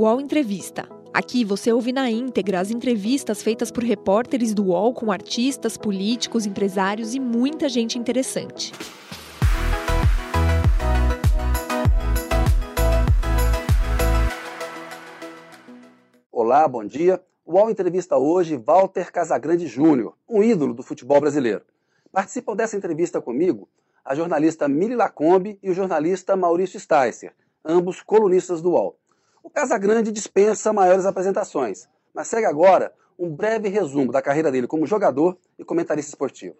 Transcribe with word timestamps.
UOL 0.00 0.18
Entrevista. 0.18 0.88
Aqui 1.12 1.44
você 1.44 1.70
ouve 1.70 1.92
na 1.92 2.10
íntegra 2.10 2.58
as 2.58 2.70
entrevistas 2.70 3.42
feitas 3.42 3.70
por 3.70 3.84
repórteres 3.84 4.54
do 4.54 4.68
UOL 4.68 4.94
com 4.94 5.12
artistas, 5.12 5.76
políticos, 5.76 6.46
empresários 6.46 7.14
e 7.14 7.20
muita 7.20 7.68
gente 7.68 7.98
interessante. 7.98 8.72
Olá, 16.32 16.66
bom 16.66 16.82
dia. 16.82 17.22
O 17.44 17.52
UOL 17.52 17.68
entrevista 17.68 18.16
hoje 18.16 18.56
Walter 18.56 19.12
Casagrande 19.12 19.66
Júnior, 19.66 20.16
um 20.26 20.42
ídolo 20.42 20.72
do 20.72 20.82
futebol 20.82 21.20
brasileiro. 21.20 21.60
Participam 22.10 22.56
dessa 22.56 22.74
entrevista 22.74 23.20
comigo 23.20 23.68
a 24.02 24.14
jornalista 24.14 24.66
Mili 24.66 24.96
Lacombe 24.96 25.58
e 25.62 25.68
o 25.68 25.74
jornalista 25.74 26.34
Maurício 26.36 26.80
Sticer, 26.80 27.34
ambos 27.62 28.00
colunistas 28.00 28.62
do 28.62 28.70
UOL. 28.70 28.99
O 29.42 29.48
Casagrande 29.48 30.12
dispensa 30.12 30.72
maiores 30.72 31.06
apresentações, 31.06 31.88
mas 32.14 32.28
segue 32.28 32.46
agora 32.46 32.92
um 33.18 33.34
breve 33.34 33.68
resumo 33.68 34.12
da 34.12 34.22
carreira 34.22 34.50
dele 34.50 34.66
como 34.66 34.86
jogador 34.86 35.36
e 35.58 35.64
comentarista 35.64 36.10
esportivo. 36.10 36.56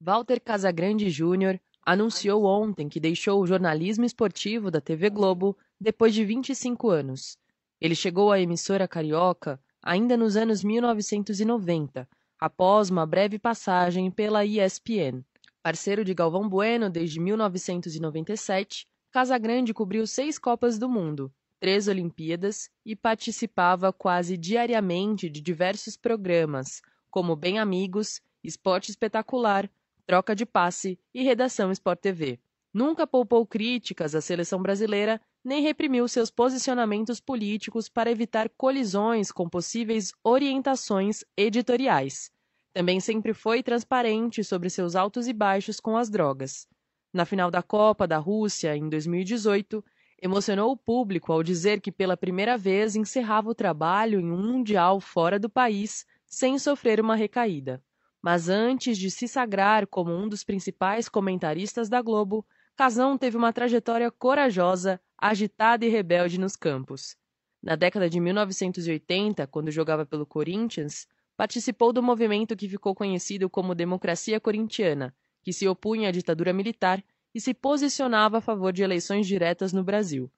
Walter 0.00 0.40
Casagrande 0.40 1.08
Júnior 1.10 1.60
anunciou 1.84 2.44
ontem 2.44 2.88
que 2.88 2.98
deixou 2.98 3.40
o 3.40 3.46
jornalismo 3.46 4.04
esportivo 4.04 4.70
da 4.70 4.80
TV 4.80 5.10
Globo 5.10 5.56
depois 5.80 6.14
de 6.14 6.24
25 6.24 6.88
anos. 6.88 7.36
Ele 7.80 7.94
chegou 7.94 8.32
à 8.32 8.40
emissora 8.40 8.88
carioca 8.88 9.60
ainda 9.82 10.16
nos 10.16 10.34
anos 10.34 10.64
1990, 10.64 12.08
após 12.40 12.88
uma 12.88 13.06
breve 13.06 13.38
passagem 13.38 14.10
pela 14.10 14.44
ESPN. 14.44 15.22
Parceiro 15.62 16.04
de 16.04 16.14
Galvão 16.14 16.48
Bueno 16.48 16.88
desde 16.88 17.20
1997, 17.20 18.86
Casagrande 19.10 19.72
cobriu 19.74 20.06
seis 20.06 20.38
Copas 20.38 20.78
do 20.78 20.88
Mundo, 20.88 21.32
três 21.64 21.88
Olimpíadas 21.88 22.68
e 22.84 22.94
participava 22.94 23.90
quase 23.90 24.36
diariamente 24.36 25.30
de 25.30 25.40
diversos 25.40 25.96
programas, 25.96 26.82
como 27.10 27.34
Bem 27.34 27.58
Amigos, 27.58 28.20
Esporte 28.44 28.90
Espetacular, 28.90 29.70
Troca 30.06 30.36
de 30.36 30.44
Passe 30.44 30.98
e 31.14 31.22
Redação 31.22 31.72
Sport 31.72 32.00
TV. 32.00 32.38
Nunca 32.70 33.06
poupou 33.06 33.46
críticas 33.46 34.14
à 34.14 34.20
seleção 34.20 34.60
brasileira 34.60 35.18
nem 35.42 35.62
reprimiu 35.62 36.06
seus 36.06 36.30
posicionamentos 36.30 37.18
políticos 37.18 37.88
para 37.88 38.10
evitar 38.10 38.50
colisões 38.50 39.32
com 39.32 39.48
possíveis 39.48 40.12
orientações 40.22 41.24
editoriais. 41.34 42.30
Também 42.74 43.00
sempre 43.00 43.32
foi 43.32 43.62
transparente 43.62 44.44
sobre 44.44 44.68
seus 44.68 44.94
altos 44.94 45.26
e 45.26 45.32
baixos 45.32 45.80
com 45.80 45.96
as 45.96 46.10
drogas. 46.10 46.68
Na 47.10 47.24
final 47.24 47.50
da 47.50 47.62
Copa 47.62 48.06
da 48.06 48.18
Rússia, 48.18 48.76
em 48.76 48.86
2018, 48.86 49.82
emocionou 50.24 50.72
o 50.72 50.76
público 50.76 51.30
ao 51.30 51.42
dizer 51.42 51.82
que 51.82 51.92
pela 51.92 52.16
primeira 52.16 52.56
vez 52.56 52.96
encerrava 52.96 53.50
o 53.50 53.54
trabalho 53.54 54.18
em 54.18 54.32
um 54.32 54.42
Mundial 54.42 54.98
fora 54.98 55.38
do 55.38 55.50
país 55.50 56.06
sem 56.24 56.58
sofrer 56.58 56.98
uma 56.98 57.14
recaída. 57.14 57.84
Mas 58.22 58.48
antes 58.48 58.96
de 58.96 59.10
se 59.10 59.28
sagrar 59.28 59.86
como 59.86 60.10
um 60.16 60.26
dos 60.26 60.42
principais 60.42 61.10
comentaristas 61.10 61.90
da 61.90 62.00
Globo, 62.00 62.42
Casão 62.74 63.18
teve 63.18 63.36
uma 63.36 63.52
trajetória 63.52 64.10
corajosa, 64.10 64.98
agitada 65.18 65.84
e 65.84 65.90
rebelde 65.90 66.40
nos 66.40 66.56
campos. 66.56 67.18
Na 67.62 67.76
década 67.76 68.08
de 68.08 68.18
1980, 68.18 69.46
quando 69.48 69.70
jogava 69.70 70.06
pelo 70.06 70.24
Corinthians, 70.24 71.06
participou 71.36 71.92
do 71.92 72.02
movimento 72.02 72.56
que 72.56 72.66
ficou 72.66 72.94
conhecido 72.94 73.50
como 73.50 73.74
Democracia 73.74 74.40
Corintiana, 74.40 75.14
que 75.42 75.52
se 75.52 75.68
opunha 75.68 76.08
à 76.08 76.12
ditadura 76.12 76.54
militar 76.54 77.04
e 77.34 77.40
se 77.40 77.52
posicionava 77.52 78.38
a 78.38 78.40
favor 78.40 78.72
de 78.72 78.82
eleições 78.82 79.26
diretas 79.26 79.72
no 79.72 79.82
Brasil. 79.82 80.30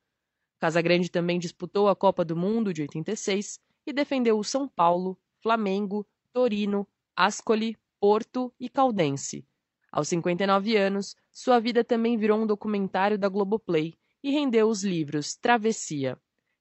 Casagrande 0.59 1.11
também 1.11 1.39
disputou 1.39 1.89
a 1.89 1.95
Copa 1.95 2.25
do 2.25 2.35
Mundo 2.35 2.73
de 2.73 2.83
86 2.83 3.61
e 3.87 3.93
defendeu 3.93 4.39
o 4.39 4.45
São 4.45 4.67
Paulo, 4.67 5.19
Flamengo, 5.41 6.07
Torino, 6.33 6.89
Ascoli, 7.15 7.77
Porto 8.01 8.53
e 8.59 8.69
Caldense. 8.69 9.47
Aos 9.93 10.09
59 10.09 10.77
anos, 10.77 11.15
sua 11.31 11.61
vida 11.61 11.85
também 11.85 12.17
virou 12.17 12.41
um 12.41 12.47
documentário 12.47 13.19
da 13.19 13.29
Globoplay 13.29 13.95
e 14.23 14.31
rendeu 14.31 14.69
os 14.69 14.83
livros 14.83 15.37
Travessia, 15.37 16.19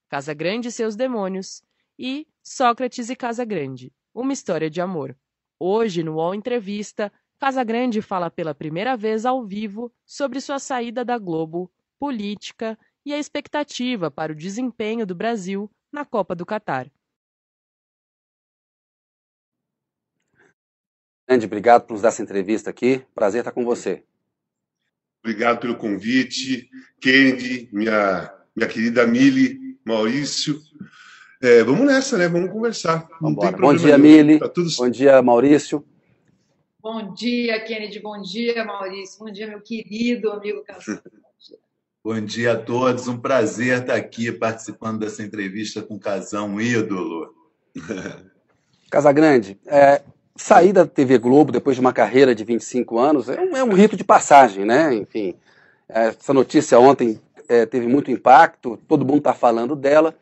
Casagrande 0.07 0.67
e 0.67 0.71
seus 0.71 0.95
Demônios 0.95 1.63
e 1.97 2.27
Sócrates 2.43 3.09
e 3.09 3.15
Casagrande, 3.15 3.91
uma 4.13 4.33
história 4.33 4.69
de 4.69 4.79
amor. 4.79 5.17
Hoje, 5.59 6.03
no 6.03 6.15
UOL 6.15 6.35
Entrevista, 6.35 7.11
Casagrande 7.40 8.01
fala 8.01 8.31
pela 8.31 8.56
primeira 8.56 8.96
vez 8.96 9.25
ao 9.25 9.46
vivo 9.46 9.91
sobre 10.06 10.40
sua 10.40 10.57
saída 10.57 11.03
da 11.03 11.18
Globo, 11.18 11.72
política 12.00 12.78
e 13.06 13.13
a 13.13 13.19
expectativa 13.19 14.09
para 14.09 14.31
o 14.31 14.35
desempenho 14.35 15.06
do 15.06 15.13
Brasil 15.13 15.69
na 15.91 16.06
Copa 16.06 16.34
do 16.34 16.46
Catar. 16.46 16.90
Grande, 21.28 21.46
obrigado 21.46 21.85
por 21.85 21.94
nos 21.94 22.01
dar 22.01 22.09
essa 22.09 22.22
entrevista 22.22 22.69
aqui. 22.69 23.03
Prazer 23.13 23.40
estar 23.40 23.52
com 23.52 23.66
você. 23.66 24.03
Obrigado 25.23 25.59
pelo 25.59 25.75
convite. 25.75 26.69
Kennedy, 27.02 27.67
minha, 27.73 28.31
minha 28.56 28.69
querida 28.69 29.07
Mili, 29.07 29.79
Maurício. 29.84 30.59
É, 31.41 31.63
vamos 31.63 31.85
nessa, 31.85 32.17
né? 32.17 32.28
Vamos 32.28 32.52
conversar. 32.52 33.07
Bom 33.19 33.75
dia, 33.75 33.97
Mili. 33.97 34.40
Tá 34.40 34.47
tudo... 34.47 34.69
Bom 34.78 34.90
dia, 34.90 35.22
Maurício. 35.22 35.84
Bom 36.85 37.16
dia, 37.16 37.59
Kennedy. 37.62 38.00
Bom 38.00 38.22
dia, 38.22 38.63
Maurício. 38.63 39.18
Bom 39.18 39.31
dia, 39.31 39.47
meu 39.47 39.59
querido 39.59 40.29
amigo 40.31 40.63
Cassandra. 40.63 41.01
Bom 42.06 42.22
dia 42.22 42.51
a 42.51 42.56
todos. 42.56 43.07
Um 43.07 43.18
prazer 43.18 43.79
estar 43.79 43.96
aqui 43.96 44.31
participando 44.31 45.00
dessa 45.00 45.23
entrevista 45.23 45.81
com 45.81 45.96
o 45.96 46.00
Casão, 46.00 46.47
um 46.47 46.62
ídolo. 46.62 47.34
Casagrande, 48.91 49.59
é, 49.66 50.03
sair 50.35 50.73
da 50.73 50.85
TV 50.85 51.18
Globo 51.18 51.51
depois 51.51 51.75
de 51.75 51.81
uma 51.81 51.91
carreira 51.91 52.35
de 52.35 52.44
25 52.44 53.00
anos 53.00 53.29
é 53.29 53.41
um, 53.41 53.57
é 53.57 53.63
um 53.63 53.73
rito 53.73 53.97
de 53.97 54.03
passagem, 54.03 54.63
né? 54.63 54.94
Enfim, 54.94 55.34
essa 55.90 56.35
notícia 56.35 56.79
ontem 56.79 57.19
é, 57.50 57.66
teve 57.66 57.88
muito 57.88 58.12
impacto, 58.12 58.78
todo 58.88 59.03
mundo 59.03 59.17
está 59.17 59.34
falando 59.34 59.75
dela. 59.75 60.13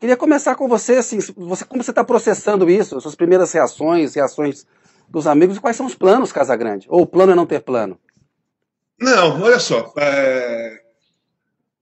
Queria 0.00 0.16
começar 0.16 0.56
com 0.56 0.66
você, 0.66 0.96
assim, 0.96 1.20
você, 1.36 1.64
como 1.64 1.80
você 1.80 1.92
está 1.92 2.02
processando 2.02 2.68
isso, 2.68 3.00
suas 3.00 3.14
primeiras 3.14 3.52
reações, 3.52 4.16
reações 4.16 4.66
dos 5.10 5.26
amigos, 5.26 5.58
quais 5.58 5.76
são 5.76 5.86
os 5.86 5.94
planos, 5.94 6.32
Casagrande? 6.32 6.86
Ou 6.88 7.02
o 7.02 7.06
plano 7.06 7.32
é 7.32 7.34
não 7.34 7.46
ter 7.46 7.60
plano? 7.60 7.98
Não, 9.00 9.40
olha 9.40 9.58
só, 9.58 9.92
é... 9.96 10.80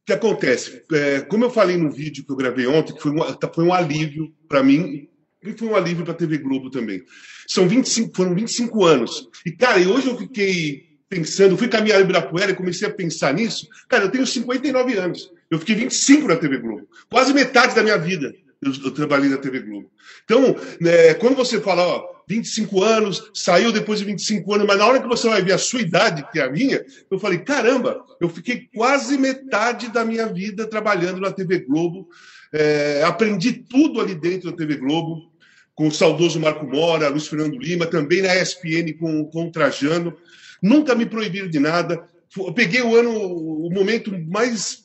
o 0.02 0.06
que 0.06 0.12
acontece? 0.12 0.82
É, 0.92 1.20
como 1.22 1.44
eu 1.44 1.50
falei 1.50 1.76
no 1.76 1.90
vídeo 1.90 2.24
que 2.24 2.30
eu 2.30 2.36
gravei 2.36 2.66
ontem, 2.66 2.94
que 2.94 3.00
foi 3.00 3.12
um, 3.12 3.18
foi 3.54 3.64
um 3.64 3.72
alívio 3.72 4.32
para 4.48 4.62
mim, 4.62 5.08
e 5.42 5.52
foi 5.52 5.68
um 5.68 5.76
alívio 5.76 6.04
para 6.04 6.12
a 6.12 6.16
TV 6.16 6.38
Globo 6.38 6.70
também. 6.70 7.02
São 7.46 7.68
25, 7.68 8.14
foram 8.16 8.34
25 8.34 8.84
anos. 8.84 9.28
E, 9.44 9.52
cara, 9.52 9.78
hoje 9.78 10.08
eu 10.08 10.16
fiquei 10.16 10.86
pensando, 11.08 11.56
fui 11.56 11.68
caminhar 11.68 12.00
em 12.00 12.04
Ibirapuera 12.04 12.50
e 12.50 12.56
comecei 12.56 12.88
a 12.88 12.92
pensar 12.92 13.32
nisso. 13.32 13.68
Cara, 13.88 14.04
eu 14.04 14.10
tenho 14.10 14.26
59 14.26 14.94
anos. 14.98 15.32
Eu 15.48 15.58
fiquei 15.58 15.76
25 15.76 16.26
na 16.26 16.36
TV 16.36 16.58
Globo. 16.58 16.88
Quase 17.08 17.32
metade 17.32 17.74
da 17.74 17.82
minha 17.82 17.96
vida 17.96 18.34
eu, 18.62 18.72
eu 18.84 18.90
trabalhei 18.90 19.28
na 19.28 19.36
TV 19.36 19.60
Globo. 19.60 19.90
Então, 20.24 20.56
né, 20.80 21.14
quando 21.14 21.36
você 21.36 21.60
fala, 21.60 21.82
ó, 21.82 22.15
25 22.28 22.82
anos, 22.82 23.30
saiu 23.32 23.70
depois 23.72 24.00
de 24.00 24.04
25 24.04 24.54
anos, 24.54 24.66
mas 24.66 24.78
na 24.78 24.86
hora 24.86 25.00
que 25.00 25.06
você 25.06 25.28
vai 25.28 25.42
ver 25.42 25.52
a 25.52 25.58
sua 25.58 25.80
idade, 25.80 26.26
que 26.32 26.40
é 26.40 26.44
a 26.44 26.50
minha, 26.50 26.84
eu 27.08 27.18
falei, 27.18 27.38
caramba, 27.38 28.04
eu 28.20 28.28
fiquei 28.28 28.68
quase 28.74 29.16
metade 29.16 29.92
da 29.92 30.04
minha 30.04 30.26
vida 30.26 30.66
trabalhando 30.66 31.20
na 31.20 31.30
TV 31.30 31.60
Globo. 31.60 32.08
É, 32.52 33.02
aprendi 33.04 33.52
tudo 33.52 34.00
ali 34.00 34.14
dentro 34.14 34.50
da 34.50 34.56
TV 34.56 34.76
Globo, 34.76 35.30
com 35.74 35.86
o 35.86 35.92
saudoso 35.92 36.40
Marco 36.40 36.66
Mora, 36.66 37.08
Luiz 37.08 37.28
Fernando 37.28 37.58
Lima, 37.58 37.86
também 37.86 38.22
na 38.22 38.34
ESPN 38.34 38.92
com, 38.98 39.24
com 39.26 39.46
o 39.46 39.52
Trajano. 39.52 40.16
Nunca 40.60 40.94
me 40.94 41.06
proibiram 41.06 41.48
de 41.48 41.60
nada. 41.60 42.08
Eu 42.36 42.52
peguei 42.52 42.82
o 42.82 42.96
ano, 42.96 43.10
o 43.12 43.70
momento 43.70 44.10
mais 44.26 44.84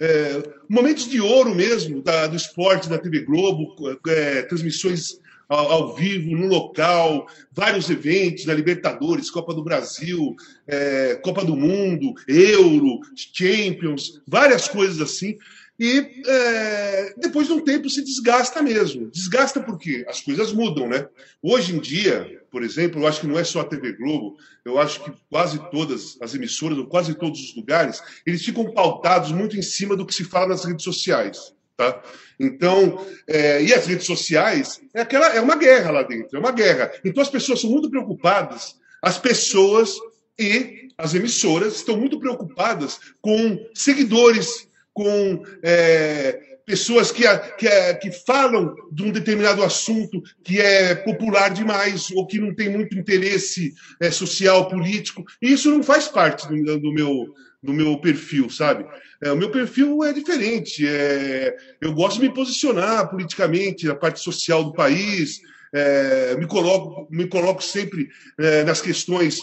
é, 0.00 0.42
momentos 0.68 1.08
de 1.08 1.20
ouro 1.20 1.54
mesmo 1.54 2.02
da, 2.02 2.26
do 2.26 2.36
esporte 2.36 2.88
da 2.88 2.98
TV 2.98 3.20
Globo, 3.20 3.76
é, 4.08 4.42
transmissões 4.42 5.20
ao, 5.48 5.72
ao, 5.72 5.94
vivo, 5.94 6.36
no 6.36 6.46
local, 6.46 7.26
vários 7.52 7.90
eventos 7.90 8.44
da 8.44 8.54
Libertadores, 8.54 9.30
Copa 9.30 9.54
do 9.54 9.64
Brasil, 9.64 10.34
é, 10.66 11.16
Copa 11.22 11.44
do 11.44 11.56
Mundo, 11.56 12.14
Euro, 12.28 13.00
Champions, 13.14 14.20
várias 14.26 14.68
coisas 14.68 15.00
assim. 15.00 15.36
E 15.78 16.22
é, 16.26 17.14
depois 17.16 17.48
de 17.48 17.52
um 17.52 17.60
tempo 17.60 17.90
se 17.90 18.02
desgasta 18.02 18.62
mesmo. 18.62 19.10
Desgasta 19.10 19.60
porque 19.60 20.04
as 20.08 20.20
coisas 20.20 20.52
mudam, 20.52 20.88
né? 20.88 21.08
Hoje 21.42 21.74
em 21.74 21.80
dia, 21.80 22.40
por 22.50 22.62
exemplo, 22.62 23.00
eu 23.00 23.06
acho 23.08 23.20
que 23.20 23.26
não 23.26 23.38
é 23.38 23.42
só 23.42 23.60
a 23.60 23.64
TV 23.64 23.94
Globo, 23.94 24.36
eu 24.64 24.78
acho 24.78 25.02
que 25.02 25.12
quase 25.28 25.58
todas 25.70 26.16
as 26.20 26.34
emissoras, 26.34 26.78
ou 26.78 26.86
quase 26.86 27.12
todos 27.14 27.40
os 27.40 27.56
lugares, 27.56 28.00
eles 28.24 28.44
ficam 28.44 28.72
pautados 28.72 29.32
muito 29.32 29.56
em 29.56 29.62
cima 29.62 29.96
do 29.96 30.06
que 30.06 30.14
se 30.14 30.22
fala 30.22 30.48
nas 30.48 30.64
redes 30.64 30.84
sociais. 30.84 31.52
Tá? 31.76 32.00
Então, 32.38 33.04
é, 33.26 33.62
e 33.62 33.74
as 33.74 33.86
redes 33.86 34.06
sociais 34.06 34.80
é 34.94 35.00
aquela 35.00 35.34
é 35.34 35.40
uma 35.40 35.56
guerra 35.56 35.90
lá 35.90 36.02
dentro, 36.04 36.36
é 36.36 36.40
uma 36.40 36.52
guerra. 36.52 36.92
Então 37.04 37.20
as 37.20 37.28
pessoas 37.28 37.60
são 37.60 37.70
muito 37.70 37.90
preocupadas, 37.90 38.76
as 39.02 39.18
pessoas 39.18 39.96
e 40.38 40.88
as 40.96 41.14
emissoras 41.14 41.74
estão 41.74 41.96
muito 41.96 42.20
preocupadas 42.20 43.00
com 43.20 43.58
seguidores, 43.74 44.68
com 44.92 45.42
é, 45.64 46.40
pessoas 46.64 47.10
que, 47.10 47.24
que, 47.58 47.94
que 47.94 48.12
falam 48.24 48.74
de 48.92 49.02
um 49.02 49.10
determinado 49.10 49.62
assunto 49.62 50.22
que 50.44 50.60
é 50.60 50.94
popular 50.94 51.48
demais 51.50 52.10
ou 52.12 52.26
que 52.26 52.38
não 52.38 52.54
tem 52.54 52.68
muito 52.68 52.96
interesse 52.96 53.74
é, 54.00 54.12
social, 54.12 54.68
político. 54.68 55.24
E 55.42 55.52
isso 55.52 55.70
não 55.70 55.82
faz 55.82 56.06
parte 56.06 56.46
do, 56.48 56.78
do 56.78 56.92
meu 56.92 57.34
do 57.64 57.72
meu 57.72 57.98
perfil, 57.98 58.50
sabe? 58.50 58.84
É, 59.22 59.32
o 59.32 59.36
meu 59.36 59.50
perfil 59.50 60.04
é 60.04 60.12
diferente. 60.12 60.86
É, 60.86 61.56
eu 61.80 61.94
gosto 61.94 62.20
de 62.20 62.28
me 62.28 62.34
posicionar 62.34 63.08
politicamente, 63.08 63.86
na 63.86 63.94
parte 63.94 64.20
social 64.20 64.62
do 64.62 64.74
país. 64.74 65.40
É, 65.72 66.36
me 66.36 66.46
coloco 66.46 67.08
me 67.10 67.26
coloco 67.26 67.60
sempre 67.60 68.08
é, 68.38 68.62
nas 68.62 68.80
questões 68.80 69.40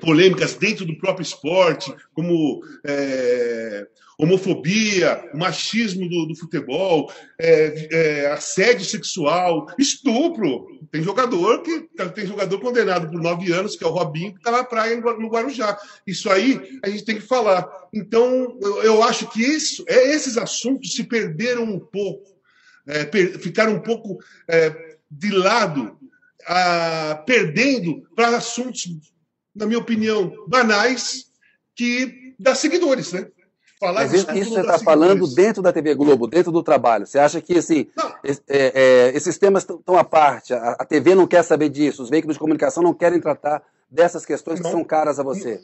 polêmicas 0.00 0.54
dentro 0.54 0.84
do 0.84 0.98
próprio 0.98 1.22
esporte, 1.22 1.94
como 2.14 2.62
é, 2.84 3.86
homofobia, 4.18 5.30
machismo 5.34 6.08
do, 6.08 6.26
do 6.26 6.36
futebol, 6.36 7.12
é, 7.38 7.88
é, 7.90 8.26
assédio 8.32 8.84
sexual, 8.84 9.66
estupro. 9.78 10.66
Tem 10.90 11.02
jogador 11.02 11.62
que 11.62 11.88
tem 12.14 12.26
jogador 12.26 12.60
condenado 12.60 13.10
por 13.10 13.20
nove 13.20 13.52
anos, 13.52 13.76
que 13.76 13.84
é 13.84 13.86
o 13.86 13.90
Robinho, 13.90 14.32
que 14.32 14.38
está 14.38 14.50
na 14.50 14.64
praia 14.64 14.96
no 14.96 15.28
Guarujá. 15.28 15.76
Isso 16.06 16.30
aí 16.30 16.78
a 16.82 16.88
gente 16.88 17.04
tem 17.04 17.16
que 17.16 17.22
falar. 17.22 17.68
Então, 17.92 18.56
eu, 18.60 18.82
eu 18.82 19.02
acho 19.02 19.28
que 19.30 19.42
isso, 19.42 19.84
é, 19.88 20.14
esses 20.14 20.36
assuntos 20.36 20.92
se 20.92 21.04
perderam 21.04 21.64
um 21.64 21.80
pouco, 21.80 22.34
é, 22.86 23.04
per, 23.04 23.38
ficaram 23.38 23.74
um 23.74 23.80
pouco 23.80 24.18
é, 24.48 24.96
de 25.10 25.30
lado, 25.30 25.98
a, 26.46 27.22
perdendo 27.26 28.02
para 28.14 28.36
assuntos, 28.36 28.88
na 29.54 29.66
minha 29.66 29.78
opinião, 29.78 30.32
banais, 30.48 31.26
que 31.74 32.34
dá 32.38 32.54
seguidores, 32.54 33.12
né? 33.12 33.28
falar 33.84 34.02
Mas 34.02 34.12
isso, 34.12 34.32
isso 34.32 34.50
você 34.50 34.60
está 34.60 34.78
falando 34.78 35.26
dentro 35.34 35.62
da 35.62 35.72
TV 35.72 35.94
Globo, 35.94 36.26
dentro 36.26 36.50
do 36.50 36.62
trabalho. 36.62 37.06
Você 37.06 37.18
acha 37.18 37.40
que 37.40 37.58
assim, 37.58 37.86
é, 38.24 38.32
é, 38.48 39.12
esses 39.14 39.36
temas 39.36 39.66
estão 39.68 39.98
à 39.98 40.04
parte, 40.04 40.54
a, 40.54 40.70
a, 40.70 40.84
TV 40.84 41.14
não 41.14 41.26
quer 41.26 41.42
saber 41.42 41.68
disso, 41.68 42.02
os 42.02 42.10
veículos 42.10 42.36
de 42.36 42.40
comunicação 42.40 42.82
não 42.82 42.94
querem 42.94 43.20
tratar 43.20 43.62
dessas 43.90 44.24
questões 44.24 44.60
não, 44.60 44.66
que 44.66 44.72
são 44.72 44.84
caras 44.84 45.18
a 45.18 45.22
você? 45.22 45.60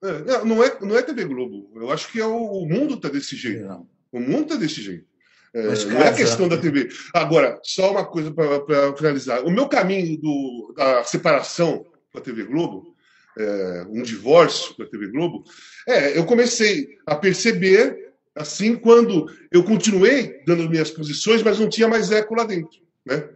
Não, 0.00 0.44
não, 0.44 0.64
é, 0.64 0.78
não 0.80 0.96
é 0.96 1.02
TV 1.02 1.24
Globo. 1.24 1.70
Eu 1.76 1.90
acho 1.90 2.10
que 2.10 2.20
é 2.20 2.26
o, 2.26 2.34
o 2.34 2.66
mundo 2.66 2.94
está 2.94 3.08
desse 3.08 3.36
jeito. 3.36 3.66
Não. 3.66 3.86
O 4.10 4.18
mundo 4.18 4.42
está 4.42 4.56
desse 4.56 4.80
jeito. 4.80 5.04
É, 5.52 5.62
não 5.86 6.00
é 6.00 6.12
questão 6.12 6.48
da 6.48 6.56
TV. 6.56 6.88
Agora, 7.12 7.58
só 7.62 7.90
uma 7.90 8.04
coisa 8.04 8.30
para 8.30 8.96
finalizar. 8.96 9.44
O 9.44 9.50
meu 9.50 9.68
caminho 9.68 10.16
do, 10.16 10.72
da 10.76 11.02
separação 11.04 11.84
com 12.12 12.18
a 12.18 12.20
TV 12.20 12.44
Globo 12.44 12.89
é, 13.38 13.86
um 13.88 14.02
divórcio 14.02 14.74
com 14.74 14.82
a 14.82 14.86
TV 14.86 15.08
Globo, 15.08 15.44
é, 15.86 16.16
eu 16.16 16.24
comecei 16.24 16.88
a 17.06 17.14
perceber 17.14 17.96
assim 18.34 18.76
quando 18.76 19.26
eu 19.50 19.64
continuei 19.64 20.42
dando 20.46 20.68
minhas 20.68 20.90
posições, 20.90 21.42
mas 21.42 21.58
não 21.58 21.68
tinha 21.68 21.88
mais 21.88 22.10
eco 22.10 22.34
lá 22.34 22.44
dentro, 22.44 22.78
né? 23.04 23.28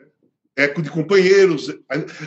Eco 0.57 0.81
de 0.81 0.91
companheiros. 0.91 1.75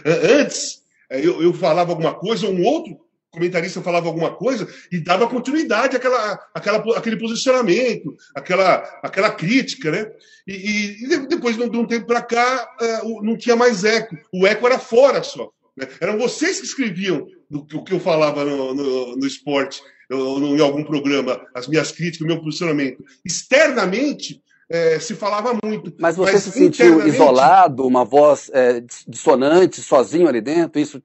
Antes 0.06 0.82
eu, 1.10 1.42
eu 1.42 1.54
falava 1.54 1.92
alguma 1.92 2.14
coisa, 2.14 2.48
um 2.48 2.64
outro 2.64 3.00
comentarista 3.32 3.82
falava 3.82 4.08
alguma 4.08 4.34
coisa 4.34 4.68
e 4.92 5.00
dava 5.00 5.28
continuidade 5.28 5.96
àquela, 5.96 6.40
àquela, 6.54 6.98
àquele 6.98 7.18
posicionamento, 7.18 8.16
àquela, 8.36 8.78
àquela 9.04 9.30
crítica, 9.32 9.92
né? 9.92 10.12
E, 10.48 11.04
e 11.04 11.28
depois 11.28 11.56
de 11.56 11.64
um 11.64 11.86
tempo 11.86 12.08
para 12.08 12.22
cá 12.22 12.76
é, 12.82 13.04
não 13.22 13.38
tinha 13.38 13.56
mais 13.56 13.84
eco. 13.84 14.18
O 14.34 14.48
eco 14.48 14.66
era 14.66 14.80
fora 14.80 15.22
só. 15.24 15.52
Né? 15.76 15.88
Eram 16.00 16.18
vocês 16.18 16.60
que 16.60 16.66
escreviam 16.66 17.28
do, 17.50 17.84
que 17.84 17.94
eu 17.94 18.00
falava 18.00 18.44
no, 18.44 18.74
no, 18.74 19.16
no 19.16 19.28
esporte, 19.28 19.82
ou 20.10 20.40
em 20.40 20.62
algum 20.62 20.84
programa, 20.84 21.46
as 21.54 21.68
minhas 21.68 21.92
críticas, 21.92 22.22
o 22.22 22.28
meu 22.28 22.42
posicionamento. 22.42 23.04
Externamente, 23.26 24.42
é, 24.70 25.00
se 25.00 25.16
falava 25.16 25.58
muito. 25.64 25.94
Mas 26.00 26.16
você 26.16 26.34
mas 26.34 26.44
se 26.44 26.52
sentiu 26.52 27.06
isolado, 27.08 27.86
uma 27.86 28.04
voz 28.04 28.50
é, 28.54 28.84
dissonante, 29.08 29.82
sozinho 29.82 30.28
ali 30.28 30.42
dentro? 30.42 30.80
Isso 30.80 31.02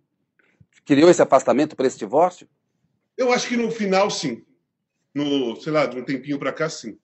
criou 0.85 1.11
esse 1.11 1.23
afastamento 1.23 1.77
para 1.77 1.87
esse 1.87 1.99
divórcio? 1.99 2.49
Eu 3.17 3.33
acho 3.33 3.49
que 3.49 3.57
no 3.57 3.71
final, 3.71 4.11
sim. 4.11 4.43
No, 5.15 5.61
sei 5.61 5.73
lá, 5.73 5.87
de 5.87 5.99
um 5.99 6.05
tempinho 6.05 6.39
para 6.39 6.53
cá, 6.53 6.69
sim. 6.69 6.97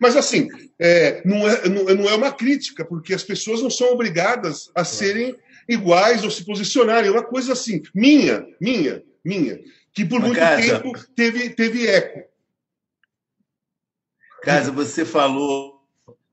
Mas, 0.00 0.16
assim, 0.16 0.48
é, 0.78 1.22
não, 1.24 1.48
é, 1.48 1.68
não, 1.68 2.08
é 2.08 2.14
uma 2.14 2.32
crítica, 2.32 2.84
porque 2.84 3.14
as 3.14 3.24
pessoas 3.24 3.62
não 3.62 3.70
são 3.70 3.92
obrigadas 3.92 4.70
a 4.74 4.84
serem 4.84 5.34
iguais 5.68 6.22
ou 6.24 6.30
se 6.30 6.44
posicionarem. 6.44 7.08
É 7.08 7.12
uma 7.12 7.24
coisa 7.24 7.52
assim, 7.52 7.82
minha, 7.94 8.46
minha, 8.60 9.02
minha, 9.24 9.60
que 9.92 10.04
por 10.04 10.20
muito 10.20 10.36
casa, 10.36 10.80
tempo 10.80 10.92
teve, 11.14 11.50
teve 11.50 11.86
eco. 11.86 12.28
Casa, 14.42 14.70
você 14.70 15.04
falou 15.04 15.76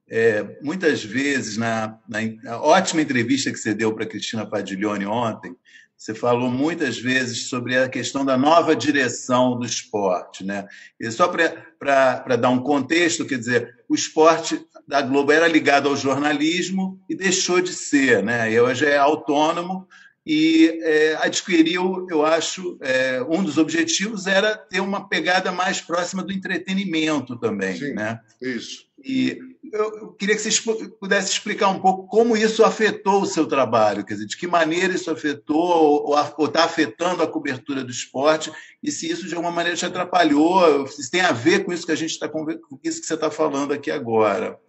é, 0.09 0.59
muitas 0.61 1.03
vezes 1.03 1.57
na, 1.57 1.99
na, 2.07 2.19
na, 2.43 2.61
ótima 2.61 3.01
entrevista 3.01 3.51
que 3.51 3.57
você 3.57 3.73
deu 3.73 3.93
para 3.93 4.05
Cristina 4.05 4.45
Padiglione 4.45 5.05
ontem, 5.05 5.55
você 6.03 6.13
falou 6.13 6.51
muitas 6.51 6.99
vezes 6.99 7.47
sobre 7.47 7.77
a 7.77 7.87
questão 7.87 8.25
da 8.25 8.35
nova 8.35 8.75
direção 8.75 9.57
do 9.57 9.65
esporte. 9.65 10.43
Né? 10.43 10.67
E 10.99 11.09
só 11.09 11.29
para 11.29 12.35
dar 12.35 12.49
um 12.49 12.59
contexto, 12.59 13.25
quer 13.25 13.37
dizer, 13.37 13.73
o 13.87 13.95
esporte 13.95 14.59
da 14.85 15.01
Globo 15.01 15.31
era 15.31 15.47
ligado 15.47 15.87
ao 15.87 15.95
jornalismo 15.95 16.99
e 17.09 17.15
deixou 17.15 17.61
de 17.61 17.71
ser. 17.71 18.21
Né? 18.21 18.51
E 18.51 18.59
hoje 18.59 18.85
é 18.85 18.97
autônomo 18.97 19.87
e 20.27 20.77
é, 20.83 21.15
adquiriu, 21.21 22.05
eu 22.09 22.25
acho, 22.25 22.77
é, 22.81 23.23
um 23.29 23.41
dos 23.41 23.57
objetivos 23.57 24.27
era 24.27 24.57
ter 24.57 24.81
uma 24.81 25.07
pegada 25.07 25.53
mais 25.53 25.79
próxima 25.79 26.21
do 26.21 26.33
entretenimento 26.33 27.37
também. 27.37 27.77
Sim, 27.77 27.93
né? 27.93 28.19
isso. 28.41 28.87
E 29.01 29.39
eu 29.73 30.13
queria 30.13 30.35
que 30.35 30.41
vocês 30.41 30.59
pudessem 30.59 31.31
explicar 31.31 31.69
um 31.69 31.79
pouco 31.79 32.07
como 32.07 32.37
isso 32.37 32.63
afetou 32.63 33.23
o 33.23 33.25
seu 33.25 33.47
trabalho, 33.47 34.05
quer 34.05 34.13
dizer, 34.13 34.27
de 34.27 34.37
que 34.37 34.45
maneira 34.45 34.93
isso 34.93 35.09
afetou 35.09 36.05
ou 36.05 36.45
está 36.45 36.63
afetando 36.63 37.23
a 37.23 37.27
cobertura 37.27 37.83
do 37.83 37.89
esporte 37.89 38.51
e 38.83 38.91
se 38.91 39.09
isso 39.09 39.27
de 39.27 39.33
alguma 39.33 39.51
maneira 39.51 39.75
te 39.75 39.85
atrapalhou, 39.85 40.85
se 40.85 41.09
tem 41.09 41.21
a 41.21 41.31
ver 41.31 41.65
com 41.65 41.73
isso 41.73 41.87
que 41.87 41.91
a 41.91 41.95
gente 41.95 42.11
está 42.11 42.29
com 42.29 42.45
isso 42.83 43.01
que 43.01 43.07
você 43.07 43.15
está 43.15 43.31
falando 43.31 43.73
aqui 43.73 43.89
agora. 43.89 44.59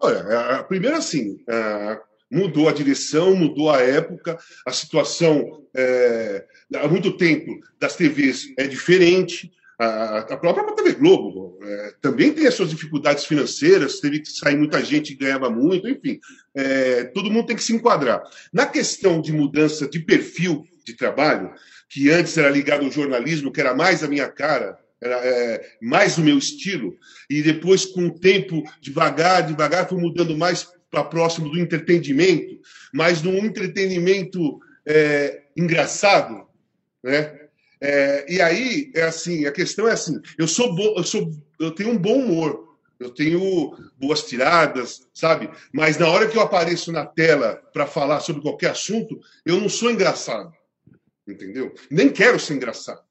Olha, 0.00 0.64
primeiro 0.64 0.96
assim, 0.96 1.38
mudou 2.28 2.68
a 2.68 2.72
direção, 2.72 3.36
mudou 3.36 3.70
a 3.70 3.80
época, 3.80 4.36
a 4.66 4.72
situação 4.72 5.64
é, 5.74 6.44
há 6.74 6.88
muito 6.88 7.16
tempo 7.16 7.52
das 7.78 7.94
TVs 7.94 8.46
é 8.58 8.66
diferente. 8.66 9.52
A, 9.78 10.36
própria 10.38 10.74
TV 10.74 10.94
Globo 10.94 11.58
é, 11.62 11.94
também 12.00 12.32
tem 12.32 12.46
as 12.46 12.54
suas 12.54 12.70
dificuldades 12.70 13.26
financeiras, 13.26 14.00
teve 14.00 14.20
que 14.20 14.30
sair 14.30 14.56
muita 14.56 14.82
gente 14.82 15.14
que 15.14 15.24
ganhava 15.24 15.50
muito, 15.50 15.86
enfim, 15.86 16.18
é, 16.54 17.04
todo 17.04 17.30
mundo 17.30 17.46
tem 17.46 17.56
que 17.56 17.62
se 17.62 17.74
enquadrar. 17.74 18.22
Na 18.50 18.64
questão 18.64 19.20
de 19.20 19.32
mudança 19.32 19.86
de 19.86 20.00
perfil 20.00 20.64
de 20.82 20.94
trabalho, 20.94 21.52
que 21.90 22.10
antes 22.10 22.38
era 22.38 22.48
ligado 22.48 22.86
ao 22.86 22.90
jornalismo, 22.90 23.52
que 23.52 23.60
era 23.60 23.74
mais 23.74 24.02
a 24.02 24.08
minha 24.08 24.28
cara, 24.28 24.78
era 24.98 25.16
é, 25.22 25.62
mais 25.82 26.16
o 26.16 26.22
meu 26.22 26.38
estilo, 26.38 26.96
e 27.28 27.42
depois, 27.42 27.84
com 27.84 28.06
o 28.06 28.18
tempo, 28.18 28.62
devagar, 28.80 29.46
devagar, 29.46 29.86
foi 29.86 29.98
mudando 29.98 30.34
mais 30.38 30.66
para 30.90 31.04
próximo 31.04 31.50
do 31.50 31.58
entretenimento, 31.58 32.58
mas 32.94 33.20
num 33.20 33.44
entretenimento 33.44 34.58
é, 34.86 35.42
engraçado, 35.54 36.46
né? 37.04 37.45
É, 37.80 38.32
e 38.32 38.40
aí, 38.40 38.90
é 38.94 39.02
assim, 39.02 39.46
a 39.46 39.52
questão 39.52 39.86
é 39.86 39.92
assim, 39.92 40.20
eu 40.38 40.48
sou, 40.48 40.74
bo, 40.74 40.94
eu 40.96 41.04
sou 41.04 41.30
eu 41.58 41.70
tenho 41.70 41.90
um 41.90 41.98
bom 41.98 42.18
humor, 42.20 42.76
eu 42.98 43.10
tenho 43.10 43.76
boas 43.98 44.22
tiradas, 44.22 45.06
sabe? 45.12 45.50
Mas 45.72 45.98
na 45.98 46.08
hora 46.08 46.26
que 46.26 46.36
eu 46.36 46.42
apareço 46.42 46.90
na 46.90 47.04
tela 47.04 47.56
para 47.72 47.86
falar 47.86 48.20
sobre 48.20 48.42
qualquer 48.42 48.70
assunto, 48.70 49.20
eu 49.44 49.60
não 49.60 49.68
sou 49.68 49.90
engraçado, 49.90 50.52
entendeu? 51.26 51.74
Nem 51.90 52.10
quero 52.10 52.40
ser 52.40 52.54
engraçado. 52.54 53.04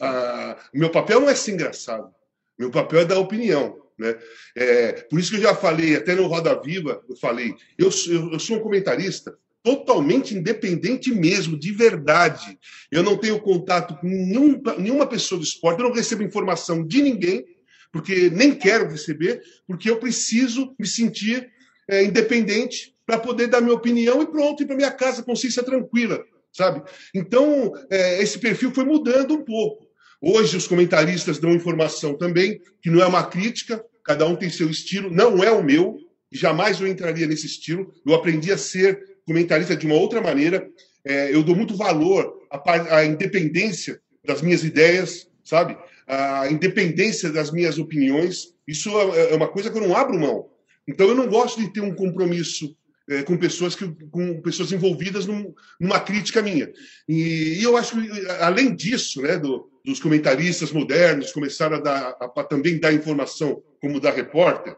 Ah, 0.00 0.56
meu 0.72 0.90
papel 0.90 1.20
não 1.20 1.28
é 1.28 1.34
ser 1.34 1.52
engraçado, 1.52 2.12
meu 2.58 2.70
papel 2.70 3.00
é 3.00 3.04
dar 3.04 3.18
opinião. 3.18 3.80
Né? 3.96 4.18
É, 4.56 4.92
por 5.02 5.20
isso 5.20 5.30
que 5.30 5.36
eu 5.36 5.42
já 5.42 5.54
falei, 5.54 5.94
até 5.94 6.14
no 6.14 6.26
Roda 6.26 6.58
Viva, 6.60 7.04
eu 7.08 7.16
falei, 7.16 7.54
eu, 7.78 7.90
eu, 8.08 8.32
eu 8.32 8.40
sou 8.40 8.56
um 8.56 8.60
comentarista 8.60 9.36
totalmente 9.62 10.34
independente 10.34 11.12
mesmo, 11.12 11.58
de 11.58 11.72
verdade. 11.72 12.58
Eu 12.90 13.02
não 13.02 13.16
tenho 13.16 13.40
contato 13.40 13.94
com 13.96 14.06
nenhum, 14.06 14.60
nenhuma 14.78 15.06
pessoa 15.06 15.38
do 15.38 15.44
esporte, 15.44 15.80
eu 15.80 15.88
não 15.88 15.94
recebo 15.94 16.22
informação 16.22 16.86
de 16.86 17.02
ninguém, 17.02 17.44
porque 17.92 18.30
nem 18.30 18.54
quero 18.54 18.88
receber, 18.88 19.42
porque 19.66 19.90
eu 19.90 19.98
preciso 19.98 20.74
me 20.78 20.86
sentir 20.86 21.50
é, 21.88 22.04
independente 22.04 22.94
para 23.04 23.18
poder 23.18 23.48
dar 23.48 23.60
minha 23.60 23.74
opinião 23.74 24.22
e 24.22 24.26
pronto, 24.26 24.62
ir 24.62 24.66
para 24.66 24.76
minha 24.76 24.92
casa, 24.92 25.22
consciência 25.22 25.62
tranquila, 25.62 26.22
sabe? 26.52 26.82
Então, 27.14 27.72
é, 27.90 28.22
esse 28.22 28.38
perfil 28.38 28.72
foi 28.72 28.84
mudando 28.84 29.34
um 29.34 29.44
pouco. 29.44 29.88
Hoje, 30.22 30.56
os 30.56 30.66
comentaristas 30.66 31.38
dão 31.38 31.52
informação 31.52 32.16
também, 32.16 32.60
que 32.80 32.90
não 32.90 33.02
é 33.02 33.06
uma 33.06 33.24
crítica, 33.24 33.82
cada 34.04 34.26
um 34.26 34.36
tem 34.36 34.48
seu 34.48 34.70
estilo, 34.70 35.10
não 35.10 35.42
é 35.42 35.50
o 35.50 35.62
meu, 35.62 35.98
jamais 36.30 36.80
eu 36.80 36.86
entraria 36.86 37.26
nesse 37.26 37.46
estilo. 37.46 37.92
Eu 38.06 38.14
aprendi 38.14 38.52
a 38.52 38.58
ser 38.58 39.09
comentarista 39.30 39.76
de 39.76 39.86
uma 39.86 39.94
outra 39.94 40.20
maneira. 40.20 40.68
É, 41.04 41.32
eu 41.32 41.44
dou 41.44 41.54
muito 41.54 41.76
valor 41.76 42.34
à, 42.50 42.96
à, 42.96 43.04
independência 43.04 44.00
das 44.24 44.42
minhas 44.42 44.64
ideias, 44.64 45.28
sabe? 45.44 45.78
a 46.06 46.50
independência 46.50 47.30
das 47.30 47.52
minhas 47.52 47.78
opiniões. 47.78 48.52
Isso 48.66 48.90
é, 48.90 49.32
é 49.32 49.36
uma 49.36 49.46
coisa 49.46 49.70
que 49.70 49.78
eu 49.78 49.86
não 49.86 49.96
abro 49.96 50.18
mão. 50.18 50.48
Então, 50.88 51.06
eu 51.06 51.14
não 51.14 51.28
gosto 51.28 51.60
de 51.60 51.72
ter 51.72 51.80
um 51.80 51.94
compromisso 51.94 52.76
é, 53.08 53.22
com 53.22 53.36
pessoas 53.36 53.76
que, 53.76 53.86
com 54.10 54.42
pessoas 54.42 54.72
envolvidas 54.72 55.26
num, 55.26 55.54
numa 55.80 56.00
crítica 56.00 56.42
minha. 56.42 56.68
E, 57.08 57.60
e, 57.60 57.62
eu 57.62 57.76
acho 57.76 57.94
que, 57.94 58.26
além 58.40 58.74
disso, 58.74 59.22
né, 59.22 59.38
do, 59.38 59.70
dos 59.84 60.00
comentaristas 60.00 60.72
modernos 60.72 61.30
começaram 61.30 61.76
a, 61.76 61.80
dar, 61.80 62.16
a, 62.20 62.24
a 62.24 62.44
também 62.44 62.80
dar 62.80 62.92
informação 62.92 63.62
como 63.80 64.00
da 64.00 64.10
repórter, 64.10 64.74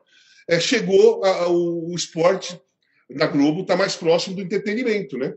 é, 0.47 0.61
chegou 0.61 1.25
a, 1.25 1.49
o, 1.49 1.91
o 1.91 1.95
esporte 1.95 2.61
na 3.15 3.27
Globo 3.27 3.63
está 3.63 3.77
mais 3.77 3.97
próximo 3.97 4.37
do 4.37 4.43
entretenimento, 4.43 5.17
né? 5.19 5.35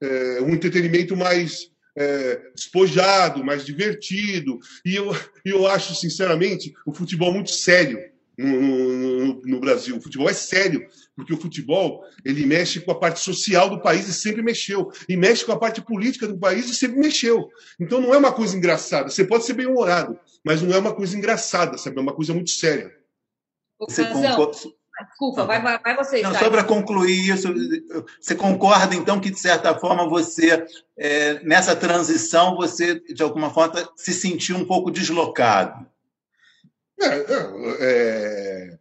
É, 0.00 0.40
um 0.42 0.50
entretenimento 0.50 1.16
mais 1.16 1.70
é, 1.96 2.40
despojado, 2.54 3.44
mais 3.44 3.64
divertido. 3.64 4.58
E 4.84 4.94
eu, 4.94 5.10
eu 5.44 5.66
acho, 5.66 5.94
sinceramente, 5.94 6.74
o 6.84 6.92
futebol 6.92 7.32
muito 7.32 7.50
sério 7.50 7.98
no, 8.38 8.60
no, 8.60 9.42
no, 9.42 9.60
Brasil. 9.60 9.96
O 9.96 10.00
futebol 10.00 10.28
é 10.28 10.34
sério, 10.34 10.86
porque 11.14 11.32
o 11.32 11.40
futebol 11.40 12.04
ele 12.24 12.44
mexe 12.44 12.80
com 12.80 12.90
a 12.90 12.98
parte 12.98 13.20
social 13.20 13.70
do 13.70 13.80
país 13.80 14.06
e 14.08 14.12
sempre 14.12 14.42
mexeu. 14.42 14.90
E 15.08 15.16
mexe 15.16 15.44
com 15.44 15.52
a 15.52 15.58
parte 15.58 15.80
política 15.80 16.28
do 16.28 16.38
país 16.38 16.68
e 16.68 16.74
sempre 16.74 16.98
mexeu. 16.98 17.48
Então 17.80 18.00
não 18.00 18.12
é 18.12 18.18
uma 18.18 18.32
coisa 18.32 18.56
engraçada. 18.56 19.08
Você 19.08 19.24
pode 19.24 19.44
ser 19.44 19.54
bem 19.54 19.66
humorado, 19.66 20.18
mas 20.44 20.60
não 20.60 20.74
é 20.74 20.78
uma 20.78 20.94
coisa 20.94 21.16
engraçada, 21.16 21.78
sabe? 21.78 21.96
É 21.96 22.00
uma 22.00 22.14
coisa 22.14 22.34
muito 22.34 22.50
séria. 22.50 22.94
Você 23.80 24.04
concorda? 24.04 24.58
Desculpa, 25.04 25.44
vai, 25.44 25.60
vai, 25.60 25.78
vai 25.78 25.94
você. 25.94 26.22
Não, 26.22 26.34
só 26.34 26.48
para 26.48 26.64
concluir 26.64 27.28
isso, 27.28 27.52
você 28.18 28.34
concorda 28.34 28.94
então 28.94 29.20
que 29.20 29.30
de 29.30 29.38
certa 29.38 29.74
forma 29.78 30.08
você 30.08 30.66
é, 30.96 31.40
nessa 31.44 31.76
transição 31.76 32.56
você 32.56 33.00
de 33.00 33.22
alguma 33.22 33.50
forma 33.50 33.88
se 33.94 34.14
sentiu 34.14 34.56
um 34.56 34.64
pouco 34.64 34.90
deslocado? 34.90 35.86
É, 36.98 37.06
é, 37.06 37.26
é, 37.80 38.78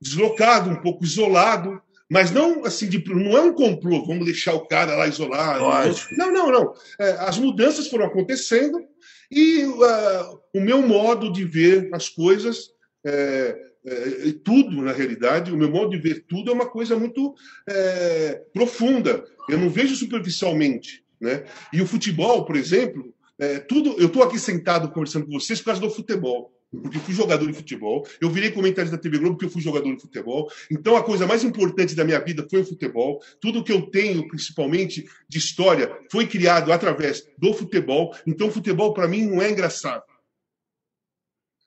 deslocado, 0.00 0.70
um 0.70 0.80
pouco 0.80 1.04
isolado, 1.04 1.80
mas 2.10 2.30
não 2.30 2.64
assim 2.64 2.88
de, 2.88 3.04
não 3.12 3.36
é 3.36 3.42
um 3.42 3.52
complô, 3.52 4.04
vamos 4.06 4.24
deixar 4.24 4.54
o 4.54 4.66
cara 4.66 4.96
lá 4.96 5.06
isolado. 5.06 5.60
Lógico. 5.60 6.14
Não, 6.16 6.32
não, 6.32 6.50
não. 6.50 6.74
É, 6.98 7.10
as 7.20 7.36
mudanças 7.36 7.86
foram 7.88 8.06
acontecendo 8.06 8.82
e 9.30 9.64
uh, 9.64 10.40
o 10.54 10.60
meu 10.60 10.80
modo 10.80 11.30
de 11.30 11.44
ver 11.44 11.90
as 11.92 12.08
coisas 12.08 12.70
é, 13.04 13.69
é, 13.84 14.32
tudo, 14.44 14.82
na 14.82 14.92
realidade, 14.92 15.52
o 15.52 15.56
meu 15.56 15.70
modo 15.70 15.90
de 15.90 15.98
ver 15.98 16.24
tudo 16.28 16.50
é 16.50 16.54
uma 16.54 16.68
coisa 16.68 16.96
muito 16.98 17.34
é, 17.68 18.42
profunda. 18.52 19.24
Eu 19.48 19.58
não 19.58 19.70
vejo 19.70 19.94
superficialmente. 19.96 21.02
Né? 21.20 21.44
E 21.72 21.80
o 21.80 21.86
futebol, 21.86 22.44
por 22.44 22.56
exemplo, 22.56 23.14
é, 23.38 23.58
tudo. 23.58 23.96
Eu 23.98 24.06
estou 24.06 24.22
aqui 24.22 24.38
sentado 24.38 24.90
conversando 24.90 25.26
com 25.26 25.32
vocês 25.32 25.60
por 25.60 25.66
causa 25.66 25.80
do 25.80 25.90
futebol. 25.90 26.52
Porque 26.70 27.00
fui 27.00 27.12
jogador 27.12 27.46
de 27.48 27.52
futebol, 27.52 28.06
eu 28.20 28.30
virei 28.30 28.52
comentarista 28.52 28.96
da 28.96 29.02
TV 29.02 29.18
Globo 29.18 29.34
porque 29.34 29.46
eu 29.46 29.50
fui 29.50 29.60
jogador 29.60 29.92
de 29.92 30.00
futebol. 30.00 30.48
Então 30.70 30.96
a 30.96 31.02
coisa 31.02 31.26
mais 31.26 31.42
importante 31.42 31.96
da 31.96 32.04
minha 32.04 32.20
vida 32.20 32.46
foi 32.48 32.60
o 32.60 32.64
futebol. 32.64 33.20
Tudo 33.40 33.64
que 33.64 33.72
eu 33.72 33.82
tenho, 33.90 34.28
principalmente 34.28 35.04
de 35.28 35.38
história, 35.38 35.90
foi 36.12 36.28
criado 36.28 36.72
através 36.72 37.26
do 37.36 37.52
futebol. 37.52 38.14
Então 38.24 38.46
o 38.46 38.52
futebol 38.52 38.94
para 38.94 39.08
mim 39.08 39.26
não 39.26 39.42
é 39.42 39.50
engraçado. 39.50 40.04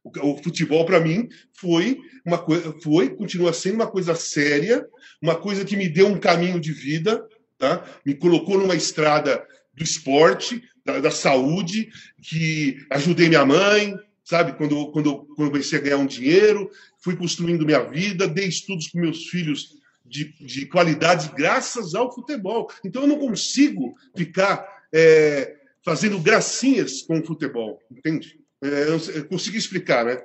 O, 0.04 0.38
futebol, 0.44 0.86
para 0.86 1.00
mim, 1.00 1.30
foi 1.54 1.98
uma 2.26 2.38
coisa, 2.38 2.76
foi, 2.84 3.10
continua 3.16 3.54
sendo 3.54 3.76
uma 3.76 3.88
coisa 3.88 4.16
séria, 4.16 4.86
uma 5.22 5.36
coisa 5.36 5.64
que 5.64 5.78
me 5.78 5.88
deu 5.88 6.08
um 6.08 6.20
caminho 6.20 6.60
de 6.60 6.74
vida, 6.74 7.26
tá? 7.58 7.86
me 8.06 8.14
colocou 8.14 8.58
numa 8.58 8.76
estrada 8.76 9.46
do 9.74 9.84
esporte, 9.84 10.62
da, 10.86 11.00
da 11.00 11.12
saúde, 11.12 11.90
que 12.22 12.78
ajudei 12.90 13.30
minha 13.30 13.46
mãe, 13.46 13.96
sabe? 14.26 14.54
Quando, 14.54 14.92
quando, 14.92 15.26
quando 15.36 15.52
comecei 15.52 15.80
a 15.80 15.82
ganhar 15.82 15.98
um 15.98 16.06
dinheiro, 16.06 16.70
fui 17.00 17.16
construindo 17.16 17.66
minha 17.66 17.84
vida, 17.90 18.28
dei 18.28 18.48
estudos 18.48 18.90
para 18.90 19.02
meus 19.02 19.28
filhos 19.28 19.82
de, 20.06 20.34
de 20.46 20.66
qualidade 20.66 21.32
graças 21.36 21.96
ao 21.96 22.14
futebol. 22.14 22.70
Então 22.84 23.04
eu 23.04 23.08
não 23.08 23.18
consigo 23.18 23.96
ficar 24.16 24.66
é, 24.94 25.56
fazendo 25.84 26.20
gracinhas 26.20 27.02
com 27.02 27.20
o 27.20 27.26
futebol, 27.26 27.80
entende? 27.92 28.38
É, 28.64 29.18
eu 29.18 29.28
consegui 29.28 29.58
explicar, 29.58 30.06
né? 30.06 30.24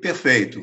Perfeito. 0.00 0.60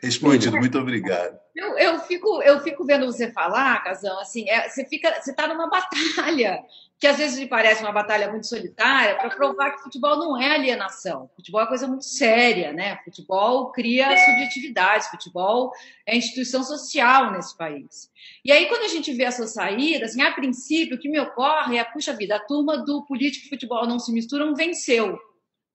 Respondido, 0.00 0.56
muito 0.56 0.78
obrigado. 0.78 1.38
Eu, 1.56 1.76
eu, 1.76 1.98
fico, 2.00 2.40
eu 2.42 2.60
fico 2.60 2.84
vendo 2.84 3.06
você 3.06 3.32
falar, 3.32 3.82
Casão, 3.82 4.20
assim, 4.20 4.48
é, 4.48 4.68
você 4.68 4.84
fica, 4.84 5.20
você 5.20 5.32
está 5.32 5.48
numa 5.48 5.66
batalha, 5.68 6.62
que 7.00 7.06
às 7.06 7.16
vezes 7.16 7.36
me 7.36 7.48
parece 7.48 7.82
uma 7.82 7.90
batalha 7.90 8.30
muito 8.30 8.46
solitária, 8.46 9.16
para 9.16 9.30
provar 9.30 9.72
que 9.72 9.82
futebol 9.82 10.16
não 10.16 10.40
é 10.40 10.54
alienação. 10.54 11.28
Futebol 11.34 11.62
é 11.62 11.66
coisa 11.66 11.88
muito 11.88 12.04
séria, 12.04 12.72
né? 12.72 12.98
Futebol 13.04 13.72
cria 13.72 14.16
subjetividades, 14.16 15.08
futebol 15.08 15.72
é 16.06 16.16
instituição 16.16 16.62
social 16.62 17.32
nesse 17.32 17.56
país. 17.56 18.08
E 18.44 18.52
aí, 18.52 18.66
quando 18.66 18.84
a 18.84 18.88
gente 18.88 19.12
vê 19.12 19.24
a 19.24 19.32
sua 19.32 19.48
saída, 19.48 20.04
assim, 20.04 20.22
a 20.22 20.32
princípio, 20.32 20.96
o 20.96 21.00
que 21.00 21.08
me 21.08 21.18
ocorre 21.18 21.76
é, 21.76 21.84
puxa 21.84 22.12
vida, 22.12 22.36
a 22.36 22.40
turma 22.40 22.78
do 22.78 23.04
político 23.04 23.46
e 23.46 23.48
futebol 23.48 23.84
não 23.84 23.98
se 23.98 24.12
misturam 24.12 24.54
venceu. 24.54 25.18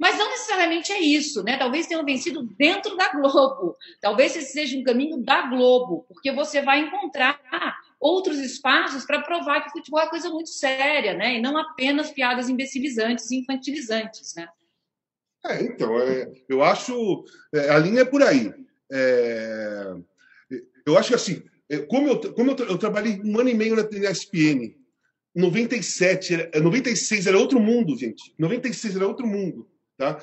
Mas 0.03 0.17
não 0.17 0.29
necessariamente 0.31 0.91
é 0.91 0.99
isso, 0.99 1.41
né? 1.43 1.57
Talvez 1.57 1.87
tenham 1.87 2.03
vencido 2.03 2.43
dentro 2.43 2.97
da 2.97 3.07
Globo. 3.13 3.77
Talvez 4.01 4.35
esse 4.35 4.51
seja 4.51 4.77
um 4.77 4.83
caminho 4.83 5.23
da 5.23 5.43
Globo, 5.43 6.03
porque 6.09 6.29
você 6.29 6.61
vai 6.61 6.81
encontrar 6.81 7.39
outros 8.01 8.37
espaços 8.37 9.05
para 9.05 9.21
provar 9.21 9.61
que 9.61 9.69
o 9.69 9.71
futebol 9.71 10.01
é 10.01 10.09
coisa 10.09 10.29
muito 10.29 10.49
séria, 10.49 11.13
né? 11.13 11.37
E 11.37 11.41
não 11.41 11.57
apenas 11.57 12.11
piadas 12.11 12.49
imbecilizantes 12.49 13.31
e 13.31 13.37
infantilizantes, 13.37 14.35
né? 14.35 14.49
É, 15.45 15.63
então, 15.63 15.97
é, 15.97 16.29
eu 16.49 16.61
acho 16.61 17.23
é, 17.55 17.69
a 17.69 17.79
linha 17.79 18.01
é 18.01 18.05
por 18.05 18.21
aí. 18.21 18.53
É, 18.91 19.93
eu 20.85 20.97
acho 20.97 21.07
que 21.07 21.15
assim, 21.15 21.41
é, 21.69 21.77
como 21.77 22.09
eu, 22.09 22.33
como 22.33 22.51
eu, 22.51 22.57
eu, 22.57 22.77
trabalhei 22.77 23.21
um 23.23 23.39
ano 23.39 23.47
e 23.47 23.53
meio 23.53 23.77
na, 23.77 23.83
na 23.83 24.11
SPN, 24.11 24.75
97, 25.33 26.49
96 26.61 27.25
era 27.25 27.39
outro 27.39 27.57
mundo, 27.57 27.97
gente. 27.97 28.33
96 28.37 28.97
era 28.97 29.07
outro 29.07 29.25
mundo. 29.25 29.71
Tá? 29.97 30.19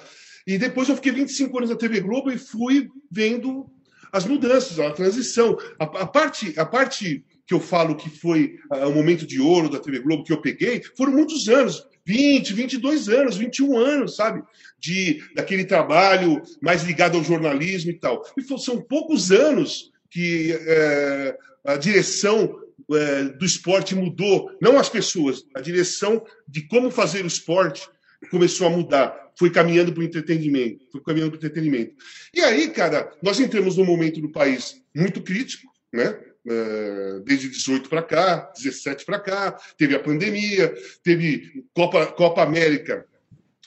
E 0.46 0.58
depois 0.58 0.88
eu 0.88 0.96
fiquei 0.96 1.12
25 1.12 1.56
anos 1.58 1.70
na 1.70 1.76
TV 1.76 2.00
Globo 2.00 2.30
e 2.30 2.38
fui 2.38 2.88
vendo 3.10 3.70
as 4.12 4.24
mudanças, 4.24 4.78
a 4.80 4.90
transição. 4.90 5.56
A, 5.78 5.84
a 5.84 6.06
parte, 6.06 6.58
a 6.58 6.66
parte 6.66 7.24
que 7.46 7.54
eu 7.54 7.60
falo 7.60 7.96
que 7.96 8.08
foi 8.08 8.58
uh, 8.72 8.88
o 8.88 8.94
momento 8.94 9.26
de 9.26 9.40
ouro 9.40 9.68
da 9.68 9.78
TV 9.78 10.00
Globo 10.00 10.24
que 10.24 10.32
eu 10.32 10.40
peguei, 10.40 10.82
foram 10.96 11.12
muitos 11.12 11.48
anos. 11.48 11.88
20, 12.06 12.54
22 12.54 13.08
anos, 13.08 13.36
21 13.36 13.76
anos, 13.76 14.16
sabe? 14.16 14.42
De 14.78 15.22
daquele 15.34 15.64
trabalho 15.64 16.42
mais 16.60 16.82
ligado 16.82 17.16
ao 17.16 17.24
jornalismo 17.24 17.90
e 17.90 17.94
tal. 17.94 18.24
E 18.36 18.58
são 18.58 18.80
poucos 18.80 19.30
anos 19.30 19.92
que 20.08 20.52
é, 20.52 21.36
a 21.64 21.76
direção 21.76 22.56
é, 22.92 23.24
do 23.24 23.44
esporte 23.44 23.94
mudou, 23.94 24.50
não 24.60 24.78
as 24.78 24.88
pessoas, 24.88 25.44
a 25.54 25.60
direção 25.60 26.24
de 26.48 26.66
como 26.66 26.90
fazer 26.90 27.22
o 27.22 27.28
esporte 27.28 27.88
começou 28.28 28.66
a 28.66 28.70
mudar, 28.70 29.32
foi 29.38 29.50
caminhando 29.50 29.92
para 29.92 30.00
o 30.00 30.04
entretenimento, 30.04 30.86
foi 30.92 31.00
caminhando 31.02 31.30
para 31.30 31.36
o 31.36 31.40
entretenimento. 31.40 31.94
E 32.34 32.40
aí, 32.40 32.68
cara, 32.68 33.10
nós 33.22 33.40
entramos 33.40 33.76
num 33.76 33.84
momento 33.84 34.20
do 34.20 34.30
país 34.30 34.82
muito 34.94 35.22
crítico, 35.22 35.70
né? 35.92 36.18
É, 36.46 37.20
desde 37.22 37.50
18 37.50 37.88
para 37.90 38.02
cá, 38.02 38.50
17 38.56 39.04
para 39.04 39.20
cá, 39.20 39.52
teve 39.76 39.94
a 39.94 40.00
pandemia, 40.00 40.74
teve 41.02 41.64
Copa, 41.74 42.06
Copa 42.06 42.42
América 42.42 43.06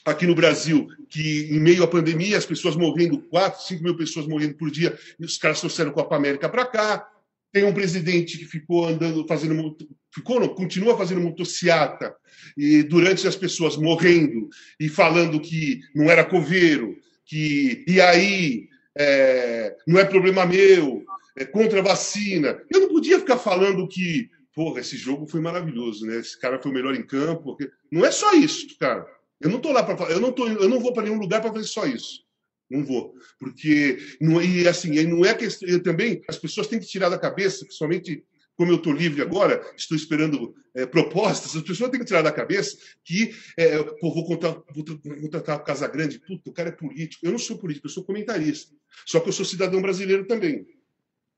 aqui 0.05 0.25
no 0.25 0.35
Brasil, 0.35 0.87
que 1.09 1.49
em 1.51 1.59
meio 1.59 1.83
à 1.83 1.87
pandemia, 1.87 2.37
as 2.37 2.45
pessoas 2.45 2.75
morrendo, 2.75 3.19
4, 3.19 3.63
5 3.63 3.83
mil 3.83 3.95
pessoas 3.95 4.27
morrendo 4.27 4.55
por 4.55 4.69
dia, 4.69 4.97
e 5.19 5.25
os 5.25 5.37
caras 5.37 5.59
trouxeram 5.59 5.91
Copa 5.91 6.15
América 6.15 6.49
para 6.49 6.65
cá. 6.65 7.07
Tem 7.51 7.63
um 7.63 7.73
presidente 7.73 8.37
que 8.37 8.45
ficou 8.45 8.87
andando, 8.87 9.25
fazendo, 9.27 9.77
ficou, 10.13 10.39
não, 10.39 10.49
continua 10.49 10.97
fazendo 10.97 11.21
motociata 11.21 12.15
e 12.55 12.83
durante 12.83 13.27
as 13.27 13.35
pessoas 13.35 13.75
morrendo 13.75 14.47
e 14.79 14.87
falando 14.87 15.39
que 15.39 15.81
não 15.95 16.09
era 16.09 16.23
coveiro, 16.23 16.95
que 17.25 17.83
e 17.87 17.99
aí 17.99 18.67
é, 18.95 19.75
não 19.87 19.99
é 19.99 20.05
problema 20.05 20.45
meu, 20.45 21.03
é 21.35 21.45
contra 21.45 21.79
a 21.79 21.83
vacina. 21.83 22.61
Eu 22.71 22.81
não 22.81 22.89
podia 22.89 23.19
ficar 23.19 23.37
falando 23.37 23.87
que, 23.87 24.29
porra, 24.53 24.81
esse 24.81 24.95
jogo 24.97 25.27
foi 25.27 25.41
maravilhoso, 25.41 26.05
né? 26.05 26.19
Esse 26.19 26.39
cara 26.39 26.61
foi 26.61 26.71
o 26.71 26.73
melhor 26.73 26.93
em 26.93 27.03
campo. 27.03 27.57
Não 27.91 28.05
é 28.05 28.11
só 28.11 28.33
isso, 28.33 28.67
cara. 28.79 29.05
Eu 29.41 29.49
não 29.49 29.59
tô 29.59 29.71
lá 29.71 29.83
para 29.83 30.11
eu 30.11 30.19
não 30.19 30.31
tô, 30.31 30.47
eu 30.47 30.69
não 30.69 30.79
vou 30.79 30.93
para 30.93 31.03
nenhum 31.03 31.19
lugar 31.19 31.41
para 31.41 31.51
fazer 31.51 31.67
só 31.67 31.85
isso. 31.87 32.23
Não 32.69 32.85
vou. 32.85 33.13
Porque, 33.39 33.97
não, 34.21 34.41
e 34.41 34.67
assim, 34.67 35.03
não 35.05 35.25
é 35.25 35.33
questão. 35.33 35.67
Também, 35.79 36.21
as 36.27 36.37
pessoas 36.37 36.67
têm 36.67 36.79
que 36.79 36.85
tirar 36.85 37.09
da 37.09 37.19
cabeça, 37.19 37.65
principalmente 37.65 38.23
como 38.55 38.71
eu 38.71 38.75
estou 38.75 38.93
livre 38.93 39.21
agora, 39.21 39.61
estou 39.75 39.97
esperando 39.97 40.53
é, 40.75 40.85
propostas, 40.85 41.55
as 41.55 41.63
pessoas 41.63 41.89
têm 41.89 41.99
que 41.99 42.05
tirar 42.05 42.21
da 42.21 42.31
cabeça 42.31 42.77
que 43.03 43.33
é, 43.57 43.81
pô, 43.81 44.13
vou, 44.13 44.25
contar, 44.25 44.51
vou, 44.73 44.85
vou 44.85 45.21
contratar 45.21 45.57
o 45.57 45.63
Casa 45.63 45.87
Grande, 45.87 46.19
puta, 46.19 46.49
o 46.49 46.53
cara 46.53 46.69
é 46.69 46.71
político. 46.71 47.25
Eu 47.25 47.31
não 47.31 47.39
sou 47.39 47.57
político, 47.57 47.87
eu 47.87 47.91
sou 47.91 48.03
comentarista. 48.03 48.71
Só 49.05 49.19
que 49.19 49.29
eu 49.29 49.33
sou 49.33 49.45
cidadão 49.45 49.81
brasileiro 49.81 50.25
também. 50.25 50.65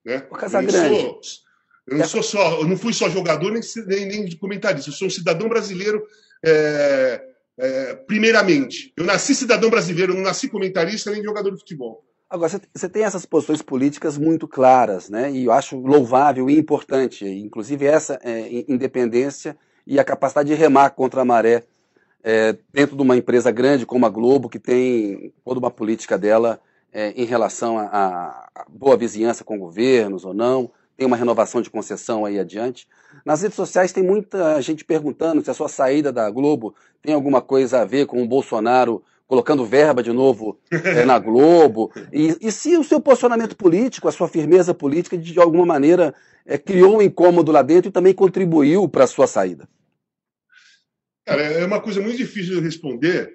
Né? 0.03 0.27
O 0.29 0.35
Casa 0.35 0.61
Grande. 0.61 0.95
Sou, 0.95 1.21
eu 1.87 1.97
não 1.97 2.07
sou 2.07 2.23
só, 2.23 2.59
eu 2.59 2.67
não 2.67 2.77
fui 2.77 2.93
só 2.93 3.09
jogador 3.09 3.51
nem, 3.51 3.61
nem, 3.85 4.07
nem 4.07 4.37
comentarista, 4.37 4.89
eu 4.89 4.93
sou 4.93 5.07
um 5.07 5.11
cidadão 5.11 5.47
brasileiro 5.47 6.03
é, 6.43 7.21
é, 7.57 7.95
primeiramente. 7.95 8.91
Eu 8.97 9.05
nasci 9.05 9.35
cidadão 9.35 9.69
brasileiro, 9.69 10.13
não 10.13 10.21
nasci 10.21 10.49
comentarista 10.49 11.11
nem 11.11 11.23
jogador 11.23 11.51
de 11.51 11.59
futebol. 11.59 12.03
Agora, 12.35 12.51
você 12.73 12.89
tem 12.89 13.05
essas 13.05 13.25
posições 13.25 13.61
políticas 13.61 14.17
muito 14.17 14.45
claras, 14.45 15.09
né? 15.09 15.31
E 15.31 15.45
eu 15.45 15.53
acho 15.53 15.79
louvável 15.79 16.49
e 16.49 16.59
importante, 16.59 17.25
inclusive 17.25 17.85
essa 17.85 18.19
é, 18.21 18.65
independência 18.67 19.57
e 19.87 19.97
a 19.97 20.03
capacidade 20.03 20.49
de 20.49 20.53
remar 20.53 20.89
contra 20.89 21.21
a 21.21 21.25
maré 21.25 21.63
é, 22.21 22.57
dentro 22.73 22.97
de 22.97 23.01
uma 23.01 23.15
empresa 23.15 23.51
grande 23.51 23.85
como 23.85 24.05
a 24.05 24.09
Globo, 24.09 24.49
que 24.49 24.59
tem 24.59 25.33
toda 25.45 25.61
uma 25.61 25.71
política 25.71 26.17
dela 26.17 26.59
é, 26.91 27.11
em 27.11 27.23
relação 27.23 27.79
a, 27.79 28.49
boa 28.67 28.97
vizinhança 28.97 29.45
com 29.45 29.57
governos 29.57 30.25
ou 30.25 30.33
não, 30.33 30.69
tem 30.97 31.07
uma 31.07 31.15
renovação 31.15 31.61
de 31.61 31.69
concessão 31.69 32.25
aí 32.25 32.37
adiante. 32.37 32.85
Nas 33.23 33.43
redes 33.43 33.55
sociais 33.55 33.93
tem 33.93 34.03
muita 34.03 34.61
gente 34.61 34.83
perguntando 34.83 35.41
se 35.41 35.49
a 35.49 35.53
sua 35.53 35.69
saída 35.69 36.11
da 36.11 36.29
Globo 36.29 36.75
tem 37.01 37.13
alguma 37.13 37.41
coisa 37.41 37.79
a 37.79 37.85
ver 37.85 38.05
com 38.07 38.21
o 38.21 38.27
Bolsonaro 38.27 39.01
colocando 39.27 39.65
verba 39.65 40.03
de 40.03 40.11
novo 40.11 40.59
é, 40.71 41.03
na 41.03 41.17
Globo, 41.17 41.91
e, 42.11 42.37
e, 42.39 42.51
se 42.51 42.77
o 42.77 42.83
seu 42.83 43.01
posicionamento 43.01 43.55
político, 43.55 44.07
a 44.07 44.11
sua 44.11 44.27
firmeza 44.27 44.73
política, 44.73 45.17
de 45.17 45.39
alguma 45.39 45.65
maneira 45.65 46.13
é, 46.45 46.57
criou 46.57 46.97
um 46.97 47.01
incômodo 47.01 47.51
lá 47.51 47.61
dentro 47.61 47.89
e 47.89 47.91
também 47.91 48.13
contribuiu 48.13 48.87
para 48.87 49.05
a 49.05 49.07
sua 49.07 49.27
saída. 49.27 49.67
Cara, 51.25 51.41
é 51.41 51.65
uma 51.65 51.81
coisa 51.81 51.99
muito 51.99 52.17
difícil 52.17 52.55
de 52.55 52.61
responder, 52.61 53.33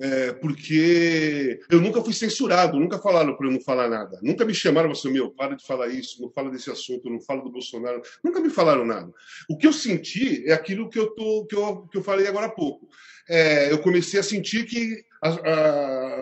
é, 0.00 0.32
porque 0.32 1.60
eu 1.68 1.80
nunca 1.80 2.00
fui 2.00 2.12
censurado, 2.12 2.78
nunca 2.78 2.98
falaram 2.98 3.36
para 3.36 3.48
eu 3.48 3.52
não 3.52 3.60
falar 3.60 3.88
nada. 3.88 4.18
Nunca 4.22 4.44
me 4.44 4.54
chamaram 4.54 4.92
assim, 4.92 5.12
meu, 5.12 5.30
para 5.30 5.56
de 5.56 5.66
falar 5.66 5.88
isso, 5.88 6.22
não 6.22 6.30
fala 6.30 6.50
desse 6.50 6.70
assunto, 6.70 7.10
não 7.10 7.20
fala 7.20 7.42
do 7.42 7.50
Bolsonaro. 7.50 8.00
Nunca 8.22 8.40
me 8.40 8.48
falaram 8.48 8.84
nada. 8.84 9.12
O 9.50 9.58
que 9.58 9.66
eu 9.66 9.72
senti 9.72 10.44
é 10.46 10.52
aquilo 10.52 10.88
que 10.88 10.98
eu, 10.98 11.08
tô, 11.08 11.46
que 11.46 11.56
eu, 11.56 11.88
que 11.88 11.98
eu 11.98 12.02
falei 12.02 12.28
agora 12.28 12.46
há 12.46 12.50
pouco. 12.50 12.88
É, 13.28 13.72
eu 13.72 13.78
comecei 13.78 14.20
a 14.20 14.24
sentir 14.24 14.66
que 14.66 15.04
as, 15.22 15.38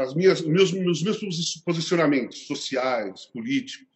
as 0.02 0.14
minhas, 0.14 0.42
meus, 0.42 0.72
meus, 0.72 1.02
meus 1.02 1.54
posicionamentos 1.64 2.46
sociais, 2.46 3.24
políticos, 3.32 3.86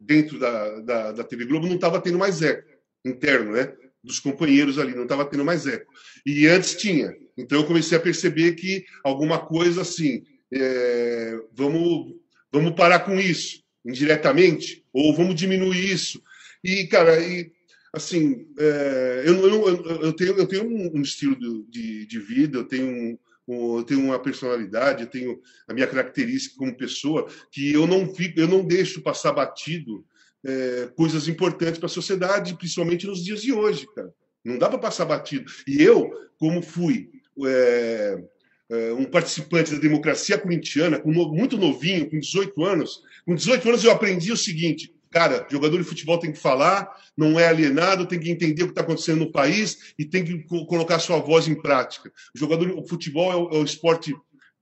dentro 0.00 0.38
da, 0.38 0.80
da, 0.80 1.12
da 1.12 1.24
TV 1.24 1.44
Globo 1.44 1.66
não 1.66 1.74
estava 1.74 2.00
tendo 2.00 2.18
mais 2.18 2.40
eco 2.40 2.66
interno, 3.04 3.52
né? 3.52 3.74
Dos 4.02 4.18
companheiros 4.18 4.78
ali, 4.78 4.94
não 4.94 5.02
estava 5.02 5.26
tendo 5.26 5.44
mais 5.44 5.66
eco. 5.66 5.92
E 6.24 6.46
antes 6.46 6.76
tinha. 6.76 7.14
Então 7.36 7.58
eu 7.58 7.66
comecei 7.66 7.96
a 7.98 8.00
perceber 8.00 8.52
que 8.54 8.86
alguma 9.02 9.38
coisa 9.38 9.82
assim, 9.82 10.24
é, 10.50 11.38
vamos, 11.52 12.14
vamos 12.50 12.74
parar 12.74 13.00
com 13.00 13.20
isso, 13.20 13.62
indiretamente, 13.84 14.82
ou 14.94 15.14
vamos 15.14 15.34
diminuir 15.34 15.92
isso. 15.92 16.22
E, 16.62 16.86
cara, 16.86 17.20
e, 17.20 17.52
assim, 17.92 18.46
é, 18.58 19.24
eu, 19.26 19.46
eu, 19.46 19.86
eu, 20.02 20.12
tenho, 20.14 20.38
eu 20.38 20.46
tenho 20.46 20.64
um 20.66 21.02
estilo 21.02 21.66
de, 21.68 22.06
de 22.06 22.18
vida, 22.18 22.58
eu 22.58 22.64
tenho 22.64 22.86
um, 22.86 23.18
eu 23.46 23.84
tenho 23.84 24.00
uma 24.00 24.18
personalidade, 24.18 25.02
eu 25.02 25.10
tenho 25.10 25.40
a 25.68 25.74
minha 25.74 25.86
característica 25.86 26.56
como 26.56 26.76
pessoa, 26.76 27.26
que 27.52 27.72
eu 27.72 27.86
não 27.86 28.12
fico, 28.14 28.40
eu 28.40 28.48
não 28.48 28.64
deixo 28.64 29.02
passar 29.02 29.32
batido 29.32 30.04
é, 30.44 30.88
coisas 30.96 31.28
importantes 31.28 31.78
para 31.78 31.86
a 31.86 31.90
sociedade, 31.90 32.56
principalmente 32.56 33.06
nos 33.06 33.24
dias 33.24 33.42
de 33.42 33.52
hoje, 33.52 33.86
cara. 33.94 34.12
Não 34.44 34.58
dá 34.58 34.68
para 34.68 34.78
passar 34.78 35.06
batido. 35.06 35.50
E 35.66 35.82
eu, 35.82 36.10
como 36.38 36.60
fui 36.60 37.10
é, 37.46 38.22
é, 38.70 38.92
um 38.92 39.04
participante 39.04 39.72
da 39.72 39.78
democracia 39.78 40.38
corintiana, 40.38 41.00
muito 41.04 41.56
novinho, 41.56 42.10
com 42.10 42.18
18 42.18 42.62
anos, 42.62 43.02
com 43.24 43.34
18 43.34 43.68
anos 43.68 43.84
eu 43.84 43.90
aprendi 43.90 44.32
o 44.32 44.36
seguinte: 44.36 44.94
Cara, 45.14 45.46
jogador 45.48 45.78
de 45.78 45.84
futebol 45.84 46.18
tem 46.18 46.32
que 46.32 46.40
falar, 46.40 46.92
não 47.16 47.38
é 47.38 47.46
alienado, 47.46 48.04
tem 48.04 48.18
que 48.18 48.28
entender 48.28 48.64
o 48.64 48.66
que 48.66 48.72
está 48.72 48.80
acontecendo 48.80 49.20
no 49.20 49.30
país 49.30 49.94
e 49.96 50.04
tem 50.04 50.24
que 50.24 50.42
colocar 50.66 50.98
sua 50.98 51.20
voz 51.20 51.46
em 51.46 51.54
prática. 51.54 52.10
O 52.34 52.38
jogador 52.38 52.66
de 52.66 52.88
futebol 52.88 53.32
é 53.32 53.36
o, 53.36 53.48
é 53.50 53.58
o 53.60 53.64
esporte 53.64 54.12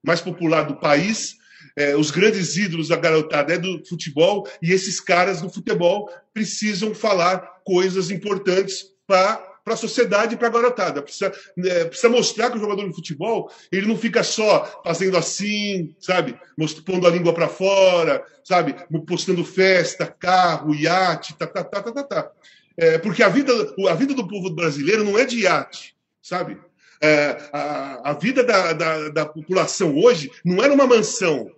mais 0.04 0.20
popular 0.20 0.64
do 0.64 0.76
país. 0.76 1.36
É, 1.74 1.96
os 1.96 2.10
grandes 2.10 2.54
ídolos 2.54 2.88
da 2.88 2.96
garotada 2.96 3.54
é 3.54 3.58
do 3.58 3.82
futebol 3.86 4.46
e 4.60 4.72
esses 4.72 5.00
caras 5.00 5.40
do 5.40 5.48
futebol 5.48 6.12
precisam 6.34 6.94
falar 6.94 7.38
coisas 7.64 8.10
importantes 8.10 8.84
para 9.06 9.51
para 9.64 9.74
a 9.74 9.76
sociedade 9.76 10.34
e 10.34 10.36
para 10.36 10.48
a 10.48 10.50
garotada. 10.50 11.02
Precisa, 11.02 11.32
é, 11.58 11.84
precisa 11.84 12.08
mostrar 12.08 12.50
que 12.50 12.56
o 12.56 12.60
jogador 12.60 12.86
de 12.88 12.94
futebol 12.94 13.50
ele 13.70 13.86
não 13.86 13.96
fica 13.96 14.22
só 14.22 14.82
fazendo 14.84 15.16
assim, 15.16 15.94
sabe? 16.00 16.38
Pondo 16.84 17.06
a 17.06 17.10
língua 17.10 17.32
para 17.32 17.48
fora, 17.48 18.24
sabe? 18.44 18.74
Postando 19.06 19.44
festa, 19.44 20.06
carro, 20.06 20.74
iate, 20.74 21.34
tá, 21.34 21.46
tá, 21.46 21.64
tá, 21.64 21.82
tá, 21.82 21.92
tá. 21.92 22.02
tá. 22.02 22.30
É, 22.76 22.98
porque 22.98 23.22
a 23.22 23.28
vida, 23.28 23.52
a 23.88 23.94
vida 23.94 24.14
do 24.14 24.26
povo 24.26 24.50
brasileiro 24.50 25.04
não 25.04 25.18
é 25.18 25.24
de 25.24 25.40
iate, 25.40 25.94
sabe? 26.22 26.58
É, 27.00 27.36
a, 27.52 28.10
a 28.10 28.12
vida 28.14 28.42
da, 28.44 28.72
da, 28.72 29.08
da 29.08 29.26
população 29.26 29.96
hoje 29.96 30.30
não 30.44 30.62
é 30.64 30.68
numa 30.68 30.86
mansão, 30.86 31.50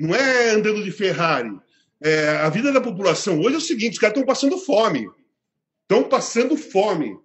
não 0.00 0.14
é 0.14 0.50
andando 0.50 0.82
de 0.82 0.90
Ferrari. 0.90 1.52
É, 2.02 2.28
a 2.38 2.48
vida 2.48 2.72
da 2.72 2.80
população 2.80 3.40
hoje 3.40 3.54
é 3.54 3.58
o 3.58 3.60
seguinte: 3.60 3.92
os 3.92 3.98
caras 3.98 4.14
estão 4.14 4.26
passando 4.26 4.58
fome. 4.58 5.08
Estão 5.82 6.02
passando 6.04 6.56
fome. 6.56 7.16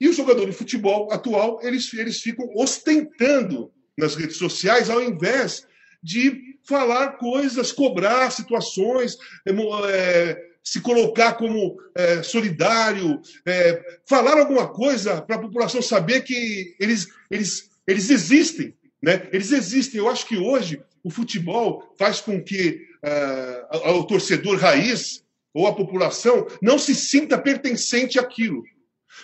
E 0.00 0.08
o 0.08 0.12
jogador 0.12 0.46
de 0.46 0.52
futebol 0.52 1.12
atual, 1.12 1.60
eles, 1.62 1.92
eles 1.94 2.20
ficam 2.20 2.48
ostentando 2.54 3.70
nas 3.96 4.14
redes 4.14 4.36
sociais, 4.36 4.90
ao 4.90 5.02
invés 5.02 5.66
de 6.02 6.58
falar 6.64 7.16
coisas, 7.18 7.72
cobrar 7.72 8.30
situações, 8.30 9.16
é, 9.46 9.52
é 9.52 10.54
se 10.62 10.80
colocar 10.80 11.34
como 11.34 11.76
é, 11.94 12.22
solidário, 12.22 13.20
é, 13.44 13.98
falar 14.08 14.38
alguma 14.38 14.66
coisa 14.66 15.20
para 15.20 15.36
a 15.36 15.40
população 15.40 15.82
saber 15.82 16.22
que 16.22 16.74
eles, 16.80 17.06
eles, 17.30 17.70
eles 17.86 18.08
existem. 18.08 18.74
Né? 19.02 19.28
Eles 19.30 19.52
existem. 19.52 20.00
Eu 20.00 20.08
acho 20.08 20.26
que 20.26 20.38
hoje 20.38 20.82
o 21.02 21.10
futebol 21.10 21.94
faz 21.98 22.20
com 22.22 22.42
que 22.42 22.80
uh, 23.04 23.90
o 23.90 24.04
torcedor 24.04 24.58
raiz 24.58 25.22
ou 25.52 25.66
a 25.66 25.74
população 25.74 26.46
não 26.62 26.78
se 26.78 26.94
sinta 26.94 27.36
pertencente 27.36 28.18
àquilo. 28.18 28.64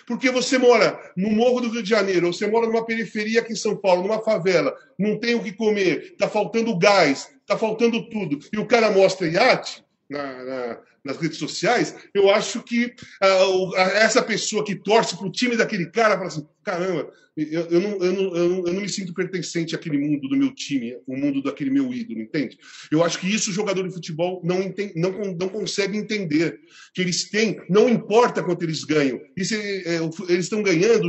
Porque 0.05 0.29
você 0.29 0.57
mora 0.57 0.99
no 1.15 1.29
Morro 1.29 1.61
do 1.61 1.69
Rio 1.69 1.83
de 1.83 1.89
Janeiro, 1.89 2.27
ou 2.27 2.33
você 2.33 2.47
mora 2.47 2.67
numa 2.67 2.85
periferia 2.85 3.41
aqui 3.41 3.53
em 3.53 3.57
São 3.57 3.75
Paulo, 3.75 4.03
numa 4.03 4.21
favela, 4.21 4.75
não 4.97 5.19
tem 5.19 5.35
o 5.35 5.43
que 5.43 5.51
comer, 5.51 6.11
está 6.13 6.27
faltando 6.27 6.77
gás, 6.77 7.29
está 7.41 7.57
faltando 7.57 8.09
tudo, 8.09 8.39
e 8.51 8.57
o 8.57 8.65
cara 8.65 8.91
mostra 8.91 9.27
iate 9.27 9.83
na, 10.09 10.43
na, 10.43 10.77
nas 11.03 11.17
redes 11.17 11.37
sociais, 11.37 11.95
eu 12.13 12.29
acho 12.29 12.61
que 12.63 12.85
uh, 12.85 13.75
essa 13.75 14.21
pessoa 14.21 14.63
que 14.63 14.75
torce 14.75 15.17
para 15.17 15.27
o 15.27 15.31
time 15.31 15.57
daquele 15.57 15.87
cara 15.87 16.15
fala 16.15 16.27
assim: 16.27 16.47
caramba, 16.63 17.11
eu, 17.35 17.61
eu, 17.67 17.79
não, 17.79 17.89
eu, 17.97 18.13
não, 18.13 18.35
eu, 18.35 18.73
não, 18.73 18.81
me 18.81 18.89
sinto 18.89 19.13
pertencente 19.13 19.73
àquele 19.73 19.97
mundo 19.97 20.27
do 20.27 20.35
meu 20.35 20.53
time, 20.53 20.97
o 21.07 21.15
mundo 21.15 21.41
daquele 21.41 21.69
meu 21.69 21.91
ídolo, 21.93 22.19
entende? 22.19 22.57
Eu 22.91 23.03
acho 23.03 23.19
que 23.19 23.33
isso 23.33 23.49
o 23.49 23.53
jogador 23.53 23.87
de 23.87 23.93
futebol 23.93 24.41
não, 24.43 24.61
entende, 24.61 24.93
não, 24.95 25.11
não 25.33 25.49
consegue 25.49 25.97
entender. 25.97 26.59
Que 26.93 27.01
eles 27.01 27.29
têm, 27.29 27.61
não 27.69 27.89
importa 27.89 28.43
quanto 28.43 28.63
eles 28.63 28.83
ganham, 28.83 29.17
é, 29.17 29.99
eles 30.29 30.45
estão 30.45 30.61
ganhando 30.61 31.07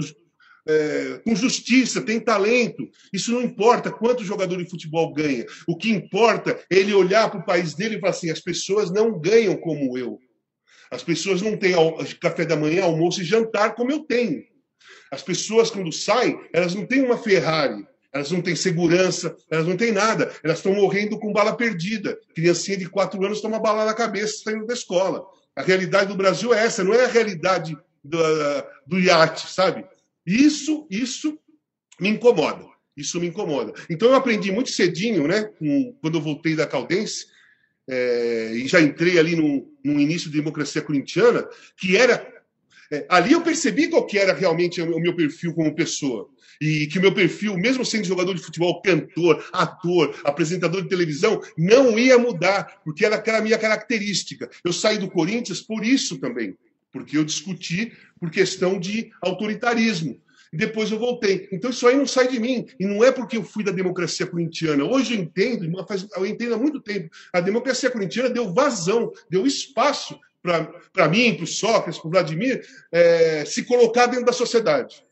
é, 0.67 1.21
com 1.25 1.35
justiça, 1.35 2.03
tem 2.03 2.21
talento. 2.21 2.89
Isso 3.13 3.33
não 3.33 3.43
importa 3.43 3.91
quanto 3.91 4.25
jogador 4.25 4.57
de 4.57 4.71
futebol 4.71 5.13
ganha. 5.13 5.45
O 5.67 5.77
que 5.77 5.91
importa 5.91 6.59
é 6.71 6.77
ele 6.77 6.95
olhar 6.95 7.31
para 7.31 7.41
o 7.41 7.45
país 7.45 7.75
dele 7.75 7.97
e 7.97 8.01
falar 8.01 8.11
assim: 8.11 8.31
as 8.31 8.41
pessoas 8.41 8.91
não 8.91 9.19
ganham 9.19 9.57
como 9.57 9.97
eu. 9.99 10.19
As 10.91 11.03
pessoas 11.03 11.41
não 11.41 11.57
têm 11.57 11.75
café 12.21 12.45
da 12.45 12.57
manhã, 12.57 12.85
almoço 12.85 13.23
e 13.23 13.25
jantar 13.25 13.75
como 13.75 13.91
eu 13.91 14.01
tenho. 14.01 14.43
As 15.11 15.23
pessoas, 15.23 15.71
quando 15.71 15.91
saem, 15.91 16.39
elas 16.53 16.75
não 16.75 16.87
têm 16.87 17.03
uma 17.03 17.17
Ferrari, 17.17 17.87
elas 18.13 18.31
não 18.31 18.43
têm 18.43 18.55
segurança, 18.55 19.35
elas 19.51 19.67
não 19.67 19.77
têm 19.77 19.91
nada. 19.91 20.31
Elas 20.45 20.59
estão 20.59 20.75
morrendo 20.75 21.19
com 21.19 21.33
bala 21.33 21.57
perdida. 21.57 22.19
Criancinha 22.35 22.77
de 22.77 22.89
quatro 22.89 23.25
anos 23.25 23.41
toma 23.41 23.59
bala 23.59 23.87
na 23.87 23.95
cabeça 23.95 24.43
saindo 24.45 24.67
da 24.67 24.75
escola. 24.75 25.25
A 25.57 25.63
realidade 25.63 26.09
do 26.09 26.17
Brasil 26.17 26.53
é 26.53 26.65
essa, 26.65 26.85
não 26.85 26.95
é 26.95 27.05
a 27.05 27.09
realidade 27.09 27.77
do, 28.05 28.19
do 28.87 28.99
iate, 28.99 29.51
sabe? 29.51 29.87
Isso, 30.27 30.87
isso 30.91 31.39
me 32.01 32.09
incomoda. 32.09 32.65
Isso 32.97 33.19
me 33.21 33.27
incomoda. 33.27 33.73
Então 33.89 34.09
eu 34.09 34.15
aprendi 34.15 34.53
muito 34.53 34.71
cedinho, 34.71 35.27
né? 35.27 35.49
Quando 36.01 36.19
eu 36.19 36.23
voltei 36.23 36.55
da 36.55 36.67
Caldense, 36.67 37.27
é, 37.89 38.53
e 38.55 38.69
já 38.69 38.81
entrei 38.81 39.19
ali 39.19 39.35
no, 39.35 39.69
no, 39.85 39.99
início 39.99 40.31
da 40.31 40.37
democracia 40.37 40.83
corintiana, 40.83 41.49
que 41.77 41.97
era. 41.97 42.31
É, 42.91 43.07
ali 43.09 43.33
eu 43.33 43.41
percebi 43.41 43.89
qual 43.89 44.07
que 44.07 44.19
era 44.19 44.35
realmente 44.35 44.81
o 44.81 45.01
meu 45.01 45.17
perfil 45.17 45.55
como 45.55 45.75
pessoa. 45.75 46.29
E 46.61 46.87
que 46.87 46.99
o 46.99 47.03
meu 47.03 47.13
perfil, 47.13 47.57
mesmo 47.57 47.85
sendo 47.85 48.05
jogador 48.05 48.35
de 48.35 48.43
futebol, 48.43 48.81
cantor, 48.83 49.45
ator, 49.53 50.15
apresentador 50.23 50.83
de 50.83 50.89
televisão, 50.89 51.41
não 51.59 51.99
ia 51.99 52.19
mudar, 52.19 52.81
porque 52.85 53.05
era 53.05 53.17
aquela 53.17 53.41
minha 53.41 53.59
característica. 53.59 54.49
Eu 54.65 54.73
saí 54.73 54.99
do 54.99 55.11
Corinthians 55.11 55.61
por 55.61 55.85
isso 55.85 56.19
também 56.19 56.57
porque 56.93 57.17
eu 57.17 57.25
discuti 57.25 57.93
por 58.21 58.31
questão 58.31 58.79
de 58.79 59.11
autoritarismo. 59.21 60.21
E 60.53 60.57
depois 60.57 60.91
eu 60.93 60.99
voltei. 60.99 61.49
Então 61.51 61.71
isso 61.71 61.87
aí 61.89 61.97
não 61.97 62.07
sai 62.07 62.29
de 62.29 62.39
mim. 62.39 62.67
E 62.79 62.85
não 62.85 63.03
é 63.03 63.11
porque 63.11 63.39
eu 63.39 63.43
fui 63.43 63.65
da 63.65 63.73
democracia 63.73 64.27
corintiana. 64.27 64.85
Hoje 64.85 65.15
eu 65.15 65.21
entendo, 65.21 65.65
eu 66.17 66.27
entendo 66.27 66.55
há 66.55 66.59
muito 66.59 66.79
tempo. 66.81 67.09
A 67.33 67.41
democracia 67.41 67.91
corintiana 67.91 68.29
deu 68.29 68.53
vazão, 68.53 69.11
deu 69.31 69.47
espaço 69.47 70.21
para 70.93 71.09
mim, 71.09 71.35
para 71.35 71.45
o 71.45 71.47
Sócrates, 71.47 71.99
para 71.99 72.09
o 72.09 72.11
Vladimir, 72.11 72.67
é, 72.91 73.45
se 73.47 73.65
colocar 73.65 74.07
dentro 74.07 74.27
da 74.27 74.33
sociedade. 74.33 75.03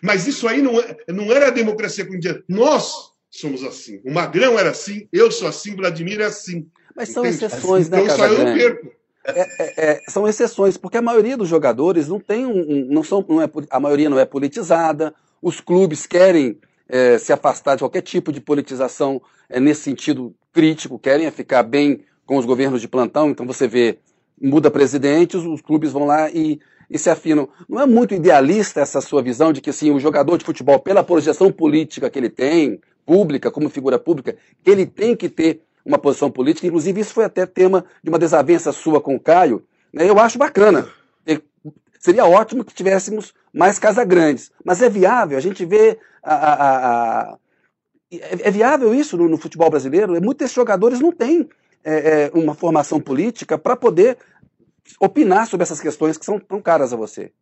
Mas 0.00 0.26
isso 0.26 0.48
aí 0.48 0.62
não, 0.62 0.80
é, 0.80 0.96
não 1.08 1.30
era 1.30 1.48
a 1.48 1.50
democracia 1.50 2.06
corintiana. 2.06 2.42
Nós 2.48 3.10
somos 3.30 3.62
assim. 3.64 4.00
O 4.04 4.12
Magrão 4.12 4.58
era 4.58 4.70
assim, 4.70 5.08
eu 5.12 5.30
sou 5.30 5.48
assim, 5.48 5.76
Vladimir 5.76 6.20
é 6.20 6.24
assim. 6.24 6.68
Mas 6.94 7.10
são 7.10 7.26
Entende? 7.26 7.44
exceções, 7.44 7.90
né, 7.90 8.00
Então 8.00 8.16
só 8.16 8.26
eu 8.26 8.56
perco. 8.56 8.96
É, 9.28 9.40
é, 9.40 9.90
é, 9.90 10.02
são 10.08 10.28
exceções, 10.28 10.76
porque 10.76 10.96
a 10.96 11.02
maioria 11.02 11.36
dos 11.36 11.48
jogadores 11.48 12.06
não 12.08 12.20
tem 12.20 12.46
um, 12.46 12.86
não 12.88 13.02
são, 13.02 13.24
não 13.28 13.42
é, 13.42 13.50
a 13.70 13.80
maioria 13.80 14.08
não 14.08 14.18
é 14.18 14.24
politizada, 14.24 15.12
os 15.42 15.60
clubes 15.60 16.06
querem 16.06 16.58
é, 16.88 17.18
se 17.18 17.32
afastar 17.32 17.74
de 17.74 17.82
qualquer 17.82 18.02
tipo 18.02 18.32
de 18.32 18.40
politização 18.40 19.20
é, 19.48 19.58
nesse 19.58 19.82
sentido 19.82 20.34
crítico, 20.52 20.98
querem 20.98 21.28
ficar 21.30 21.64
bem 21.64 22.04
com 22.24 22.36
os 22.36 22.44
governos 22.44 22.80
de 22.80 22.88
plantão, 22.88 23.30
então 23.30 23.46
você 23.46 23.66
vê, 23.66 23.98
muda 24.40 24.70
presidente, 24.70 25.36
os, 25.36 25.44
os 25.44 25.60
clubes 25.60 25.90
vão 25.90 26.06
lá 26.06 26.30
e, 26.30 26.60
e 26.88 26.98
se 26.98 27.10
afinam. 27.10 27.48
Não 27.68 27.80
é 27.80 27.86
muito 27.86 28.14
idealista 28.14 28.80
essa 28.80 29.00
sua 29.00 29.22
visão 29.22 29.52
de 29.52 29.60
que 29.60 29.70
assim, 29.70 29.90
o 29.90 29.98
jogador 29.98 30.38
de 30.38 30.44
futebol, 30.44 30.78
pela 30.78 31.02
projeção 31.02 31.50
política 31.50 32.08
que 32.08 32.18
ele 32.18 32.30
tem, 32.30 32.80
pública, 33.04 33.50
como 33.50 33.70
figura 33.70 33.98
pública, 33.98 34.36
ele 34.64 34.84
tem 34.84 35.14
que 35.14 35.28
ter 35.28 35.62
uma 35.86 35.98
posição 35.98 36.30
política. 36.30 36.66
Inclusive, 36.66 37.00
isso 37.00 37.14
foi 37.14 37.24
até 37.24 37.46
tema 37.46 37.84
de 38.02 38.10
uma 38.10 38.18
desavença 38.18 38.72
sua 38.72 39.00
com 39.00 39.14
o 39.14 39.20
Caio. 39.20 39.64
Né? 39.92 40.10
Eu 40.10 40.18
acho 40.18 40.36
bacana. 40.36 40.88
Seria 41.98 42.26
ótimo 42.26 42.64
que 42.64 42.74
tivéssemos 42.74 43.34
mais 43.52 43.78
Casagrandes. 43.78 44.52
Mas 44.64 44.82
é 44.82 44.88
viável, 44.88 45.38
a 45.38 45.40
gente 45.40 45.64
vê. 45.64 45.98
A, 46.22 46.34
a, 46.34 47.20
a... 47.32 47.38
É, 48.12 48.48
é, 48.48 48.50
viável 48.50 48.94
isso 48.94 49.16
no, 49.16 49.28
no, 49.28 49.36
futebol 49.36 49.70
brasileiro? 49.70 50.12
Muitos 50.12 50.36
desses 50.36 50.54
jogadores 50.54 51.00
não 51.00 51.10
têm 51.10 51.48
é, 51.84 51.94
é, 51.94 52.30
uma 52.32 52.54
formação 52.54 53.00
política 53.00 53.58
para 53.58 53.74
poder 53.74 54.18
opinar 55.00 55.46
sobre 55.46 55.64
essas 55.64 55.80
questões 55.80 56.16
que 56.16 56.24
são 56.24 56.38
tão 56.38 56.60
caras 56.60 56.92
a 56.92 56.96
você. 56.96 57.32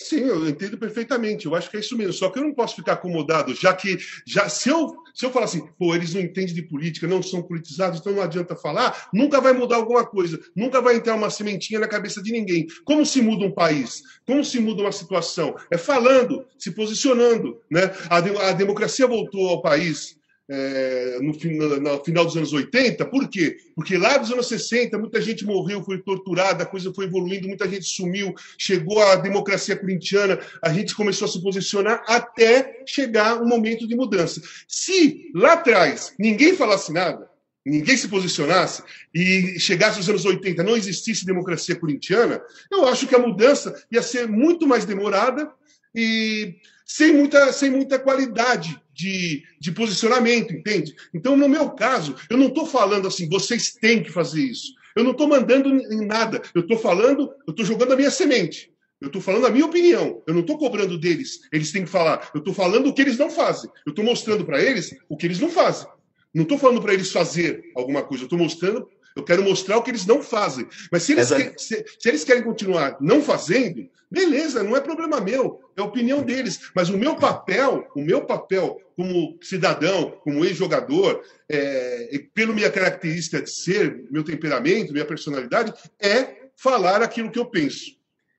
Sim, 0.00 0.20
eu 0.20 0.48
entendo 0.48 0.78
perfeitamente. 0.78 1.46
Eu 1.46 1.54
acho 1.56 1.68
que 1.68 1.76
é 1.76 1.80
isso 1.80 1.96
mesmo. 1.96 2.12
Só 2.12 2.30
que 2.30 2.38
eu 2.38 2.44
não 2.44 2.54
posso 2.54 2.76
ficar 2.76 2.92
acomodado, 2.92 3.54
já 3.54 3.74
que 3.74 3.98
já 4.24 4.48
se 4.48 4.68
eu 4.68 4.96
se 5.12 5.26
eu 5.26 5.32
falar 5.32 5.46
assim, 5.46 5.66
pô, 5.76 5.96
eles 5.96 6.14
não 6.14 6.20
entendem 6.20 6.54
de 6.54 6.62
política, 6.62 7.04
não 7.08 7.20
são 7.20 7.42
politizados, 7.42 7.98
então 7.98 8.12
não 8.12 8.22
adianta 8.22 8.54
falar, 8.54 9.08
nunca 9.12 9.40
vai 9.40 9.52
mudar 9.52 9.74
alguma 9.74 10.06
coisa, 10.06 10.38
nunca 10.54 10.80
vai 10.80 10.94
entrar 10.94 11.16
uma 11.16 11.28
sementinha 11.28 11.80
na 11.80 11.88
cabeça 11.88 12.22
de 12.22 12.30
ninguém. 12.30 12.68
Como 12.84 13.04
se 13.04 13.20
muda 13.20 13.44
um 13.44 13.50
país? 13.50 14.00
Como 14.24 14.44
se 14.44 14.60
muda 14.60 14.82
uma 14.82 14.92
situação? 14.92 15.56
É 15.72 15.76
falando, 15.76 16.46
se 16.56 16.70
posicionando, 16.70 17.60
né? 17.68 17.90
A, 18.08 18.18
a 18.18 18.52
democracia 18.52 19.08
voltou 19.08 19.48
ao 19.48 19.60
país 19.60 20.17
é, 20.50 21.18
no, 21.20 21.80
no, 21.80 22.04
final 22.04 22.24
dos 22.24 22.36
anos 22.36 22.52
80. 22.52 23.04
Por 23.06 23.28
quê? 23.28 23.58
Porque 23.74 23.98
lá 23.98 24.16
dos 24.16 24.32
anos 24.32 24.48
60, 24.48 24.98
muita 24.98 25.20
gente 25.20 25.44
morreu, 25.44 25.82
foi 25.82 25.98
torturada, 25.98 26.62
a 26.62 26.66
coisa 26.66 26.92
foi 26.92 27.04
evoluindo, 27.04 27.48
muita 27.48 27.68
gente 27.68 27.84
sumiu, 27.84 28.34
chegou 28.56 29.02
a 29.02 29.16
democracia 29.16 29.76
corintiana, 29.76 30.38
a 30.62 30.72
gente 30.72 30.94
começou 30.94 31.26
a 31.26 31.30
se 31.30 31.42
posicionar 31.42 32.02
até 32.06 32.82
chegar 32.86 33.42
um 33.42 33.46
momento 33.46 33.86
de 33.86 33.94
mudança. 33.94 34.40
Se 34.66 35.30
lá 35.34 35.52
atrás 35.52 36.14
ninguém 36.18 36.56
falasse 36.56 36.92
nada, 36.92 37.28
ninguém 37.64 37.96
se 37.96 38.08
posicionasse 38.08 38.82
e 39.14 39.60
chegasse 39.60 39.98
aos 39.98 40.08
anos 40.08 40.24
80 40.24 40.62
não 40.62 40.76
existisse 40.76 41.26
democracia 41.26 41.76
corintiana, 41.76 42.40
eu 42.70 42.86
acho 42.86 43.06
que 43.06 43.14
a 43.14 43.18
mudança 43.18 43.74
ia 43.92 44.00
ser 44.00 44.26
muito 44.26 44.66
mais 44.66 44.86
demorada 44.86 45.50
e 45.94 46.56
sem 46.86 47.12
muita, 47.12 47.52
sem 47.52 47.70
muita 47.70 47.98
qualidade 47.98 48.80
de, 48.98 49.44
de 49.60 49.70
posicionamento, 49.70 50.52
entende? 50.52 50.92
Então, 51.14 51.36
no 51.36 51.48
meu 51.48 51.70
caso, 51.70 52.16
eu 52.28 52.36
não 52.36 52.48
estou 52.48 52.66
falando 52.66 53.06
assim, 53.06 53.28
vocês 53.28 53.72
têm 53.74 54.02
que 54.02 54.10
fazer 54.10 54.42
isso. 54.42 54.74
Eu 54.96 55.04
não 55.04 55.12
estou 55.12 55.28
mandando 55.28 55.68
em 55.68 56.04
nada. 56.04 56.42
Eu 56.52 56.62
estou 56.62 56.76
falando, 56.76 57.32
eu 57.46 57.52
estou 57.52 57.64
jogando 57.64 57.92
a 57.92 57.96
minha 57.96 58.10
semente. 58.10 58.72
Eu 59.00 59.06
estou 59.06 59.22
falando 59.22 59.46
a 59.46 59.50
minha 59.50 59.66
opinião. 59.66 60.20
Eu 60.26 60.34
não 60.34 60.40
estou 60.40 60.58
cobrando 60.58 60.98
deles. 60.98 61.38
Eles 61.52 61.70
têm 61.70 61.84
que 61.84 61.90
falar. 61.90 62.28
Eu 62.34 62.40
estou 62.40 62.52
falando 62.52 62.88
o 62.88 62.92
que 62.92 63.02
eles 63.02 63.16
não 63.16 63.30
fazem. 63.30 63.70
Eu 63.86 63.90
estou 63.90 64.04
mostrando 64.04 64.44
para 64.44 64.60
eles 64.60 64.92
o 65.08 65.16
que 65.16 65.26
eles 65.26 65.38
não 65.38 65.48
fazem. 65.48 65.86
Não 66.34 66.42
estou 66.42 66.58
falando 66.58 66.82
para 66.82 66.92
eles 66.92 67.12
fazer 67.12 67.62
alguma 67.76 68.02
coisa. 68.02 68.24
Eu 68.24 68.26
estou 68.26 68.38
mostrando. 68.38 68.88
Eu 69.18 69.24
quero 69.24 69.42
mostrar 69.42 69.76
o 69.76 69.82
que 69.82 69.90
eles 69.90 70.06
não 70.06 70.22
fazem. 70.22 70.66
Mas 70.92 71.02
se 71.02 71.12
eles, 71.12 71.28
que, 71.28 71.58
se, 71.58 71.84
se 71.98 72.08
eles 72.08 72.22
querem 72.22 72.42
continuar 72.42 72.96
não 73.00 73.20
fazendo, 73.20 73.88
beleza, 74.08 74.62
não 74.62 74.76
é 74.76 74.80
problema 74.80 75.20
meu. 75.20 75.60
É 75.76 75.82
opinião 75.82 76.22
deles. 76.22 76.70
Mas 76.74 76.88
o 76.88 76.96
meu 76.96 77.16
papel, 77.16 77.88
o 77.96 78.00
meu 78.00 78.24
papel 78.24 78.80
como 78.96 79.36
cidadão, 79.42 80.10
como 80.22 80.44
ex-jogador, 80.44 81.22
é, 81.48 82.20
pela 82.32 82.52
minha 82.52 82.70
característica 82.70 83.42
de 83.42 83.50
ser, 83.50 84.06
meu 84.10 84.22
temperamento, 84.22 84.92
minha 84.92 85.04
personalidade, 85.04 85.72
é 86.00 86.48
falar 86.56 87.02
aquilo 87.02 87.30
que 87.30 87.38
eu 87.38 87.46
penso. 87.46 87.96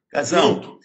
Casão, 0.09 0.79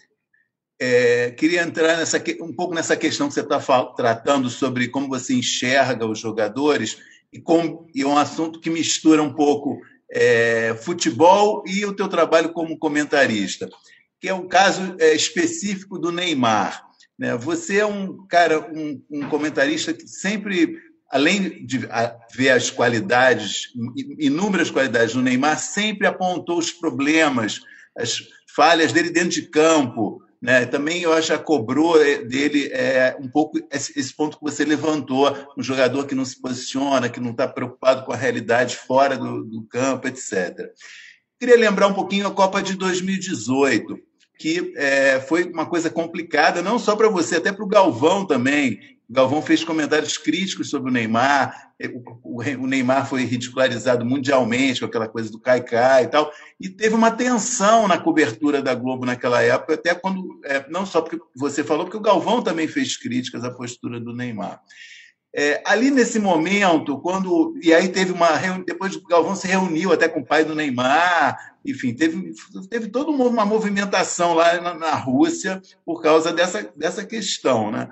é, 0.79 1.31
queria 1.31 1.63
entrar 1.63 1.97
nessa, 1.97 2.21
um 2.41 2.53
pouco 2.53 2.75
nessa 2.75 2.97
questão 2.97 3.29
que 3.29 3.33
você 3.33 3.41
está 3.41 3.59
tratando 3.95 4.49
sobre 4.49 4.89
como 4.89 5.07
você 5.07 5.33
enxerga 5.33 6.05
os 6.05 6.19
jogadores 6.19 6.97
e, 7.35 7.41
com, 7.41 7.85
e 7.93 8.05
um 8.05 8.17
assunto 8.17 8.61
que 8.61 8.69
mistura 8.69 9.21
um 9.21 9.33
pouco 9.33 9.81
é, 10.09 10.73
futebol 10.81 11.63
e 11.67 11.85
o 11.85 11.91
teu 11.91 12.07
trabalho 12.07 12.53
como 12.53 12.79
comentarista, 12.79 13.69
que 14.21 14.29
é 14.29 14.33
o 14.33 14.47
caso 14.47 14.95
é, 14.99 15.13
específico 15.13 15.99
do 15.99 16.13
Neymar. 16.13 16.81
Né? 17.19 17.35
Você 17.35 17.79
é 17.79 17.85
um 17.85 18.25
cara, 18.27 18.61
um, 18.73 19.01
um 19.11 19.27
comentarista 19.27 19.93
que 19.93 20.07
sempre, 20.07 20.77
além 21.11 21.65
de 21.65 21.79
ver 22.33 22.51
as 22.51 22.71
qualidades, 22.71 23.67
inúmeras 24.17 24.71
qualidades 24.71 25.13
do 25.13 25.21
Neymar, 25.21 25.59
sempre 25.59 26.07
apontou 26.07 26.57
os 26.57 26.71
problemas, 26.71 27.59
as 27.97 28.23
falhas 28.55 28.93
dele 28.93 29.09
dentro 29.09 29.31
de 29.31 29.41
campo. 29.41 30.23
Né? 30.45 30.63
Também 30.67 31.01
eu 31.01 31.11
acho 31.11 31.35
que 31.35 31.43
cobrou 31.43 31.97
dele 31.97 32.69
é, 32.71 33.17
um 33.19 33.27
pouco 33.27 33.57
esse, 33.71 33.99
esse, 33.99 34.13
ponto 34.13 34.37
que 34.37 34.43
você 34.43 34.63
levantou, 34.63 35.35
um 35.57 35.63
jogador 35.63 36.05
que 36.05 36.13
não 36.13 36.23
se 36.23 36.39
posiciona, 36.39 37.09
que 37.09 37.19
não 37.19 37.31
está 37.31 37.47
preocupado 37.47 38.05
com 38.05 38.13
a 38.13 38.15
realidade 38.15 38.75
fora 38.75 39.17
do, 39.17 39.43
do 39.43 39.63
campo, 39.63 40.07
etc. 40.07 40.69
Queria 41.39 41.57
lembrar 41.57 41.87
um 41.87 41.95
pouquinho 41.95 42.27
a 42.27 42.31
Copa 42.31 42.61
de 42.61 42.75
2018 42.75 43.97
que 44.37 44.73
é, 44.75 45.19
foi 45.21 45.45
uma 45.45 45.65
coisa 45.65 45.89
complicada, 45.89 46.61
não 46.61 46.77
só 46.77 46.95
para 46.95 47.09
você, 47.09 47.37
até 47.37 47.51
para 47.51 47.63
o 47.63 47.69
Galvão 47.69 48.27
também. 48.27 48.79
Galvão 49.09 49.41
fez 49.41 49.63
comentários 49.63 50.17
críticos 50.17 50.69
sobre 50.69 50.89
o 50.89 50.93
Neymar, 50.93 51.71
o, 52.23 52.41
o, 52.63 52.67
Neymar 52.67 53.07
foi 53.07 53.23
ridicularizado 53.23 54.05
mundialmente 54.05 54.79
com 54.79 54.85
aquela 54.85 55.07
coisa 55.07 55.31
do 55.31 55.39
Caicai 55.39 56.05
e 56.05 56.07
tal, 56.07 56.31
e 56.59 56.69
teve 56.69 56.95
uma 56.95 57.11
tensão 57.11 57.87
na 57.87 57.97
cobertura 57.97 58.61
da 58.61 58.73
Globo 58.73 59.05
naquela 59.05 59.41
época, 59.41 59.75
até 59.75 59.93
quando, 59.93 60.39
é, 60.45 60.65
não 60.69 60.85
só 60.85 61.01
porque 61.01 61.19
você 61.35 61.63
falou, 61.63 61.85
porque 61.85 61.97
o 61.97 62.01
Galvão 62.01 62.41
também 62.41 62.67
fez 62.67 62.97
críticas 62.97 63.43
à 63.43 63.51
postura 63.51 63.99
do 63.99 64.13
Neymar. 64.13 64.61
É, 65.37 65.61
ali 65.65 65.91
nesse 65.91 66.17
momento, 66.17 66.97
quando. 66.99 67.59
E 67.61 67.73
aí 67.73 67.89
teve 67.89 68.13
uma. 68.13 68.37
Depois 68.65 68.95
o 68.95 69.05
Galvão 69.05 69.35
se 69.35 69.45
reuniu 69.45 69.91
até 69.91 70.07
com 70.07 70.21
o 70.21 70.25
pai 70.25 70.45
do 70.45 70.55
Neymar, 70.55 71.37
enfim, 71.65 71.93
teve, 71.93 72.31
teve 72.69 72.87
toda 72.87 73.11
uma 73.11 73.45
movimentação 73.45 74.33
lá 74.33 74.61
na, 74.61 74.73
na 74.73 74.95
Rússia 74.95 75.61
por 75.85 76.01
causa 76.01 76.31
dessa, 76.31 76.71
dessa 76.73 77.03
questão. 77.03 77.69
Né? 77.69 77.89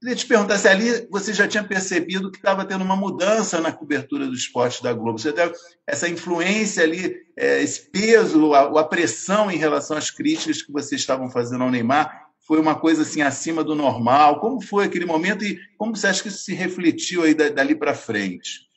Queria 0.00 0.16
te 0.16 0.26
perguntar 0.26 0.56
se 0.56 0.66
ali 0.66 1.06
você 1.10 1.34
já 1.34 1.46
tinha 1.46 1.62
percebido 1.62 2.30
que 2.30 2.38
estava 2.38 2.64
tendo 2.64 2.82
uma 2.82 2.96
mudança 2.96 3.60
na 3.60 3.70
cobertura 3.70 4.26
do 4.26 4.32
esporte 4.32 4.82
da 4.82 4.94
Globo. 4.94 5.18
Você 5.18 5.30
teve 5.30 5.52
essa 5.86 6.08
influência 6.08 6.82
ali, 6.82 7.14
é, 7.36 7.62
esse 7.62 7.90
peso, 7.90 8.54
a, 8.54 8.82
pressão 8.82 9.50
em 9.50 9.58
relação 9.58 9.98
às 9.98 10.10
críticas 10.10 10.62
que 10.62 10.72
vocês 10.72 11.02
estavam 11.02 11.30
fazendo 11.30 11.64
ao 11.64 11.70
Neymar 11.70 12.30
foi 12.46 12.58
uma 12.58 12.74
coisa 12.74 13.02
assim 13.02 13.20
acima 13.20 13.62
do 13.62 13.74
normal? 13.74 14.40
Como 14.40 14.62
foi 14.62 14.86
aquele 14.86 15.04
momento 15.04 15.44
e 15.44 15.60
como 15.76 15.94
você 15.94 16.06
acha 16.06 16.22
que 16.22 16.28
isso 16.28 16.44
se 16.44 16.54
refletiu 16.54 17.22
aí 17.22 17.34
dali 17.34 17.74
para 17.74 17.94
frente? 17.94 18.70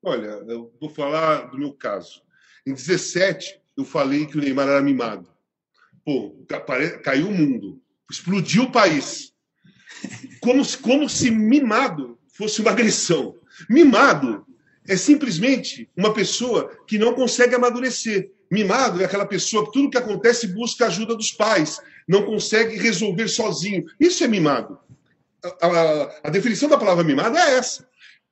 Olha, 0.00 0.40
eu 0.46 0.72
vou 0.80 0.88
falar 0.88 1.50
do 1.50 1.58
meu 1.58 1.72
caso. 1.72 2.22
Em 2.64 2.72
17, 2.72 3.60
eu 3.76 3.84
falei 3.84 4.24
que 4.24 4.38
o 4.38 4.40
Neymar 4.40 4.68
era 4.68 4.80
mimado. 4.80 5.28
Pô, 6.04 6.32
caiu 7.02 7.26
o 7.26 7.34
mundo, 7.34 7.82
explodiu 8.08 8.62
o 8.62 8.72
país. 8.72 9.29
Como, 10.40 10.62
como 10.78 11.08
se 11.08 11.30
mimado 11.30 12.18
fosse 12.32 12.60
uma 12.60 12.70
agressão. 12.70 13.36
Mimado 13.68 14.46
é 14.88 14.96
simplesmente 14.96 15.88
uma 15.96 16.12
pessoa 16.12 16.70
que 16.86 16.98
não 16.98 17.14
consegue 17.14 17.54
amadurecer. 17.54 18.30
Mimado 18.50 19.00
é 19.00 19.04
aquela 19.04 19.26
pessoa 19.26 19.66
que 19.66 19.72
tudo 19.72 19.90
que 19.90 19.98
acontece 19.98 20.48
busca 20.48 20.84
a 20.84 20.88
ajuda 20.88 21.14
dos 21.14 21.30
pais, 21.30 21.78
não 22.08 22.24
consegue 22.24 22.76
resolver 22.76 23.28
sozinho. 23.28 23.84
Isso 24.00 24.24
é 24.24 24.28
mimado. 24.28 24.78
A, 25.44 25.66
a, 25.66 26.20
a 26.24 26.30
definição 26.30 26.68
da 26.68 26.78
palavra 26.78 27.04
mimado 27.04 27.36
é 27.36 27.56
essa. 27.56 27.88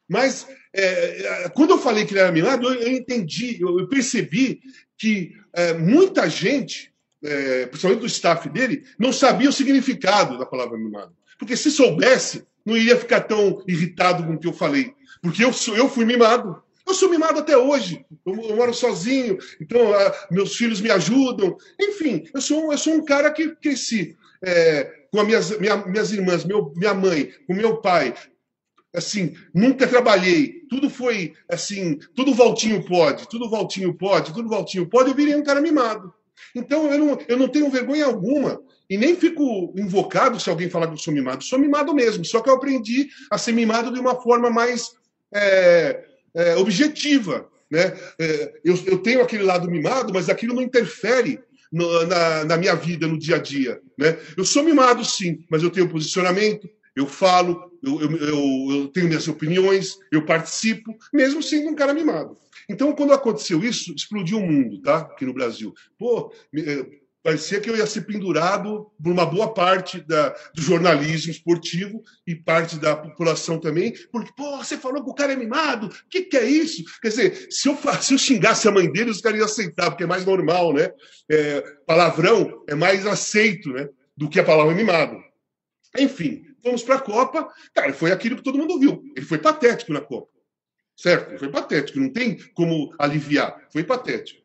Mas 0.09 0.47
é, 0.73 1.45
é, 1.45 1.49
quando 1.51 1.71
eu 1.71 1.79
falei 1.79 2.05
que 2.05 2.13
ele 2.13 2.21
era 2.21 2.33
mimado, 2.33 2.67
eu, 2.67 2.81
eu 2.81 2.93
entendi, 2.93 3.61
eu, 3.61 3.79
eu, 3.79 3.89
percebi 3.89 4.61
que 4.97 5.37
é, 5.53 5.75
muita 5.75 6.29
gente, 6.29 6.93
é, 7.23 7.67
principalmente 7.67 8.01
do 8.01 8.07
staff 8.07 8.49
dele, 8.49 8.85
não 8.99 9.13
sabia 9.13 9.49
o 9.49 9.53
significado 9.53 10.39
da 10.39 10.47
palavra 10.47 10.79
mimado. 10.79 11.15
Porque 11.39 11.57
se 11.57 11.71
soubesse, 11.71 12.47
não 12.67 12.77
iria 12.77 12.97
ficar 12.97 13.21
tão 13.21 13.63
irritado 13.67 14.25
com 14.25 14.35
o 14.35 14.39
que 14.39 14.47
eu 14.47 14.53
falei. 14.53 14.93
Porque 15.23 15.45
eu, 15.45 15.51
eu 15.75 15.89
fui 15.89 16.05
mimado. 16.05 16.63
Eu 16.87 16.95
sou 16.95 17.11
mimado 17.11 17.39
até 17.39 17.57
hoje. 17.57 18.05
Eu, 18.27 18.35
eu 18.35 18.57
moro 18.57 18.73
sozinho, 18.73 19.39
então 19.61 19.93
ah, 19.95 20.27
meus 20.31 20.57
filhos 20.57 20.81
me 20.81 20.91
ajudam. 20.91 21.57
Enfim, 21.79 22.25
eu 22.35 22.41
sou, 22.41 22.73
eu 22.73 22.79
sou 22.79 22.95
um 22.95 23.05
cara 23.05 23.31
que 23.31 23.55
cresci 23.57 24.17
é, 24.43 24.85
com 25.11 25.21
as 25.21 25.27
minhas, 25.27 25.59
minha, 25.59 25.77
minhas 25.77 26.13
irmãs, 26.13 26.45
meu, 26.45 26.73
minha 26.77 26.95
mãe, 26.95 27.33
com 27.47 27.55
meu 27.55 27.77
pai. 27.79 28.15
Assim, 28.95 29.35
nunca 29.55 29.87
trabalhei. 29.87 30.63
Tudo 30.71 30.89
foi 30.89 31.35
assim, 31.51 31.99
tudo 32.15 32.35
Valtinho 32.35 32.85
pode, 32.85 33.29
tudo 33.29 33.51
Valtinho 33.51 33.95
pode, 33.95 34.33
tudo 34.33 34.49
Valtinho 34.49 34.89
pode. 34.89 35.11
Eu 35.11 35.17
virei 35.17 35.35
um 35.35 35.45
cara 35.45 35.61
mimado. 35.61 36.13
Então 36.55 36.91
eu 36.93 36.99
não, 36.99 37.19
eu 37.29 37.37
não 37.37 37.49
tenho 37.49 37.71
vergonha 37.71 38.07
alguma 38.07 38.61
e 38.89 38.97
nem 38.97 39.15
fico 39.15 39.73
invocado 39.77 40.41
se 40.41 40.49
alguém 40.49 40.71
falar 40.71 40.87
que 40.87 40.95
eu 40.95 40.99
sou 40.99 41.13
mimado. 41.13 41.45
Sou 41.45 41.59
mimado 41.59 41.95
mesmo, 41.95 42.25
só 42.25 42.41
que 42.41 42.49
eu 42.49 42.55
aprendi 42.55 43.09
a 43.31 43.37
ser 43.37 43.53
mimado 43.53 43.93
de 43.93 44.01
uma 44.01 44.21
forma 44.21 44.51
mais 44.51 44.93
é, 45.35 46.05
é, 46.35 46.57
objetiva. 46.57 47.49
Né? 47.71 47.95
É, 48.19 48.53
eu, 48.65 48.79
eu 48.87 48.99
tenho 48.99 49.21
aquele 49.23 49.43
lado 49.43 49.71
mimado, 49.71 50.13
mas 50.13 50.31
aquilo 50.31 50.55
não 50.55 50.63
interfere 50.63 51.39
no, 51.71 52.07
na, 52.07 52.45
na, 52.45 52.57
minha 52.57 52.75
vida, 52.75 53.07
no 53.07 53.19
dia 53.19 53.37
a 53.37 53.39
dia. 53.39 53.81
Né? 53.97 54.17
Eu 54.37 54.45
sou 54.45 54.63
mimado, 54.63 55.05
sim, 55.05 55.45
mas 55.51 55.63
eu 55.63 55.71
tenho 55.71 55.89
posicionamento, 55.89 56.69
eu 56.97 57.07
falo, 57.07 57.71
eu, 57.83 58.01
eu, 58.01 58.17
eu, 58.17 58.69
eu 58.71 58.89
tenho 58.89 59.07
minhas 59.07 59.29
opiniões, 59.29 59.99
eu 60.11 60.25
participo, 60.25 60.97
mesmo 61.13 61.43
sendo 61.43 61.69
um 61.69 61.75
cara 61.75 61.93
mimado. 61.93 62.37
Então, 62.69 62.95
quando 62.95 63.13
aconteceu 63.13 63.63
isso, 63.65 63.95
explodiu 63.95 64.39
o 64.39 64.47
mundo, 64.47 64.81
tá? 64.83 64.99
Aqui 64.99 65.25
no 65.25 65.33
Brasil. 65.33 65.73
Pô, 65.99 66.33
eh, 66.55 66.87
parecia 67.23 67.61
que 67.61 67.69
eu 67.69 67.77
ia 67.77 67.87
ser 67.87 68.03
pendurado 68.03 68.91
por 69.03 69.13
uma 69.13 69.27
boa 69.27 69.53
parte 69.53 70.01
da, 70.01 70.31
do 70.55 70.63
jornalismo 70.63 71.31
esportivo 71.31 72.03
e 72.27 72.35
parte 72.35 72.79
da 72.79 72.97
população 72.97 73.59
também, 73.59 73.93
porque, 74.13 74.33
pô, 74.37 74.59
você 74.59 74.77
falou 74.77 75.03
que 75.03 75.11
o 75.11 75.15
cara 75.15 75.33
é 75.33 75.37
mimado, 75.37 75.87
o 75.87 76.09
que, 76.09 76.23
que 76.23 76.37
é 76.37 76.45
isso? 76.49 76.85
Quer 77.01 77.09
dizer, 77.09 77.47
se 77.51 77.69
eu, 77.69 77.79
se 78.01 78.15
eu 78.15 78.19
xingasse 78.19 78.69
a 78.69 78.71
mãe 78.71 78.91
dele, 78.91 79.11
os 79.11 79.21
caras 79.21 79.39
iam 79.39 79.47
aceitar, 79.47 79.91
porque 79.91 80.05
é 80.05 80.07
mais 80.07 80.25
normal, 80.25 80.73
né? 80.73 80.91
É, 81.31 81.61
palavrão 81.87 82.65
é 82.69 82.75
mais 82.75 83.07
aceito, 83.07 83.71
né? 83.73 83.89
Do 84.17 84.29
que 84.29 84.41
a 84.41 84.45
palavra 84.45 84.75
mimado. 84.75 85.17
Enfim, 85.99 86.45
vamos 86.63 86.83
para 86.83 86.97
a 86.97 87.01
Copa. 87.01 87.49
Cara, 87.75 87.93
foi 87.93 88.13
aquilo 88.13 88.37
que 88.37 88.43
todo 88.43 88.59
mundo 88.59 88.79
viu. 88.79 89.03
Ele 89.17 89.25
foi 89.25 89.39
patético 89.39 89.93
na 89.93 90.01
Copa. 90.01 90.38
Certo? 90.99 91.39
Foi 91.39 91.49
patético, 91.49 92.01
não 92.01 92.11
tem 92.11 92.37
como 92.55 92.93
aliviar. 92.99 93.57
Foi 93.73 93.85
patético. 93.85 94.43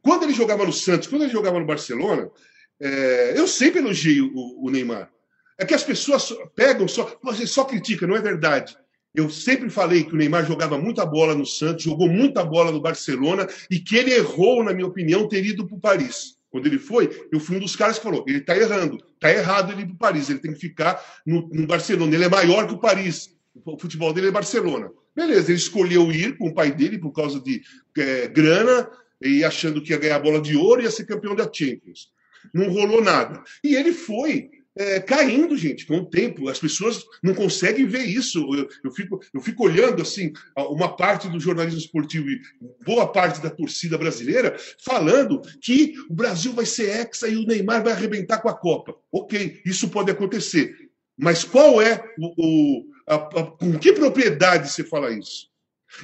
Quando 0.00 0.22
ele 0.22 0.32
jogava 0.32 0.64
no 0.64 0.72
Santos, 0.72 1.06
quando 1.06 1.22
ele 1.22 1.32
jogava 1.32 1.60
no 1.60 1.66
Barcelona, 1.66 2.30
é, 2.80 3.34
eu 3.36 3.46
sempre 3.46 3.80
elogiei 3.80 4.22
o, 4.22 4.64
o, 4.64 4.70
Neymar. 4.70 5.10
É 5.58 5.64
que 5.66 5.74
as 5.74 5.84
pessoas 5.84 6.34
pegam 6.56 6.88
só, 6.88 7.18
você 7.22 7.46
só 7.46 7.64
critica, 7.64 8.06
não 8.06 8.16
é 8.16 8.22
verdade. 8.22 8.74
Eu 9.14 9.28
sempre 9.28 9.68
falei 9.68 10.04
que 10.04 10.14
o 10.14 10.16
Neymar 10.16 10.46
jogava 10.46 10.78
muita 10.78 11.04
bola 11.04 11.34
no 11.34 11.44
Santos, 11.44 11.84
jogou 11.84 12.08
muita 12.08 12.42
bola 12.42 12.72
no 12.72 12.80
Barcelona 12.80 13.46
e 13.70 13.78
que 13.78 13.94
ele 13.94 14.14
errou, 14.14 14.64
na 14.64 14.72
minha 14.72 14.86
opinião, 14.86 15.28
ter 15.28 15.44
ido 15.44 15.66
para 15.66 15.76
o 15.76 15.80
Paris. 15.80 16.38
Quando 16.50 16.66
ele 16.66 16.78
foi, 16.78 17.28
eu 17.30 17.38
fui 17.38 17.58
um 17.58 17.60
dos 17.60 17.76
caras 17.76 17.98
que 17.98 18.04
falou: 18.04 18.24
ele 18.26 18.38
está 18.38 18.56
errando, 18.56 18.96
está 19.14 19.30
errado 19.30 19.72
ele 19.72 19.82
ir 19.82 19.86
para 19.86 19.94
o 19.94 19.98
Paris, 19.98 20.30
ele 20.30 20.38
tem 20.38 20.54
que 20.54 20.58
ficar 20.60 21.04
no, 21.26 21.46
no 21.52 21.66
Barcelona. 21.66 22.14
Ele 22.14 22.24
é 22.24 22.28
maior 22.28 22.66
que 22.66 22.72
o 22.72 22.78
Paris, 22.78 23.36
o 23.54 23.78
futebol 23.78 24.14
dele 24.14 24.28
é 24.28 24.32
Barcelona. 24.32 24.90
Beleza, 25.14 25.50
ele 25.50 25.58
escolheu 25.58 26.10
ir 26.12 26.36
com 26.36 26.48
o 26.48 26.54
pai 26.54 26.72
dele 26.72 26.98
por 26.98 27.12
causa 27.12 27.40
de 27.40 27.62
é, 27.98 28.28
grana 28.28 28.88
e 29.20 29.44
achando 29.44 29.82
que 29.82 29.92
ia 29.92 29.98
ganhar 29.98 30.16
a 30.16 30.20
bola 30.20 30.40
de 30.40 30.56
ouro 30.56 30.80
e 30.80 30.84
ia 30.84 30.90
ser 30.90 31.04
campeão 31.04 31.34
da 31.34 31.50
Champions. 31.52 32.10
Não 32.54 32.70
rolou 32.70 33.02
nada. 33.02 33.42
E 33.62 33.74
ele 33.74 33.92
foi 33.92 34.50
é, 34.76 35.00
caindo, 35.00 35.56
gente, 35.56 35.84
com 35.84 35.98
o 35.98 36.06
tempo. 36.06 36.48
As 36.48 36.58
pessoas 36.58 37.04
não 37.22 37.34
conseguem 37.34 37.86
ver 37.86 38.04
isso. 38.04 38.38
Eu, 38.54 38.68
eu, 38.84 38.92
fico, 38.92 39.20
eu 39.34 39.40
fico 39.40 39.64
olhando 39.64 40.00
assim, 40.00 40.32
uma 40.56 40.96
parte 40.96 41.28
do 41.28 41.40
jornalismo 41.40 41.80
esportivo 41.80 42.30
e 42.30 42.40
boa 42.84 43.06
parte 43.06 43.42
da 43.42 43.50
torcida 43.50 43.98
brasileira 43.98 44.56
falando 44.82 45.42
que 45.60 45.94
o 46.08 46.14
Brasil 46.14 46.52
vai 46.52 46.64
ser 46.64 46.88
hexa 46.88 47.28
e 47.28 47.36
o 47.36 47.46
Neymar 47.46 47.82
vai 47.82 47.92
arrebentar 47.92 48.38
com 48.38 48.48
a 48.48 48.56
Copa. 48.56 48.94
Ok, 49.12 49.60
isso 49.66 49.88
pode 49.90 50.10
acontecer. 50.10 50.89
Mas 51.20 51.44
qual 51.44 51.80
é 51.82 52.02
o, 52.18 52.34
o 52.38 52.84
a, 53.06 53.14
a, 53.14 53.44
com 53.44 53.78
que 53.78 53.92
propriedade 53.92 54.70
você 54.70 54.82
fala 54.82 55.10
isso? 55.10 55.48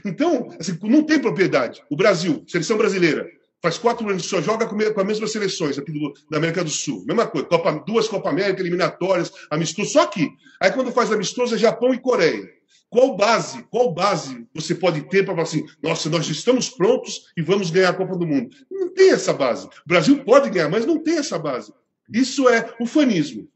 Então, 0.04 0.50
assim, 0.58 0.76
não 0.82 1.02
tem 1.02 1.18
propriedade. 1.18 1.82
O 1.88 1.96
Brasil, 1.96 2.44
seleção 2.46 2.76
brasileira, 2.76 3.26
faz 3.62 3.78
quatro 3.78 4.08
anos 4.08 4.24
que 4.24 4.28
só 4.28 4.42
joga 4.42 4.66
com, 4.66 4.76
com 4.76 5.00
as 5.00 5.06
mesmas 5.06 5.32
seleções 5.32 5.78
aqui 5.78 5.92
do, 5.92 6.12
da 6.30 6.38
América 6.38 6.62
do 6.62 6.70
Sul. 6.70 7.04
Mesma 7.06 7.26
coisa, 7.26 7.46
Copa, 7.46 7.72
duas 7.86 8.08
Copa 8.08 8.28
América, 8.28 8.60
eliminatórias, 8.60 9.32
amistoso, 9.50 9.90
só 9.90 10.02
aqui. 10.02 10.28
Aí 10.60 10.70
quando 10.72 10.92
faz 10.92 11.10
amistoso 11.12 11.54
é 11.54 11.58
Japão 11.58 11.94
e 11.94 11.98
Coreia. 11.98 12.48
Qual 12.88 13.16
base, 13.16 13.64
qual 13.64 13.92
base 13.92 14.46
você 14.54 14.74
pode 14.74 15.02
ter 15.08 15.24
para 15.24 15.34
falar 15.34 15.42
assim, 15.42 15.64
nossa, 15.82 16.08
nós 16.08 16.28
estamos 16.28 16.68
prontos 16.70 17.32
e 17.36 17.42
vamos 17.42 17.70
ganhar 17.70 17.90
a 17.90 17.94
Copa 17.94 18.16
do 18.16 18.26
Mundo? 18.26 18.54
Não 18.70 18.92
tem 18.92 19.10
essa 19.10 19.32
base. 19.32 19.66
O 19.66 19.88
Brasil 19.88 20.22
pode 20.24 20.50
ganhar, 20.50 20.68
mas 20.68 20.86
não 20.86 21.02
tem 21.02 21.18
essa 21.18 21.38
base. 21.38 21.72
Isso 22.12 22.48
é 22.48 22.72
ufanismo. 22.80 23.48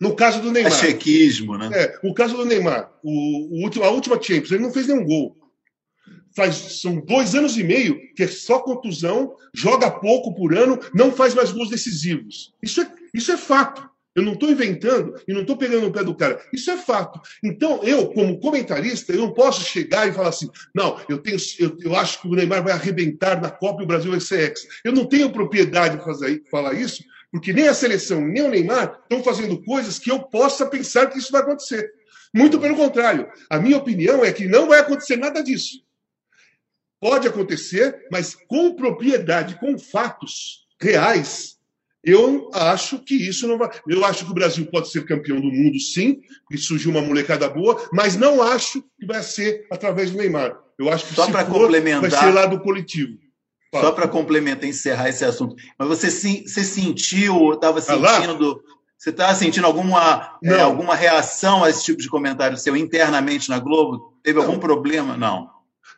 No 0.00 0.14
caso 0.14 0.40
do 0.40 0.52
Neymar. 0.52 0.72
É 0.72 0.74
chequismo, 0.74 1.56
né? 1.56 1.70
É, 1.72 1.98
o 2.02 2.12
caso 2.12 2.36
do 2.36 2.44
Neymar, 2.44 2.90
o, 3.02 3.66
o, 3.66 3.82
a 3.82 3.90
última 3.90 4.20
Champions, 4.20 4.52
ele 4.52 4.62
não 4.62 4.72
fez 4.72 4.86
nenhum 4.86 5.04
gol. 5.04 5.36
Faz, 6.34 6.54
são 6.82 7.00
dois 7.00 7.34
anos 7.34 7.56
e 7.56 7.64
meio 7.64 7.98
que 8.14 8.22
é 8.22 8.28
só 8.28 8.58
contusão, 8.58 9.34
joga 9.54 9.90
pouco 9.90 10.34
por 10.34 10.54
ano, 10.54 10.78
não 10.94 11.10
faz 11.10 11.34
mais 11.34 11.50
gols 11.50 11.70
decisivos. 11.70 12.52
Isso 12.62 12.82
é, 12.82 12.92
isso 13.14 13.32
é 13.32 13.38
fato. 13.38 13.88
Eu 14.16 14.22
não 14.22 14.32
estou 14.32 14.50
inventando 14.50 15.14
e 15.28 15.32
não 15.34 15.42
estou 15.42 15.58
pegando 15.58 15.82
no 15.82 15.92
pé 15.92 16.02
do 16.02 16.14
cara. 16.14 16.40
Isso 16.50 16.70
é 16.70 16.78
fato. 16.78 17.20
Então, 17.44 17.82
eu, 17.82 18.08
como 18.08 18.40
comentarista, 18.40 19.12
eu 19.12 19.18
não 19.18 19.34
posso 19.34 19.62
chegar 19.62 20.08
e 20.08 20.12
falar 20.12 20.30
assim: 20.30 20.48
não, 20.74 20.98
eu, 21.06 21.18
tenho, 21.18 21.36
eu, 21.58 21.76
eu 21.80 21.94
acho 21.94 22.22
que 22.22 22.28
o 22.28 22.34
Neymar 22.34 22.64
vai 22.64 22.72
arrebentar 22.72 23.40
na 23.40 23.50
Copa 23.50 23.82
e 23.82 23.84
o 23.84 23.86
Brasil 23.86 24.10
vai 24.10 24.20
ser 24.20 24.40
ex. 24.40 24.66
Eu 24.82 24.92
não 24.92 25.04
tenho 25.04 25.30
propriedade 25.30 25.98
de 25.98 26.04
fazer, 26.04 26.42
falar 26.50 26.72
isso, 26.72 27.04
porque 27.30 27.52
nem 27.52 27.68
a 27.68 27.74
seleção, 27.74 28.20
nem 28.26 28.42
o 28.42 28.48
Neymar 28.48 29.00
estão 29.02 29.22
fazendo 29.22 29.62
coisas 29.62 29.98
que 29.98 30.10
eu 30.10 30.20
possa 30.20 30.66
pensar 30.66 31.06
que 31.08 31.18
isso 31.18 31.32
vai 31.32 31.42
acontecer. 31.42 31.90
Muito 32.34 32.58
pelo 32.58 32.76
contrário. 32.76 33.28
A 33.48 33.58
minha 33.58 33.76
opinião 33.76 34.24
é 34.24 34.32
que 34.32 34.46
não 34.46 34.68
vai 34.68 34.80
acontecer 34.80 35.16
nada 35.16 35.42
disso. 35.42 35.84
Pode 37.00 37.28
acontecer, 37.28 38.06
mas 38.10 38.34
com 38.34 38.74
propriedade, 38.74 39.58
com 39.58 39.78
fatos 39.78 40.66
reais. 40.80 41.56
Eu 42.02 42.50
acho 42.54 43.00
que 43.00 43.14
isso 43.14 43.48
não 43.48 43.58
vai. 43.58 43.68
Eu 43.88 44.04
acho 44.04 44.24
que 44.24 44.30
o 44.30 44.34
Brasil 44.34 44.64
pode 44.66 44.90
ser 44.90 45.04
campeão 45.04 45.40
do 45.40 45.50
mundo, 45.50 45.78
sim, 45.80 46.20
porque 46.42 46.56
surgiu 46.56 46.90
uma 46.90 47.02
molecada 47.02 47.48
boa, 47.48 47.88
mas 47.92 48.16
não 48.16 48.42
acho 48.42 48.80
que 48.98 49.04
vai 49.04 49.22
ser 49.22 49.66
através 49.70 50.10
do 50.10 50.18
Neymar. 50.18 50.56
Eu 50.78 50.90
acho 50.90 51.06
que 51.06 51.14
Só 51.14 51.30
para 51.30 51.44
complementar, 51.44 52.02
vai 52.02 52.10
ser 52.10 52.32
lá 52.32 52.46
do 52.46 52.60
coletivo. 52.60 53.18
Só 53.74 53.92
para 53.92 54.08
complementar, 54.08 54.64
encerrar 54.64 55.08
esse 55.08 55.24
assunto. 55.24 55.54
Mas 55.78 55.88
você, 55.88 56.10
você 56.10 56.64
sentiu, 56.64 57.52
estava 57.52 57.80
sentindo. 57.80 58.62
Você 58.96 59.10
estava 59.10 59.34
sentindo 59.34 59.66
alguma, 59.66 60.38
é, 60.42 60.60
alguma 60.60 60.94
reação 60.94 61.62
a 61.62 61.68
esse 61.68 61.84
tipo 61.84 62.00
de 62.00 62.08
comentário 62.08 62.56
seu 62.56 62.74
internamente 62.74 63.50
na 63.50 63.58
Globo? 63.58 64.18
Teve 64.22 64.38
não. 64.38 64.46
algum 64.46 64.58
problema? 64.58 65.16
Não. 65.16 65.50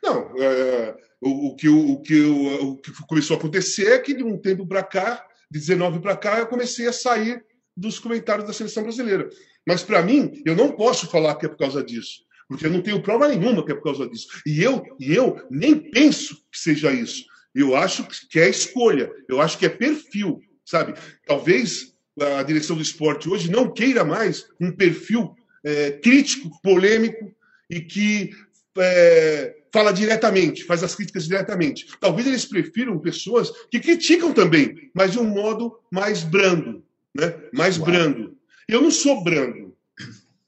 Não. 0.03 0.33
É, 0.37 0.97
o, 1.21 1.49
o, 1.49 1.57
que, 1.57 1.69
o, 1.69 1.93
o, 1.93 2.03
que, 2.03 2.21
o, 2.21 2.71
o 2.71 2.77
que 2.77 2.93
começou 3.07 3.37
a 3.37 3.39
acontecer 3.39 3.93
é 3.93 3.99
que 3.99 4.15
de 4.15 4.25
um 4.25 4.37
tempo 4.37 4.67
para 4.67 4.83
cá, 4.83 5.25
de 5.51 5.61
19 5.61 6.01
para 6.01 6.17
cá, 6.17 6.39
eu 6.39 6.47
comecei 6.49 6.89
a 6.89 6.93
sair 6.93 7.45
dos 7.77 7.99
comentários 8.01 8.47
da 8.47 8.53
seleção 8.53 8.83
brasileira. 8.83 9.31
Mas 9.67 9.83
para 9.83 10.03
mim, 10.03 10.43
eu 10.45 10.57
não 10.57 10.73
posso 10.73 11.07
falar 11.07 11.37
que 11.37 11.47
é 11.47 11.49
por 11.49 11.59
causa 11.59 11.85
disso, 11.85 12.25
porque 12.49 12.67
eu 12.67 12.71
não 12.71 12.83
tenho 12.83 13.03
prova 13.03 13.29
nenhuma 13.29 13.65
que 13.65 13.71
é 13.71 13.75
por 13.75 13.85
causa 13.85 14.09
disso. 14.09 14.27
E 14.45 14.61
eu, 14.61 14.83
e 14.99 15.15
eu 15.15 15.41
nem 15.51 15.79
penso 15.79 16.37
que 16.51 16.59
seja 16.59 16.91
isso. 16.91 17.25
Eu 17.55 17.75
acho 17.75 18.07
que 18.31 18.39
é 18.39 18.49
escolha, 18.49 19.11
eu 19.29 19.41
acho 19.41 19.59
que 19.59 19.67
é 19.67 19.69
perfil, 19.69 20.41
sabe? 20.65 20.95
Talvez 21.27 21.95
a 22.39 22.43
direção 22.43 22.77
do 22.77 22.83
esporte 22.83 23.29
hoje 23.29 23.51
não 23.51 23.73
queira 23.73 24.05
mais 24.05 24.47
um 24.61 24.73
perfil 24.73 25.35
é, 25.65 25.93
crítico, 25.93 26.51
polêmico 26.63 27.33
e 27.71 27.81
que 27.81 28.31
é, 28.77 29.57
fala 29.73 29.93
diretamente, 29.93 30.65
faz 30.65 30.83
as 30.83 30.95
críticas 30.95 31.25
diretamente. 31.25 31.87
Talvez 32.01 32.27
eles 32.27 32.45
prefiram 32.45 32.99
pessoas 32.99 33.51
que 33.71 33.81
criticam 33.81 34.33
também, 34.33 34.91
mas 34.95 35.13
de 35.13 35.19
um 35.19 35.25
modo 35.25 35.79
mais 35.91 36.23
brando, 36.23 36.85
né? 37.15 37.35
Mais 37.53 37.77
Uau. 37.77 37.87
brando. 37.87 38.37
Eu 38.69 38.83
não 38.83 38.91
sou 38.91 39.23
brando. 39.23 39.77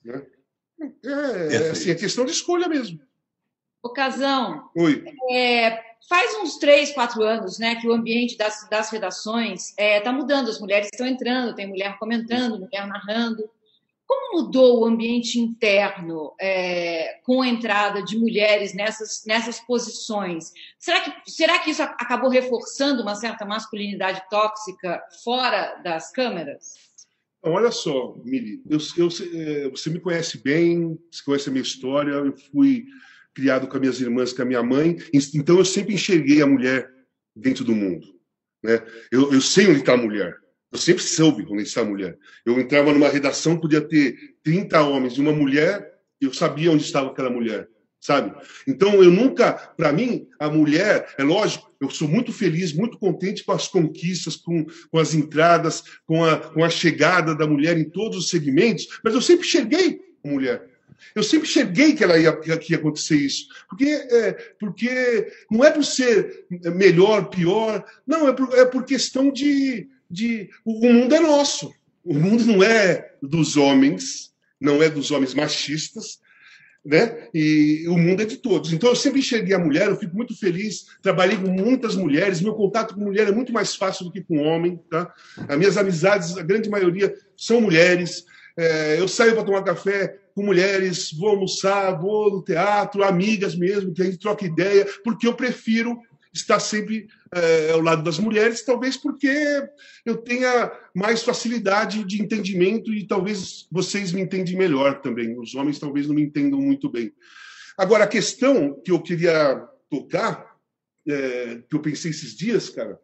Né? 0.04 0.22
É, 1.04 1.54
é, 1.54 1.70
assim, 1.70 1.90
é 1.90 1.94
questão 1.94 2.24
de 2.24 2.32
escolha 2.32 2.68
mesmo. 2.68 3.00
Ocasão. 3.82 4.70
Oi. 4.76 5.04
É, 5.30 5.89
faz 6.08 6.34
uns 6.38 6.58
três, 6.58 6.92
quatro 6.92 7.22
anos, 7.22 7.58
né, 7.58 7.76
que 7.76 7.86
o 7.86 7.92
ambiente 7.92 8.36
das, 8.36 8.68
das 8.68 8.90
redações 8.90 9.70
está 9.70 9.82
é, 9.82 10.00
tá 10.00 10.12
mudando. 10.12 10.48
As 10.48 10.60
mulheres 10.60 10.88
estão 10.92 11.06
entrando, 11.06 11.54
tem 11.54 11.68
mulher 11.68 11.98
comentando, 11.98 12.58
mulher 12.58 12.86
narrando. 12.86 13.48
Como 14.06 14.42
mudou 14.42 14.80
o 14.80 14.84
ambiente 14.84 15.38
interno 15.38 16.32
é, 16.40 17.20
com 17.24 17.42
a 17.42 17.48
entrada 17.48 18.02
de 18.02 18.18
mulheres 18.18 18.74
nessas, 18.74 19.22
nessas 19.24 19.60
posições? 19.60 20.52
Será 20.80 21.00
que, 21.00 21.30
será 21.30 21.58
que 21.60 21.70
isso 21.70 21.82
acabou 21.82 22.28
reforçando 22.28 23.02
uma 23.02 23.14
certa 23.14 23.44
masculinidade 23.44 24.22
tóxica 24.28 25.00
fora 25.22 25.80
das 25.84 26.10
câmeras? 26.10 26.74
Olha 27.42 27.70
só, 27.70 28.16
Mili, 28.24 28.60
eu, 28.68 28.78
eu, 28.98 29.08
é, 29.32 29.70
você 29.70 29.88
me 29.88 30.00
conhece 30.00 30.42
bem, 30.42 30.98
você 31.10 31.24
conhece 31.24 31.48
a 31.48 31.52
minha 31.52 31.62
história, 31.62 32.10
eu 32.10 32.36
fui 32.36 32.86
criado 33.40 33.66
com 33.66 33.74
as 33.74 33.81
minhas 33.81 34.00
irmãs, 34.00 34.33
com 34.35 34.42
a 34.42 34.44
minha 34.44 34.62
mãe. 34.62 34.98
Então 35.35 35.59
eu 35.59 35.64
sempre 35.64 35.94
enxerguei 35.94 36.42
a 36.42 36.46
mulher 36.46 36.90
dentro 37.35 37.64
do 37.64 37.74
mundo. 37.74 38.07
Né? 38.62 38.83
Eu, 39.11 39.33
eu 39.33 39.40
sei 39.40 39.66
onde 39.66 39.81
está 39.81 39.94
a 39.94 39.96
mulher. 39.96 40.37
Eu 40.70 40.79
sempre 40.79 41.03
soube 41.03 41.46
onde 41.50 41.62
está 41.62 41.81
a 41.81 41.85
mulher. 41.85 42.18
Eu 42.44 42.61
entrava 42.61 42.92
numa 42.92 43.09
redação, 43.09 43.59
podia 43.59 43.81
ter 43.81 44.14
30 44.44 44.83
homens 44.83 45.14
e 45.14 45.20
uma 45.20 45.33
mulher, 45.33 45.90
eu 46.20 46.33
sabia 46.35 46.70
onde 46.70 46.85
estava 46.85 47.11
aquela 47.11 47.31
mulher, 47.31 47.66
sabe? 47.98 48.33
Então, 48.68 49.03
eu 49.03 49.11
nunca, 49.11 49.53
para 49.53 49.92
mim, 49.92 50.29
a 50.38 50.48
mulher, 50.48 51.12
é 51.18 51.24
lógico, 51.24 51.74
eu 51.81 51.90
sou 51.90 52.07
muito 52.07 52.33
feliz, 52.33 52.72
muito 52.72 52.98
contente 52.98 53.42
com 53.42 53.53
as 53.53 53.66
conquistas, 53.66 54.37
com, 54.37 54.64
com 54.90 54.98
as 54.98 55.14
entradas, 55.14 55.83
com 56.07 56.24
a, 56.24 56.37
com 56.37 56.62
a 56.62 56.70
chegada 56.70 57.35
da 57.35 57.46
mulher 57.46 57.76
em 57.76 57.88
todos 57.88 58.18
os 58.18 58.29
segmentos, 58.29 58.87
mas 59.03 59.14
eu 59.14 59.22
sempre 59.22 59.46
cheguei 59.46 60.00
a 60.22 60.29
mulher. 60.29 60.69
Eu 61.14 61.22
sempre 61.22 61.48
cheguei 61.48 61.94
que 61.94 62.04
ela 62.04 62.18
ia, 62.18 62.32
que 62.36 62.72
ia 62.72 62.78
acontecer 62.78 63.16
isso. 63.16 63.46
Porque, 63.68 63.88
é, 63.88 64.32
porque 64.58 65.32
não 65.50 65.64
é 65.64 65.70
por 65.70 65.84
ser 65.84 66.46
melhor, 66.74 67.28
pior, 67.28 67.84
não, 68.06 68.28
é 68.28 68.32
por, 68.32 68.54
é 68.54 68.64
por 68.64 68.84
questão 68.84 69.30
de, 69.30 69.88
de. 70.10 70.50
O 70.64 70.80
mundo 70.80 71.14
é 71.14 71.20
nosso. 71.20 71.72
O 72.04 72.14
mundo 72.14 72.44
não 72.44 72.62
é 72.62 73.12
dos 73.22 73.56
homens, 73.56 74.32
não 74.60 74.82
é 74.82 74.88
dos 74.88 75.10
homens 75.10 75.34
machistas, 75.34 76.18
né? 76.84 77.28
E 77.34 77.86
o 77.88 77.96
mundo 77.96 78.22
é 78.22 78.24
de 78.24 78.38
todos. 78.38 78.72
Então 78.72 78.88
eu 78.88 78.96
sempre 78.96 79.20
enxerguei 79.20 79.54
a 79.54 79.58
mulher, 79.58 79.88
eu 79.88 79.96
fico 79.96 80.16
muito 80.16 80.36
feliz. 80.38 80.86
Trabalhei 81.02 81.36
com 81.36 81.48
muitas 81.48 81.94
mulheres, 81.94 82.40
meu 82.40 82.54
contato 82.54 82.94
com 82.94 83.00
mulher 83.00 83.28
é 83.28 83.32
muito 83.32 83.52
mais 83.52 83.74
fácil 83.74 84.06
do 84.06 84.12
que 84.12 84.22
com 84.22 84.38
homem, 84.38 84.80
tá? 84.90 85.12
As 85.48 85.58
minhas 85.58 85.76
amizades, 85.76 86.36
a 86.36 86.42
grande 86.42 86.70
maioria 86.70 87.14
são 87.36 87.60
mulheres. 87.60 88.24
É, 88.56 88.98
eu 88.98 89.06
saio 89.06 89.34
para 89.34 89.44
tomar 89.44 89.62
café 89.62 90.18
com 90.34 90.44
mulheres, 90.44 91.12
vou 91.12 91.30
almoçar, 91.30 91.98
vou 92.00 92.30
no 92.30 92.42
teatro, 92.42 93.02
amigas 93.02 93.54
mesmo, 93.54 93.92
que 93.92 94.02
a 94.02 94.04
gente 94.04 94.18
troca 94.18 94.44
ideia, 94.44 94.86
porque 95.04 95.26
eu 95.26 95.34
prefiro 95.34 95.98
estar 96.32 96.60
sempre 96.60 97.08
é, 97.34 97.72
ao 97.72 97.80
lado 97.80 98.02
das 98.02 98.18
mulheres, 98.18 98.64
talvez 98.64 98.96
porque 98.96 99.28
eu 100.06 100.16
tenha 100.16 100.70
mais 100.94 101.22
facilidade 101.22 102.04
de 102.04 102.22
entendimento 102.22 102.92
e 102.94 103.06
talvez 103.06 103.66
vocês 103.70 104.12
me 104.12 104.20
entendem 104.20 104.56
melhor 104.56 105.00
também. 105.00 105.38
Os 105.38 105.54
homens 105.54 105.78
talvez 105.78 106.06
não 106.06 106.14
me 106.14 106.22
entendam 106.22 106.60
muito 106.60 106.88
bem. 106.88 107.12
Agora, 107.76 108.04
a 108.04 108.08
questão 108.08 108.80
que 108.84 108.90
eu 108.90 109.00
queria 109.00 109.66
tocar, 109.88 110.56
é, 111.08 111.62
que 111.68 111.74
eu 111.74 111.80
pensei 111.80 112.10
esses 112.10 112.36
dias, 112.36 112.68
cara, 112.68 112.98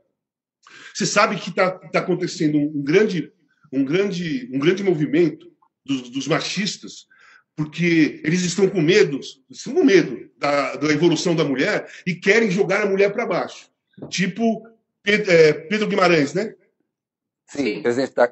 você 0.95 1.07
sabe 1.07 1.37
que 1.37 1.51
está 1.51 1.71
tá 1.71 2.01
acontecendo 2.01 2.59
um 2.59 2.83
grande, 2.83 3.33
um 3.73 3.85
grande, 3.85 4.49
um 4.53 4.59
grande 4.59 4.83
movimento 4.83 5.51
dos, 5.85 6.11
dos 6.11 6.29
machistas 6.29 7.07
porque 7.57 8.21
eles 8.23 8.43
estão 8.43 8.69
com 8.69 8.83
medo, 8.83 9.19
estão 9.51 9.73
com 9.73 9.83
medo 9.83 10.31
da, 10.37 10.77
da 10.77 10.89
evolução 10.93 11.35
da 11.35 11.43
mulher 11.43 11.91
e 12.07 12.15
querem 12.15 12.51
jogar 12.51 12.83
a 12.83 12.87
mulher 12.87 13.11
para 13.13 13.27
baixo. 13.27 13.71
Tipo 14.11 14.69
Pedro, 15.03 15.33
é, 15.33 15.53
Pedro, 15.53 15.89
Guimarães, 15.89 16.35
né? 16.35 16.55
Sim, 17.49 17.83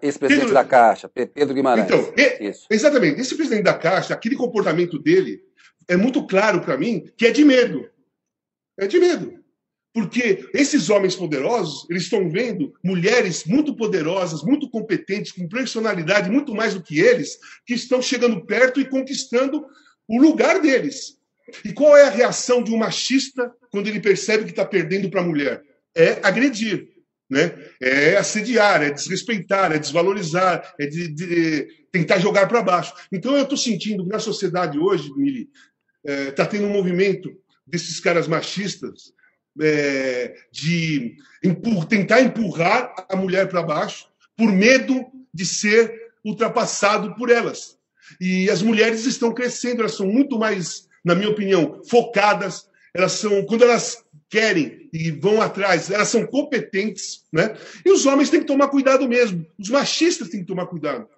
ex-presidente 0.03 0.53
da 0.53 0.65
Caixa, 0.65 1.09
Pedro 1.09 1.55
Guimarães. 1.55 1.87
Então, 1.87 2.13
Isso. 2.41 2.67
exatamente. 2.69 3.21
Esse 3.21 3.37
presidente 3.37 3.63
da 3.63 3.75
Caixa, 3.75 4.13
aquele 4.13 4.35
comportamento 4.35 4.99
dele 4.99 5.41
é 5.89 5.97
muito 5.97 6.27
claro 6.27 6.61
para 6.61 6.77
mim 6.77 7.09
que 7.17 7.27
é 7.27 7.31
de 7.31 7.45
medo. 7.45 7.89
É 8.77 8.87
de 8.87 8.99
medo. 8.99 9.44
Porque 9.95 10.45
esses 10.53 10.91
homens 10.91 11.15
poderosos, 11.15 11.89
eles 11.89 12.03
estão 12.03 12.29
vendo 12.29 12.75
mulheres 12.83 13.45
muito 13.45 13.77
poderosas, 13.77 14.43
muito 14.43 14.69
competentes, 14.69 15.31
com 15.31 15.49
personalidade 15.49 16.29
muito 16.29 16.53
mais 16.53 16.75
do 16.75 16.83
que 16.83 16.99
eles, 16.99 17.39
que 17.65 17.75
estão 17.75 18.03
chegando 18.03 18.45
perto 18.45 18.81
e 18.81 18.89
conquistando 18.89 19.65
o 20.09 20.21
lugar 20.21 20.61
deles. 20.61 21.17
E 21.65 21.73
qual 21.73 21.97
é 21.97 22.09
a 22.09 22.11
reação 22.11 22.61
de 22.61 22.73
um 22.73 22.79
machista 22.79 23.53
quando 23.71 23.87
ele 23.87 24.01
percebe 24.01 24.43
que 24.43 24.51
está 24.51 24.65
perdendo 24.65 25.09
para 25.09 25.21
a 25.21 25.25
mulher? 25.25 25.63
É 25.95 26.19
agredir, 26.25 26.89
né? 27.31 27.57
é 27.81 28.17
assediar, 28.17 28.83
é 28.83 28.91
desrespeitar, 28.91 29.71
é 29.71 29.79
desvalorizar, 29.79 30.75
é 30.77 30.87
de, 30.87 31.07
de 31.07 31.69
tentar 31.93 32.19
jogar 32.19 32.49
para 32.49 32.63
baixo. 32.63 32.93
Então 33.13 33.37
eu 33.37 33.45
estou 33.45 33.57
sentindo 33.57 34.03
que 34.03 34.11
na 34.11 34.19
sociedade 34.19 34.77
hoje, 34.77 35.13
Mili, 35.17 35.49
está 36.05 36.13
é, 36.13 36.31
tá 36.33 36.47
tendo 36.47 36.67
um 36.67 36.73
movimento 36.73 37.31
desses 37.65 38.01
caras 38.01 38.27
machistas 38.27 39.15
é, 39.61 40.35
de 40.51 41.17
empur, 41.43 41.85
tentar 41.85 42.21
empurrar 42.21 42.95
a 43.09 43.17
mulher 43.17 43.49
para 43.49 43.63
baixo 43.63 44.07
por 44.37 44.51
medo 44.51 45.07
de 45.33 45.45
ser 45.45 46.13
ultrapassado 46.25 47.15
por 47.15 47.31
elas. 47.31 47.77
E 48.21 48.51
as 48.51 48.63
mulheres 48.63 49.07
estão 49.07 49.33
crescendo, 49.33 49.81
elas 49.81 49.97
são 49.97 50.07
muito 50.07 50.39
mais, 50.39 50.89
na 51.05 51.15
minha 51.15 51.31
opinião, 51.31 51.81
focadas. 51.89 52.67
Elas 52.93 53.13
são, 53.13 53.45
quando 53.45 53.63
elas 53.63 54.05
querem 54.29 54.89
e 54.93 55.11
vão 55.11 55.41
atrás, 55.41 55.91
elas 55.91 56.09
são 56.09 56.27
competentes, 56.27 57.25
né? 57.33 57.57
E 57.85 57.91
os 57.91 58.07
homens 58.07 58.31
têm 58.31 58.41
que 58.41 58.47
tomar 58.47 58.69
cuidado 58.69 59.09
mesmo. 59.09 59.47
Os 59.59 59.69
machistas 59.69 60.29
têm 60.29 60.41
que 60.41 60.47
tomar 60.47 60.67
cuidado. 60.67 61.09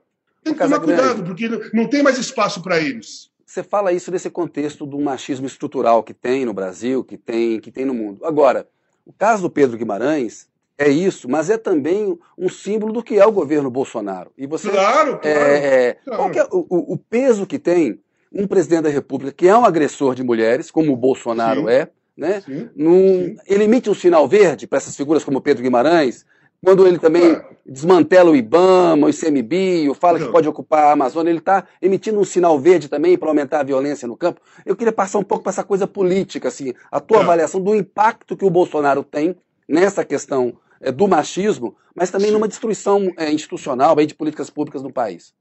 Tem 0.43 0.55
que 0.55 0.61
tomar 0.61 0.81
cuidado, 0.81 1.25
porque 1.25 1.49
não 1.73 1.89
tem 1.89 2.03
mais 2.03 2.19
espaço 2.19 2.63
para 2.63 2.81
eles. 2.81 3.31
Você 3.47 3.63
fala 3.63 3.93
isso 3.93 4.11
nesse 4.11 4.29
contexto 4.29 4.85
do 4.85 4.99
machismo 4.99 5.47
estrutural 5.47 6.03
que 6.03 6.13
tem 6.13 6.45
no 6.45 6.53
Brasil, 6.53 7.05
que 7.05 7.17
tem, 7.17 7.61
que 7.61 7.71
tem 7.71 7.85
no 7.85 7.95
mundo. 7.95 8.27
Agora, 8.27 8.67
o 9.07 9.13
caso 9.13 9.43
do 9.43 9.51
Pedro 9.51 9.79
Guimarães 9.79 10.49
é 10.77 10.89
isso, 10.89 11.29
mas 11.29 11.49
é 11.49 11.57
também 11.57 12.19
um 12.37 12.49
símbolo 12.49 12.93
do 12.93 13.05
que 13.05 13.19
é 13.19 13.25
o 13.25 13.31
governo 13.31 13.71
Bolsonaro. 13.71 14.33
E 14.37 14.49
você, 14.49 14.69
claro, 14.69 15.19
claro. 15.19 15.39
É, 15.39 15.97
claro. 16.05 16.23
Qual 16.23 16.33
é 16.33 16.49
o, 16.51 16.95
o, 16.95 16.99
peso 16.99 17.47
que 17.47 17.59
tem 17.59 18.01
um 18.33 18.49
presidente 18.49 18.83
da 18.83 18.91
República 18.91 19.33
que 19.33 19.47
é 19.47 19.57
um 19.57 19.65
agressor 19.65 20.17
de 20.17 20.25
mulheres, 20.25 20.71
como 20.71 20.93
o 20.93 20.97
Bolsonaro 20.97 21.63
sim, 21.63 21.71
é, 21.71 21.89
né? 22.17 22.41
Sim, 22.41 22.69
num, 22.75 23.27
sim. 23.27 23.37
Ele 23.47 23.65
emite 23.65 23.89
um 23.89 23.95
sinal 23.95 24.27
verde 24.27 24.67
para 24.67 24.79
essas 24.79 24.97
figuras 24.97 25.23
como 25.23 25.41
Pedro 25.41 25.63
Guimarães, 25.63 26.27
quando 26.67 26.85
ele 26.85 26.99
também 26.99 27.31
é. 27.31 27.49
desmantela 27.65 28.29
o 28.29 28.35
IBAMA, 28.35 29.07
o 29.07 29.09
ICMBio, 29.09 29.95
fala 29.95 30.19
Não. 30.19 30.27
que 30.27 30.33
pode 30.33 30.49
ocupar 30.49 30.87
a 30.87 30.93
Amazônia, 30.95 31.31
ele 31.31 31.39
está 31.39 31.65
emitindo 31.81 32.19
um 32.19 32.25
sinal 32.25 32.59
verde 32.59 32.89
também 32.89 33.17
para 33.17 33.29
aumentar 33.29 33.61
a 33.61 33.63
violência 33.63 34.09
no 34.09 34.17
campo. 34.17 34.41
Eu 34.65 34.75
queria 34.75 34.93
passar 34.93 35.21
um 35.21 35.23
pouco 35.23 35.45
para 35.45 35.51
essa 35.51 35.63
coisa 35.63 35.87
política, 35.87 36.49
assim, 36.49 36.75
a 36.91 36.99
tua 36.99 37.19
é. 37.19 37.23
avaliação 37.23 37.63
do 37.63 37.73
impacto 37.73 38.37
que 38.37 38.45
o 38.45 38.51
Bolsonaro 38.51 39.05
tem 39.05 39.37
nessa 39.69 40.05
questão 40.05 40.59
é, 40.81 40.91
do 40.91 41.07
machismo, 41.07 41.77
mas 41.95 42.11
também 42.11 42.31
Sim. 42.31 42.33
numa 42.33 42.49
destruição 42.49 43.13
é, 43.17 43.31
institucional 43.31 43.97
aí, 43.97 44.05
de 44.05 44.17
políticas 44.17 44.51
públicas 44.51 44.83
no 44.83 44.93
país. 44.93 45.33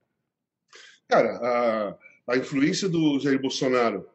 Cara, 1.07 1.39
a, 2.27 2.33
a 2.33 2.37
influência 2.37 2.87
do 2.87 3.19
Jair 3.19 3.41
Bolsonaro 3.41 4.05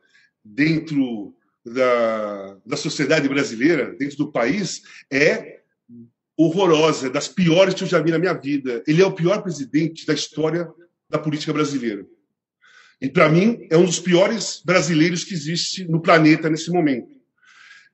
dentro 0.45 1.35
da, 1.67 2.57
da 2.65 2.77
sociedade 2.77 3.29
brasileira, 3.29 3.97
dentro 3.99 4.17
do 4.17 4.31
país, 4.31 4.83
é 5.11 5.60
horrorosa, 6.43 7.11
das 7.11 7.29
piores 7.29 7.75
que 7.75 7.83
eu 7.83 7.89
já 7.89 8.01
vi 8.01 8.11
na 8.11 8.19
minha 8.19 8.33
vida. 8.33 8.83
Ele 8.87 9.03
é 9.03 9.07
o 9.07 9.13
pior 9.13 9.43
presidente 9.43 10.07
da 10.07 10.15
história 10.15 10.67
da 11.09 11.19
política 11.19 11.53
brasileira. 11.53 12.07
E, 12.99 13.11
para 13.11 13.29
mim, 13.29 13.67
é 13.71 13.77
um 13.77 13.85
dos 13.85 14.01
piores 14.01 14.63
brasileiros 14.65 15.23
que 15.23 15.35
existe 15.35 15.85
no 15.85 16.01
planeta 16.01 16.49
nesse 16.49 16.71
momento. 16.71 17.15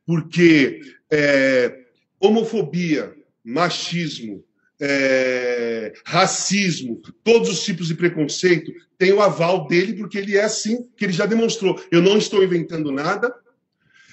Porque 0.05 0.81
é, 1.11 1.87
homofobia, 2.21 3.17
machismo, 3.45 4.45
é, 4.81 5.93
racismo, 6.05 7.03
todos 7.25 7.49
os 7.49 7.65
tipos 7.65 7.89
de 7.89 7.95
preconceito, 7.95 8.73
tem 8.97 9.13
o 9.13 9.23
aval 9.23 9.67
dele, 9.67 9.95
porque 9.95 10.19
ele 10.19 10.37
é 10.37 10.45
assim, 10.45 10.89
que 10.97 11.05
ele 11.05 11.13
já 11.13 11.27
demonstrou. 11.27 11.83
Eu 11.91 12.01
não 12.01 12.17
estou 12.17 12.45
inventando 12.45 12.93
nada, 12.93 13.35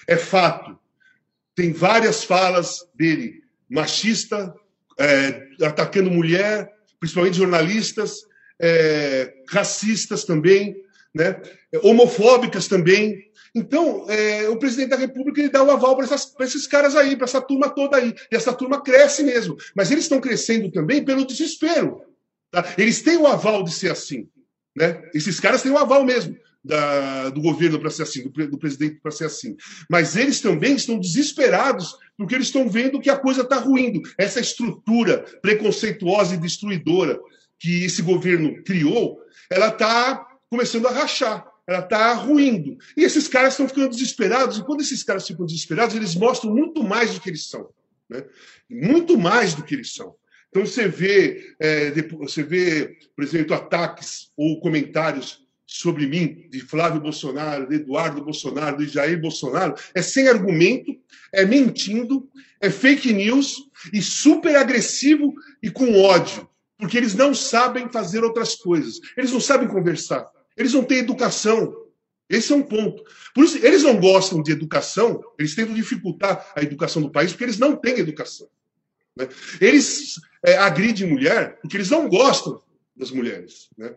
é 0.07 0.17
fato. 0.17 0.75
Tem 1.53 1.71
várias 1.71 2.23
falas 2.23 2.79
dele 2.95 3.42
machista, 3.73 4.53
é, 4.99 5.47
atacando 5.65 6.11
mulher, 6.11 6.71
principalmente 6.99 7.37
jornalistas, 7.37 8.21
é, 8.61 9.33
racistas 9.49 10.23
também, 10.23 10.75
né, 11.13 11.41
homofóbicas 11.81 12.67
também. 12.67 13.31
Então, 13.55 14.05
é, 14.09 14.47
o 14.47 14.57
presidente 14.57 14.89
da 14.89 14.95
República 14.95 15.39
ele 15.39 15.49
dá 15.49 15.63
o 15.63 15.71
aval 15.71 15.97
para 15.97 16.45
esses 16.45 16.67
caras 16.67 16.95
aí, 16.95 17.15
para 17.15 17.25
essa 17.25 17.41
turma 17.41 17.69
toda 17.69 17.97
aí. 17.97 18.13
E 18.31 18.35
essa 18.35 18.53
turma 18.53 18.81
cresce 18.81 19.23
mesmo. 19.23 19.55
Mas 19.75 19.91
eles 19.91 20.05
estão 20.05 20.21
crescendo 20.21 20.71
também 20.71 21.03
pelo 21.03 21.25
desespero. 21.25 22.01
Tá? 22.49 22.73
Eles 22.77 23.01
têm 23.01 23.17
o 23.17 23.27
aval 23.27 23.63
de 23.63 23.71
ser 23.71 23.91
assim. 23.91 24.27
Né? 24.75 25.03
Esses 25.13 25.39
caras 25.39 25.61
têm 25.61 25.71
o 25.71 25.77
aval 25.77 26.03
mesmo 26.03 26.35
da, 26.63 27.29
do 27.29 27.41
governo 27.41 27.79
para 27.79 27.89
ser 27.89 28.03
assim, 28.03 28.23
do, 28.23 28.47
do 28.47 28.57
presidente 28.57 28.99
para 29.01 29.11
ser 29.11 29.25
assim. 29.25 29.55
Mas 29.89 30.15
eles 30.15 30.39
também 30.39 30.75
estão 30.75 30.97
desesperados 30.97 31.95
porque 32.17 32.35
eles 32.35 32.47
estão 32.47 32.69
vendo 32.69 33.01
que 33.01 33.09
a 33.09 33.17
coisa 33.17 33.41
está 33.41 33.57
ruindo. 33.57 34.01
Essa 34.17 34.39
estrutura 34.39 35.25
preconceituosa 35.41 36.35
e 36.35 36.39
destruidora 36.39 37.19
que 37.59 37.83
esse 37.83 38.01
governo 38.01 38.63
criou, 38.63 39.19
ela 39.49 39.67
está 39.67 40.25
começando 40.49 40.87
a 40.87 40.91
rachar, 40.91 41.45
ela 41.67 41.79
está 41.79 42.13
ruindo. 42.13 42.77
E 42.95 43.03
esses 43.03 43.27
caras 43.27 43.53
estão 43.53 43.67
ficando 43.67 43.89
desesperados, 43.89 44.57
e 44.57 44.63
quando 44.63 44.81
esses 44.81 45.01
caras 45.03 45.27
ficam 45.27 45.45
desesperados, 45.45 45.95
eles 45.95 46.15
mostram 46.15 46.53
muito 46.53 46.83
mais 46.83 47.13
do 47.13 47.19
que 47.19 47.29
eles 47.29 47.49
são. 47.49 47.69
Né? 48.09 48.23
Muito 48.69 49.17
mais 49.17 49.53
do 49.53 49.63
que 49.63 49.73
eles 49.75 49.93
são. 49.93 50.15
Então 50.49 50.65
você 50.65 50.87
vê, 50.87 51.55
é, 51.59 51.91
você 52.11 52.43
vê, 52.43 52.95
por 53.15 53.23
exemplo, 53.23 53.55
ataques 53.55 54.29
ou 54.37 54.59
comentários 54.59 55.42
sobre 55.75 56.05
mim, 56.05 56.47
de 56.51 56.59
Flávio 56.59 57.01
Bolsonaro, 57.01 57.67
de 57.67 57.77
Eduardo 57.77 58.23
Bolsonaro, 58.23 58.77
de 58.77 58.87
Jair 58.87 59.19
Bolsonaro, 59.19 59.73
é 59.95 60.03
sem 60.03 60.27
argumento, 60.27 60.95
é 61.31 61.43
mentindo, 61.47 62.29
é 62.61 62.69
fake 62.69 63.11
news 63.11 63.55
e 63.91 63.99
super 63.99 64.55
agressivo 64.55 65.33
e 65.63 65.71
com 65.71 65.99
ódio. 65.99 66.47
porque 66.77 66.97
eles 66.97 67.15
não 67.15 67.33
sabem 67.33 67.89
fazer 67.89 68.23
outras 68.23 68.55
coisas. 68.55 68.99
Eles 69.17 69.31
não 69.31 69.39
sabem 69.39 69.67
conversar. 69.67 70.29
Eles 70.55 70.73
não 70.73 70.83
têm 70.83 70.97
educação. 70.97 71.73
Esse 72.29 72.51
é 72.51 72.55
um 72.55 72.61
ponto. 72.61 73.03
Por 73.33 73.45
isso, 73.45 73.57
eles 73.65 73.83
não 73.83 73.99
gostam 73.99 74.43
de 74.43 74.51
educação, 74.51 75.23
eles 75.39 75.55
tentam 75.55 75.73
dificultar 75.73 76.51
a 76.55 76.61
educação 76.61 77.01
do 77.01 77.09
país 77.09 77.31
porque 77.31 77.45
eles 77.45 77.57
não 77.57 77.75
têm 77.75 77.97
educação. 77.97 78.47
Né? 79.15 79.27
Eles 79.61 80.19
é, 80.43 80.57
agridem 80.57 81.07
mulher 81.07 81.57
porque 81.61 81.77
eles 81.77 81.89
não 81.89 82.09
gostam 82.09 82.61
das 82.95 83.11
mulheres. 83.11 83.69
Né? 83.77 83.95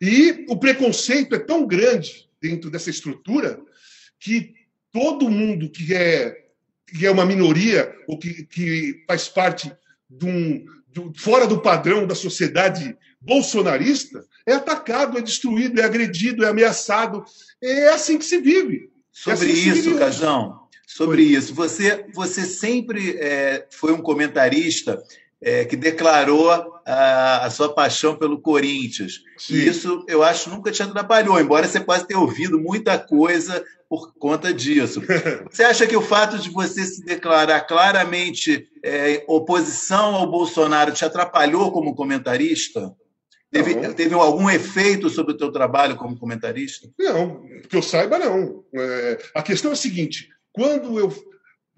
E 0.00 0.44
o 0.48 0.56
preconceito 0.56 1.34
é 1.34 1.38
tão 1.38 1.66
grande 1.66 2.28
dentro 2.40 2.70
dessa 2.70 2.90
estrutura 2.90 3.60
que 4.18 4.54
todo 4.92 5.30
mundo 5.30 5.70
que 5.70 5.94
é, 5.94 6.36
que 6.86 7.06
é 7.06 7.10
uma 7.10 7.24
minoria 7.24 7.94
ou 8.06 8.18
que, 8.18 8.44
que 8.44 9.04
faz 9.06 9.28
parte 9.28 9.72
de 10.10 10.26
um, 10.26 10.64
fora 11.16 11.46
do 11.46 11.60
padrão 11.60 12.06
da 12.06 12.14
sociedade 12.14 12.96
bolsonarista 13.20 14.24
é 14.46 14.54
atacado, 14.54 15.16
é 15.16 15.22
destruído, 15.22 15.80
é 15.80 15.84
agredido, 15.84 16.44
é 16.44 16.48
ameaçado. 16.48 17.24
É 17.62 17.88
assim 17.88 18.18
que 18.18 18.24
se 18.24 18.38
vive. 18.38 18.90
É 19.26 19.36
sobre 19.36 19.52
assim 19.52 19.70
isso, 19.70 19.98
Cajão, 19.98 20.60
sobre 20.86 21.22
isso. 21.22 21.54
Você, 21.54 22.06
você 22.12 22.44
sempre 22.44 23.16
é, 23.18 23.66
foi 23.70 23.92
um 23.92 24.02
comentarista 24.02 25.02
é, 25.42 25.64
que 25.64 25.76
declarou 25.76 26.50
a, 26.50 27.44
a, 27.44 27.50
sua 27.50 27.74
paixão 27.74 28.16
pelo 28.16 28.40
Corinthians. 28.40 29.20
Sim. 29.36 29.54
E 29.54 29.68
isso 29.68 30.04
eu 30.08 30.22
acho 30.22 30.48
nunca 30.48 30.70
te 30.70 30.82
atrapalhou, 30.82 31.40
embora 31.40 31.66
você 31.66 31.80
possa 31.80 32.06
ter 32.06 32.14
ouvido 32.14 32.60
muita 32.60 32.96
coisa 32.96 33.64
por 33.88 34.14
conta 34.14 34.54
disso. 34.54 35.02
Você 35.50 35.64
acha 35.64 35.86
que 35.86 35.94
o 35.94 36.00
fato 36.00 36.38
de 36.38 36.48
você 36.48 36.82
se 36.82 37.04
declarar 37.04 37.60
claramente 37.60 38.66
é, 38.82 39.22
oposição 39.28 40.14
ao 40.14 40.30
Bolsonaro 40.30 40.92
te 40.92 41.04
atrapalhou 41.04 41.70
como 41.70 41.94
comentarista? 41.94 42.90
Teve, 43.50 43.74
teve, 43.92 44.14
algum 44.14 44.48
efeito 44.48 45.10
sobre 45.10 45.34
o 45.34 45.36
teu 45.36 45.52
trabalho 45.52 45.96
como 45.96 46.18
comentarista? 46.18 46.88
Não, 46.98 47.42
que 47.68 47.76
eu 47.76 47.82
saiba, 47.82 48.18
não. 48.18 48.64
É, 48.74 49.18
a 49.34 49.42
questão 49.42 49.72
é 49.72 49.74
a 49.74 49.76
seguinte: 49.76 50.30
quando 50.52 50.98
eu, 50.98 51.14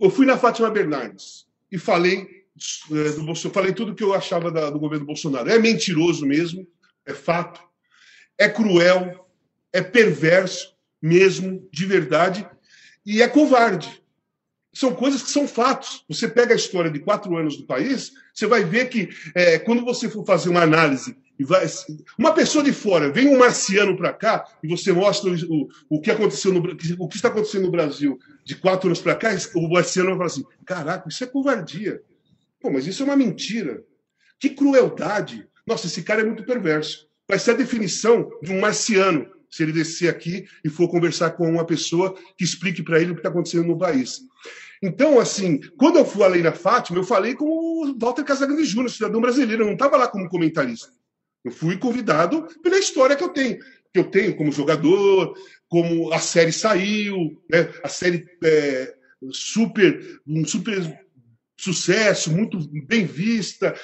eu 0.00 0.08
fui 0.08 0.24
na 0.24 0.38
Fátima 0.38 0.70
Bernardes 0.70 1.46
e 1.72 1.76
falei 1.76 2.33
do 2.88 3.24
Bolsonaro. 3.24 3.54
Falei 3.54 3.72
tudo 3.72 3.92
o 3.92 3.94
que 3.94 4.02
eu 4.02 4.14
achava 4.14 4.50
da, 4.50 4.70
do 4.70 4.78
governo 4.78 5.06
Bolsonaro. 5.06 5.50
É 5.50 5.58
mentiroso 5.58 6.26
mesmo, 6.26 6.66
é 7.06 7.12
fato, 7.12 7.60
é 8.38 8.48
cruel, 8.48 9.28
é 9.72 9.82
perverso 9.82 10.74
mesmo, 11.00 11.68
de 11.72 11.86
verdade, 11.86 12.48
e 13.04 13.22
é 13.22 13.28
covarde. 13.28 14.02
São 14.72 14.94
coisas 14.94 15.22
que 15.22 15.30
são 15.30 15.46
fatos. 15.46 16.04
Você 16.08 16.26
pega 16.26 16.52
a 16.52 16.56
história 16.56 16.90
de 16.90 16.98
quatro 16.98 17.36
anos 17.36 17.56
do 17.56 17.66
país, 17.66 18.12
você 18.32 18.46
vai 18.46 18.64
ver 18.64 18.88
que 18.88 19.08
é, 19.34 19.58
quando 19.58 19.84
você 19.84 20.08
for 20.08 20.24
fazer 20.24 20.48
uma 20.48 20.62
análise 20.62 21.16
Vai, 21.40 21.66
uma 22.16 22.32
pessoa 22.32 22.62
de 22.62 22.72
fora 22.72 23.10
vem 23.10 23.26
um 23.26 23.38
marciano 23.38 23.96
para 23.96 24.12
cá 24.12 24.46
e 24.62 24.68
você 24.68 24.92
mostra 24.92 25.28
o, 25.30 25.68
o, 25.88 26.00
que 26.00 26.08
aconteceu 26.08 26.52
no 26.52 26.60
o 26.96 27.08
que 27.08 27.16
está 27.16 27.26
acontecendo 27.26 27.64
no 27.64 27.72
Brasil 27.72 28.20
de 28.44 28.54
quatro 28.54 28.86
anos 28.86 29.00
para 29.00 29.16
cá, 29.16 29.30
o 29.56 29.68
marciano 29.68 30.10
vai 30.10 30.16
falar 30.18 30.26
assim: 30.26 30.44
caraca, 30.64 31.08
isso 31.08 31.24
é 31.24 31.26
covardia. 31.26 32.00
Pô, 32.64 32.70
mas 32.70 32.86
isso 32.86 33.02
é 33.02 33.04
uma 33.04 33.14
mentira. 33.14 33.84
Que 34.40 34.48
crueldade. 34.48 35.46
Nossa, 35.66 35.86
esse 35.86 36.02
cara 36.02 36.22
é 36.22 36.24
muito 36.24 36.46
perverso. 36.46 37.06
Vai 37.28 37.38
ser 37.38 37.50
a 37.50 37.54
definição 37.54 38.30
de 38.42 38.52
um 38.52 38.60
marciano 38.60 39.30
se 39.50 39.62
ele 39.62 39.70
descer 39.70 40.08
aqui 40.08 40.46
e 40.64 40.70
for 40.70 40.88
conversar 40.88 41.32
com 41.32 41.46
uma 41.46 41.66
pessoa 41.66 42.16
que 42.38 42.42
explique 42.42 42.82
para 42.82 42.98
ele 42.98 43.10
o 43.10 43.14
que 43.14 43.20
está 43.20 43.28
acontecendo 43.28 43.66
no 43.66 43.76
país. 43.76 44.22
Então, 44.82 45.20
assim, 45.20 45.60
quando 45.76 45.98
eu 45.98 46.06
falei 46.06 46.40
na 46.40 46.52
Fátima, 46.52 46.98
eu 46.98 47.04
falei 47.04 47.34
com 47.34 47.44
o 47.44 47.98
Walter 48.00 48.24
Casagrande 48.24 48.64
Júnior, 48.64 48.90
cidadão 48.90 49.20
brasileiro, 49.20 49.64
eu 49.64 49.66
não 49.66 49.74
estava 49.74 49.98
lá 49.98 50.08
como 50.08 50.30
comentarista. 50.30 50.88
Eu 51.44 51.52
fui 51.52 51.76
convidado 51.76 52.48
pela 52.62 52.78
história 52.78 53.14
que 53.14 53.24
eu 53.24 53.28
tenho, 53.28 53.58
que 53.58 54.00
eu 54.00 54.04
tenho 54.04 54.34
como 54.34 54.50
jogador, 54.50 55.34
como 55.68 56.10
a 56.14 56.18
série 56.18 56.50
saiu, 56.50 57.14
né? 57.50 57.68
a 57.82 57.90
série 57.90 58.24
é, 58.42 58.94
super, 59.32 60.18
um 60.26 60.46
super 60.46 61.03
sucesso, 61.56 62.32
muito 62.32 62.58
bem 62.86 63.04
vista, 63.04 63.74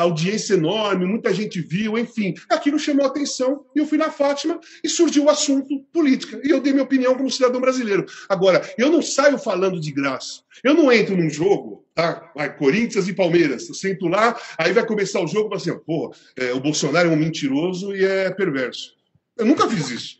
audiência 0.00 0.54
enorme, 0.54 1.06
muita 1.06 1.32
gente 1.32 1.60
viu, 1.60 1.98
enfim. 1.98 2.34
Aquilo 2.48 2.78
chamou 2.78 3.04
a 3.04 3.08
atenção 3.08 3.64
e 3.74 3.78
eu 3.78 3.86
fui 3.86 3.98
na 3.98 4.10
Fátima 4.10 4.58
e 4.82 4.88
surgiu 4.88 5.24
o 5.24 5.30
assunto 5.30 5.78
política. 5.92 6.40
E 6.42 6.50
eu 6.50 6.60
dei 6.60 6.72
minha 6.72 6.84
opinião 6.84 7.14
como 7.14 7.30
cidadão 7.30 7.60
brasileiro. 7.60 8.06
Agora, 8.28 8.62
eu 8.76 8.90
não 8.90 9.02
saio 9.02 9.38
falando 9.38 9.80
de 9.80 9.92
graça. 9.92 10.42
Eu 10.64 10.74
não 10.74 10.90
entro 10.90 11.16
num 11.16 11.30
jogo, 11.30 11.86
tá? 11.94 12.32
Vai, 12.34 12.56
Corinthians 12.56 13.06
e 13.06 13.12
Palmeiras. 13.12 13.68
Eu 13.68 13.74
sento 13.74 14.08
lá, 14.08 14.36
aí 14.58 14.72
vai 14.72 14.84
começar 14.84 15.20
o 15.20 15.26
jogo 15.26 15.54
e 15.54 15.56
assim, 15.56 15.78
pô, 15.86 16.12
é, 16.36 16.52
o 16.52 16.60
Bolsonaro 16.60 17.08
é 17.08 17.12
um 17.12 17.16
mentiroso 17.16 17.94
e 17.94 18.04
é 18.04 18.30
perverso. 18.30 18.94
Eu 19.36 19.46
nunca 19.46 19.68
fiz 19.68 19.90
isso. 19.90 20.18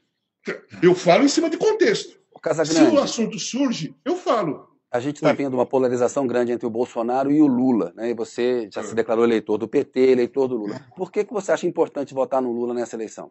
Eu 0.81 0.95
falo 0.95 1.25
em 1.25 1.29
cima 1.29 1.51
de 1.51 1.57
contexto. 1.57 2.17
Se 2.65 2.81
o 2.83 3.01
assunto 3.01 3.39
surge, 3.39 3.95
eu 4.05 4.17
falo. 4.17 4.69
A 4.91 5.01
gente 5.01 5.17
está 5.17 5.33
vendo 5.33 5.55
uma 5.55 5.67
polarização 5.67 6.27
grande 6.27 6.51
entre 6.51 6.67
o 6.67 6.71
Bolsonaro 6.71 7.31
e 7.31 7.43
o 7.43 7.47
Lula, 7.47 7.93
né? 7.95 8.11
E 8.11 8.15
você 8.15 8.71
já 8.73 8.83
se 8.83 8.95
declarou 8.95 9.25
eleitor 9.25 9.59
do 9.59 9.69
PT, 9.69 10.01
eleitor 10.01 10.49
do 10.49 10.57
Lula. 10.57 10.81
Por 10.97 11.13
que, 11.13 11.25
que 11.25 11.33
você 11.33 11.53
acha 11.53 11.67
importante 11.67 12.15
votar 12.15 12.41
no 12.41 12.51
Lula 12.53 12.73
nessa 12.73 12.97
eleição? 12.97 13.31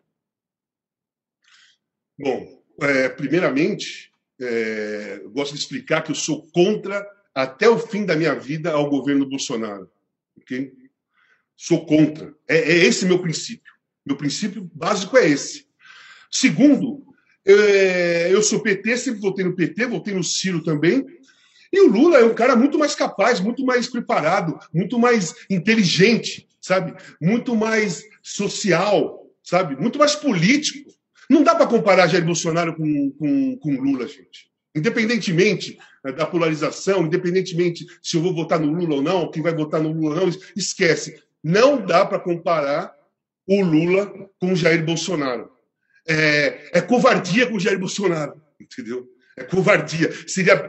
Bom, 2.20 2.62
é, 2.82 3.10
primeiramente, 3.10 4.12
é, 4.40 5.24
gosto 5.32 5.54
de 5.54 5.60
explicar 5.60 6.04
que 6.04 6.12
eu 6.12 6.16
sou 6.16 6.48
contra, 6.52 7.04
até 7.34 7.68
o 7.68 7.80
fim 7.80 8.06
da 8.06 8.16
minha 8.16 8.36
vida, 8.36 8.72
ao 8.72 8.88
governo 8.88 9.28
Bolsonaro. 9.28 9.90
Sou 11.56 11.88
contra. 11.88 12.36
É, 12.48 12.58
é 12.58 12.86
esse 12.86 13.04
meu 13.04 13.20
princípio. 13.20 13.74
Meu 14.06 14.16
princípio 14.16 14.70
básico 14.74 15.18
é 15.18 15.28
esse. 15.28 15.68
Segundo, 16.32 17.04
é, 17.46 18.32
eu 18.32 18.44
sou 18.44 18.62
PT, 18.62 18.98
sempre 18.98 19.22
votei 19.22 19.44
no 19.44 19.56
PT, 19.56 19.86
votei 19.88 20.14
no 20.14 20.24
Ciro 20.24 20.62
também, 20.64 21.06
e 21.72 21.82
o 21.82 21.92
Lula 21.92 22.20
é 22.20 22.24
um 22.24 22.34
cara 22.34 22.56
muito 22.56 22.78
mais 22.78 22.96
capaz, 22.96 23.40
muito 23.40 23.66
mais 23.66 23.88
preparado, 23.88 24.58
muito 24.74 24.98
mais 24.98 25.34
inteligente, 25.50 26.48
sabe? 26.62 26.94
Muito 27.22 27.56
mais 27.56 28.04
social, 28.22 29.26
sabe? 29.44 29.76
Muito 29.76 30.00
mais 30.00 30.16
político. 30.16 30.92
Não 31.30 31.44
dá 31.44 31.56
para 31.56 31.68
comparar 31.68 32.08
Jair 32.08 32.26
Bolsonaro 32.26 32.76
com, 32.76 33.12
com, 33.12 33.58
com 33.58 33.82
Lula, 33.82 34.08
gente. 34.08 34.48
Independentemente 34.76 35.78
né, 36.04 36.12
da 36.12 36.26
polarização, 36.26 37.06
independentemente 37.06 37.86
se 38.02 38.16
eu 38.16 38.22
vou 38.22 38.34
votar 38.34 38.60
no 38.60 38.72
Lula 38.72 38.96
ou 38.96 39.02
não, 39.02 39.32
quem 39.32 39.42
vai 39.42 39.54
votar 39.54 39.82
no 39.82 39.92
Lula 39.92 40.22
ou 40.22 40.28
não, 40.28 40.38
esquece. 40.56 41.22
Não 41.44 41.84
dá 41.84 42.06
para 42.06 42.20
comparar 42.20 42.94
o 43.48 43.62
Lula 43.62 44.08
com 44.40 44.54
o 44.54 44.56
Jair 44.56 44.84
Bolsonaro. 44.86 45.50
É, 46.08 46.70
é 46.74 46.82
covardia 46.82 47.48
com 47.48 47.56
o 47.56 47.60
Jair 47.60 47.80
Bolsonaro, 47.80 48.42
entendeu? 48.60 49.08
É 49.38 49.44
covardia. 49.46 50.12
Seria, 50.28 50.68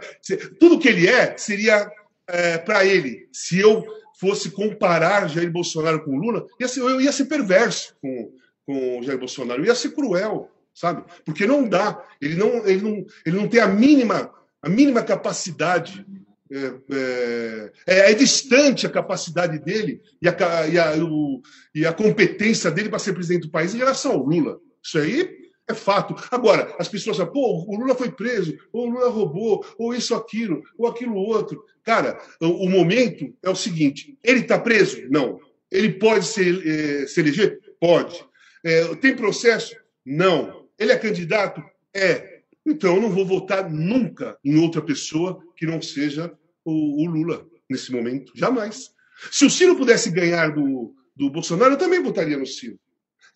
tudo 0.60 0.78
que 0.78 0.88
ele 0.88 1.08
é 1.08 1.36
seria 1.36 1.90
é, 2.28 2.58
para 2.58 2.84
ele. 2.84 3.26
Se 3.32 3.58
eu 3.58 3.84
fosse 4.20 4.50
comparar 4.50 5.28
Jair 5.28 5.50
Bolsonaro 5.50 6.04
com 6.04 6.16
Lula, 6.16 6.46
ia 6.60 6.68
ser, 6.68 6.80
eu 6.80 7.00
ia 7.00 7.12
ser 7.12 7.24
perverso 7.24 7.96
com, 8.00 8.32
com 8.66 9.02
Jair 9.02 9.18
Bolsonaro, 9.18 9.62
eu 9.62 9.66
ia 9.66 9.74
ser 9.74 9.92
cruel, 9.92 10.50
sabe? 10.74 11.04
Porque 11.24 11.46
não 11.46 11.66
dá. 11.66 12.04
Ele 12.20 12.34
não, 12.34 12.66
ele 12.66 12.82
não, 12.82 13.06
ele 13.24 13.36
não 13.36 13.48
tem 13.48 13.60
a 13.60 13.66
mínima, 13.66 14.30
a 14.60 14.68
mínima 14.68 15.02
capacidade. 15.02 16.04
É, 16.50 16.72
é, 16.90 17.72
é, 17.86 18.10
é 18.10 18.14
distante 18.14 18.86
a 18.86 18.90
capacidade 18.90 19.58
dele 19.58 20.00
e 20.20 20.26
a, 20.26 20.34
e 20.66 20.78
a, 20.78 21.04
o, 21.04 21.42
e 21.74 21.84
a 21.84 21.92
competência 21.92 22.70
dele 22.70 22.88
para 22.88 22.98
ser 22.98 23.12
presidente 23.12 23.42
do 23.42 23.50
país 23.50 23.74
em 23.74 23.78
relação 23.78 24.12
ao 24.12 24.24
Lula. 24.24 24.58
Isso 24.82 24.98
aí 24.98 25.47
é 25.68 25.74
fato. 25.74 26.14
Agora, 26.30 26.74
as 26.78 26.88
pessoas 26.88 27.18
falam, 27.18 27.32
pô, 27.32 27.64
o 27.68 27.76
Lula 27.76 27.94
foi 27.94 28.10
preso, 28.10 28.56
ou 28.72 28.86
o 28.86 28.90
Lula 28.90 29.10
roubou, 29.10 29.64
ou 29.78 29.94
isso, 29.94 30.14
aquilo, 30.14 30.62
ou 30.78 30.88
aquilo 30.88 31.14
outro. 31.14 31.62
Cara, 31.84 32.18
o, 32.40 32.68
momento 32.68 33.32
é 33.42 33.50
o 33.50 33.54
seguinte: 33.54 34.18
ele 34.24 34.40
está 34.40 34.58
preso? 34.58 35.02
Não. 35.10 35.38
Ele 35.70 35.92
pode 35.92 36.24
se, 36.24 36.62
é, 36.66 37.06
se 37.06 37.20
eleger? 37.20 37.60
Pode. 37.78 38.24
É, 38.64 38.94
tem 38.96 39.14
processo? 39.14 39.76
Não. 40.04 40.66
Ele 40.78 40.92
é 40.92 40.96
candidato? 40.96 41.62
É. 41.94 42.38
Então, 42.66 42.96
eu 42.96 43.02
não 43.02 43.10
vou 43.10 43.24
votar 43.24 43.70
nunca 43.70 44.38
em 44.44 44.56
outra 44.58 44.80
pessoa 44.82 45.42
que 45.56 45.66
não 45.66 45.80
seja 45.80 46.32
o, 46.64 47.02
o 47.02 47.06
Lula 47.06 47.46
nesse 47.68 47.92
momento. 47.92 48.32
Jamais. 48.34 48.90
Se 49.30 49.44
o 49.44 49.50
Ciro 49.50 49.76
pudesse 49.76 50.10
ganhar 50.10 50.54
do, 50.54 50.94
do 51.14 51.30
Bolsonaro, 51.30 51.74
eu 51.74 51.78
também 51.78 52.02
votaria 52.02 52.36
no 52.36 52.46
Ciro 52.46 52.78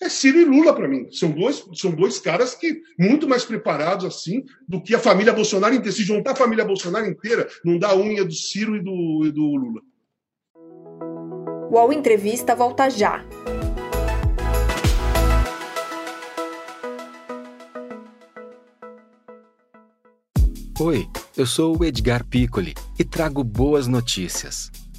é 0.03 0.09
Ciro 0.09 0.39
e 0.41 0.45
Lula 0.45 0.75
para 0.75 0.89
mim. 0.89 1.07
São 1.13 1.31
dois, 1.31 1.65
são 1.75 1.93
dois 1.93 2.19
caras 2.19 2.55
que 2.55 2.83
muito 2.99 3.29
mais 3.29 3.45
preparados 3.45 4.05
assim 4.05 4.45
do 4.69 4.83
que 4.83 4.95
a 4.95 4.99
família 4.99 5.33
Bolsonaro 5.33 5.75
inteira. 5.75 5.97
Se 5.97 6.03
juntar 6.03 6.33
a 6.33 6.37
família 6.37 6.65
Bolsonaro 6.65 7.07
inteira, 7.07 7.49
não 7.65 7.79
dá 7.79 7.97
unha 7.97 8.25
do 8.25 8.35
Ciro 8.35 8.77
e 8.77 8.81
do, 8.83 9.25
e 9.25 9.31
do 9.31 9.43
Lula. 9.43 9.81
O 11.71 11.75
UOL 11.75 11.93
Entrevista 11.93 12.55
volta 12.55 12.91
já. 12.91 13.25
Oi, 20.81 21.07
eu 21.37 21.47
sou 21.47 21.79
o 21.79 21.85
Edgar 21.85 22.27
Piccoli 22.27 22.75
e 22.99 23.05
trago 23.05 23.45
boas 23.45 23.87
notícias. 23.87 24.71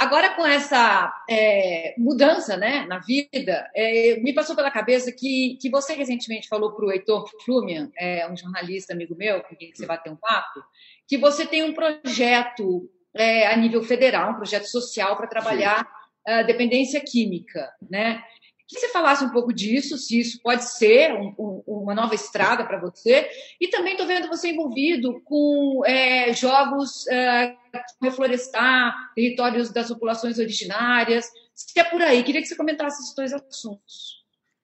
agora 0.00 0.34
com 0.34 0.46
essa 0.46 1.12
é, 1.28 1.94
mudança 1.98 2.56
né, 2.56 2.86
na 2.86 2.98
vida, 3.00 3.70
é, 3.76 4.18
me 4.20 4.32
passou 4.32 4.56
pela 4.56 4.70
cabeça 4.70 5.12
que, 5.12 5.58
que 5.60 5.68
você 5.68 5.92
recentemente 5.92 6.48
falou 6.48 6.72
para 6.72 6.86
o 6.86 6.90
Heitor 6.90 7.30
Flumian, 7.44 7.90
é, 7.98 8.26
um 8.26 8.34
jornalista 8.34 8.94
amigo 8.94 9.14
meu, 9.14 9.42
com 9.42 9.54
quem 9.54 9.74
você 9.74 9.84
bateu 9.84 10.14
um 10.14 10.16
papo, 10.16 10.64
que 11.06 11.18
você 11.18 11.46
tem 11.46 11.62
um 11.62 11.74
projeto 11.74 12.90
é, 13.14 13.46
a 13.48 13.56
nível 13.56 13.82
federal, 13.82 14.32
um 14.32 14.36
projeto 14.36 14.64
social 14.64 15.18
para 15.18 15.26
trabalhar 15.26 15.86
a 16.26 16.42
dependência 16.42 17.00
química, 17.00 17.70
né? 17.90 18.22
Que 18.70 18.78
você 18.78 18.88
falasse 18.90 19.24
um 19.24 19.30
pouco 19.30 19.52
disso, 19.52 19.98
se 19.98 20.20
isso 20.20 20.40
pode 20.40 20.62
ser 20.62 21.12
um, 21.12 21.34
um, 21.36 21.62
uma 21.66 21.92
nova 21.92 22.14
estrada 22.14 22.64
para 22.64 22.78
você. 22.78 23.28
E 23.60 23.66
também 23.66 23.94
estou 23.94 24.06
vendo 24.06 24.28
você 24.28 24.50
envolvido 24.50 25.20
com 25.24 25.82
é, 25.84 26.32
jogos 26.32 27.04
é, 27.08 27.56
reflorestar 28.00 29.12
territórios 29.12 29.72
das 29.72 29.88
populações 29.88 30.38
originárias. 30.38 31.26
Se 31.52 31.80
é 31.80 31.82
por 31.82 32.00
aí, 32.00 32.22
queria 32.22 32.40
que 32.40 32.46
você 32.46 32.54
comentasse 32.54 33.02
esses 33.02 33.14
dois 33.16 33.32
assuntos. 33.32 34.20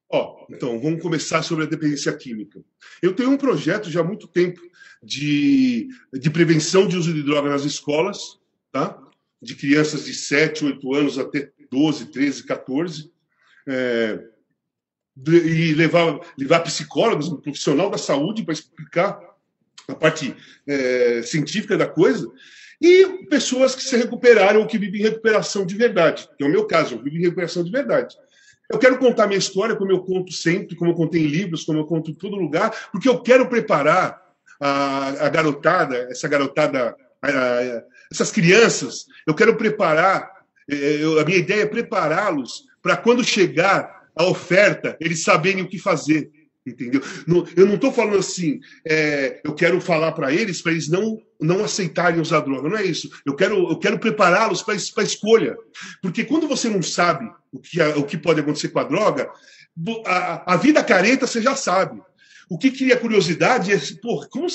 Ó, 0.08 0.36
oh, 0.38 0.54
então, 0.54 0.80
vamos 0.80 1.02
começar 1.02 1.42
sobre 1.42 1.64
a 1.64 1.68
dependência 1.68 2.16
química. 2.16 2.64
Eu 3.02 3.12
tenho 3.12 3.30
um 3.30 3.36
projeto 3.36 3.90
já 3.90 4.02
há 4.02 4.04
muito 4.04 4.28
tempo 4.28 4.60
de, 5.02 5.88
de 6.12 6.30
prevenção 6.30 6.86
de 6.86 6.96
uso 6.96 7.12
de 7.12 7.24
drogas 7.24 7.50
nas 7.50 7.64
escolas, 7.64 8.38
tá? 8.70 8.96
de 9.42 9.56
crianças 9.56 10.04
de 10.04 10.14
7, 10.14 10.64
8 10.64 10.94
anos 10.94 11.18
até 11.18 11.50
12, 11.70 12.06
13, 12.06 12.44
14, 12.44 13.12
é, 13.66 14.20
e 15.26 15.74
levar, 15.74 16.20
levar 16.38 16.60
psicólogos, 16.60 17.28
um 17.28 17.36
profissional 17.36 17.90
da 17.90 17.98
saúde 17.98 18.44
para 18.44 18.52
explicar 18.52 19.18
a 19.88 19.94
parte 19.94 20.34
é, 20.66 21.22
científica 21.22 21.76
da 21.76 21.86
coisa, 21.86 22.30
e 22.80 23.24
pessoas 23.30 23.74
que 23.74 23.82
se 23.82 23.96
recuperaram 23.96 24.60
ou 24.60 24.66
que 24.66 24.78
vivem 24.78 25.00
em 25.00 25.04
recuperação 25.04 25.64
de 25.64 25.74
verdade, 25.74 26.28
que 26.36 26.44
é 26.44 26.46
o 26.46 26.50
meu 26.50 26.66
caso, 26.66 26.96
eu 26.96 27.02
vivo 27.02 27.16
em 27.16 27.22
recuperação 27.22 27.64
de 27.64 27.70
verdade. 27.70 28.14
Eu 28.70 28.78
quero 28.78 28.98
contar 28.98 29.26
minha 29.26 29.38
história, 29.38 29.76
como 29.76 29.92
eu 29.92 30.00
conto 30.00 30.32
sempre, 30.32 30.76
como 30.76 30.90
eu 30.90 30.94
contei 30.94 31.22
em 31.22 31.28
livros, 31.28 31.64
como 31.64 31.78
eu 31.78 31.86
conto 31.86 32.10
em 32.10 32.14
todo 32.14 32.36
lugar, 32.36 32.88
porque 32.90 33.08
eu 33.08 33.20
quero 33.22 33.48
preparar 33.48 34.20
a, 34.60 35.26
a 35.26 35.28
garotada, 35.28 36.08
essa 36.10 36.28
garotada, 36.28 36.96
a, 37.22 37.28
a, 37.28 37.82
essas 38.12 38.30
crianças, 38.30 39.06
eu 39.26 39.34
quero 39.34 39.56
preparar, 39.56 40.30
é, 40.68 40.74
eu, 40.74 41.18
a 41.20 41.24
minha 41.24 41.38
ideia 41.38 41.62
é 41.62 41.66
prepará-los 41.66 42.64
para 42.86 42.96
quando 42.96 43.24
chegar 43.24 44.06
a 44.14 44.24
oferta, 44.24 44.96
eles 45.00 45.24
saberem 45.24 45.60
o 45.60 45.68
que 45.68 45.76
fazer. 45.76 46.30
Entendeu? 46.64 47.02
eu 47.56 47.66
não 47.66 47.74
estou 47.74 47.92
falando 47.92 48.18
assim, 48.18 48.60
é, 48.86 49.40
eu 49.42 49.54
quero 49.54 49.80
falar 49.80 50.12
para 50.12 50.32
eles, 50.32 50.62
para 50.62 50.70
eles 50.70 50.88
não, 50.88 51.20
não 51.40 51.64
aceitarem 51.64 52.20
usar 52.20 52.40
droga. 52.40 52.68
Não 52.68 52.76
é 52.76 52.84
isso. 52.84 53.10
Eu 53.26 53.34
quero, 53.34 53.70
eu 53.70 53.76
quero 53.76 53.98
prepará-los 53.98 54.62
para 54.62 54.74
a 54.74 55.02
escolha. 55.02 55.56
Porque 56.00 56.22
quando 56.22 56.46
você 56.46 56.68
não 56.68 56.80
sabe 56.80 57.28
o 57.50 57.58
que, 57.58 57.82
o 57.82 58.04
que 58.04 58.16
pode 58.16 58.38
acontecer 58.38 58.68
com 58.68 58.78
a 58.78 58.84
droga, 58.84 59.28
a, 60.06 60.54
a 60.54 60.56
vida 60.56 60.84
careta 60.84 61.26
você 61.26 61.42
já 61.42 61.56
sabe. 61.56 62.00
O 62.48 62.56
que 62.56 62.70
cria 62.70 62.96
curiosidade 62.96 63.72
é, 63.72 63.80
pô, 64.00 64.24
como, 64.30 64.46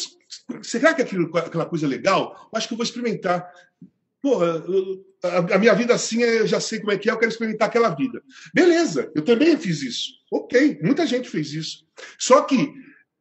será 0.63 0.93
que 0.93 1.01
aquilo, 1.01 1.37
aquela 1.37 1.65
coisa 1.65 1.85
é 1.85 1.89
legal? 1.89 2.49
Acho 2.55 2.69
que 2.69 2.73
eu 2.75 2.77
vou 2.77 2.85
experimentar. 2.85 3.45
Porra, 4.21 4.63
a, 5.53 5.57
minha 5.57 5.73
vida 5.73 5.93
assim, 5.93 6.21
eu 6.21 6.45
já 6.45 6.59
sei 6.59 6.79
como 6.79 6.91
é 6.91 6.97
que 6.97 7.09
é, 7.09 7.13
eu 7.13 7.17
quero 7.17 7.31
experimentar 7.31 7.67
aquela 7.67 7.89
vida. 7.89 8.21
Beleza, 8.53 9.11
eu 9.15 9.23
também 9.23 9.57
fiz 9.57 9.81
isso. 9.81 10.11
Ok, 10.31 10.79
muita 10.83 11.07
gente 11.07 11.29
fez 11.29 11.53
isso. 11.53 11.85
Só 12.19 12.41
que 12.41 12.71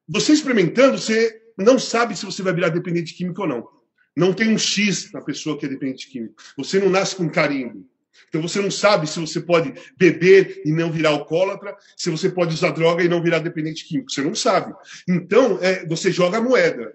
você 0.07 0.33
experimentando, 0.33 0.99
você 0.99 1.41
não 1.57 1.79
sabe 1.79 2.17
se 2.17 2.27
você 2.27 2.43
vai 2.43 2.53
virar 2.53 2.69
dependente 2.69 3.15
químico 3.15 3.43
ou 3.43 3.49
não. 3.49 3.69
Não 4.17 4.33
tem 4.33 4.53
um 4.53 4.59
X 4.59 5.11
na 5.13 5.23
pessoa 5.23 5.59
que 5.59 5.67
é 5.67 5.69
dependente 5.69 6.09
químico. 6.09 6.35
Você 6.57 6.79
não 6.79 6.91
nasce 6.91 7.17
com 7.17 7.29
carimbo. 7.29 7.89
Então 8.29 8.43
você 8.43 8.61
não 8.61 8.71
sabe 8.71 9.07
se 9.07 9.19
você 9.19 9.41
pode 9.41 9.73
beber 9.97 10.63
e 10.65 10.73
não 10.73 10.91
virar 10.91 11.11
alcoólatra, 11.11 11.77
se 11.97 12.11
você 12.11 12.29
pode 12.29 12.55
usar 12.55 12.71
droga 12.71 13.03
e 13.03 13.09
não 13.09 13.23
virar 13.23 13.39
dependente 13.39 13.87
químico. 13.87 14.11
Você 14.11 14.23
não 14.23 14.35
sabe. 14.35 14.75
Então 15.09 15.59
é, 15.63 15.87
você 15.87 16.13
joga 16.13 16.39
a 16.39 16.43
moeda. 16.43 16.95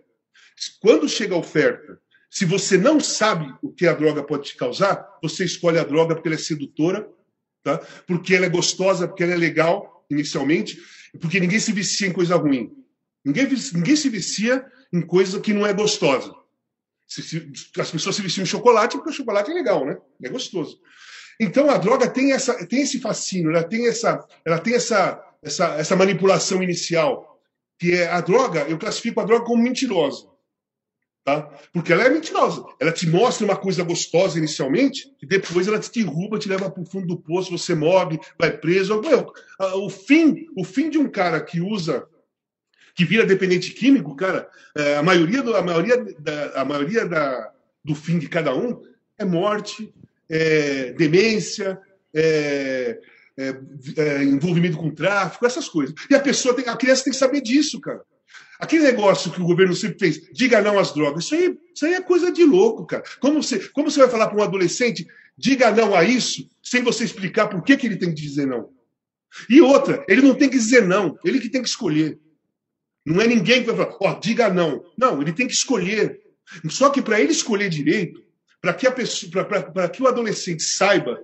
Quando 0.80 1.10
chega 1.10 1.36
a 1.36 1.40
oferta, 1.40 2.00
se 2.30 2.46
você 2.46 2.78
não 2.78 3.00
sabe 3.00 3.54
o 3.62 3.72
que 3.72 3.88
a 3.88 3.94
droga 3.94 4.24
pode 4.24 4.50
te 4.50 4.58
causar, 4.58 5.08
você 5.22 5.46
escolhe 5.46 5.80
a 5.80 5.84
droga 5.84 6.16
porque 6.16 6.28
ela 6.28 6.36
é 6.36 6.40
sedutora, 6.40 7.08
tá? 7.64 7.78
porque 8.06 8.36
ela 8.36 8.46
é 8.46 8.50
gostosa, 8.50 9.08
porque 9.08 9.24
ela 9.24 9.34
é 9.34 9.38
legal 9.38 10.06
inicialmente, 10.10 10.78
porque 11.20 11.40
ninguém 11.40 11.60
se 11.60 11.72
vicia 11.72 12.08
em 12.08 12.14
coisa 12.14 12.36
ruim. 12.36 12.72
Ninguém, 13.24 13.48
ninguém 13.74 13.96
se 13.96 14.10
vicia 14.10 14.66
em 14.94 15.02
coisa 15.02 15.40
que 15.40 15.54
não 15.54 15.66
é 15.66 15.74
gostosa. 15.74 16.34
Se, 17.08 17.22
se, 17.22 17.52
as 17.80 17.92
pessoas 17.92 18.16
se 18.16 18.22
viciam 18.22 18.44
em 18.44 18.48
chocolate 18.48 18.98
porque 18.98 19.12
o 19.12 19.14
chocolate 19.14 19.52
é 19.52 19.54
legal, 19.54 19.86
né? 19.86 19.98
É 20.24 20.30
gostoso. 20.30 20.80
Então 21.40 21.70
a 21.70 21.78
droga 21.78 22.10
tem, 22.10 22.32
essa, 22.32 22.66
tem 22.68 22.82
esse 22.82 23.00
fascínio, 23.00 23.52
ela 23.52 23.64
tem 23.64 23.88
essa, 23.88 24.26
ela 24.46 24.60
tem 24.60 24.74
essa, 24.76 25.24
essa, 25.42 25.76
essa 25.76 25.96
manipulação 25.96 26.64
inicial, 26.64 27.40
que 27.78 27.94
é 27.94 28.08
a 28.08 28.22
droga, 28.22 28.62
eu 28.70 28.78
classifico 28.78 29.20
a 29.20 29.26
droga 29.26 29.46
como 29.46 29.62
mentirosa. 29.62 30.28
Tá? 31.26 31.42
Porque 31.74 31.92
ela 31.92 32.04
é 32.04 32.10
mentirosa. 32.10 32.64
Ela 32.80 32.92
te 32.92 33.10
mostra 33.10 33.44
uma 33.44 33.58
coisa 33.58 33.84
gostosa 33.84 34.38
inicialmente, 34.38 35.12
e 35.20 35.26
depois 35.26 35.68
ela 35.68 35.80
te 35.80 35.92
derruba, 35.92 36.38
te 36.38 36.48
leva 36.48 36.70
para 36.70 36.84
o 36.84 36.86
fundo 36.86 37.08
do 37.08 37.18
poço, 37.18 37.58
você 37.58 37.74
morre, 37.74 38.20
vai 38.40 38.56
preso. 38.56 39.02
Meu, 39.02 39.34
o 39.60 39.90
fim, 39.90 40.46
o 40.56 40.64
fim 40.64 40.88
de 40.88 41.00
um 41.00 41.10
cara 41.10 41.42
que 41.42 41.60
usa, 41.60 42.06
que 42.94 43.04
vira 43.04 43.26
dependente 43.26 43.72
químico, 43.72 44.16
cara, 44.16 44.48
é, 44.78 44.98
a 44.98 45.02
maioria, 45.02 45.42
do, 45.42 45.56
a 45.56 45.64
maioria, 45.64 45.98
da, 46.20 46.62
a 46.62 46.64
maioria 46.64 47.08
da, 47.08 47.52
do 47.84 47.96
fim 47.96 48.20
de 48.20 48.30
cada 48.30 48.56
um 48.56 48.80
é 49.18 49.26
morte, 49.26 49.92
é, 50.30 50.94
demência, 50.94 51.80
é, 52.14 53.00
é, 53.36 53.56
é, 53.98 54.24
envolvimento 54.24 54.78
com 54.78 54.92
tráfico, 54.92 55.44
essas 55.44 55.68
coisas. 55.68 55.96
E 56.08 56.14
a 56.14 56.20
pessoa 56.20 56.54
tem, 56.54 56.70
a 56.70 56.78
criança 56.78 57.04
tem 57.04 57.14
que 57.14 57.20
saber 57.20 57.42
disso, 57.42 57.82
cara. 57.82 58.02
Aquele 58.60 58.84
negócio 58.84 59.32
que 59.32 59.42
o 59.42 59.46
governo 59.46 59.76
sempre 59.76 60.00
fez, 60.00 60.30
diga 60.32 60.62
não 60.62 60.80
às 60.80 60.94
drogas, 60.94 61.26
isso 61.26 61.36
aí, 61.36 61.58
isso 61.74 61.86
aí 61.86 61.94
é 61.94 62.02
coisa 62.02 62.32
de 62.32 62.44
louco, 62.44 62.86
cara. 62.86 63.04
Como 63.20 63.42
você, 63.42 63.60
como 63.70 63.90
você 63.90 64.00
vai 64.00 64.10
falar 64.10 64.28
para 64.28 64.38
um 64.38 64.44
adolescente, 64.44 65.06
diga 65.38 65.72
não 65.72 65.94
a 65.94 66.04
isso, 66.04 66.50
sem 66.64 66.82
você 66.82 67.04
explicar 67.04 67.48
por 67.48 67.62
que, 67.64 67.76
que 67.76 67.86
ele 67.86 67.98
tem 67.98 68.10
que 68.14 68.22
dizer 68.22 68.48
não? 68.48 68.70
E 69.50 69.62
outra, 69.62 70.06
ele 70.08 70.22
não 70.22 70.34
tem 70.34 70.50
que 70.50 70.58
dizer 70.58 70.86
não, 70.86 71.18
ele 71.24 71.40
que 71.40 71.50
tem 71.50 71.62
que 71.62 71.68
escolher. 71.68 72.18
Não 73.06 73.22
é 73.22 73.28
ninguém 73.28 73.62
que 73.62 73.72
vai 73.72 73.76
falar, 73.76 73.98
ó, 74.02 74.12
oh, 74.12 74.20
diga 74.20 74.52
não. 74.52 74.84
Não, 74.98 75.22
ele 75.22 75.34
tem 75.34 75.46
que 75.46 75.54
escolher. 75.54 76.22
Só 76.70 76.90
que 76.90 77.02
para 77.02 77.20
ele 77.20 77.32
escolher 77.32 77.70
direito, 77.70 78.24
para 78.62 78.74
que, 78.74 78.88
a 78.88 78.92
pessoa, 78.92 79.46
para 79.46 79.90
que 79.90 80.02
o 80.02 80.08
adolescente 80.08 80.64
saiba 80.64 81.22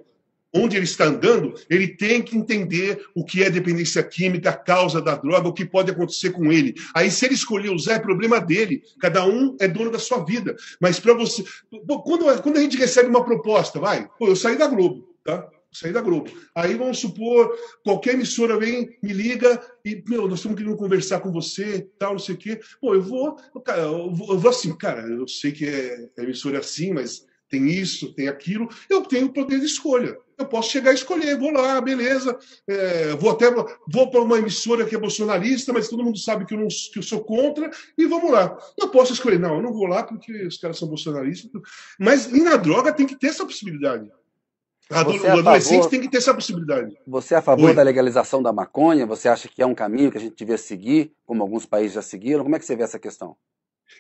onde 0.54 0.76
ele 0.76 0.86
está 0.86 1.06
andando, 1.06 1.54
ele 1.70 1.88
tem 1.88 2.22
que 2.22 2.38
entender 2.38 3.06
o 3.16 3.24
que 3.24 3.44
é 3.44 3.50
dependência 3.50 4.04
química, 4.04 4.50
a 4.50 4.58
causa 4.58 5.02
da 5.02 5.16
droga, 5.16 5.48
o 5.48 5.54
que 5.54 5.66
pode 5.66 5.92
acontecer 5.92 6.32
com 6.32 6.52
ele. 6.52 6.76
Aí, 6.94 7.10
se 7.10 7.26
ele 7.26 7.36
escolher 7.36 7.70
usar, 7.70 7.94
é 7.94 8.00
problema 8.00 8.40
dele. 8.40 8.84
Cada 9.00 9.26
um 9.26 9.56
é 9.60 9.68
dono 9.68 9.92
da 9.92 10.00
sua 10.00 10.24
vida. 10.24 10.56
Mas 10.80 11.00
para 11.00 11.14
você. 11.14 11.44
Quando, 12.04 12.42
quando 12.42 12.58
a 12.58 12.62
gente 12.62 12.78
recebe 12.78 13.10
uma 13.10 13.24
proposta, 13.24 13.80
vai, 13.80 14.10
pô, 14.20 14.28
eu 14.28 14.36
saí 14.36 14.58
da 14.58 14.68
Globo, 14.68 15.08
tá? 15.24 15.48
saí 15.72 15.94
da 15.94 16.02
Globo. 16.02 16.30
Aí 16.54 16.76
vamos 16.76 17.00
supor, 17.00 17.50
qualquer 17.84 18.14
emissora 18.14 18.60
vem, 18.60 18.98
me 19.02 19.14
liga 19.14 19.62
e, 19.86 20.04
meu, 20.08 20.28
nós 20.28 20.40
estamos 20.40 20.58
querendo 20.58 20.76
conversar 20.76 21.22
com 21.22 21.32
você, 21.32 21.88
tal, 21.98 22.14
não 22.14 22.20
sei 22.20 22.36
o 22.36 22.38
quê. 22.38 22.60
Pô, 22.80 22.94
eu 22.94 23.02
vou, 23.02 23.36
cara, 23.64 23.84
eu 23.84 24.14
vou, 24.14 24.34
eu 24.34 24.40
vou 24.40 24.52
assim, 24.52 24.76
cara, 24.76 25.02
eu 25.02 25.28
sei 25.28 25.52
que 25.52 25.66
é, 25.66 26.10
é 26.18 26.24
emissora 26.24 26.60
assim, 26.60 26.94
mas 26.94 27.26
tem 27.52 27.68
isso, 27.68 28.14
tem 28.14 28.30
aquilo, 28.30 28.70
eu 28.90 29.02
tenho 29.02 29.28
o 29.28 29.34
poder 29.34 29.60
de 29.60 29.66
escolha. 29.66 30.18
Eu 30.38 30.46
posso 30.48 30.72
chegar 30.72 30.92
e 30.92 30.96
escolher, 30.96 31.38
vou 31.38 31.52
lá, 31.52 31.80
beleza, 31.82 32.36
é, 32.68 33.10
vou 33.16 33.30
até 33.30 33.52
vou 33.52 34.10
para 34.10 34.22
uma 34.22 34.40
emissora 34.40 34.86
que 34.86 34.96
é 34.96 34.98
bolsonarista, 34.98 35.72
mas 35.74 35.90
todo 35.90 36.04
mundo 36.04 36.18
sabe 36.18 36.46
que 36.46 36.54
eu, 36.54 36.60
não, 36.60 36.68
que 36.68 36.98
eu 36.98 37.04
sou 37.04 37.24
contra, 37.24 37.70
e 37.98 38.06
vamos 38.08 38.32
lá. 38.32 38.58
Eu 38.80 38.88
posso 38.88 39.14
escolher, 39.14 39.38
não, 39.38 39.58
eu 39.58 39.62
não 39.62 39.74
vou 39.74 39.86
lá 39.86 40.02
porque 40.02 40.32
os 40.48 40.58
caras 40.58 40.80
são 40.80 40.88
bolsonaristas, 40.88 41.52
mas 42.00 42.26
e 42.32 42.42
na 42.42 42.56
droga 42.56 42.94
tem 42.94 43.06
que 43.06 43.20
ter 43.20 43.28
essa 43.28 43.46
possibilidade. 43.46 44.10
Você 44.90 45.28
é 45.28 45.36
o 45.36 45.40
adolescente 45.40 45.78
favor, 45.78 45.90
tem 45.90 46.02
que 46.02 46.10
ter 46.10 46.18
essa 46.18 46.34
possibilidade. 46.34 46.98
Você 47.08 47.34
é 47.34 47.38
a 47.38 47.42
favor 47.42 47.70
Oi. 47.70 47.74
da 47.74 47.84
legalização 47.84 48.42
da 48.42 48.52
maconha? 48.52 49.06
Você 49.06 49.30
acha 49.30 49.48
que 49.48 49.62
é 49.62 49.66
um 49.66 49.76
caminho 49.76 50.12
que 50.12 50.18
a 50.18 50.22
gente 50.22 50.36
devia 50.36 50.58
seguir, 50.58 51.14
como 51.26 51.42
alguns 51.42 51.66
países 51.66 51.94
já 51.94 52.02
seguiram? 52.02 52.44
Como 52.44 52.56
é 52.56 52.60
que 52.60 52.66
você 52.66 52.76
vê 52.76 52.84
essa 52.84 53.00
questão? 53.00 53.38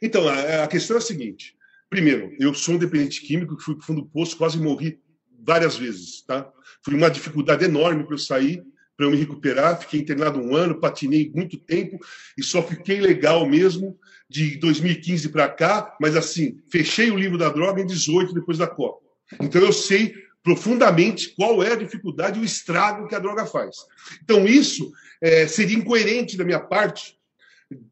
Então, 0.01 0.27
a, 0.27 0.63
a 0.63 0.67
questão 0.67 0.97
é 0.97 0.99
a 0.99 1.01
seguinte: 1.01 1.55
Primeiro, 1.91 2.33
eu 2.39 2.53
sou 2.53 2.75
um 2.75 2.77
dependente 2.77 3.19
químico 3.19 3.57
que 3.57 3.63
fui 3.63 3.75
para 3.75 3.83
o 3.83 3.85
fundo 3.85 4.01
do 4.03 4.07
poço, 4.07 4.37
quase 4.37 4.57
morri 4.57 4.97
várias 5.45 5.75
vezes, 5.75 6.21
tá? 6.21 6.49
Foi 6.85 6.93
uma 6.93 7.11
dificuldade 7.11 7.65
enorme 7.65 8.05
para 8.05 8.13
eu 8.13 8.17
sair, 8.17 8.63
para 8.95 9.07
eu 9.07 9.11
me 9.11 9.17
recuperar. 9.17 9.77
Fiquei 9.77 9.99
internado 9.99 10.39
um 10.39 10.55
ano, 10.55 10.79
patinei 10.79 11.29
muito 11.35 11.57
tempo 11.57 11.99
e 12.37 12.41
só 12.41 12.63
fiquei 12.63 13.01
legal 13.01 13.45
mesmo 13.45 13.99
de 14.29 14.55
2015 14.55 15.27
para 15.27 15.49
cá. 15.49 15.93
Mas 15.99 16.15
assim, 16.15 16.61
fechei 16.71 17.11
o 17.11 17.17
livro 17.17 17.37
da 17.37 17.49
droga 17.49 17.81
em 17.81 17.85
18 17.85 18.33
depois 18.33 18.57
da 18.57 18.67
Copa. 18.67 19.05
Então 19.41 19.61
eu 19.61 19.73
sei 19.73 20.13
profundamente 20.41 21.35
qual 21.35 21.61
é 21.61 21.73
a 21.73 21.77
dificuldade 21.77 22.39
e 22.39 22.41
o 22.41 22.45
estrago 22.45 23.05
que 23.09 23.15
a 23.15 23.19
droga 23.19 23.45
faz. 23.45 23.75
Então 24.23 24.47
isso 24.47 24.93
é, 25.21 25.45
seria 25.45 25.75
incoerente 25.75 26.37
da 26.37 26.45
minha 26.45 26.61
parte 26.61 27.19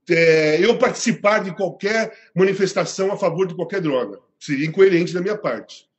é, 0.10 0.64
eu 0.64 0.78
participar 0.78 1.44
de 1.44 1.56
qualquer 1.56 2.12
manifestação 2.36 3.12
a 3.12 3.18
favor 3.18 3.48
de 3.48 3.56
qualquer 3.56 3.82
droga. 3.82 4.20
Seria 4.40 4.68
incoerente 4.68 5.14
da 5.14 5.22
minha 5.22 5.38
parte. 5.38 5.90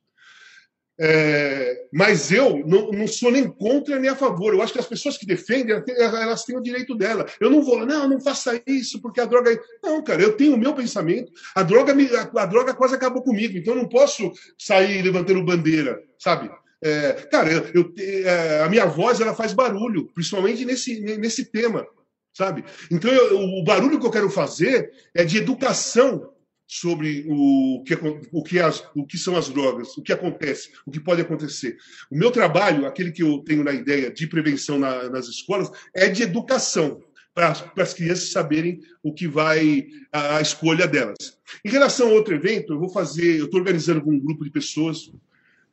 É, 1.03 1.85
mas 1.91 2.31
eu 2.31 2.59
não, 2.67 2.91
não, 2.91 3.07
sou 3.07 3.31
nem 3.31 3.47
contra 3.47 3.97
nem 3.97 4.09
a 4.09 4.15
favor. 4.15 4.53
Eu 4.53 4.61
acho 4.61 4.71
que 4.71 4.79
as 4.79 4.85
pessoas 4.85 5.17
que 5.17 5.25
defendem, 5.25 5.81
elas 5.97 6.43
têm 6.43 6.55
o 6.55 6.61
direito 6.61 6.95
dela. 6.95 7.25
Eu 7.39 7.49
não 7.49 7.63
vou, 7.63 7.83
não, 7.85 8.07
não 8.07 8.21
faça 8.21 8.61
isso, 8.67 9.01
porque 9.01 9.19
a 9.19 9.25
droga. 9.25 9.59
Não, 9.83 10.03
cara, 10.03 10.21
eu 10.21 10.33
tenho 10.33 10.53
o 10.53 10.59
meu 10.59 10.75
pensamento. 10.75 11.31
A 11.55 11.63
droga, 11.63 11.95
me, 11.95 12.07
a, 12.15 12.29
a 12.43 12.45
droga 12.45 12.75
quase 12.75 12.93
acabou 12.93 13.23
comigo, 13.23 13.57
então 13.57 13.73
eu 13.73 13.81
não 13.81 13.89
posso 13.89 14.31
sair 14.59 15.01
levantando 15.01 15.43
bandeira, 15.43 16.03
sabe? 16.19 16.51
É, 16.83 17.13
cara, 17.31 17.51
eu, 17.51 17.65
eu, 17.73 17.93
é, 17.97 18.61
a 18.61 18.69
minha 18.69 18.85
voz 18.85 19.19
ela 19.19 19.33
faz 19.33 19.53
barulho, 19.53 20.07
principalmente 20.13 20.65
nesse, 20.65 20.99
nesse 21.17 21.45
tema, 21.45 21.87
sabe? 22.33 22.63
Então 22.89 23.11
eu, 23.11 23.39
o 23.39 23.63
barulho 23.63 23.99
que 23.99 24.05
eu 24.05 24.11
quero 24.11 24.29
fazer 24.29 24.91
é 25.13 25.23
de 25.23 25.37
educação 25.37 26.31
sobre 26.67 27.25
o 27.27 27.83
que, 27.83 27.93
o, 28.31 28.41
que 28.41 28.57
as, 28.57 28.81
o 28.95 29.05
que 29.05 29.17
são 29.17 29.35
as 29.35 29.49
drogas, 29.49 29.97
o 29.97 30.01
que 30.01 30.13
acontece, 30.13 30.71
o 30.85 30.91
que 30.91 31.01
pode 31.01 31.21
acontecer. 31.21 31.75
O 32.09 32.17
meu 32.17 32.31
trabalho, 32.31 32.85
aquele 32.85 33.11
que 33.11 33.21
eu 33.21 33.39
tenho 33.39 33.61
na 33.61 33.73
ideia 33.73 34.09
de 34.09 34.25
prevenção 34.25 34.79
na, 34.79 35.09
nas 35.09 35.27
escolas, 35.27 35.69
é 35.93 36.07
de 36.07 36.23
educação 36.23 37.03
para 37.33 37.51
as 37.77 37.93
crianças 37.93 38.31
saberem 38.31 38.79
o 39.03 39.13
que 39.13 39.27
vai 39.27 39.87
a, 40.13 40.37
a, 40.37 40.41
escolha 40.41 40.87
delas. 40.87 41.37
Em 41.63 41.69
relação 41.69 42.07
a 42.07 42.13
outro 42.13 42.33
evento, 42.33 42.71
eu 42.71 42.79
vou 42.79 42.89
fazer, 42.89 43.39
eu 43.39 43.45
estou 43.45 43.59
organizando 43.59 44.01
com 44.01 44.11
um 44.11 44.19
grupo 44.19 44.45
de 44.45 44.49
pessoas, 44.49 45.11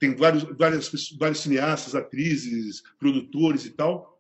tem 0.00 0.16
vários, 0.16 0.42
várias, 0.56 0.90
vários 1.18 1.40
cineastas, 1.40 1.94
atrizes, 1.94 2.82
produtores 2.98 3.64
e 3.64 3.70
tal, 3.70 4.17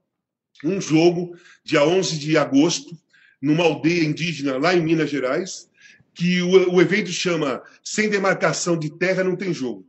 um 0.64 0.80
jogo 0.80 1.36
dia 1.64 1.84
11 1.84 2.18
de 2.18 2.36
agosto 2.36 2.96
numa 3.40 3.64
aldeia 3.64 4.04
indígena 4.04 4.58
lá 4.58 4.74
em 4.74 4.82
Minas 4.82 5.10
Gerais, 5.10 5.68
que 6.14 6.42
o, 6.42 6.74
o 6.74 6.82
evento 6.82 7.10
chama 7.10 7.62
Sem 7.82 8.08
Demarcação 8.08 8.76
de 8.76 8.90
Terra 8.98 9.22
Não 9.22 9.36
Tem 9.36 9.54
Jogo. 9.54 9.86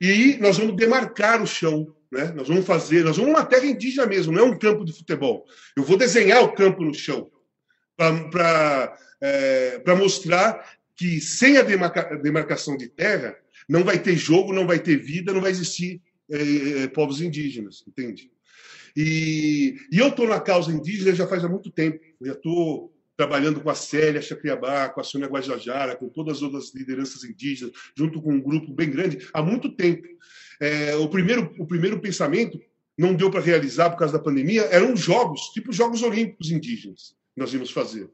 E 0.00 0.36
nós 0.38 0.58
vamos 0.58 0.76
demarcar 0.76 1.42
o 1.42 1.46
chão, 1.46 1.94
né? 2.12 2.32
Nós 2.36 2.48
vamos 2.48 2.66
fazer, 2.66 3.02
nós 3.02 3.16
vamos 3.16 3.32
uma 3.32 3.44
terra 3.44 3.64
indígena 3.64 4.06
mesmo, 4.06 4.32
não 4.32 4.40
é 4.40 4.44
um 4.44 4.58
campo 4.58 4.84
de 4.84 4.92
futebol. 4.92 5.46
Eu 5.74 5.82
vou 5.82 5.96
desenhar 5.96 6.42
o 6.42 6.52
campo 6.52 6.84
no 6.84 6.92
chão 6.92 7.30
para 7.96 8.96
é, 9.22 9.82
mostrar 9.96 10.76
que 10.94 11.20
sem 11.20 11.56
a 11.56 11.62
demarca, 11.62 12.16
demarcação 12.18 12.76
de 12.76 12.88
terra 12.88 13.36
não 13.66 13.82
vai 13.82 13.98
ter 13.98 14.16
jogo, 14.16 14.52
não 14.52 14.66
vai 14.66 14.78
ter 14.78 14.96
vida, 14.96 15.32
não 15.32 15.40
vai 15.40 15.50
existir 15.50 16.02
é, 16.30 16.82
é 16.82 16.88
povos 16.88 17.20
indígenas, 17.20 17.82
entende? 17.86 18.30
E, 18.96 19.76
e 19.92 19.98
eu 19.98 20.08
estou 20.08 20.26
na 20.26 20.40
causa 20.40 20.72
indígena 20.72 21.14
já 21.14 21.26
faz 21.26 21.44
há 21.44 21.48
muito 21.48 21.70
tempo. 21.70 22.00
Eu 22.20 22.32
estou 22.32 22.92
trabalhando 23.16 23.60
com 23.60 23.70
a 23.70 23.74
Célia 23.74 24.22
Chacriabá, 24.22 24.88
com 24.88 25.00
a 25.00 25.04
Sônia 25.04 25.28
Guajajara, 25.28 25.96
com 25.96 26.08
todas 26.08 26.38
as 26.38 26.42
outras 26.42 26.74
lideranças 26.74 27.24
indígenas, 27.24 27.72
junto 27.96 28.20
com 28.20 28.32
um 28.32 28.40
grupo 28.40 28.72
bem 28.72 28.90
grande, 28.90 29.26
há 29.32 29.42
muito 29.42 29.70
tempo. 29.70 30.06
É, 30.60 30.94
o, 30.96 31.08
primeiro, 31.08 31.54
o 31.58 31.66
primeiro 31.66 31.98
pensamento 32.00 32.60
não 32.96 33.14
deu 33.14 33.30
para 33.30 33.40
realizar 33.40 33.90
por 33.90 33.98
causa 33.98 34.14
da 34.14 34.22
pandemia, 34.22 34.62
eram 34.70 34.96
jogos, 34.96 35.50
tipo 35.52 35.72
Jogos 35.72 36.02
Olímpicos 36.02 36.50
indígenas, 36.50 37.14
nós 37.36 37.52
íamos 37.52 37.70
fazer. 37.70 38.10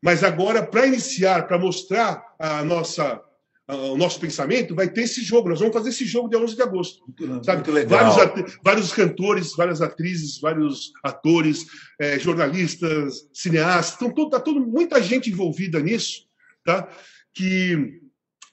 Mas 0.00 0.22
agora, 0.22 0.64
para 0.64 0.86
iniciar, 0.86 1.46
para 1.46 1.58
mostrar 1.58 2.22
a 2.38 2.62
nossa 2.64 3.20
o 3.68 3.96
nosso 3.96 4.18
pensamento, 4.18 4.74
vai 4.74 4.88
ter 4.88 5.02
esse 5.02 5.22
jogo. 5.22 5.50
Nós 5.50 5.60
vamos 5.60 5.74
fazer 5.74 5.90
esse 5.90 6.06
jogo 6.06 6.28
dia 6.28 6.38
11 6.38 6.56
de 6.56 6.62
agosto. 6.62 7.04
Sabe? 7.42 7.70
Vários, 7.86 8.58
vários 8.64 8.92
cantores, 8.92 9.54
várias 9.54 9.82
atrizes, 9.82 10.40
vários 10.40 10.92
atores, 11.04 11.66
é, 12.00 12.18
jornalistas, 12.18 13.28
cineastas, 13.32 13.92
estão 13.92 14.10
todo, 14.10 14.30
tá 14.30 14.40
todo, 14.40 14.60
muita 14.60 15.02
gente 15.02 15.30
envolvida 15.30 15.80
nisso, 15.80 16.22
tá? 16.64 16.88
que 17.34 18.00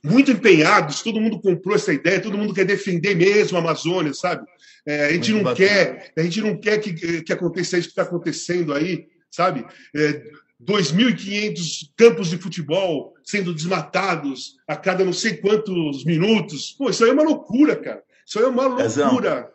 muito 0.04 0.32
empenhados, 0.32 1.02
todo 1.02 1.20
mundo 1.20 1.42
comprou 1.42 1.76
essa 1.76 1.92
ideia, 1.92 2.22
todo 2.22 2.38
mundo 2.38 2.54
quer 2.54 2.66
defender 2.66 3.16
mesmo 3.16 3.58
a 3.58 3.62
Amazônia, 3.62 4.14
sabe? 4.14 4.46
É, 4.86 5.06
a 5.08 5.12
gente 5.14 5.32
muito 5.32 5.44
não 5.46 5.52
bacana. 5.52 5.70
quer, 5.70 6.14
a 6.16 6.22
gente 6.22 6.42
não 6.42 6.60
quer 6.60 6.78
que, 6.78 7.24
que 7.24 7.34
aconteça 7.34 7.78
isso 7.78 7.88
que 7.88 7.94
está 7.94 8.04
acontecendo 8.04 8.74
aí, 8.74 9.08
sabe? 9.32 9.66
É, 9.96 10.24
2.500 10.64 11.92
campos 11.98 12.30
de 12.30 12.38
futebol 12.38 13.14
sendo 13.24 13.54
desmatados 13.54 14.56
a 14.68 14.76
cada 14.76 15.04
não 15.04 15.14
sei 15.14 15.38
quantos 15.38 16.06
minutos. 16.06 16.72
Pô, 16.72 16.90
isso 16.90 17.04
aí 17.04 17.10
é 17.10 17.14
uma 17.14 17.24
loucura, 17.24 17.76
cara. 17.76 18.04
Isso 18.26 18.40
aí 18.40 18.46
é 18.46 18.48
uma 18.48 18.68
loucura. 18.68 19.52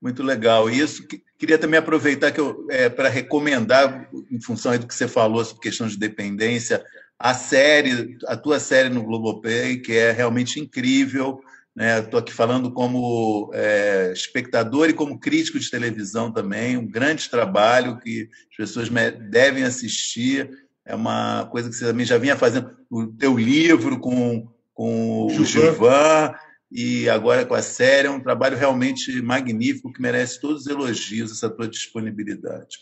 Muito 0.00 0.22
legal. 0.22 0.68
E 0.70 0.80
isso 0.80 1.06
queria 1.38 1.58
também 1.58 1.78
aproveitar 1.78 2.32
que 2.32 2.40
eu 2.40 2.66
é, 2.70 2.88
para 2.88 3.08
recomendar, 3.08 4.10
em 4.30 4.40
função 4.40 4.76
do 4.78 4.86
que 4.86 4.94
você 4.94 5.06
falou 5.06 5.44
sobre 5.44 5.62
questão 5.62 5.86
de 5.86 5.96
dependência, 5.96 6.84
a 7.18 7.34
série, 7.34 8.16
a 8.26 8.36
tua 8.36 8.58
série 8.58 8.88
no 8.88 9.02
Globoplay, 9.02 9.78
que 9.78 9.92
é 9.92 10.10
realmente 10.10 10.58
incrível. 10.58 11.40
Estou 11.76 12.18
né? 12.18 12.18
aqui 12.18 12.32
falando 12.32 12.72
como 12.72 13.50
é, 13.54 14.12
espectador 14.12 14.88
e 14.90 14.94
como 14.94 15.20
crítico 15.20 15.58
de 15.58 15.70
televisão 15.70 16.32
também, 16.32 16.76
um 16.76 16.86
grande 16.86 17.30
trabalho 17.30 17.98
que 18.00 18.28
as 18.50 18.56
pessoas 18.56 18.88
devem 19.30 19.62
assistir. 19.62 20.50
É 20.84 20.94
uma 20.94 21.46
coisa 21.50 21.68
que 21.68 21.76
você 21.76 21.86
também 21.86 22.04
já 22.04 22.18
vinha 22.18 22.36
fazendo, 22.36 22.76
o 22.90 23.06
teu 23.06 23.38
livro 23.38 24.00
com, 24.00 24.48
com 24.74 25.26
o 25.26 25.44
Gilvan 25.44 26.34
e 26.70 27.08
agora 27.08 27.46
com 27.46 27.54
a 27.54 27.62
série, 27.62 28.08
é 28.08 28.10
um 28.10 28.22
trabalho 28.22 28.56
realmente 28.56 29.20
magnífico 29.22 29.92
que 29.92 30.02
merece 30.02 30.40
todos 30.40 30.62
os 30.62 30.66
elogios, 30.66 31.32
essa 31.32 31.50
tua 31.50 31.68
disponibilidade. 31.68 32.78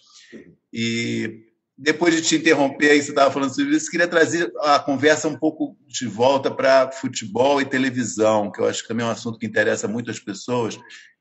E 0.73 1.48
depois 1.79 2.13
de 2.13 2.23
te 2.23 2.35
interromper 2.35 2.91
aí, 2.91 3.01
você 3.01 3.11
estava 3.11 3.31
falando 3.31 3.55
sobre 3.55 3.77
isso, 3.77 3.91
queria 3.91 4.09
trazer 4.09 4.53
a 4.63 4.81
conversa 4.81 5.29
um 5.29 5.39
pouco 5.39 5.77
de 5.87 6.07
volta 6.07 6.51
para 6.51 6.91
futebol 6.91 7.61
e 7.61 7.65
televisão, 7.65 8.51
que 8.51 8.61
eu 8.61 8.67
acho 8.67 8.83
que 8.83 8.89
também 8.89 9.07
é 9.07 9.09
um 9.09 9.13
assunto 9.13 9.39
que 9.39 9.47
interessa 9.47 9.87
muito 9.87 10.11
as 10.11 10.19
pessoas. 10.19 10.77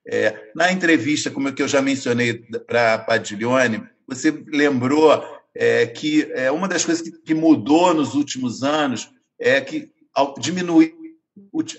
É, 0.08 0.49
na 0.55 0.72
entrevista, 0.72 1.30
como 1.30 1.49
eu 1.49 1.68
já 1.68 1.80
mencionei 1.80 2.41
para 2.66 2.97
Padiglione, 2.97 3.84
você 4.08 4.32
lembrou 4.47 5.24
é, 5.53 5.86
que 5.86 6.32
é, 6.34 6.49
uma 6.49 6.68
das 6.68 6.84
coisas 6.84 7.03
que, 7.03 7.12
que, 7.12 7.34
mudou 7.36 7.93
nos 7.93 8.16
últimos 8.16 8.64
anos 8.64 9.12
é 9.39 9.62
que 9.62 9.91
diminuiu 10.39 10.91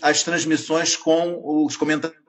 as 0.02 0.22
transmissões 0.22 0.94
com 0.94 1.64
os 1.64 1.76
comentários 1.76 2.27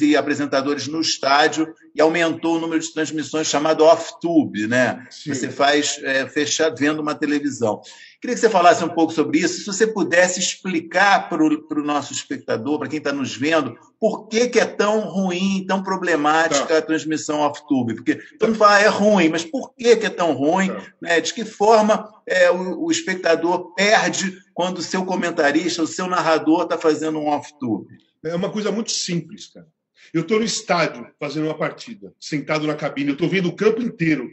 e 0.00 0.16
apresentadores 0.16 0.86
no 0.86 1.00
estádio 1.00 1.74
e 1.94 2.00
aumentou 2.00 2.56
o 2.56 2.60
número 2.60 2.80
de 2.80 2.92
transmissões 2.92 3.48
chamado 3.48 3.84
off-tube, 3.84 4.66
né? 4.66 5.06
Sim. 5.10 5.34
Você 5.34 5.50
faz 5.50 5.98
é, 6.02 6.26
fechar 6.28 6.70
vendo 6.70 7.00
uma 7.00 7.14
televisão. 7.14 7.80
Queria 8.20 8.34
que 8.34 8.40
você 8.40 8.48
falasse 8.48 8.84
um 8.84 8.88
pouco 8.88 9.12
sobre 9.12 9.38
isso, 9.38 9.60
se 9.60 9.66
você 9.66 9.86
pudesse 9.86 10.40
explicar 10.40 11.28
para 11.28 11.42
o 11.42 11.84
nosso 11.84 12.12
espectador, 12.12 12.78
para 12.78 12.88
quem 12.88 12.98
está 12.98 13.12
nos 13.12 13.36
vendo, 13.36 13.76
por 14.00 14.28
que, 14.28 14.48
que 14.48 14.58
é 14.58 14.64
tão 14.64 15.00
ruim, 15.00 15.64
tão 15.66 15.82
problemática 15.82 16.66
tá. 16.66 16.78
a 16.78 16.82
transmissão 16.82 17.40
off-tube. 17.40 17.94
Porque 17.94 18.16
todo 18.38 18.50
mundo 18.50 18.58
fala, 18.58 18.80
é 18.80 18.88
ruim, 18.88 19.28
mas 19.28 19.44
por 19.44 19.74
que, 19.74 19.96
que 19.96 20.06
é 20.06 20.10
tão 20.10 20.32
ruim? 20.32 20.68
Tá. 20.68 20.82
Né? 21.00 21.20
De 21.20 21.34
que 21.34 21.44
forma 21.44 22.08
é, 22.26 22.50
o, 22.50 22.84
o 22.84 22.90
espectador 22.90 23.74
perde 23.74 24.38
quando 24.54 24.78
o 24.78 24.82
seu 24.82 25.04
comentarista, 25.04 25.82
o 25.82 25.86
seu 25.86 26.06
narrador 26.06 26.62
está 26.62 26.78
fazendo 26.78 27.18
um 27.18 27.28
off-tube? 27.28 28.05
É 28.24 28.34
uma 28.34 28.50
coisa 28.50 28.70
muito 28.70 28.90
simples, 28.90 29.46
cara. 29.46 29.66
Eu 30.12 30.22
estou 30.22 30.38
no 30.38 30.44
estádio 30.44 31.06
fazendo 31.18 31.44
uma 31.46 31.56
partida, 31.56 32.14
sentado 32.20 32.66
na 32.66 32.74
cabine, 32.74 33.08
eu 33.08 33.14
estou 33.14 33.28
vendo 33.28 33.48
o 33.48 33.56
campo 33.56 33.82
inteiro. 33.82 34.30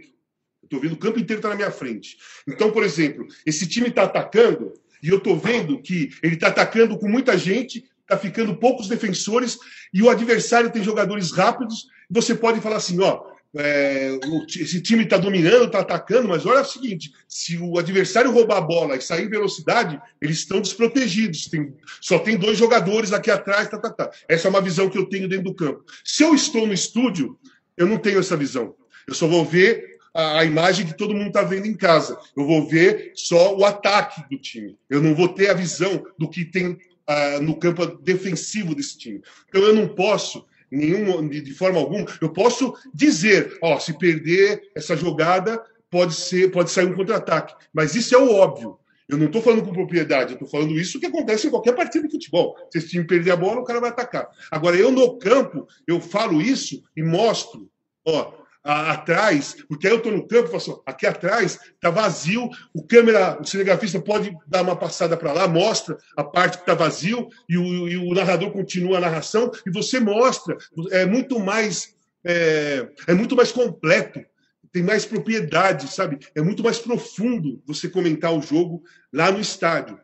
Estou 0.64 0.80
vendo 0.80 0.94
o 0.94 0.98
campo 0.98 1.20
inteiro 1.20 1.40
está 1.40 1.50
na 1.50 1.56
minha 1.56 1.72
frente. 1.72 2.18
Então, 2.48 2.72
por 2.72 2.84
exemplo, 2.84 3.28
esse 3.46 3.68
time 3.68 3.90
está 3.90 4.04
atacando 4.04 4.74
e 5.02 5.10
eu 5.10 5.18
estou 5.18 5.38
vendo 5.38 5.82
que 5.82 6.12
ele 6.22 6.36
está 6.36 6.48
atacando 6.48 6.98
com 6.98 7.08
muita 7.08 7.38
gente, 7.38 7.86
está 8.02 8.18
ficando 8.18 8.56
poucos 8.56 8.88
defensores 8.88 9.58
e 9.94 10.02
o 10.02 10.10
adversário 10.10 10.72
tem 10.72 10.84
jogadores 10.84 11.32
rápidos. 11.32 11.88
Você 12.10 12.36
pode 12.36 12.62
falar 12.62 12.78
assim, 12.78 13.02
ó, 13.02 13.33
é, 13.56 14.18
esse 14.60 14.82
time 14.82 15.04
está 15.04 15.18
dominando, 15.18 15.66
está 15.66 15.80
atacando, 15.80 16.28
mas 16.28 16.46
olha 16.46 16.62
o 16.62 16.66
seguinte: 16.66 17.14
se 17.28 17.58
o 17.58 17.78
adversário 17.78 18.32
roubar 18.32 18.58
a 18.58 18.62
bola 18.62 18.96
e 18.96 19.02
sair 19.02 19.26
em 19.26 19.30
velocidade, 19.30 20.02
eles 20.20 20.40
estão 20.40 20.60
desprotegidos. 20.60 21.48
Tem, 21.48 21.74
só 22.02 22.18
tem 22.18 22.36
dois 22.36 22.58
jogadores 22.58 23.14
aqui 23.14 23.30
atrás. 23.30 23.70
Tá, 23.70 23.78
tá, 23.78 23.92
tá. 23.92 24.12
Essa 24.28 24.48
é 24.48 24.50
uma 24.50 24.62
visão 24.62 24.90
que 24.90 24.98
eu 24.98 25.06
tenho 25.06 25.30
dentro 25.30 25.46
do 25.46 25.56
campo. 25.56 25.84
Se 26.04 26.24
eu 26.24 26.34
estou 26.34 26.66
no 26.66 26.74
estúdio, 26.74 27.38
eu 27.78 27.86
não 27.86 27.98
tenho 27.98 28.20
essa 28.20 28.36
visão. 28.36 28.76
Eu 29.08 29.14
só 29.14 29.28
vou 29.28 29.46
ver 29.46 29.98
a, 30.14 30.40
a 30.40 30.46
imagem 30.46 30.88
que 30.88 30.98
todo 30.98 31.14
mundo 31.14 31.28
está 31.28 31.44
vendo 31.44 31.68
em 31.68 31.76
casa. 31.76 32.18
Eu 32.36 32.48
vou 32.48 32.68
ver 32.68 33.12
só 33.16 33.56
o 33.56 33.64
ataque 33.64 34.24
do 34.32 34.38
time. 34.40 34.76
Eu 34.90 35.02
não 35.02 35.14
vou 35.14 35.30
ter 35.30 35.50
a 35.52 35.54
visão 35.54 36.04
do 36.18 36.28
que 36.28 36.44
tem 36.44 36.72
uh, 36.72 37.42
no 37.42 37.56
campo 37.56 37.86
defensivo 37.86 38.74
desse 38.74 38.98
time. 38.98 39.22
Então 39.50 39.62
eu 39.62 39.76
não 39.76 39.88
posso 39.88 40.44
nenhum, 40.74 41.28
de, 41.28 41.42
de 41.42 41.54
forma 41.54 41.80
alguma, 41.80 42.06
eu 42.22 42.30
posso 42.30 42.74
dizer, 42.94 43.58
ó, 43.62 43.80
se 43.80 43.98
perder 43.98 44.62
essa 44.76 44.96
jogada, 44.96 45.64
pode 45.90 46.16
ser, 46.16 46.52
pode 46.52 46.72
sair 46.72 46.88
um 46.88 46.96
contra-ataque. 46.96 47.54
Mas 47.72 47.96
isso 47.96 48.16
é 48.16 48.18
o 48.18 48.34
óbvio. 48.34 48.80
Eu 49.08 49.18
não 49.18 49.28
estou 49.28 49.42
falando 49.42 49.64
com 49.64 49.74
propriedade, 49.74 50.32
eu 50.32 50.36
estou 50.36 50.48
falando 50.48 50.74
isso 50.74 51.00
que 51.00 51.06
acontece 51.06 51.46
em 51.46 51.50
qualquer 51.50 51.76
partida 51.76 52.08
de 52.08 52.12
futebol. 52.12 52.56
Se 52.72 52.80
esse 52.80 52.90
time 52.90 53.06
perder 53.06 53.32
a 53.32 53.36
bola, 53.36 53.62
o 53.62 53.64
cara 53.64 53.80
vai 53.80 53.90
atacar. 53.90 54.28
Agora, 54.50 54.76
eu 54.76 54.92
no 54.92 55.18
campo, 55.20 55.68
eu 55.86 56.02
falo 56.02 56.42
isso 56.42 56.82
e 56.96 57.04
mostro, 57.04 57.70
ó, 58.06 58.34
atrás, 58.64 59.58
porque 59.68 59.88
aí 59.88 59.94
eu 59.94 59.98
estou 59.98 60.12
no 60.12 60.26
campo 60.26 60.46
e 60.46 60.52
falo 60.52 60.58
assim, 60.58 60.82
aqui 60.86 61.06
atrás 61.06 61.60
está 61.76 61.90
vazio, 61.90 62.50
o 62.74 62.82
câmera, 62.82 63.38
o 63.42 63.46
cinegrafista 63.46 64.00
pode 64.00 64.34
dar 64.48 64.62
uma 64.62 64.76
passada 64.76 65.18
para 65.18 65.34
lá, 65.34 65.48
mostra 65.48 65.98
a 66.16 66.24
parte 66.24 66.58
que 66.58 66.64
está 66.64 66.74
vazio 66.74 67.28
e 67.50 67.58
o, 67.58 67.88
e 67.90 67.98
o, 67.98 68.14
narrador 68.14 68.52
continua 68.52 68.98
a 68.98 69.02
narração 69.02 69.52
e 69.66 69.72
você 69.72 70.00
mostra, 70.00 70.58
é 70.92 71.06
muito 71.06 71.40
mais 71.40 71.94
é, 72.26 72.88
é 73.08 73.14
muito 73.14 73.36
mais 73.36 73.52
completo, 73.52 74.24
tem 74.72 74.82
mais 74.82 75.06
propriedade, 75.06 75.92
sabe? 75.94 76.18
É 76.34 76.42
muito 76.42 76.64
mais 76.64 76.80
profundo 76.80 77.62
você 77.68 77.90
comentar 77.90 78.34
o 78.34 78.42
jogo 78.42 78.82
lá 79.12 79.30
no 79.30 79.42
estádio. 79.42 80.00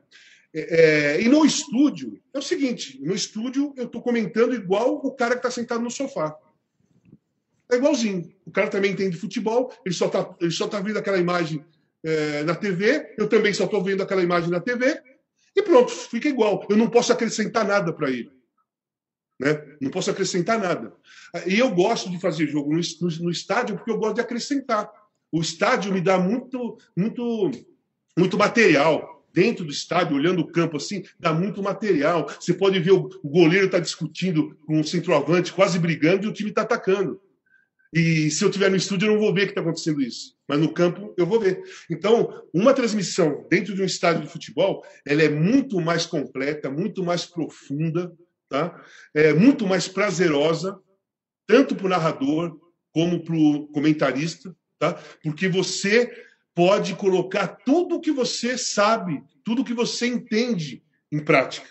É, 0.53 1.15
é, 1.15 1.21
e 1.21 1.29
no 1.29 1.45
estúdio, 1.45 2.19
é 2.33 2.39
o 2.39 2.41
seguinte: 2.41 2.99
no 3.01 3.15
estúdio 3.15 3.73
eu 3.77 3.85
estou 3.85 4.01
comentando 4.01 4.53
igual 4.53 4.95
o 4.95 5.11
cara 5.11 5.31
que 5.31 5.39
está 5.39 5.51
sentado 5.51 5.81
no 5.81 5.89
sofá. 5.89 6.35
É 7.71 7.75
igualzinho. 7.75 8.33
O 8.45 8.51
cara 8.51 8.67
também 8.67 8.91
entende 8.91 9.17
futebol, 9.17 9.71
ele 9.85 9.93
só 9.93 10.07
está 10.07 10.35
ele 10.41 10.51
só 10.51 10.67
tá 10.67 10.79
vendo 10.79 10.97
aquela 10.97 11.17
imagem 11.17 11.63
é, 12.03 12.43
na 12.43 12.55
TV, 12.55 13.13
eu 13.17 13.27
também 13.27 13.53
só 13.53 13.65
estou 13.65 13.83
vendo 13.83 14.01
aquela 14.01 14.23
imagem 14.23 14.49
na 14.49 14.59
TV, 14.59 15.01
e 15.55 15.61
pronto, 15.61 15.91
fica 15.91 16.27
igual. 16.27 16.65
Eu 16.69 16.77
não 16.77 16.89
posso 16.89 17.11
acrescentar 17.11 17.65
nada 17.65 17.91
para 17.91 18.09
ele. 18.09 18.31
Né? 19.39 19.61
Não 19.81 19.89
posso 19.89 20.11
acrescentar 20.11 20.59
nada. 20.59 20.93
E 21.45 21.57
eu 21.57 21.69
gosto 21.71 22.09
de 22.09 22.19
fazer 22.19 22.47
jogo 22.47 22.73
no, 22.73 22.79
no, 22.79 23.23
no, 23.23 23.29
estádio 23.29 23.75
porque 23.75 23.91
eu 23.91 23.97
gosto 23.97 24.15
de 24.15 24.21
acrescentar. 24.21 24.89
O 25.31 25.41
estádio 25.41 25.93
me 25.93 26.01
dá 26.01 26.17
muito, 26.17 26.77
muito, 26.95 27.51
muito 28.17 28.37
material. 28.37 29.17
Dentro 29.31 29.63
do 29.63 29.71
estádio, 29.71 30.15
olhando 30.17 30.41
o 30.41 30.51
campo 30.51 30.77
assim, 30.77 31.03
dá 31.19 31.31
muito 31.31 31.61
material. 31.61 32.27
Você 32.39 32.53
pode 32.53 32.79
ver 32.79 32.91
o, 32.91 33.09
o 33.23 33.29
goleiro 33.29 33.67
está 33.67 33.79
discutindo 33.79 34.57
com 34.65 34.79
o 34.79 34.83
centroavante, 34.83 35.53
quase 35.53 35.77
brigando, 35.77 36.25
e 36.25 36.29
o 36.29 36.33
time 36.33 36.49
está 36.49 36.63
atacando. 36.63 37.21
E 37.91 38.29
se 38.29 38.43
eu 38.43 38.49
estiver 38.49 38.69
no 38.69 38.75
estúdio, 38.75 39.07
eu 39.07 39.13
não 39.13 39.19
vou 39.19 39.33
ver 39.33 39.45
que 39.45 39.51
está 39.51 39.61
acontecendo 39.61 40.01
isso. 40.01 40.35
Mas 40.47 40.59
no 40.59 40.71
campo, 40.71 41.13
eu 41.17 41.25
vou 41.25 41.39
ver. 41.39 41.63
Então, 41.89 42.43
uma 42.53 42.73
transmissão 42.73 43.47
dentro 43.49 43.73
de 43.73 43.81
um 43.81 43.85
estádio 43.85 44.21
de 44.23 44.31
futebol, 44.31 44.85
ela 45.05 45.23
é 45.23 45.29
muito 45.29 45.81
mais 45.81 46.05
completa, 46.05 46.69
muito 46.69 47.03
mais 47.03 47.25
profunda, 47.25 48.15
tá? 48.47 48.83
é 49.13 49.33
muito 49.33 49.65
mais 49.65 49.87
prazerosa, 49.87 50.79
tanto 51.47 51.75
para 51.75 51.85
o 51.85 51.89
narrador 51.89 52.59
como 52.91 53.23
para 53.23 53.35
o 53.35 53.67
comentarista, 53.67 54.55
tá? 54.77 54.93
porque 55.23 55.47
você 55.47 56.11
pode 56.53 56.95
colocar 56.95 57.47
tudo 57.47 57.95
o 57.95 58.01
que 58.01 58.11
você 58.11 58.57
sabe, 58.57 59.23
tudo 59.43 59.61
o 59.61 59.65
que 59.65 59.73
você 59.73 60.07
entende 60.07 60.83
em 61.11 61.19
prática. 61.23 61.67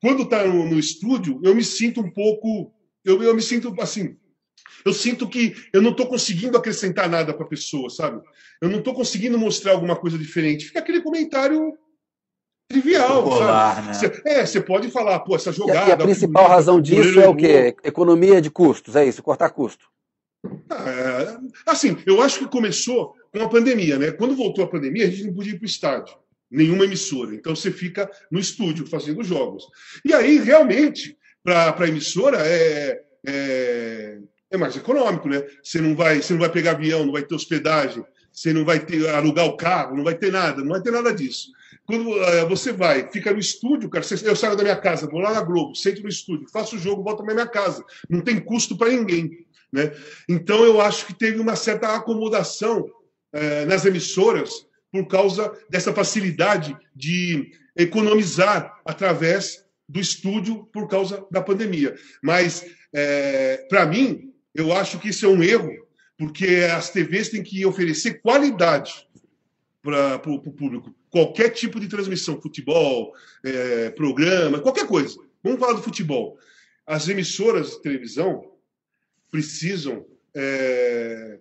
Quando 0.00 0.22
está 0.22 0.46
no, 0.46 0.68
no, 0.68 0.78
estúdio, 0.78 1.40
eu 1.44 1.54
me 1.54 1.62
sinto 1.62 2.00
um 2.00 2.10
pouco. 2.10 2.74
Eu, 3.04 3.22
eu 3.22 3.34
me 3.34 3.42
sinto 3.42 3.74
assim 3.80 4.16
eu 4.84 4.92
sinto 4.92 5.28
que 5.28 5.54
eu 5.72 5.82
não 5.82 5.90
estou 5.90 6.06
conseguindo 6.06 6.56
acrescentar 6.56 7.08
nada 7.08 7.34
para 7.34 7.44
a 7.44 7.48
pessoa, 7.48 7.90
sabe? 7.90 8.20
Eu 8.60 8.68
não 8.68 8.78
estou 8.78 8.94
conseguindo 8.94 9.38
mostrar 9.38 9.72
alguma 9.72 9.96
coisa 9.96 10.18
diferente. 10.18 10.66
Fica 10.66 10.80
aquele 10.80 11.00
comentário 11.00 11.74
trivial, 12.68 13.24
Popular, 13.24 13.74
sabe? 13.74 13.86
Né? 13.86 13.94
Cê, 13.94 14.22
é, 14.24 14.46
você 14.46 14.60
pode 14.60 14.90
falar, 14.90 15.18
pô, 15.20 15.34
essa 15.34 15.52
jogada. 15.52 15.80
E 15.80 15.82
a, 15.82 15.88
e 15.88 15.92
a 15.92 15.96
principal 15.96 16.46
razão 16.46 16.80
disso 16.80 17.20
é 17.20 17.28
o 17.28 17.34
quê? 17.34 17.74
Economia 17.82 18.40
de 18.40 18.50
custos, 18.50 18.94
é 18.94 19.04
isso, 19.04 19.22
cortar 19.22 19.50
custo. 19.50 19.86
É, 20.44 21.36
assim, 21.66 21.98
eu 22.06 22.22
acho 22.22 22.38
que 22.38 22.48
começou 22.48 23.14
com 23.32 23.42
a 23.42 23.48
pandemia, 23.48 23.98
né? 23.98 24.12
Quando 24.12 24.36
voltou 24.36 24.64
a 24.64 24.68
pandemia, 24.68 25.06
a 25.06 25.10
gente 25.10 25.24
não 25.24 25.34
podia 25.34 25.52
ir 25.52 25.58
para 25.58 25.66
o 25.66 25.68
estádio, 25.68 26.14
nenhuma 26.50 26.84
emissora. 26.84 27.34
Então 27.34 27.54
você 27.54 27.70
fica 27.70 28.10
no 28.30 28.38
estúdio 28.38 28.86
fazendo 28.86 29.22
jogos. 29.22 29.64
E 30.04 30.14
aí, 30.14 30.38
realmente, 30.38 31.18
para 31.42 31.74
a 31.76 31.88
emissora, 31.88 32.38
é, 32.46 33.02
é, 33.26 34.18
é 34.50 34.56
mais 34.56 34.76
econômico, 34.76 35.28
né? 35.28 35.42
Você 35.62 35.80
não 35.80 35.94
vai, 35.94 36.20
você 36.20 36.32
não 36.32 36.40
vai 36.40 36.50
pegar 36.50 36.72
avião, 36.72 37.04
não 37.04 37.12
vai 37.12 37.22
ter 37.22 37.34
hospedagem, 37.34 38.04
você 38.32 38.52
não 38.52 38.64
vai 38.64 38.80
ter 38.80 39.08
alugar 39.10 39.46
o 39.46 39.56
carro, 39.56 39.96
não 39.96 40.04
vai 40.04 40.14
ter 40.14 40.32
nada, 40.32 40.60
não 40.62 40.70
vai 40.70 40.82
ter 40.82 40.90
nada 40.90 41.12
disso. 41.12 41.48
Quando 41.86 42.10
uh, 42.10 42.48
você 42.48 42.72
vai, 42.72 43.10
fica 43.10 43.32
no 43.32 43.38
estúdio, 43.38 43.88
cara, 43.88 44.04
eu 44.24 44.36
saio 44.36 44.56
da 44.56 44.62
minha 44.62 44.76
casa, 44.76 45.08
vou 45.08 45.20
lá 45.20 45.32
na 45.32 45.42
Globo, 45.42 45.74
sento 45.74 46.02
no 46.02 46.08
estúdio, 46.08 46.48
faço 46.52 46.76
o 46.76 46.78
jogo, 46.78 47.02
volto 47.02 47.24
para 47.24 47.34
minha 47.34 47.46
casa. 47.46 47.84
Não 48.08 48.20
tem 48.20 48.38
custo 48.38 48.76
para 48.76 48.90
ninguém, 48.90 49.30
né? 49.72 49.92
Então 50.28 50.64
eu 50.64 50.80
acho 50.80 51.06
que 51.06 51.14
teve 51.14 51.40
uma 51.40 51.56
certa 51.56 51.94
acomodação 51.94 52.80
uh, 52.82 53.66
nas 53.66 53.84
emissoras 53.84 54.66
por 54.92 55.06
causa 55.06 55.52
dessa 55.68 55.92
facilidade 55.92 56.76
de 56.94 57.52
economizar 57.76 58.80
através 58.84 59.64
do 59.88 60.00
estúdio 60.00 60.68
por 60.72 60.88
causa 60.88 61.26
da 61.30 61.40
pandemia. 61.40 61.96
Mas, 62.22 62.64
é, 62.92 63.66
para 63.68 63.86
mim, 63.86 64.29
eu 64.54 64.72
acho 64.72 64.98
que 64.98 65.08
isso 65.08 65.26
é 65.26 65.28
um 65.28 65.42
erro, 65.42 65.70
porque 66.18 66.68
as 66.72 66.90
TVs 66.90 67.28
têm 67.28 67.42
que 67.42 67.64
oferecer 67.64 68.20
qualidade 68.20 69.06
para 69.82 70.16
o 70.26 70.52
público. 70.52 70.94
Qualquer 71.08 71.50
tipo 71.50 71.80
de 71.80 71.88
transmissão, 71.88 72.40
futebol, 72.40 73.14
é, 73.44 73.90
programa, 73.90 74.60
qualquer 74.60 74.86
coisa. 74.86 75.18
Vamos 75.42 75.58
falar 75.58 75.72
do 75.72 75.82
futebol. 75.82 76.38
As 76.86 77.08
emissoras 77.08 77.70
de 77.70 77.82
televisão 77.82 78.52
precisam 79.30 80.04
é, 80.34 81.38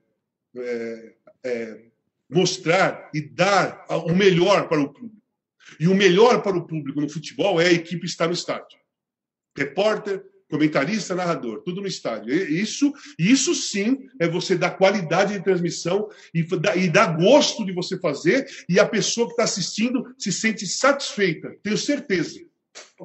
é, 0.56 1.14
é 1.44 1.82
mostrar 2.30 3.10
e 3.14 3.22
dar 3.22 3.86
o 3.90 4.14
melhor 4.14 4.68
para 4.68 4.80
o 4.80 4.94
público. 4.94 5.20
E 5.80 5.88
o 5.88 5.96
melhor 5.96 6.42
para 6.42 6.58
o 6.58 6.66
público 6.66 7.02
no 7.02 7.10
futebol 7.10 7.60
é 7.60 7.68
a 7.68 7.74
equipe 7.74 8.06
estar 8.06 8.28
no 8.28 8.34
estádio. 8.34 8.80
Repórter, 9.56 10.24
comentarista, 10.50 11.16
narrador, 11.16 11.62
tudo 11.64 11.82
no 11.82 11.88
estádio. 11.88 12.34
Isso, 12.34 12.92
isso 13.18 13.54
sim 13.54 13.98
é 14.20 14.28
você 14.28 14.58
dar 14.58 14.72
qualidade 14.72 15.34
de 15.34 15.44
transmissão 15.44 16.10
e, 16.34 16.46
e 16.76 16.90
dar 16.90 17.18
gosto 17.18 17.64
de 17.64 17.72
você 17.72 18.00
fazer 18.00 18.48
e 18.68 18.80
a 18.80 18.86
pessoa 18.86 19.28
que 19.28 19.34
está 19.34 19.44
assistindo 19.44 20.04
se 20.18 20.32
sente 20.32 20.66
satisfeita, 20.66 21.56
tenho 21.62 21.78
certeza. 21.78 22.40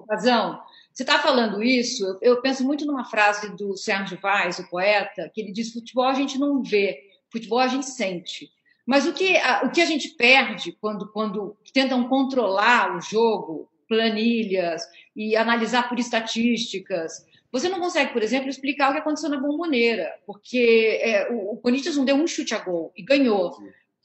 Razão. 0.08 0.60
Você 0.92 1.02
está 1.02 1.18
falando 1.18 1.60
isso, 1.60 2.18
eu 2.22 2.40
penso 2.40 2.64
muito 2.64 2.86
numa 2.86 3.04
frase 3.04 3.50
do 3.56 3.76
Sérgio 3.76 4.16
Vaz, 4.22 4.60
o 4.60 4.70
poeta, 4.70 5.28
que 5.34 5.40
ele 5.40 5.50
diz: 5.52 5.72
futebol 5.72 6.04
a 6.04 6.14
gente 6.14 6.38
não 6.38 6.62
vê, 6.62 7.00
futebol 7.32 7.58
a 7.58 7.66
gente 7.66 7.86
sente. 7.86 8.48
Mas 8.86 9.04
o 9.04 9.12
que 9.12 9.36
a, 9.36 9.62
o 9.64 9.72
que 9.72 9.80
a 9.80 9.86
gente 9.86 10.10
perde 10.10 10.70
quando, 10.80 11.10
quando 11.10 11.56
tentam 11.72 12.08
controlar 12.08 12.96
o 12.96 13.00
jogo, 13.00 13.68
planilhas 13.88 14.82
e 15.16 15.34
analisar 15.34 15.88
por 15.88 15.98
estatísticas, 15.98 17.24
você 17.54 17.68
não 17.68 17.78
consegue, 17.78 18.12
por 18.12 18.20
exemplo, 18.20 18.48
explicar 18.48 18.90
o 18.90 18.94
que 18.94 18.98
aconteceu 18.98 19.30
na 19.30 19.38
bomboneira, 19.38 20.12
porque 20.26 20.98
é, 21.00 21.30
o, 21.30 21.52
o, 21.52 21.56
Corinthians 21.58 21.96
não 21.96 22.04
deu 22.04 22.16
um 22.16 22.26
chute 22.26 22.52
a 22.52 22.58
gol 22.58 22.92
e 22.96 23.02
ganhou. 23.04 23.56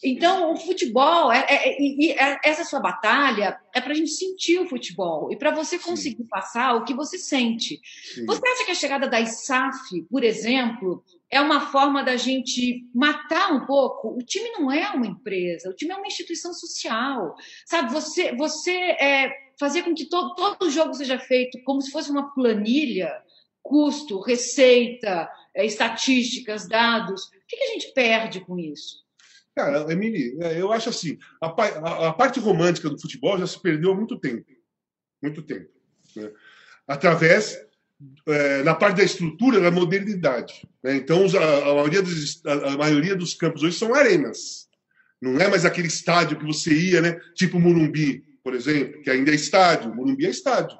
Então, 0.04 0.54
o 0.54 0.56
futebol, 0.56 1.32
é, 1.32 1.47
é, 1.50 1.82
é, 1.82 2.14
é 2.14 2.39
essa 2.43 2.64
sua 2.64 2.80
batalha 2.80 3.60
é 3.74 3.82
para 3.82 3.91
a 3.91 3.95
gente 3.95 4.12
sentir 4.12 4.60
o 4.60 4.70
futebol 4.70 5.32
e 5.32 5.36
para 5.36 5.50
você 5.50 5.80
conseguir 5.80 6.22
Sim. 6.22 6.28
passar 6.30 6.76
o 6.76 6.84
que 6.84 6.93
você 6.93 7.18
sente. 7.18 7.82
Sim. 8.14 8.24
Você 8.28 8.47
acha 8.47 8.66
que 8.66 8.72
a 8.72 8.76
chegada 8.76 9.10
da 9.10 9.20
ISAF, 9.20 10.00
por 10.12 10.24
exemplo, 10.24 11.04
é 11.28 11.41
uma 11.41 11.72
forma 11.72 12.04
da 12.04 12.18
gente 12.18 12.86
matar 12.93 13.52
um 13.52 13.66
pouco? 13.66 14.10
O 14.10 14.20
time 14.20 14.52
não 14.52 14.72
é 14.72 14.91
uma 14.91 15.08
empresa, 15.08 15.72
o 15.72 15.76
time 15.76 15.91
é 15.91 15.95
uma 15.95 16.08
instituição 16.08 16.54
social. 16.54 17.34
Sabe, 17.66 17.91
você, 17.91 18.36
você 18.36 18.72
é, 18.72 19.32
fazer 19.60 19.82
com 19.82 19.95
que 19.95 20.06
todo, 20.06 20.36
todo 20.36 20.68
o 20.68 20.70
jogo 20.70 20.93
seja 20.93 21.18
feito 21.18 21.60
como 21.64 21.82
se 21.82 21.89
fosse 21.89 22.12
uma 22.12 22.32
planilha 22.36 23.12
custo, 23.62 24.20
receita, 24.22 25.30
é, 25.55 25.66
estatísticas, 25.66 26.68
dados. 26.68 27.26
O 27.26 27.32
que, 27.47 27.55
a 27.55 27.68
gente 27.74 27.93
perde 27.93 28.39
com 28.41 28.57
isso? 28.57 29.03
Cara, 29.55 29.91
Emily, 29.91 30.38
é, 30.41 30.62
eu 30.62 30.72
acho 30.72 30.89
assim, 30.89 31.18
a, 31.41 32.14
parte 32.14 32.39
romântica 32.39 32.89
do 32.89 32.99
futebol 32.99 33.38
já 33.38 33.45
se 33.45 33.62
perdeu 33.62 33.91
há 33.91 33.95
muito 33.95 34.18
tempo. 34.18 34.45
Muito 35.22 35.41
tempo. 35.41 35.70
Né? 36.16 36.32
Através, 36.88 37.60
é, 38.28 38.64
na 38.64 38.74
parte 38.74 38.97
da 38.97 39.03
estrutura, 39.03 39.60
da 39.60 39.72
modernidade. 39.72 40.68
Né? 40.84 40.95
Então, 40.95 41.26
a, 41.26 41.76
maioria 41.76 42.01
dos, 42.01 42.45
a, 42.45 42.78
maioria 42.78 43.16
dos 43.16 43.34
campos 43.34 43.64
hoje 43.64 43.78
são 43.78 43.93
arenas. 43.93 44.70
Não 45.22 45.38
é 45.39 45.49
mais 45.49 45.66
aquele 45.66 45.88
estádio 45.88 46.39
que 46.39 46.45
você 46.45 46.74
ia, 46.74 47.01
né? 47.01 47.20
tipo 47.36 47.60
Morumbi, 47.60 48.24
por 48.41 48.53
exemplo, 48.53 49.01
que 49.01 49.10
ainda 49.10 49.32
é 49.32 49.36
estádio. 49.36 49.93
Morumbi 49.93 50.26
é 50.26 50.30
estádio. 50.30 50.78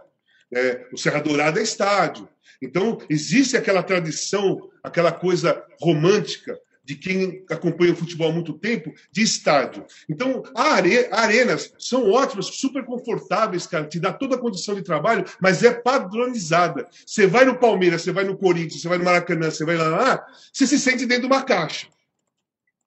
É, 0.52 0.88
o 0.92 0.98
Serra 0.98 1.20
Dourada 1.20 1.60
é 1.60 1.64
estádio. 1.64 2.28
Então, 2.62 2.98
existe 3.10 3.56
aquela 3.56 3.84
tradição, 3.84 4.70
aquela 4.84 5.12
coisa 5.12 5.64
romântica 5.82 6.60
de 6.90 6.96
quem 6.96 7.46
acompanha 7.52 7.94
o 7.94 7.96
futebol 7.96 8.32
há 8.32 8.34
muito 8.34 8.52
tempo, 8.54 8.92
de 9.12 9.22
estádio. 9.22 9.86
Então, 10.10 10.42
are, 10.56 11.08
arenas 11.12 11.72
são 11.78 12.10
ótimas, 12.10 12.48
super 12.48 12.84
confortáveis, 12.84 13.68
cara, 13.68 13.86
te 13.86 14.00
dá 14.00 14.12
toda 14.12 14.36
a 14.36 14.40
condição 14.40 14.74
de 14.74 14.82
trabalho, 14.82 15.24
mas 15.40 15.64
é 15.64 15.72
padronizada. 15.72 16.88
Você 17.06 17.28
vai 17.28 17.46
no 17.46 17.60
Palmeiras, 17.60 18.02
você 18.02 18.12
vai 18.12 18.24
no 18.24 18.36
Corinthians, 18.36 18.82
você 18.82 18.88
vai 18.88 18.98
no 18.98 19.04
Maracanã, 19.04 19.52
você 19.52 19.64
vai 19.64 19.78
lá, 19.78 19.88
lá 19.88 20.28
você 20.52 20.66
se 20.66 20.80
sente 20.80 21.06
dentro 21.06 21.28
de 21.28 21.34
uma 21.34 21.44
caixa. 21.44 21.88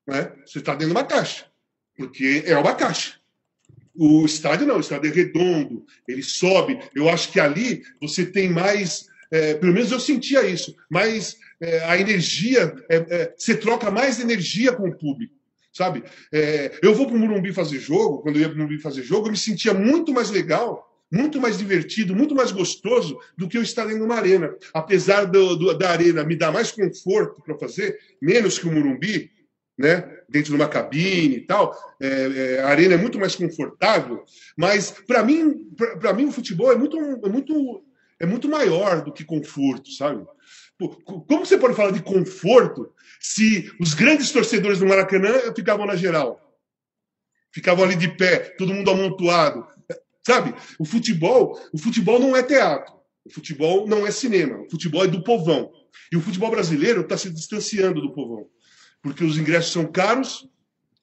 Né? 0.05 0.33
Você 0.45 0.59
está 0.59 0.73
dentro 0.73 0.89
de 0.89 0.93
uma 0.93 1.05
caixa, 1.05 1.47
porque 1.97 2.43
é 2.45 2.59
uma 2.59 2.75
caixa. 2.75 3.23
O 3.95 4.25
estádio 4.25 4.67
não, 4.67 4.79
o 4.79 4.81
estádio 4.81 5.11
é 5.11 5.15
redondo, 5.15 5.85
ele 6.09 6.23
sobe. 6.23 6.79
Eu 6.95 7.09
acho 7.09 7.31
que 7.31 7.39
ali 7.39 7.83
você 8.01 8.27
tem 8.27 8.49
mais, 8.51 9.07
é, 9.33 9.55
pelo 9.55 9.73
menos 9.73 9.91
eu 9.91 9.99
sentia 9.99 10.47
isso, 10.47 10.77
mais 10.91 11.39
é, 11.59 11.81
a 11.85 11.99
energia, 11.99 12.75
é, 12.89 12.97
é, 12.97 13.35
você 13.37 13.57
troca 13.57 13.91
mais 13.91 14.21
energia 14.21 14.73
com 14.73 14.89
o 14.89 14.97
público, 14.97 15.35
sabe? 15.73 16.05
É, 16.31 16.79
eu 16.83 16.95
vou 16.95 17.07
para 17.07 17.17
o 17.17 17.19
Murumbi 17.19 17.53
fazer 17.53 17.81
jogo, 17.81 18.19
quando 18.19 18.37
eu 18.37 18.43
ia 18.43 18.49
para 18.49 18.57
o 18.57 18.59
Murumbi 18.59 18.79
fazer 18.79 19.03
jogo, 19.03 19.27
eu 19.27 19.33
me 19.33 19.39
sentia 19.39 19.73
muito 19.73 20.13
mais 20.13 20.29
legal, 20.31 20.87
muito 21.11 21.41
mais 21.41 21.57
divertido, 21.57 22.15
muito 22.15 22.35
mais 22.35 22.53
gostoso 22.53 23.19
do 23.37 23.49
que 23.49 23.57
eu 23.57 23.63
estar 23.63 23.87
de 23.87 23.95
uma 23.95 24.17
arena. 24.17 24.55
Apesar 24.73 25.25
do, 25.25 25.57
do, 25.57 25.75
da 25.77 25.91
arena 25.91 26.25
me 26.25 26.37
dar 26.37 26.53
mais 26.53 26.71
conforto 26.71 27.43
para 27.43 27.59
fazer, 27.59 27.99
menos 28.21 28.59
que 28.59 28.67
o 28.69 28.73
Murumbi, 28.73 29.31
né? 29.79 30.09
dentro 30.29 30.51
de 30.51 30.57
uma 30.57 30.69
cabine 30.69 31.37
e 31.37 31.41
tal, 31.47 31.77
é, 32.01 32.09
é, 32.09 32.61
a 32.63 32.69
arena 32.69 32.95
é 32.95 32.97
muito 32.97 33.19
mais 33.19 33.35
confortável, 33.35 34.25
mas 34.57 34.91
para 34.91 35.23
mim, 35.23 35.69
para 36.01 36.13
mim 36.15 36.27
o 36.27 36.33
futebol 36.33 36.73
é 36.73 36.77
muito, 36.77 36.99
é 36.99 37.29
muito, 37.29 37.85
é 38.23 38.27
muito 38.27 38.49
maior 38.49 39.03
do 39.03 39.13
que 39.13 39.25
conforto, 39.25 39.91
sabe? 39.91 40.25
Como 41.05 41.45
você 41.45 41.59
pode 41.59 41.75
falar 41.75 41.91
de 41.91 42.03
conforto 42.03 42.93
se 43.21 43.71
os 43.81 43.95
grandes 43.95 44.31
torcedores 44.31 44.79
do 44.79 44.87
Maracanã 44.87 45.53
ficavam 45.55 45.85
na 45.85 45.97
geral? 45.97 46.41
Ficavam 47.53 47.85
ali 47.85 47.97
de 47.97 48.09
pé, 48.17 48.39
todo 48.57 48.73
mundo 48.73 48.91
amontoado. 48.91 49.67
Sabe? 50.25 50.55
O 50.79 50.85
futebol, 50.85 51.61
o 51.73 51.79
futebol 51.79 52.21
não 52.21 52.37
é 52.37 52.45
teatro. 52.45 52.95
O 53.25 53.31
futebol 53.31 53.89
não 53.89 54.07
é 54.07 54.13
cinema. 54.13 54.61
O 54.61 54.71
futebol 54.71 55.05
é 55.05 55.09
do 55.09 55.25
povão. 55.25 55.73
E 56.13 56.17
o 56.17 56.21
futebol 56.21 56.51
brasileiro 56.51 57.01
está 57.01 57.19
se 57.19 57.29
distanciando 57.29 58.01
do 58.01 58.13
povão. 58.13 58.47
Porque 59.03 59.25
os 59.25 59.37
ingressos 59.37 59.73
são 59.73 59.85
caros, 59.85 60.49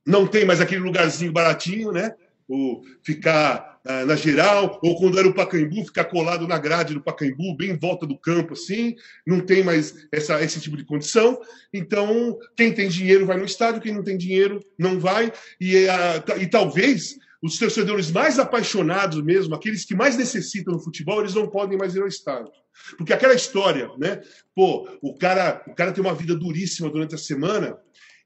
não 0.06 0.26
tem 0.26 0.46
mais 0.46 0.62
aquele 0.62 0.82
lugarzinho 0.82 1.34
baratinho, 1.34 1.92
né? 1.92 2.16
ou 2.50 2.84
ficar 3.04 3.79
na 4.06 4.16
geral, 4.16 4.80
ou 4.84 4.98
quando 4.98 5.18
era 5.18 5.28
o 5.28 5.34
Pacaembu, 5.34 5.86
ficar 5.86 6.06
colado 6.06 6.48
na 6.48 6.58
grade 6.58 6.94
do 6.94 7.02
Pacaembu, 7.02 7.56
bem 7.58 7.72
em 7.72 7.78
volta 7.78 8.06
do 8.06 8.18
campo, 8.18 8.54
assim, 8.54 8.96
não 9.26 9.40
tem 9.40 9.64
mais 9.64 10.08
essa, 10.12 10.42
esse 10.44 10.60
tipo 10.60 10.78
de 10.78 10.86
condição. 10.86 11.40
Então, 11.74 12.38
quem 12.56 12.72
tem 12.72 12.88
dinheiro 12.88 13.26
vai 13.26 13.38
no 13.38 13.46
estádio, 13.46 13.82
quem 13.82 13.94
não 13.94 14.04
tem 14.04 14.18
dinheiro 14.18 14.60
não 14.78 15.00
vai, 15.00 15.34
e, 15.60 15.88
ah, 15.88 16.24
e 16.40 16.48
talvez 16.48 17.18
os 17.42 17.58
torcedores 17.58 18.12
mais 18.12 18.38
apaixonados 18.38 19.24
mesmo, 19.24 19.56
aqueles 19.56 19.86
que 19.86 19.96
mais 19.96 20.18
necessitam 20.18 20.74
do 20.74 20.80
futebol, 20.80 21.22
eles 21.22 21.34
não 21.34 21.48
podem 21.48 21.78
mais 21.78 21.96
ir 21.96 22.02
ao 22.02 22.08
estádio. 22.08 22.52
Porque 22.98 23.14
aquela 23.14 23.34
história, 23.34 23.90
né? 23.98 24.22
Pô, 24.56 24.88
o 25.02 25.18
cara, 25.18 25.64
o 25.68 25.74
cara 25.74 25.92
tem 25.92 26.04
uma 26.04 26.14
vida 26.14 26.36
duríssima 26.36 26.90
durante 26.90 27.16
a 27.16 27.18
semana, 27.18 27.78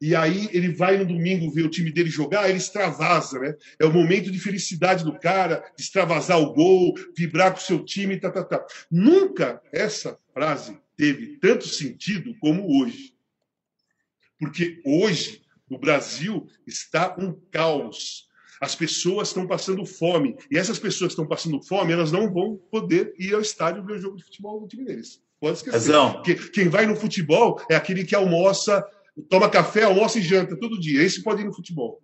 e 0.03 0.13
aí 0.17 0.49
ele 0.51 0.67
vai 0.67 0.97
no 0.97 1.05
domingo 1.05 1.49
ver 1.49 1.63
o 1.63 1.69
time 1.69 1.89
dele 1.89 2.09
jogar, 2.09 2.49
ele 2.49 2.57
extravasa, 2.57 3.39
né? 3.39 3.55
É 3.79 3.85
o 3.85 3.93
momento 3.93 4.29
de 4.29 4.37
felicidade 4.37 5.01
do 5.01 5.17
cara, 5.17 5.63
de 5.77 5.81
extravasar 5.81 6.37
o 6.41 6.51
gol, 6.51 6.93
vibrar 7.17 7.53
com 7.53 7.57
o 7.57 7.61
seu 7.61 7.85
time, 7.85 8.19
tá, 8.19 8.29
tá, 8.29 8.43
tá. 8.43 8.65
Nunca 8.91 9.61
essa 9.71 10.19
frase 10.33 10.77
teve 10.97 11.37
tanto 11.37 11.69
sentido 11.69 12.35
como 12.41 12.81
hoje. 12.81 13.15
Porque 14.37 14.81
hoje 14.83 15.41
o 15.69 15.77
Brasil 15.77 16.47
está 16.67 17.15
um 17.17 17.31
caos. 17.49 18.27
As 18.59 18.75
pessoas 18.75 19.29
estão 19.29 19.47
passando 19.47 19.85
fome. 19.85 20.35
E 20.51 20.57
essas 20.57 20.79
pessoas 20.79 21.11
que 21.11 21.13
estão 21.13 21.25
passando 21.25 21.63
fome, 21.63 21.93
elas 21.93 22.11
não 22.11 22.29
vão 22.29 22.57
poder 22.69 23.13
ir 23.17 23.33
ao 23.33 23.39
estádio 23.39 23.85
ver 23.85 23.93
o 23.93 24.01
jogo 24.01 24.17
de 24.17 24.25
futebol 24.25 24.59
do 24.59 24.67
time 24.67 24.83
deles. 24.83 25.21
Pode 25.39 25.59
esquecer. 25.59 25.79
Porque 26.15 26.35
quem 26.49 26.67
vai 26.67 26.85
no 26.85 26.95
futebol 26.97 27.61
é 27.69 27.75
aquele 27.77 28.03
que 28.03 28.15
almoça 28.15 28.85
toma 29.29 29.49
café, 29.49 29.83
almoça 29.83 30.19
e 30.19 30.21
janta 30.21 30.57
todo 30.57 30.79
dia. 30.79 31.03
Esse 31.03 31.23
pode 31.23 31.41
ir 31.41 31.45
no 31.45 31.53
futebol. 31.53 32.01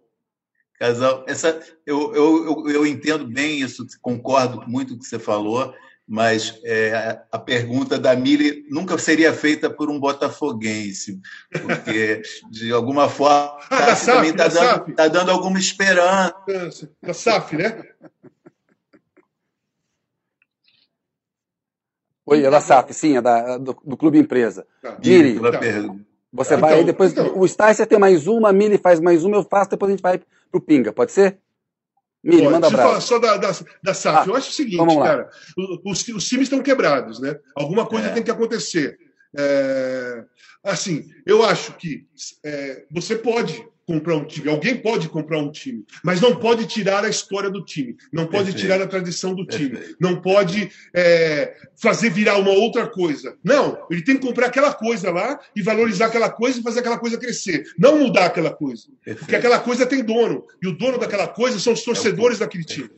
Casal, 0.79 1.25
essa, 1.27 1.59
eu, 1.85 2.15
eu, 2.15 2.45
eu, 2.45 2.69
eu 2.69 2.87
entendo 2.87 3.27
bem 3.27 3.59
isso, 3.59 3.85
concordo 4.01 4.63
muito 4.65 4.93
com 4.93 4.95
o 4.95 4.99
que 4.99 5.07
você 5.07 5.19
falou, 5.19 5.73
mas 6.07 6.57
é, 6.63 7.21
a 7.29 7.37
pergunta 7.37 7.99
da 7.99 8.15
Mili 8.15 8.65
nunca 8.69 8.97
seria 8.97 9.33
feita 9.33 9.69
por 9.69 9.89
um 9.89 9.99
botafoguense, 9.99 11.19
porque, 11.61 12.21
de 12.49 12.71
alguma 12.71 13.09
forma, 13.09 13.59
ah, 13.69 13.93
SAF, 13.93 14.05
também 14.05 14.31
está 14.31 14.47
dando, 14.47 14.95
tá 14.95 15.07
dando 15.09 15.31
alguma 15.31 15.59
esperança. 15.59 16.89
Da 17.03 17.13
SAF, 17.13 17.57
né? 17.57 17.83
Oi, 22.25 22.45
é 22.45 22.49
da 22.49 22.61
SAF, 22.61 22.93
sim, 22.93 23.17
é 23.17 23.21
da, 23.21 23.57
do, 23.57 23.77
do 23.83 23.97
Clube 23.97 24.17
Empresa. 24.17 24.65
Tá. 24.81 24.97
Miri, 25.03 25.39
Você 26.31 26.55
vai 26.55 26.75
então, 26.75 26.85
depois. 26.85 27.11
Então, 27.11 27.37
o 27.39 27.47
Sticer 27.47 27.87
tem 27.87 27.99
mais 27.99 28.27
uma, 28.27 28.49
a 28.49 28.53
Mili 28.53 28.77
faz 28.77 28.99
mais 28.99 29.23
uma, 29.23 29.37
eu 29.37 29.43
faço, 29.43 29.71
depois 29.71 29.89
a 29.89 29.93
gente 29.93 30.01
vai 30.01 30.21
pro 30.51 30.61
Pinga, 30.61 30.93
pode 30.93 31.11
ser? 31.11 31.37
Mili, 32.23 32.43
pode. 32.43 32.53
manda 32.53 32.67
abraço. 32.67 33.07
Só 33.07 33.19
da, 33.19 33.37
da, 33.37 33.51
da 33.81 33.93
SAF. 33.93 34.17
Ah, 34.17 34.31
eu 34.31 34.35
acho 34.35 34.49
o 34.49 34.53
seguinte, 34.53 34.95
cara. 34.97 35.29
Os, 35.85 36.07
os 36.07 36.27
times 36.27 36.43
estão 36.43 36.61
quebrados, 36.61 37.19
né? 37.19 37.39
Alguma 37.55 37.85
coisa 37.85 38.07
é. 38.07 38.11
tem 38.11 38.23
que 38.23 38.31
acontecer. 38.31 38.97
É, 39.37 40.23
assim, 40.63 41.07
eu 41.25 41.43
acho 41.43 41.73
que 41.73 42.07
é, 42.43 42.85
você 42.91 43.15
pode 43.15 43.65
comprar 43.89 44.15
um 44.15 44.23
time. 44.23 44.47
Alguém 44.47 44.77
pode 44.77 45.09
comprar 45.09 45.39
um 45.39 45.51
time, 45.51 45.83
mas 46.03 46.21
não 46.21 46.35
pode 46.35 46.67
tirar 46.67 47.03
a 47.03 47.09
história 47.09 47.49
do 47.49 47.65
time, 47.65 47.97
não 48.13 48.27
pode 48.27 48.51
Perfeito. 48.51 48.59
tirar 48.59 48.79
a 48.79 48.85
tradição 48.85 49.33
do 49.33 49.47
time, 49.47 49.71
Perfeito. 49.71 49.97
não 49.99 50.21
pode 50.21 50.71
é, 50.93 51.55
fazer 51.75 52.11
virar 52.11 52.37
uma 52.37 52.51
outra 52.51 52.85
coisa. 52.85 53.35
Não, 53.43 53.83
ele 53.89 54.03
tem 54.03 54.15
que 54.15 54.27
comprar 54.27 54.45
aquela 54.45 54.71
coisa 54.71 55.09
lá 55.09 55.39
e 55.55 55.63
valorizar 55.63 56.05
aquela 56.05 56.29
coisa 56.29 56.59
e 56.59 56.63
fazer 56.63 56.81
aquela 56.81 56.99
coisa 56.99 57.17
crescer, 57.17 57.63
não 57.79 57.97
mudar 57.97 58.27
aquela 58.27 58.51
coisa, 58.51 58.83
Perfeito. 59.03 59.19
porque 59.21 59.35
aquela 59.35 59.59
coisa 59.59 59.87
tem 59.87 60.03
dono 60.03 60.45
e 60.61 60.67
o 60.67 60.77
dono 60.77 60.99
daquela 60.99 61.27
coisa 61.27 61.57
são 61.57 61.73
os 61.73 61.81
torcedores 61.81 62.37
é 62.37 62.41
daquele 62.41 62.63
time. 62.63 62.91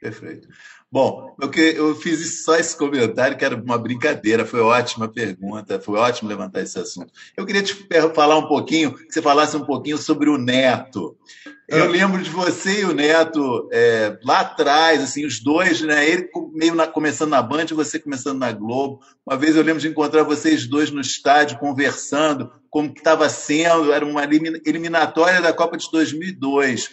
Perfeito. 0.00 0.48
Bom, 0.92 1.34
eu, 1.40 1.50
eu 1.74 1.94
fiz 1.94 2.44
só 2.44 2.54
esse 2.56 2.76
comentário, 2.76 3.38
que 3.38 3.44
era 3.46 3.56
uma 3.56 3.78
brincadeira, 3.78 4.44
foi 4.44 4.60
ótima 4.60 5.08
pergunta, 5.08 5.80
foi 5.80 5.98
ótimo 5.98 6.28
levantar 6.28 6.60
esse 6.60 6.78
assunto. 6.78 7.10
Eu 7.34 7.46
queria 7.46 7.62
te 7.62 7.74
falar 8.14 8.36
um 8.36 8.46
pouquinho, 8.46 8.92
que 8.92 9.10
você 9.10 9.22
falasse 9.22 9.56
um 9.56 9.64
pouquinho 9.64 9.96
sobre 9.96 10.28
o 10.28 10.36
Neto. 10.36 11.16
Eu 11.68 11.88
lembro 11.88 12.20
de 12.20 12.28
você 12.28 12.80
e 12.80 12.84
o 12.84 12.92
Neto 12.92 13.68
é, 13.72 14.18
lá 14.24 14.40
atrás, 14.40 15.02
assim, 15.02 15.24
os 15.24 15.40
dois, 15.40 15.80
né? 15.80 16.06
Ele 16.08 16.28
meio 16.52 16.74
na, 16.74 16.86
começando 16.86 17.30
na 17.30 17.40
Band 17.40 17.66
e 17.70 17.74
você 17.74 17.98
começando 17.98 18.38
na 18.38 18.52
Globo. 18.52 19.00
Uma 19.26 19.36
vez 19.36 19.56
eu 19.56 19.62
lembro 19.62 19.80
de 19.80 19.88
encontrar 19.88 20.24
vocês 20.24 20.66
dois 20.66 20.90
no 20.90 21.00
estádio 21.00 21.58
conversando, 21.58 22.52
como 22.68 22.92
que 22.92 23.00
estava 23.00 23.28
sendo, 23.28 23.92
era 23.92 24.04
uma 24.04 24.24
eliminatória 24.24 25.40
da 25.40 25.52
Copa 25.52 25.76
de 25.76 25.88
2002. 25.90 26.90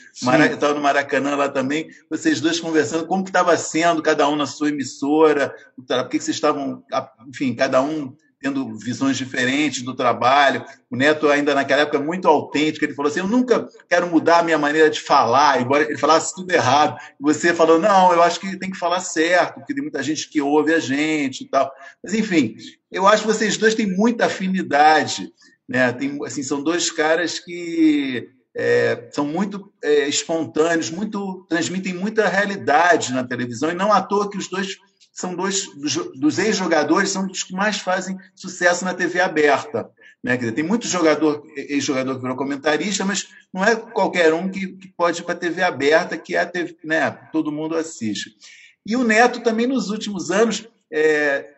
Estava 0.53 0.73
no 0.73 0.81
Maracanã 0.81 1.35
lá 1.35 1.49
também, 1.49 1.89
vocês 2.09 2.39
dois 2.39 2.59
conversando, 2.59 3.07
como 3.07 3.23
que 3.23 3.29
estava 3.29 3.57
sendo, 3.57 4.01
cada 4.01 4.29
um 4.29 4.35
na 4.35 4.45
sua 4.45 4.69
emissora, 4.69 5.53
por 5.75 6.09
que, 6.09 6.19
que 6.19 6.23
vocês 6.23 6.37
estavam, 6.37 6.83
enfim, 7.27 7.55
cada 7.55 7.81
um 7.81 8.15
tendo 8.39 8.77
visões 8.77 9.17
diferentes 9.17 9.81
do 9.81 9.95
trabalho. 9.95 10.63
O 10.89 10.95
Neto, 10.95 11.27
ainda 11.27 11.53
naquela 11.53 11.81
época, 11.81 11.99
muito 11.99 12.27
autêntico, 12.27 12.85
ele 12.85 12.93
falou 12.93 13.11
assim: 13.11 13.19
Eu 13.19 13.27
nunca 13.27 13.67
quero 13.87 14.07
mudar 14.07 14.39
a 14.39 14.43
minha 14.43 14.57
maneira 14.57 14.89
de 14.89 14.99
falar, 14.99 15.61
embora 15.61 15.83
ele 15.83 15.97
falasse 15.97 16.33
tudo 16.33 16.51
errado. 16.51 16.97
Você 17.19 17.53
falou: 17.53 17.79
Não, 17.79 18.13
eu 18.13 18.23
acho 18.23 18.39
que 18.39 18.57
tem 18.57 18.71
que 18.71 18.77
falar 18.77 19.01
certo, 19.01 19.55
porque 19.55 19.73
tem 19.73 19.83
muita 19.83 20.01
gente 20.01 20.29
que 20.29 20.41
ouve 20.41 20.73
a 20.73 20.79
gente 20.79 21.43
e 21.43 21.49
tal. 21.49 21.71
Mas, 22.03 22.13
enfim, 22.13 22.55
eu 22.91 23.05
acho 23.07 23.23
que 23.23 23.27
vocês 23.27 23.57
dois 23.57 23.75
têm 23.75 23.87
muita 23.87 24.25
afinidade. 24.25 25.31
Né? 25.67 25.91
Tem, 25.91 26.17
assim, 26.25 26.41
são 26.41 26.63
dois 26.63 26.89
caras 26.89 27.39
que 27.39 28.29
é, 28.55 29.09
são 29.11 29.25
muito 29.25 29.71
é, 29.83 30.07
espontâneos, 30.07 30.89
muito 30.89 31.45
transmitem 31.47 31.93
muita 31.93 32.27
realidade 32.27 33.13
na 33.13 33.23
televisão, 33.23 33.69
e 33.71 33.75
não 33.75 33.93
à 33.93 34.01
toa 34.01 34.29
que 34.29 34.37
os 34.37 34.49
dois 34.49 34.77
são 35.19 35.35
dois 35.35 35.65
dos, 35.75 35.95
dos 36.15 36.39
ex-jogadores, 36.39 37.09
são 37.09 37.27
dos 37.27 37.43
que 37.43 37.51
mais 37.51 37.79
fazem 37.79 38.17
sucesso 38.33 38.85
na 38.85 38.93
TV 38.93 39.19
aberta. 39.19 39.89
Né? 40.23 40.37
Dizer, 40.37 40.53
tem 40.53 40.63
muito 40.63 40.87
jogador, 40.87 41.43
ex-jogador 41.57 42.15
que 42.15 42.21
virou 42.21 42.37
comentarista, 42.37 43.03
mas 43.03 43.27
não 43.53 43.61
é 43.61 43.75
qualquer 43.75 44.33
um 44.33 44.49
que, 44.49 44.67
que 44.77 44.87
pode 44.87 45.19
ir 45.19 45.25
para 45.25 45.33
a 45.33 45.37
TV 45.37 45.61
aberta, 45.61 46.17
que 46.17 46.37
é 46.37 46.39
a 46.39 46.45
TV, 46.45 46.77
né? 46.85 47.11
todo 47.33 47.51
mundo 47.51 47.75
assiste. 47.75 48.31
E 48.85 48.95
o 48.95 49.03
Neto 49.03 49.41
também, 49.41 49.67
nos 49.67 49.89
últimos 49.89 50.31
anos, 50.31 50.65
é, 50.89 51.49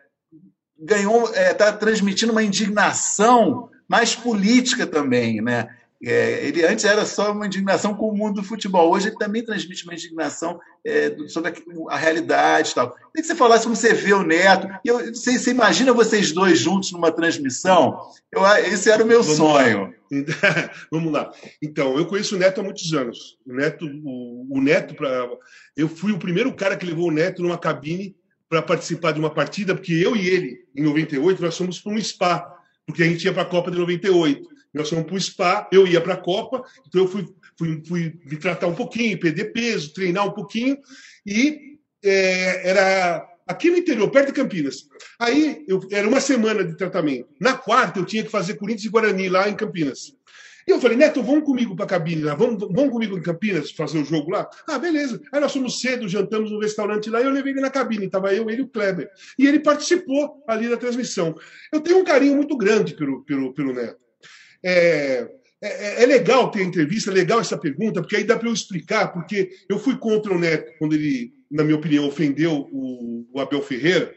ganhou, 0.76 1.32
está 1.32 1.66
é, 1.66 1.72
transmitindo 1.72 2.32
uma 2.32 2.42
indignação 2.42 3.70
mais 3.86 4.12
política 4.12 4.88
também, 4.88 5.40
né? 5.40 5.68
É, 6.04 6.46
ele 6.46 6.64
antes 6.64 6.84
era 6.84 7.06
só 7.06 7.30
uma 7.30 7.46
indignação 7.46 7.94
com 7.94 8.08
o 8.08 8.16
mundo 8.16 8.40
do 8.40 8.46
futebol. 8.46 8.90
Hoje 8.90 9.08
ele 9.08 9.16
também 9.16 9.44
transmite 9.44 9.84
uma 9.84 9.94
indignação 9.94 10.58
é, 10.84 11.14
sobre 11.28 11.50
a, 11.50 11.94
a, 11.94 11.96
realidade 11.96 12.70
e 12.70 12.74
tal. 12.74 12.90
Queria 12.90 13.08
que 13.14 13.22
você 13.22 13.36
falasse 13.36 13.64
como 13.64 13.76
você 13.76 13.94
vê 13.94 14.12
o 14.12 14.24
Neto. 14.24 14.68
E 14.84 14.88
eu, 14.88 15.14
você, 15.14 15.38
você, 15.38 15.50
imagina 15.52 15.92
vocês 15.92 16.32
dois 16.32 16.58
juntos 16.58 16.90
numa 16.90 17.12
transmissão? 17.12 18.00
Eu, 18.32 18.44
esse 18.64 18.90
era 18.90 19.04
o 19.04 19.06
meu 19.06 19.22
Vamos 19.22 19.36
sonho. 19.36 19.94
Lá. 20.10 20.70
Vamos 20.90 21.12
lá. 21.12 21.30
Então, 21.62 21.96
eu 21.96 22.04
conheço 22.06 22.34
o 22.34 22.38
Neto 22.38 22.60
há 22.60 22.64
muitos 22.64 22.92
anos. 22.92 23.38
O 23.46 23.52
Neto, 23.54 23.86
o, 23.86 24.58
o 24.58 24.60
Neto 24.60 24.94
para 24.94 25.28
eu 25.76 25.88
fui 25.88 26.12
o 26.12 26.18
primeiro 26.18 26.52
cara 26.52 26.76
que 26.76 26.84
levou 26.84 27.08
o 27.08 27.12
Neto 27.12 27.42
numa 27.42 27.56
cabine 27.56 28.16
para 28.48 28.60
participar 28.60 29.12
de 29.12 29.20
uma 29.20 29.30
partida, 29.30 29.74
porque 29.74 29.94
eu 29.94 30.14
e 30.14 30.28
ele, 30.28 30.66
em 30.76 30.82
98, 30.82 31.40
nós 31.40 31.56
fomos 31.56 31.80
para 31.80 31.92
um 31.92 31.98
spa, 31.98 32.54
porque 32.84 33.02
a 33.02 33.06
gente 33.06 33.24
ia 33.24 33.32
para 33.32 33.42
a 33.42 33.46
Copa 33.46 33.70
de 33.70 33.78
98. 33.78 34.51
Nós 34.72 34.88
fomos 34.88 35.04
para 35.04 35.14
o 35.14 35.20
spa, 35.20 35.68
eu 35.72 35.86
ia 35.86 36.00
para 36.00 36.14
a 36.14 36.20
Copa, 36.20 36.64
então 36.86 37.02
eu 37.02 37.08
fui, 37.08 37.28
fui, 37.58 37.82
fui, 37.86 38.20
me 38.24 38.36
tratar 38.36 38.66
um 38.66 38.74
pouquinho, 38.74 39.20
perder 39.20 39.52
peso, 39.52 39.92
treinar 39.92 40.26
um 40.26 40.32
pouquinho, 40.32 40.78
e 41.26 41.78
é, 42.02 42.70
era 42.70 43.28
aqui 43.46 43.70
no 43.70 43.76
interior, 43.76 44.10
perto 44.10 44.28
de 44.28 44.32
Campinas. 44.32 44.88
Aí 45.18 45.64
eu, 45.68 45.80
era 45.90 46.08
uma 46.08 46.20
semana 46.20 46.64
de 46.64 46.76
tratamento. 46.76 47.28
Na 47.40 47.54
quarta, 47.54 47.98
eu 47.98 48.06
tinha 48.06 48.22
que 48.22 48.30
fazer 48.30 48.54
Corinthians 48.54 48.86
e 48.86 48.88
Guarani 48.88 49.28
lá 49.28 49.48
em 49.48 49.54
Campinas. 49.54 50.14
E 50.66 50.70
eu 50.70 50.80
falei, 50.80 50.96
Neto, 50.96 51.22
vamos 51.22 51.44
comigo 51.44 51.74
para 51.74 51.84
a 51.84 51.88
cabine 51.88 52.22
lá, 52.22 52.34
vamos, 52.34 52.60
vamos 52.60 52.90
comigo 52.90 53.18
em 53.18 53.22
Campinas 53.22 53.72
fazer 53.72 53.98
o 53.98 54.04
jogo 54.04 54.30
lá? 54.30 54.48
Ah, 54.68 54.78
beleza. 54.78 55.20
Aí 55.32 55.40
nós 55.40 55.52
fomos 55.52 55.80
cedo, 55.80 56.08
jantamos 56.08 56.52
no 56.52 56.60
restaurante 56.60 57.10
lá 57.10 57.20
e 57.20 57.24
eu 57.24 57.30
levei 57.30 57.52
ele 57.52 57.60
na 57.60 57.70
cabine, 57.70 58.06
estava 58.06 58.32
eu, 58.32 58.48
ele 58.48 58.62
e 58.62 58.64
o 58.64 58.68
Kleber. 58.68 59.10
E 59.38 59.46
ele 59.46 59.58
participou 59.58 60.42
ali 60.46 60.68
da 60.68 60.76
transmissão. 60.76 61.34
Eu 61.72 61.80
tenho 61.80 61.98
um 61.98 62.04
carinho 62.04 62.36
muito 62.36 62.56
grande 62.56 62.94
pelo, 62.94 63.24
pelo, 63.24 63.52
pelo 63.52 63.72
Neto. 63.72 64.01
É, 64.64 65.28
é, 65.60 66.02
é, 66.02 66.06
legal 66.06 66.50
ter 66.50 66.62
entrevista, 66.62 67.10
é 67.10 67.14
legal 67.14 67.40
essa 67.40 67.56
pergunta, 67.56 68.00
porque 68.00 68.16
aí 68.16 68.24
dá 68.24 68.36
para 68.36 68.48
eu 68.48 68.52
explicar, 68.52 69.12
porque 69.12 69.50
eu 69.68 69.78
fui 69.78 69.96
contra 69.96 70.34
o 70.34 70.38
Neto 70.38 70.72
quando 70.78 70.94
ele, 70.94 71.32
na 71.50 71.62
minha 71.62 71.76
opinião, 71.76 72.06
ofendeu 72.06 72.68
o, 72.72 73.26
o 73.32 73.40
Abel 73.40 73.62
Ferreira. 73.62 74.12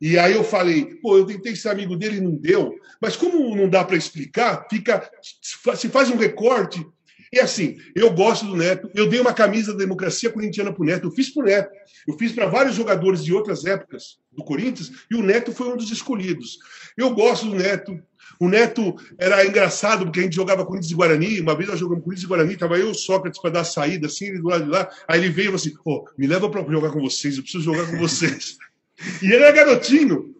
E 0.00 0.18
aí 0.18 0.34
eu 0.34 0.44
falei, 0.44 0.96
pô, 1.00 1.16
eu 1.16 1.24
tentei 1.24 1.56
ser 1.56 1.70
amigo 1.70 1.96
dele 1.96 2.18
e 2.18 2.20
não 2.20 2.34
deu. 2.34 2.78
Mas 3.00 3.16
como 3.16 3.56
não 3.56 3.68
dá 3.68 3.82
para 3.82 3.96
explicar, 3.96 4.66
fica 4.68 5.10
se 5.22 5.88
faz 5.88 6.10
um 6.10 6.16
recorte. 6.16 6.84
E 7.32 7.40
assim, 7.40 7.78
eu 7.96 8.12
gosto 8.12 8.46
do 8.46 8.54
Neto, 8.54 8.88
eu 8.94 9.08
dei 9.08 9.18
uma 9.18 9.32
camisa 9.32 9.72
da 9.72 9.78
democracia 9.78 10.30
corintiana 10.30 10.72
para 10.72 10.82
o 10.82 10.84
Neto, 10.84 11.08
eu 11.08 11.10
fiz 11.10 11.30
para 11.30 11.42
o 11.42 11.46
Neto, 11.46 11.70
eu 12.06 12.16
fiz 12.16 12.30
para 12.30 12.46
vários 12.46 12.76
jogadores 12.76 13.24
de 13.24 13.32
outras 13.32 13.64
épocas 13.64 14.18
do 14.30 14.44
Corinthians, 14.44 14.92
e 15.10 15.16
o 15.16 15.22
Neto 15.22 15.50
foi 15.50 15.68
um 15.68 15.76
dos 15.76 15.90
escolhidos. 15.90 16.58
Eu 16.96 17.12
gosto 17.12 17.46
do 17.46 17.56
Neto, 17.56 18.00
o 18.38 18.48
Neto 18.48 18.96
era 19.18 19.44
engraçado, 19.46 20.04
porque 20.04 20.20
a 20.20 20.22
gente 20.22 20.36
jogava 20.36 20.64
Corinthians 20.64 20.92
e 20.92 20.94
Guarani. 20.94 21.40
Uma 21.40 21.54
vez 21.54 21.68
nós 21.68 21.78
jogamos 21.78 22.04
Corinthians 22.04 22.24
e 22.24 22.28
Guarani, 22.28 22.54
estava 22.54 22.78
eu 22.78 22.94
Sócrates 22.94 23.40
para 23.40 23.50
dar 23.50 23.60
a 23.60 23.64
saída, 23.64 24.06
assim, 24.06 24.26
ele 24.26 24.38
do 24.38 24.48
lado 24.48 24.64
de 24.64 24.70
lá. 24.70 24.88
Aí 25.08 25.20
ele 25.20 25.30
veio 25.30 25.54
e 25.54 25.58
falou 25.58 26.00
assim: 26.00 26.12
me 26.18 26.26
leva 26.26 26.48
para 26.48 26.64
jogar 26.70 26.90
com 26.90 27.00
vocês, 27.00 27.36
eu 27.36 27.42
preciso 27.42 27.64
jogar 27.64 27.90
com 27.90 27.98
vocês. 27.98 28.56
e 29.22 29.26
ele 29.26 29.36
era 29.36 29.52
garotinho. 29.52 30.34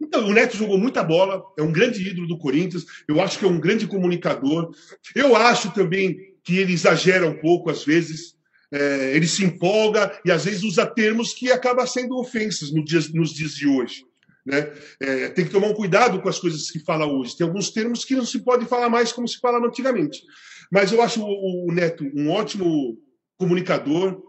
Então, 0.00 0.26
o 0.26 0.32
Neto 0.32 0.56
jogou 0.56 0.78
muita 0.78 1.02
bola, 1.02 1.42
é 1.58 1.62
um 1.62 1.72
grande 1.72 2.06
ídolo 2.06 2.26
do 2.26 2.38
Corinthians, 2.38 2.84
eu 3.08 3.20
acho 3.20 3.38
que 3.38 3.44
é 3.44 3.48
um 3.48 3.60
grande 3.60 3.86
comunicador. 3.86 4.70
Eu 5.14 5.34
acho 5.36 5.72
também 5.72 6.16
que 6.42 6.58
ele 6.58 6.72
exagera 6.72 7.26
um 7.26 7.38
pouco 7.38 7.70
às 7.70 7.84
vezes, 7.84 8.34
é, 8.70 9.14
ele 9.14 9.26
se 9.26 9.44
empolga 9.44 10.18
e 10.24 10.30
às 10.30 10.44
vezes 10.44 10.62
usa 10.64 10.84
termos 10.86 11.32
que 11.32 11.50
acabam 11.50 11.86
sendo 11.86 12.18
ofensas 12.18 12.72
nos 12.72 13.32
dias 13.32 13.54
de 13.54 13.66
hoje. 13.66 14.04
Né? 14.44 14.72
É, 15.00 15.28
tem 15.28 15.44
que 15.44 15.50
tomar 15.50 15.68
um 15.68 15.74
cuidado 15.74 16.20
com 16.20 16.28
as 16.28 16.38
coisas 16.38 16.70
que 16.70 16.80
fala 16.80 17.06
hoje. 17.06 17.36
Tem 17.36 17.46
alguns 17.46 17.70
termos 17.70 18.04
que 18.04 18.14
não 18.14 18.26
se 18.26 18.40
pode 18.40 18.66
falar 18.66 18.88
mais 18.88 19.12
como 19.12 19.28
se 19.28 19.38
falava 19.38 19.66
antigamente. 19.66 20.22
Mas 20.70 20.92
eu 20.92 21.00
acho 21.00 21.22
o, 21.22 21.68
o 21.68 21.72
Neto 21.72 22.04
um 22.14 22.30
ótimo 22.30 22.98
comunicador. 23.38 24.20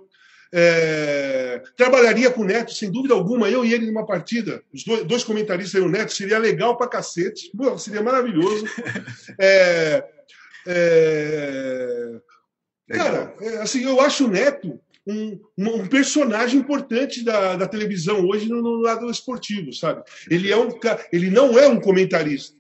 É, 0.56 1.64
trabalharia 1.76 2.30
com 2.30 2.42
o 2.42 2.46
Neto, 2.46 2.74
sem 2.74 2.92
dúvida 2.92 3.16
alguma, 3.16 3.50
eu 3.50 3.66
e 3.66 3.74
ele 3.74 3.88
numa 3.88 4.06
partida. 4.06 4.62
Os 4.72 4.84
dois, 4.84 5.04
dois 5.04 5.24
comentaristas 5.24 5.82
e 5.82 5.84
o 5.84 5.90
Neto 5.90 6.14
seria 6.14 6.38
legal 6.38 6.78
pra 6.78 6.88
cacete, 6.88 7.50
Pô, 7.58 7.76
seria 7.78 8.04
maravilhoso. 8.04 8.66
É, 9.40 10.04
é, 10.68 12.20
cara, 12.90 13.36
é, 13.42 13.58
assim, 13.58 13.84
eu 13.84 14.00
acho 14.00 14.26
o 14.26 14.30
Neto 14.30 14.80
um, 15.06 15.40
um 15.58 15.88
personagem 15.88 16.60
importante 16.60 17.24
da, 17.24 17.56
da 17.56 17.68
televisão 17.68 18.26
hoje 18.26 18.48
no, 18.48 18.62
no, 18.62 18.78
lado 18.78 19.10
esportivo, 19.10 19.74
sabe? 19.74 20.04
Ele, 20.30 20.52
é 20.52 20.58
um, 20.58 20.70
ele 21.12 21.30
não 21.30 21.58
é 21.58 21.68
um 21.68 21.80
comentarista. 21.80 22.58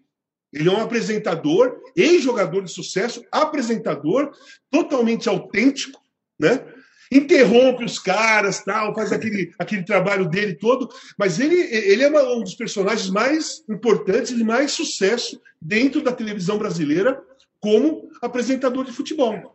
Ele 0.51 0.69
é 0.69 0.71
um 0.71 0.81
apresentador, 0.81 1.81
ex-jogador 1.95 2.63
de 2.63 2.71
sucesso, 2.71 3.23
apresentador, 3.31 4.31
totalmente 4.69 5.27
autêntico, 5.27 5.99
né? 6.39 6.63
Interrompe 7.11 7.83
os 7.83 7.99
caras, 7.99 8.63
tal, 8.63 8.93
faz 8.93 9.11
aquele, 9.11 9.53
aquele 9.57 9.83
trabalho 9.83 10.27
dele 10.27 10.55
todo, 10.55 10.89
mas 11.17 11.39
ele, 11.39 11.55
ele 11.55 12.03
é 12.03 12.07
uma, 12.07 12.23
um 12.33 12.41
dos 12.41 12.55
personagens 12.55 13.09
mais 13.09 13.63
importantes 13.69 14.31
e 14.31 14.37
de 14.37 14.43
mais 14.43 14.71
sucesso 14.71 15.41
dentro 15.61 16.01
da 16.01 16.11
televisão 16.11 16.57
brasileira 16.57 17.21
como 17.59 18.09
apresentador 18.21 18.83
de 18.83 18.91
futebol 18.91 19.52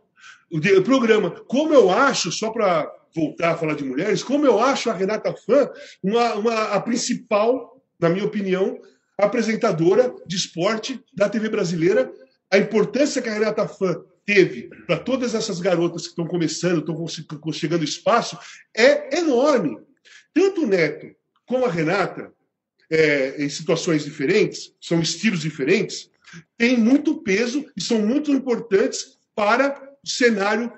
o 0.51 0.83
programa. 0.83 1.31
Como 1.47 1.73
eu 1.73 1.89
acho, 1.89 2.31
só 2.31 2.49
para 2.49 2.91
voltar 3.15 3.51
a 3.51 3.57
falar 3.57 3.75
de 3.75 3.83
mulheres, 3.83 4.23
como 4.23 4.45
eu 4.45 4.59
acho 4.59 4.89
a 4.89 4.93
Renata 4.93 5.33
Fã 5.33 5.69
uma, 6.03 6.35
uma, 6.35 6.63
a 6.69 6.81
principal, 6.81 7.81
na 7.99 8.09
minha 8.09 8.25
opinião, 8.25 8.79
apresentadora 9.17 10.13
de 10.25 10.35
esporte 10.35 11.03
da 11.13 11.27
TV 11.27 11.49
brasileira, 11.49 12.11
a 12.51 12.57
importância 12.57 13.21
que 13.21 13.29
a 13.29 13.33
Renata 13.33 13.67
Fã 13.67 14.01
teve 14.25 14.69
para 14.85 14.97
todas 14.97 15.33
essas 15.33 15.59
garotas 15.59 16.03
que 16.03 16.09
estão 16.09 16.27
começando, 16.27 16.79
estão 16.79 17.51
chegando 17.51 17.83
espaço, 17.83 18.37
é 18.75 19.17
enorme. 19.17 19.77
Tanto 20.33 20.63
o 20.63 20.67
Neto 20.67 21.07
como 21.45 21.65
a 21.65 21.71
Renata, 21.71 22.31
é, 22.91 23.43
em 23.43 23.49
situações 23.49 24.05
diferentes, 24.05 24.73
são 24.79 25.01
estilos 25.01 25.41
diferentes, 25.41 26.09
têm 26.57 26.77
muito 26.77 27.23
peso 27.23 27.65
e 27.75 27.81
são 27.81 27.99
muito 28.01 28.31
importantes 28.31 29.17
para 29.35 29.88
cenário 30.03 30.71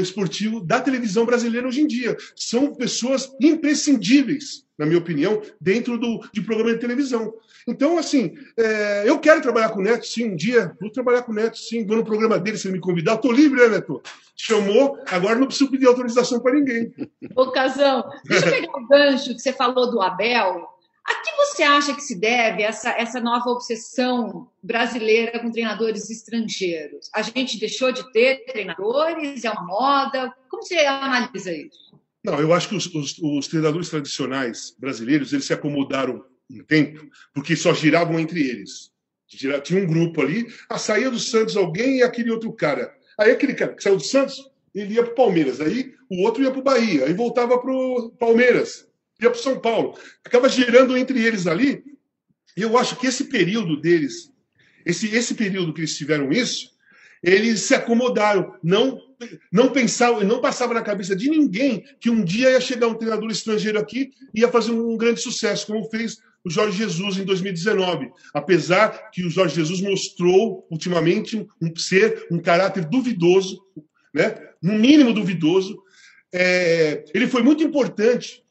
esportivo 0.00 0.60
da 0.60 0.80
televisão 0.80 1.24
brasileira 1.24 1.68
hoje 1.68 1.82
em 1.82 1.86
dia. 1.86 2.16
São 2.34 2.74
pessoas 2.74 3.30
imprescindíveis, 3.40 4.64
na 4.78 4.86
minha 4.86 4.98
opinião, 4.98 5.40
dentro 5.60 5.98
do, 5.98 6.20
de 6.32 6.42
programa 6.42 6.72
de 6.74 6.80
televisão. 6.80 7.32
Então, 7.68 7.98
assim, 7.98 8.34
é, 8.56 9.02
eu 9.06 9.18
quero 9.18 9.42
trabalhar 9.42 9.70
com 9.70 9.80
o 9.80 9.82
Neto, 9.82 10.06
sim, 10.06 10.30
um 10.30 10.36
dia. 10.36 10.76
Vou 10.80 10.90
trabalhar 10.90 11.22
com 11.22 11.32
o 11.32 11.34
Neto, 11.34 11.58
sim. 11.58 11.84
Vou 11.84 11.96
no 11.96 12.04
programa 12.04 12.38
dele, 12.38 12.56
se 12.56 12.68
ele 12.68 12.74
me 12.74 12.80
convidar. 12.80 13.14
Estou 13.14 13.32
livre, 13.32 13.60
né, 13.60 13.68
Neto? 13.68 14.00
Chamou, 14.36 14.98
agora 15.10 15.38
não 15.38 15.46
preciso 15.46 15.70
pedir 15.70 15.86
autorização 15.86 16.38
para 16.40 16.54
ninguém. 16.54 16.92
Ô, 17.34 17.50
Casão, 17.50 18.04
deixa 18.26 18.46
eu 18.46 18.52
pegar 18.52 18.78
o 18.78 18.86
gancho 18.86 19.34
que 19.34 19.40
você 19.40 19.52
falou 19.52 19.90
do 19.90 20.00
Abel. 20.00 20.75
A 21.06 21.14
que 21.14 21.36
você 21.36 21.62
acha 21.62 21.94
que 21.94 22.02
se 22.02 22.16
deve 22.16 22.64
essa, 22.64 22.90
essa 22.90 23.20
nova 23.20 23.48
obsessão 23.50 24.48
brasileira 24.60 25.38
com 25.38 25.52
treinadores 25.52 26.10
estrangeiros? 26.10 27.08
A 27.14 27.22
gente 27.22 27.60
deixou 27.60 27.92
de 27.92 28.10
ter 28.12 28.44
treinadores? 28.44 29.44
É 29.44 29.50
uma 29.50 29.64
moda? 29.64 30.34
Como 30.48 30.64
você 30.64 30.78
analisa 30.78 31.52
isso? 31.52 31.94
Não, 32.24 32.40
eu 32.40 32.52
acho 32.52 32.68
que 32.68 32.74
os, 32.74 32.86
os, 32.92 33.18
os 33.22 33.46
treinadores 33.46 33.88
tradicionais 33.88 34.74
brasileiros 34.76 35.32
eles 35.32 35.44
se 35.44 35.52
acomodaram 35.52 36.24
um 36.50 36.64
tempo 36.64 37.08
porque 37.32 37.54
só 37.54 37.72
giravam 37.72 38.18
entre 38.18 38.40
eles. 38.40 38.90
Tinha 39.62 39.82
um 39.82 39.86
grupo 39.86 40.22
ali, 40.22 40.46
a 40.68 40.74
ah, 40.74 40.78
saía 40.78 41.10
do 41.10 41.20
Santos 41.20 41.56
alguém 41.56 41.98
e 41.98 42.02
aquele 42.02 42.32
outro 42.32 42.52
cara. 42.52 42.92
Aí 43.18 43.30
aquele 43.30 43.54
cara 43.54 43.74
que 43.74 43.82
saiu 43.82 43.96
do 43.96 44.02
Santos, 44.02 44.50
ele 44.74 44.94
ia 44.94 45.04
para 45.04 45.12
o 45.12 45.16
Palmeiras. 45.16 45.60
Aí 45.60 45.94
o 46.10 46.22
outro 46.22 46.42
ia 46.42 46.50
para 46.50 46.60
o 46.60 46.64
Bahia. 46.64 47.04
Aí 47.04 47.14
voltava 47.14 47.58
para 47.58 47.70
o 47.70 48.10
Palmeiras 48.18 48.88
ia 49.20 49.30
para 49.30 49.40
São 49.40 49.58
Paulo. 49.60 49.98
Acaba 50.24 50.48
girando 50.48 50.96
entre 50.96 51.22
eles 51.22 51.46
ali. 51.46 51.82
E 52.56 52.62
eu 52.62 52.76
acho 52.78 52.96
que 52.96 53.06
esse 53.06 53.24
período 53.24 53.80
deles, 53.80 54.32
esse, 54.84 55.14
esse 55.14 55.34
período 55.34 55.72
que 55.72 55.80
eles 55.80 55.96
tiveram 55.96 56.30
isso, 56.30 56.70
eles 57.22 57.62
se 57.62 57.74
acomodaram, 57.74 58.54
não 58.62 59.04
não 59.50 59.70
pensavam, 59.70 60.22
não 60.24 60.42
passava 60.42 60.74
na 60.74 60.82
cabeça 60.82 61.16
de 61.16 61.30
ninguém 61.30 61.82
que 61.98 62.10
um 62.10 62.22
dia 62.22 62.50
ia 62.50 62.60
chegar 62.60 62.86
um 62.86 62.94
treinador 62.94 63.30
estrangeiro 63.30 63.78
aqui 63.78 64.10
e 64.34 64.40
ia 64.40 64.48
fazer 64.48 64.72
um 64.72 64.94
grande 64.96 65.22
sucesso, 65.22 65.66
como 65.66 65.88
fez 65.88 66.18
o 66.44 66.50
Jorge 66.50 66.78
Jesus 66.78 67.16
em 67.16 67.24
2019. 67.24 68.10
Apesar 68.34 69.10
que 69.10 69.24
o 69.24 69.30
Jorge 69.30 69.56
Jesus 69.56 69.80
mostrou 69.80 70.66
ultimamente 70.70 71.46
um 71.60 71.74
ser, 71.76 72.26
um 72.30 72.38
caráter 72.38 72.84
duvidoso, 72.84 73.60
né? 74.14 74.34
no 74.62 74.74
mínimo 74.74 75.12
duvidoso, 75.12 75.82
é, 76.32 77.04
ele 77.14 77.26
foi 77.26 77.42
muito 77.42 77.64
importante 77.64 78.44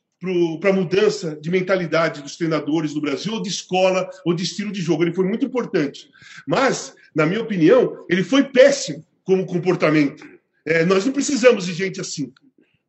para 0.59 0.69
a 0.69 0.73
mudança 0.73 1.37
de 1.39 1.51
mentalidade 1.51 2.21
dos 2.21 2.37
treinadores 2.37 2.93
do 2.93 3.01
Brasil, 3.01 3.33
ou 3.33 3.41
de 3.41 3.49
escola, 3.49 4.09
ou 4.25 4.33
de 4.33 4.43
estilo 4.43 4.71
de 4.71 4.81
jogo. 4.81 5.03
Ele 5.03 5.13
foi 5.13 5.25
muito 5.25 5.45
importante. 5.45 6.09
Mas, 6.47 6.95
na 7.13 7.25
minha 7.25 7.41
opinião, 7.41 8.05
ele 8.09 8.23
foi 8.23 8.43
péssimo 8.43 9.05
como 9.23 9.45
comportamento. 9.45 10.25
É, 10.65 10.85
nós 10.85 11.05
não 11.05 11.11
precisamos 11.11 11.65
de 11.65 11.73
gente 11.73 12.01
assim, 12.01 12.31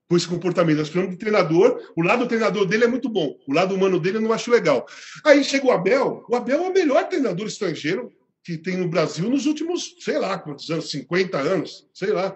com 0.08 0.16
esse 0.16 0.26
comportamento. 0.26 0.78
Nós 0.78 0.88
precisamos 0.88 1.14
de 1.14 1.20
treinador. 1.20 1.80
O 1.96 2.02
lado 2.02 2.20
do 2.20 2.28
treinador 2.28 2.64
dele 2.66 2.84
é 2.84 2.88
muito 2.88 3.08
bom. 3.08 3.36
O 3.46 3.52
lado 3.52 3.74
humano 3.74 3.98
dele 3.98 4.18
eu 4.18 4.22
não 4.22 4.32
acho 4.32 4.50
legal. 4.50 4.86
Aí 5.24 5.42
chega 5.44 5.66
o 5.66 5.72
Abel. 5.72 6.24
O 6.28 6.36
Abel 6.36 6.64
é 6.64 6.68
o 6.68 6.72
melhor 6.72 7.08
treinador 7.08 7.46
estrangeiro 7.46 8.12
que 8.42 8.56
tem 8.56 8.76
no 8.76 8.88
Brasil 8.88 9.28
nos 9.28 9.44
últimos, 9.44 9.96
sei 9.98 10.18
lá, 10.18 10.38
quantos 10.38 10.70
anos, 10.70 10.88
50 10.90 11.36
anos, 11.36 11.84
sei 11.92 12.12
lá. 12.12 12.34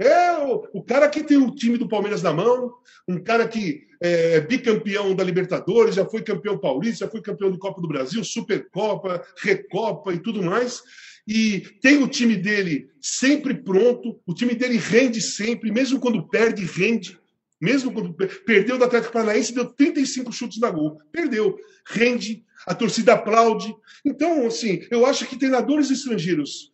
É 0.00 0.32
o, 0.38 0.66
o, 0.72 0.82
cara 0.82 1.10
que 1.10 1.22
tem 1.22 1.36
o 1.36 1.54
time 1.54 1.76
do 1.76 1.86
Palmeiras 1.86 2.22
na 2.22 2.32
mão, 2.32 2.72
um 3.06 3.22
cara 3.22 3.46
que 3.46 3.86
é 4.00 4.40
bicampeão 4.40 5.14
da 5.14 5.22
Libertadores, 5.22 5.94
já 5.94 6.06
foi 6.06 6.22
campeão 6.22 6.56
paulista, 6.56 7.04
já 7.04 7.10
foi 7.10 7.20
campeão 7.20 7.52
de 7.52 7.58
Copa 7.58 7.82
do 7.82 7.88
Brasil, 7.88 8.24
Supercopa, 8.24 9.22
Recopa 9.36 10.14
e 10.14 10.18
tudo 10.18 10.42
mais. 10.42 10.82
E 11.28 11.60
tem 11.82 12.02
o 12.02 12.08
time 12.08 12.34
dele 12.34 12.88
sempre 12.98 13.52
pronto, 13.52 14.18
o 14.26 14.32
time 14.32 14.54
dele 14.54 14.78
rende 14.78 15.20
sempre, 15.20 15.70
mesmo 15.70 16.00
quando 16.00 16.26
perde, 16.26 16.64
rende. 16.64 17.20
Mesmo 17.60 17.92
quando 17.92 18.14
perdeu 18.14 18.78
do 18.78 18.84
Atlético 18.84 19.12
Paranaense, 19.12 19.52
deu 19.52 19.66
35 19.66 20.32
chutes 20.32 20.58
na 20.58 20.70
gol. 20.70 20.96
Perdeu, 21.12 21.58
rende, 21.86 22.42
a 22.66 22.74
torcida 22.74 23.12
aplaude. 23.12 23.76
Então, 24.02 24.46
assim, 24.46 24.80
eu 24.90 25.04
acho 25.04 25.26
que 25.26 25.36
treinadores 25.36 25.90
estrangeiros 25.90 26.72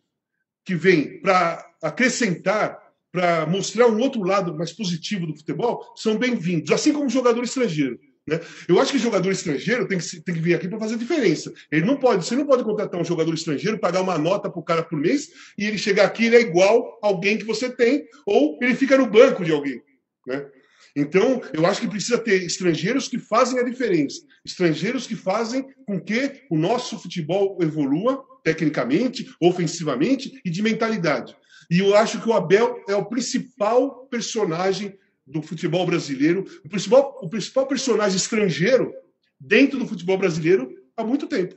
que 0.63 0.75
vêm 0.75 1.19
para 1.19 1.69
acrescentar 1.83 2.86
para 3.11 3.45
mostrar 3.45 3.87
um 3.87 3.99
outro 3.99 4.23
lado 4.23 4.55
mais 4.55 4.71
positivo 4.71 5.25
do 5.25 5.35
futebol, 5.35 5.83
são 5.95 6.17
bem-vindos, 6.17 6.71
assim 6.71 6.93
como 6.93 7.09
jogador 7.09 7.43
estrangeiro. 7.43 7.99
Né? 8.27 8.41
Eu 8.67 8.79
acho 8.79 8.91
que 8.91 8.99
jogador 8.99 9.31
estrangeiro 9.31 9.87
tem 9.87 9.97
que, 9.97 10.21
tem 10.21 10.35
que 10.35 10.41
vir 10.41 10.53
aqui 10.53 10.67
para 10.67 10.79
fazer 10.79 10.97
diferença. 10.97 11.51
Ele 11.71 11.85
não 11.85 11.95
pode, 11.95 12.25
você 12.25 12.35
não 12.35 12.45
pode 12.45 12.63
contratar 12.63 12.99
um 12.99 13.05
jogador 13.05 13.33
estrangeiro, 13.33 13.79
pagar 13.79 14.01
uma 14.01 14.17
nota 14.17 14.49
para 14.49 14.59
o 14.59 14.63
cara 14.63 14.83
por 14.83 14.99
mês 14.99 15.29
e 15.57 15.65
ele 15.65 15.77
chegar 15.77 16.05
aqui 16.05 16.25
ele 16.25 16.35
é 16.35 16.41
igual 16.41 16.99
alguém 17.01 17.37
que 17.37 17.45
você 17.45 17.69
tem, 17.69 18.05
ou 18.25 18.59
ele 18.61 18.75
fica 18.75 18.97
no 18.97 19.09
banco 19.09 19.45
de 19.45 19.51
alguém. 19.51 19.81
Né? 20.27 20.45
Então, 20.95 21.41
eu 21.53 21.65
acho 21.65 21.81
que 21.81 21.87
precisa 21.87 22.17
ter 22.17 22.43
estrangeiros 22.43 23.07
que 23.07 23.19
fazem 23.19 23.59
a 23.59 23.63
diferença, 23.63 24.19
estrangeiros 24.43 25.07
que 25.07 25.15
fazem 25.15 25.65
com 25.85 25.99
que 25.99 26.41
o 26.49 26.57
nosso 26.57 26.99
futebol 26.99 27.57
evolua 27.61 28.25
tecnicamente, 28.43 29.31
ofensivamente 29.41 30.41
e 30.43 30.49
de 30.49 30.61
mentalidade. 30.61 31.35
E 31.69 31.79
eu 31.79 31.95
acho 31.95 32.21
que 32.21 32.29
o 32.29 32.33
Abel 32.33 32.83
é 32.87 32.95
o 32.95 33.05
principal 33.05 34.07
personagem 34.07 34.97
do 35.25 35.41
futebol 35.41 35.85
brasileiro, 35.85 36.45
o 36.63 36.69
principal, 36.69 37.19
o 37.21 37.29
principal 37.29 37.67
personagem 37.67 38.15
estrangeiro 38.15 38.93
dentro 39.39 39.77
do 39.77 39.87
futebol 39.87 40.17
brasileiro 40.17 40.73
há 40.95 41.03
muito 41.03 41.27
tempo. 41.27 41.55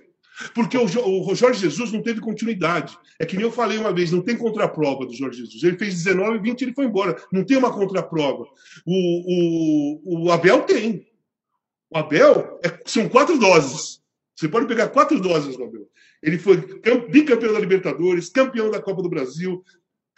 Porque 0.54 0.76
o, 0.76 0.84
o 0.84 1.34
Jorge 1.34 1.60
Jesus 1.60 1.92
não 1.92 2.02
teve 2.02 2.20
continuidade. 2.20 2.96
É 3.18 3.26
que 3.26 3.36
nem 3.36 3.44
eu 3.44 3.52
falei 3.52 3.78
uma 3.78 3.92
vez, 3.92 4.10
não 4.10 4.22
tem 4.22 4.36
contraprova 4.36 5.04
do 5.04 5.14
Jorge 5.14 5.38
Jesus. 5.38 5.62
Ele 5.62 5.78
fez 5.78 5.94
19, 6.02 6.38
20 6.38 6.60
e 6.60 6.64
ele 6.64 6.74
foi 6.74 6.86
embora. 6.86 7.22
Não 7.30 7.44
tem 7.44 7.56
uma 7.56 7.72
contraprova. 7.72 8.46
O, 8.86 10.24
o, 10.24 10.24
o 10.24 10.32
Abel 10.32 10.62
tem. 10.62 11.06
O 11.90 11.98
Abel 11.98 12.58
é, 12.64 12.80
são 12.86 13.08
quatro 13.08 13.38
doses. 13.38 14.00
Você 14.34 14.48
pode 14.48 14.66
pegar 14.66 14.88
quatro 14.88 15.20
doses 15.20 15.56
do 15.56 15.64
Abel. 15.64 15.86
Ele 16.22 16.38
foi 16.38 16.56
bicampeão 17.10 17.52
da 17.52 17.60
Libertadores, 17.60 18.30
campeão 18.30 18.70
da 18.70 18.80
Copa 18.80 19.02
do 19.02 19.08
Brasil, 19.08 19.62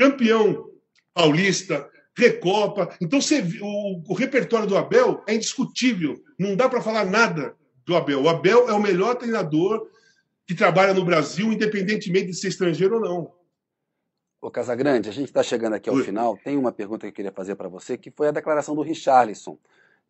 campeão 0.03 0.69
paulista, 1.15 1.89
Recopa. 2.17 2.95
Então, 3.01 3.21
você, 3.21 3.43
o, 3.61 4.03
o 4.09 4.15
repertório 4.15 4.67
do 4.67 4.77
Abel 4.77 5.23
é 5.27 5.35
indiscutível. 5.35 6.15
Não 6.39 6.57
dá 6.57 6.69
para 6.69 6.83
falar 6.83 7.05
nada 7.05 7.55
do 7.87 7.95
Abel. 7.95 8.23
O 8.23 8.29
Abel 8.29 8.69
é 8.69 8.73
o 8.73 8.83
melhor 8.83 9.15
treinador 9.15 9.89
que 10.47 10.55
trabalha 10.55 10.93
no 10.93 11.05
Brasil, 11.05 11.53
independentemente 11.53 12.27
de 12.27 12.35
ser 12.35 12.49
estrangeiro 12.49 12.97
ou 12.97 13.01
não. 13.01 13.33
Ô 14.41 14.51
Casagrande, 14.51 15.09
a 15.09 15.13
gente 15.13 15.29
está 15.29 15.43
chegando 15.43 15.75
aqui 15.75 15.89
ao 15.89 15.97
Oi. 15.97 16.03
final. 16.03 16.37
Tem 16.37 16.57
uma 16.57 16.73
pergunta 16.73 17.03
que 17.03 17.09
eu 17.09 17.13
queria 17.13 17.33
fazer 17.33 17.55
para 17.55 17.69
você, 17.69 17.97
que 17.97 18.11
foi 18.11 18.29
a 18.29 18.33
declaração 18.33 18.75
do 18.75 18.83
Richarlison, 18.83 19.57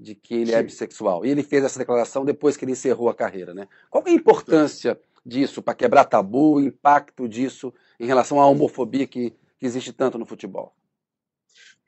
de 0.00 0.14
que 0.14 0.34
ele 0.34 0.52
é 0.52 0.54
Sim. 0.54 0.60
é 0.60 0.62
bissexual. 0.62 1.24
E 1.24 1.30
ele 1.30 1.42
fez 1.42 1.62
essa 1.62 1.78
declaração 1.78 2.24
depois 2.24 2.56
que 2.56 2.64
ele 2.64 2.72
encerrou 2.72 3.10
a 3.10 3.14
carreira. 3.14 3.52
Né? 3.52 3.68
Qual 3.90 4.02
é 4.06 4.10
a 4.10 4.14
importância 4.14 4.98
disso 5.24 5.62
para 5.62 5.74
quebrar 5.74 6.06
tabu, 6.06 6.54
o 6.54 6.60
impacto 6.60 7.28
disso 7.28 7.72
em 8.00 8.06
relação 8.06 8.40
à 8.40 8.46
homofobia 8.46 9.06
que 9.06 9.34
que 9.62 9.66
existe 9.66 9.92
tanto 9.92 10.18
no 10.18 10.26
futebol? 10.26 10.74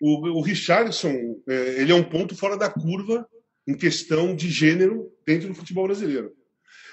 O, 0.00 0.38
o 0.38 0.40
Richardson, 0.40 1.42
é, 1.48 1.80
ele 1.80 1.90
é 1.90 1.94
um 1.94 2.04
ponto 2.04 2.36
fora 2.36 2.56
da 2.56 2.70
curva 2.70 3.28
em 3.66 3.74
questão 3.74 4.32
de 4.36 4.48
gênero 4.48 5.12
dentro 5.26 5.48
do 5.48 5.56
futebol 5.56 5.86
brasileiro. 5.86 6.32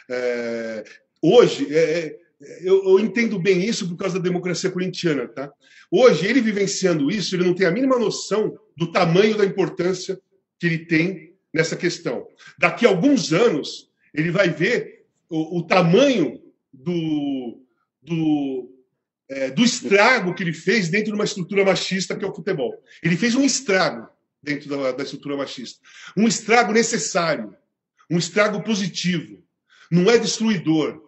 É, 0.09 0.83
hoje, 1.21 1.67
é, 1.71 2.17
é, 2.41 2.67
eu, 2.67 2.83
eu, 2.83 2.99
entendo 2.99 3.37
bem 3.37 3.63
isso 3.63 3.87
por 3.87 3.95
causa 3.95 4.17
da 4.17 4.23
democracia 4.23 4.71
corintiana, 4.71 5.27
tá? 5.27 5.53
Hoje, 5.91 6.25
ele 6.25 6.41
vivenciando 6.41 7.11
isso, 7.11 7.35
ele 7.35 7.45
não 7.45 7.53
tem 7.53 7.67
a 7.67 7.71
mínima 7.71 7.99
noção 7.99 8.57
do 8.75 8.91
tamanho 8.91 9.37
da 9.37 9.45
importância 9.45 10.19
que 10.59 10.65
ele 10.65 10.79
tem 10.87 11.35
nessa 11.53 11.75
questão. 11.75 12.27
Daqui 12.57 12.87
a 12.87 12.89
alguns 12.89 13.31
anos, 13.31 13.91
ele 14.15 14.31
vai 14.31 14.49
ver 14.49 15.05
o, 15.29 15.59
o 15.59 15.67
tamanho 15.67 16.41
do, 16.73 17.61
do, 18.01 18.80
é, 19.31 19.49
do 19.49 19.63
estrago 19.63 20.33
que 20.33 20.43
ele 20.43 20.51
fez 20.51 20.89
dentro 20.89 21.07
de 21.07 21.13
uma 21.13 21.23
estrutura 21.23 21.63
machista 21.63 22.15
que 22.17 22.25
é 22.25 22.27
o 22.27 22.35
futebol. 22.35 22.83
Ele 23.01 23.15
fez 23.15 23.33
um 23.33 23.45
estrago 23.45 24.09
dentro 24.43 24.69
da, 24.69 24.91
da 24.91 25.03
estrutura 25.03 25.37
machista. 25.37 25.79
Um 26.17 26.27
estrago 26.27 26.73
necessário, 26.73 27.55
um 28.09 28.17
estrago 28.17 28.61
positivo. 28.61 29.41
Não 29.89 30.11
é 30.11 30.17
destruidor, 30.17 31.01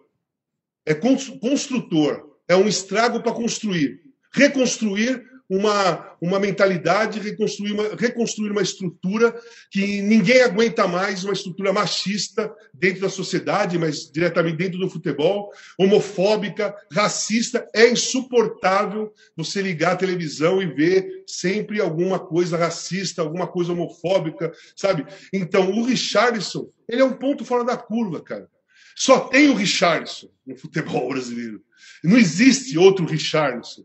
é 0.86 0.94
construtor. 0.94 2.32
É 2.48 2.56
um 2.56 2.66
estrago 2.66 3.22
para 3.22 3.32
construir. 3.32 4.00
Reconstruir 4.32 5.22
uma, 5.56 6.16
uma 6.20 6.40
mentalidade, 6.40 7.20
reconstruir 7.20 7.72
uma, 7.72 7.94
reconstruir 7.96 8.50
uma 8.50 8.62
estrutura 8.62 9.34
que 9.70 10.02
ninguém 10.02 10.42
aguenta 10.42 10.88
mais, 10.88 11.22
uma 11.22 11.32
estrutura 11.32 11.72
machista 11.72 12.52
dentro 12.72 13.02
da 13.02 13.08
sociedade, 13.08 13.78
mas 13.78 14.10
diretamente 14.10 14.56
dentro 14.56 14.78
do 14.78 14.90
futebol, 14.90 15.50
homofóbica, 15.78 16.74
racista. 16.90 17.68
É 17.74 17.88
insuportável 17.88 19.12
você 19.36 19.62
ligar 19.62 19.92
a 19.92 19.96
televisão 19.96 20.60
e 20.60 20.66
ver 20.66 21.24
sempre 21.26 21.80
alguma 21.80 22.18
coisa 22.18 22.56
racista, 22.56 23.22
alguma 23.22 23.46
coisa 23.46 23.72
homofóbica, 23.72 24.52
sabe? 24.74 25.06
Então, 25.32 25.70
o 25.70 25.84
Richardson, 25.84 26.68
ele 26.88 27.02
é 27.02 27.04
um 27.04 27.12
ponto 27.12 27.44
fora 27.44 27.64
da 27.64 27.76
curva, 27.76 28.20
cara. 28.20 28.48
Só 28.96 29.20
tem 29.20 29.50
o 29.50 29.54
Richardson 29.54 30.28
no 30.46 30.56
futebol 30.56 31.08
brasileiro. 31.08 31.60
Não 32.02 32.16
existe 32.16 32.76
outro 32.78 33.06
Richardson. 33.06 33.84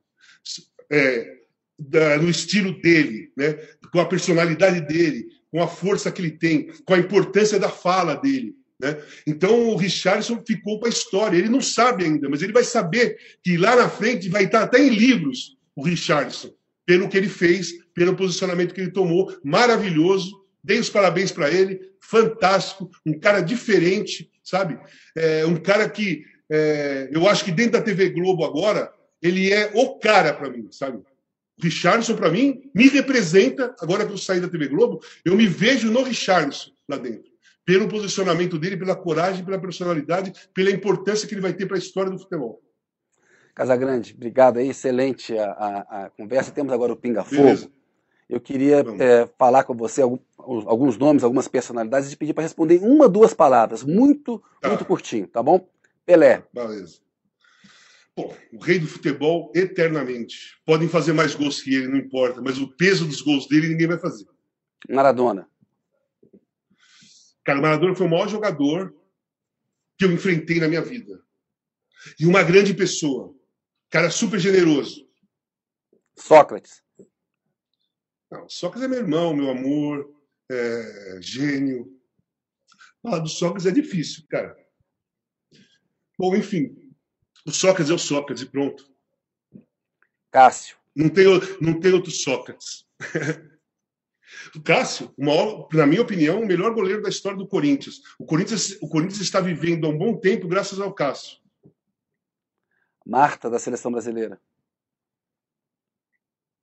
É, 0.91 1.38
da, 1.79 2.17
no 2.17 2.29
estilo 2.29 2.79
dele, 2.81 3.31
né? 3.37 3.53
com 3.91 3.99
a 3.99 4.05
personalidade 4.05 4.81
dele, 4.81 5.27
com 5.51 5.63
a 5.63 5.67
força 5.67 6.11
que 6.11 6.21
ele 6.21 6.31
tem, 6.31 6.71
com 6.85 6.93
a 6.93 6.99
importância 6.99 7.57
da 7.57 7.69
fala 7.69 8.15
dele. 8.15 8.55
Né? 8.79 8.97
Então 9.25 9.69
o 9.69 9.75
Richardson 9.75 10.43
ficou 10.45 10.79
para 10.79 10.89
a 10.89 10.91
história. 10.91 11.37
Ele 11.37 11.49
não 11.49 11.61
sabe 11.61 12.05
ainda, 12.05 12.29
mas 12.29 12.41
ele 12.41 12.53
vai 12.53 12.63
saber 12.63 13.17
que 13.43 13.57
lá 13.57 13.75
na 13.75 13.89
frente 13.89 14.29
vai 14.29 14.45
estar 14.45 14.63
até 14.63 14.79
em 14.79 14.89
livros 14.89 15.57
o 15.75 15.83
Richardson, 15.83 16.51
pelo 16.85 17.07
que 17.07 17.17
ele 17.17 17.29
fez, 17.29 17.71
pelo 17.93 18.15
posicionamento 18.15 18.73
que 18.73 18.81
ele 18.81 18.91
tomou, 18.91 19.33
maravilhoso. 19.43 20.37
Dei 20.61 20.79
os 20.79 20.89
parabéns 20.89 21.31
para 21.31 21.49
ele, 21.49 21.79
fantástico, 22.01 22.89
um 23.05 23.17
cara 23.17 23.39
diferente, 23.39 24.29
sabe? 24.43 24.77
É, 25.15 25.45
um 25.45 25.55
cara 25.55 25.89
que 25.89 26.23
é, 26.51 27.09
eu 27.11 27.27
acho 27.29 27.45
que 27.45 27.51
dentro 27.51 27.73
da 27.73 27.81
TV 27.81 28.09
Globo 28.09 28.43
agora 28.43 28.91
ele 29.21 29.51
é 29.51 29.71
o 29.73 29.97
cara 29.99 30.33
para 30.33 30.49
mim, 30.49 30.67
sabe? 30.71 30.99
Richardson, 31.61 32.15
para 32.15 32.31
mim, 32.31 32.69
me 32.73 32.87
representa, 32.87 33.75
agora 33.79 34.05
que 34.05 34.11
eu 34.11 34.17
saí 34.17 34.39
da 34.39 34.47
TV 34.47 34.67
Globo, 34.67 35.01
eu 35.25 35.35
me 35.35 35.47
vejo 35.47 35.91
no 35.91 36.03
Richardson 36.03 36.71
lá 36.87 36.97
dentro. 36.97 37.29
Pelo 37.65 37.87
posicionamento 37.87 38.57
dele, 38.57 38.77
pela 38.77 38.95
coragem, 38.95 39.45
pela 39.45 39.59
personalidade, 39.59 40.33
pela 40.53 40.71
importância 40.71 41.27
que 41.27 41.33
ele 41.33 41.41
vai 41.41 41.53
ter 41.53 41.65
para 41.65 41.75
a 41.75 41.79
história 41.79 42.11
do 42.11 42.17
futebol. 42.17 42.61
Casagrande, 43.53 44.13
obrigado 44.15 44.57
aí, 44.57 44.69
excelente 44.69 45.37
a, 45.37 45.51
a, 45.51 46.05
a 46.05 46.09
conversa. 46.11 46.51
Temos 46.51 46.71
agora 46.71 46.93
o 46.93 46.95
Pinga 46.95 47.23
Fogo. 47.23 47.69
Eu 48.29 48.39
queria 48.39 48.85
é, 48.99 49.27
falar 49.37 49.63
com 49.63 49.75
você 49.75 50.01
alguns 50.01 50.97
nomes, 50.97 51.23
algumas 51.23 51.47
personalidades 51.47 52.11
e 52.11 52.15
pedir 52.15 52.33
para 52.33 52.43
responder 52.43 52.79
uma, 52.81 53.09
duas 53.09 53.33
palavras, 53.33 53.83
muito, 53.83 54.41
tá. 54.61 54.69
muito 54.69 54.85
curtinho, 54.85 55.27
tá 55.27 55.41
bom? 55.41 55.67
Pelé. 56.05 56.43
Beleza. 56.53 56.99
Bom, 58.15 58.35
o 58.51 58.59
rei 58.59 58.79
do 58.79 58.87
futebol 58.87 59.51
eternamente. 59.55 60.59
Podem 60.65 60.89
fazer 60.89 61.13
mais 61.13 61.35
gols 61.35 61.61
que 61.61 61.73
ele, 61.73 61.87
não 61.87 61.97
importa, 61.97 62.41
mas 62.41 62.57
o 62.59 62.67
peso 62.75 63.05
dos 63.05 63.21
gols 63.21 63.47
dele 63.47 63.69
ninguém 63.69 63.87
vai 63.87 63.99
fazer. 63.99 64.27
Maradona. 64.89 65.49
Cara, 67.43 67.59
o 67.59 67.61
Maradona 67.61 67.95
foi 67.95 68.07
o 68.07 68.09
maior 68.09 68.27
jogador 68.27 68.95
que 69.97 70.05
eu 70.05 70.11
enfrentei 70.11 70.59
na 70.59 70.67
minha 70.67 70.81
vida. 70.81 71.21
E 72.19 72.25
uma 72.25 72.43
grande 72.43 72.73
pessoa. 72.73 73.35
Cara 73.89 74.09
super 74.09 74.39
generoso. 74.39 75.09
Sócrates. 76.17 76.83
Não, 78.31 78.47
Sócrates 78.47 78.83
é 78.83 78.87
meu 78.87 78.99
irmão, 78.99 79.35
meu 79.35 79.49
amor, 79.49 80.13
é, 80.49 81.19
gênio. 81.21 81.99
Falar 83.01 83.19
do 83.19 83.29
Sócrates 83.29 83.65
é 83.65 83.71
difícil, 83.71 84.25
cara. 84.29 84.55
Bom, 86.17 86.35
enfim, 86.35 86.88
o 87.49 87.53
Sócrates 87.53 87.91
é 87.91 87.93
o 87.93 87.99
Sócrates 87.99 88.43
e 88.43 88.45
pronto. 88.45 88.89
Cássio. 90.31 90.77
Não 90.95 91.09
tem, 91.09 91.25
não 91.59 91.79
tem 91.79 91.93
outro 91.93 92.11
Sócrates. 92.11 92.85
o 94.55 94.61
Cássio, 94.61 95.13
maior, 95.17 95.67
na 95.73 95.85
minha 95.85 96.01
opinião, 96.01 96.41
o 96.41 96.45
melhor 96.45 96.73
goleiro 96.73 97.01
da 97.01 97.09
história 97.09 97.37
do 97.37 97.47
Corinthians. 97.47 98.01
O 98.17 98.25
Corinthians, 98.25 98.77
o 98.81 98.87
Corinthians 98.87 99.21
está 99.21 99.39
vivendo 99.39 99.85
há 99.85 99.89
um 99.89 99.97
bom 99.97 100.15
tempo 100.17 100.47
graças 100.47 100.79
ao 100.79 100.93
Cássio. 100.93 101.37
Marta, 103.05 103.49
da 103.49 103.57
seleção 103.57 103.91
brasileira? 103.91 104.39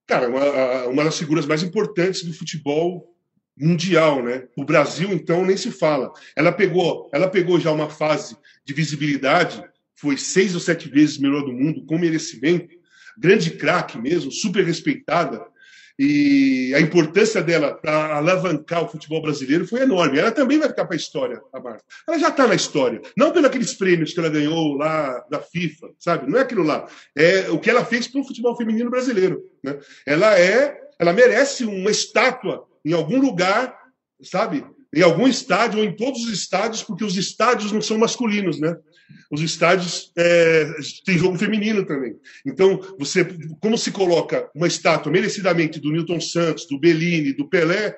Cara, 0.07 0.29
uma, 0.29 0.85
uma 0.87 1.05
das 1.05 1.19
figuras 1.19 1.47
mais 1.47 1.65
importantes 1.65 2.23
do 2.23 2.33
futebol 2.33 3.13
mundial, 3.57 4.23
né? 4.23 4.47
O 4.57 4.65
Brasil, 4.65 5.11
então, 5.13 5.45
nem 5.45 5.57
se 5.57 5.73
fala. 5.73 6.13
Ela 6.37 6.53
pegou, 6.53 7.11
ela 7.13 7.29
pegou 7.29 7.59
já 7.59 7.73
uma 7.73 7.91
fase 7.91 8.37
de 8.65 8.75
visibilidade, 8.75 9.65
foi 9.97 10.16
seis 10.16 10.55
ou 10.55 10.60
sete 10.60 10.89
vezes 10.89 11.18
melhor 11.18 11.43
do 11.43 11.52
mundo, 11.52 11.85
com 11.86 11.98
merecimento, 11.98 12.74
grande 13.18 13.51
craque 13.51 13.98
mesmo, 13.98 14.31
super 14.31 14.64
respeitada. 14.64 15.44
E 15.98 16.74
a 16.74 16.81
importância 16.81 17.43
dela 17.43 17.73
para 17.73 18.16
alavancar 18.16 18.85
o 18.85 18.89
futebol 18.89 19.23
brasileiro 19.23 19.66
foi 19.66 19.81
enorme. 19.81 20.18
Ela 20.18 20.31
também 20.31 20.59
vai 20.59 20.68
ficar 20.68 20.85
para 20.85 20.94
a 20.94 20.98
história, 20.98 21.40
a 21.51 21.59
Marta. 21.59 21.82
Ela 22.06 22.18
já 22.18 22.28
está 22.28 22.47
na 22.47 22.55
história. 22.55 23.01
Não 23.16 23.32
pelos 23.32 23.48
aqueles 23.48 23.73
prêmios 23.73 24.12
que 24.12 24.20
ela 24.20 24.28
ganhou 24.28 24.74
lá 24.74 25.24
da 25.31 25.40
FIFA, 25.40 25.89
sabe? 25.98 26.31
Não 26.31 26.39
é 26.39 26.43
aquilo 26.43 26.62
lá. 26.62 26.86
É 27.16 27.48
o 27.48 27.59
que 27.59 27.70
ela 27.70 27.82
fez 27.82 28.06
para 28.06 28.20
o 28.20 28.24
futebol 28.24 28.55
feminino 28.56 28.90
brasileiro. 28.90 29.43
Né? 29.64 29.78
Ela 30.05 30.39
é, 30.39 30.78
ela 30.98 31.14
merece 31.14 31.64
uma 31.64 31.90
estátua 31.90 32.66
em 32.85 32.93
algum 32.93 33.18
lugar, 33.18 33.74
sabe? 34.23 34.66
Em 34.94 35.02
algum 35.02 35.27
estádio 35.27 35.78
ou 35.78 35.85
em 35.85 35.97
todos 35.97 36.24
os 36.24 36.31
estádios, 36.31 36.82
porque 36.82 37.05
os 37.05 37.16
estádios 37.16 37.73
não 37.73 37.81
são 37.81 37.97
masculinos, 37.97 38.60
né? 38.60 38.77
Os 39.31 39.41
estádios 39.41 40.12
é, 40.16 40.73
têm 41.05 41.19
jogo 41.19 41.39
feminino 41.39 41.85
também. 41.85 42.16
Então, 42.45 42.81
você, 42.99 43.24
como 43.61 43.77
se 43.77 43.91
coloca 43.91 44.49
uma 44.55 44.66
estátua 44.66 45.11
merecidamente 45.11 45.81
do 45.81 45.91
Newton 45.91 46.20
Santos, 46.20 46.66
do 46.66 46.78
Bellini, 46.78 47.33
do 47.33 47.49
Pelé, 47.49 47.97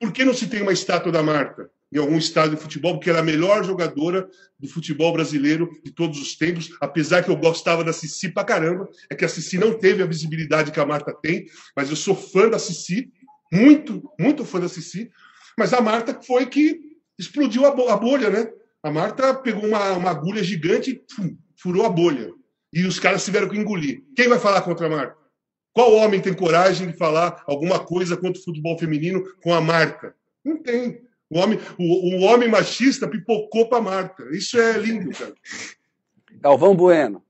por 0.00 0.12
que 0.12 0.24
não 0.24 0.34
se 0.34 0.46
tem 0.46 0.62
uma 0.62 0.72
estátua 0.72 1.12
da 1.12 1.22
Marta 1.22 1.70
em 1.92 1.98
algum 1.98 2.18
estádio 2.18 2.56
de 2.56 2.62
futebol? 2.62 2.94
Porque 2.94 3.08
ela 3.08 3.20
é 3.20 3.22
a 3.22 3.24
melhor 3.24 3.64
jogadora 3.64 4.28
do 4.58 4.68
futebol 4.68 5.12
brasileiro 5.12 5.70
de 5.84 5.92
todos 5.92 6.20
os 6.20 6.36
tempos, 6.36 6.70
apesar 6.80 7.22
que 7.22 7.30
eu 7.30 7.36
gostava 7.36 7.84
da 7.84 7.92
Cici 7.92 8.28
pra 8.28 8.44
caramba, 8.44 8.88
é 9.08 9.14
que 9.14 9.24
a 9.24 9.28
Cici 9.28 9.58
não 9.58 9.78
teve 9.78 10.02
a 10.02 10.06
visibilidade 10.06 10.72
que 10.72 10.80
a 10.80 10.86
Marta 10.86 11.12
tem, 11.12 11.46
mas 11.76 11.90
eu 11.90 11.96
sou 11.96 12.14
fã 12.14 12.48
da 12.48 12.58
Cici, 12.58 13.10
muito, 13.52 14.02
muito 14.18 14.44
fã 14.44 14.58
da 14.60 14.68
Cici, 14.68 15.10
mas 15.56 15.72
a 15.72 15.80
Marta 15.80 16.20
foi 16.20 16.46
que 16.46 16.80
explodiu 17.18 17.64
a 17.64 17.96
bolha, 17.96 18.28
né? 18.28 18.50
A 18.84 18.90
Marta 18.90 19.32
pegou 19.32 19.64
uma, 19.64 19.92
uma 19.92 20.10
agulha 20.10 20.44
gigante 20.44 20.90
e 20.90 21.36
furou 21.56 21.86
a 21.86 21.88
bolha. 21.88 22.30
E 22.70 22.84
os 22.84 23.00
caras 23.00 23.24
tiveram 23.24 23.48
que 23.48 23.56
engolir. 23.56 24.04
Quem 24.14 24.28
vai 24.28 24.38
falar 24.38 24.60
contra 24.60 24.86
a 24.86 24.90
Marta? 24.90 25.16
Qual 25.72 25.94
homem 25.94 26.20
tem 26.20 26.34
coragem 26.34 26.88
de 26.88 26.92
falar 26.92 27.42
alguma 27.46 27.82
coisa 27.82 28.14
contra 28.14 28.38
o 28.38 28.44
futebol 28.44 28.78
feminino 28.78 29.24
com 29.42 29.54
a 29.54 29.60
Marta? 29.60 30.14
Não 30.44 30.62
tem. 30.62 31.00
O 31.30 31.38
homem, 31.38 31.58
o, 31.78 32.16
o 32.16 32.20
homem 32.24 32.46
machista 32.46 33.08
pipocou 33.08 33.70
para 33.70 33.78
a 33.78 33.82
Marta. 33.82 34.22
Isso 34.36 34.60
é 34.60 34.76
lindo, 34.76 35.10
cara. 35.12 35.34
Galvão 36.42 36.76
Bueno. 36.76 37.24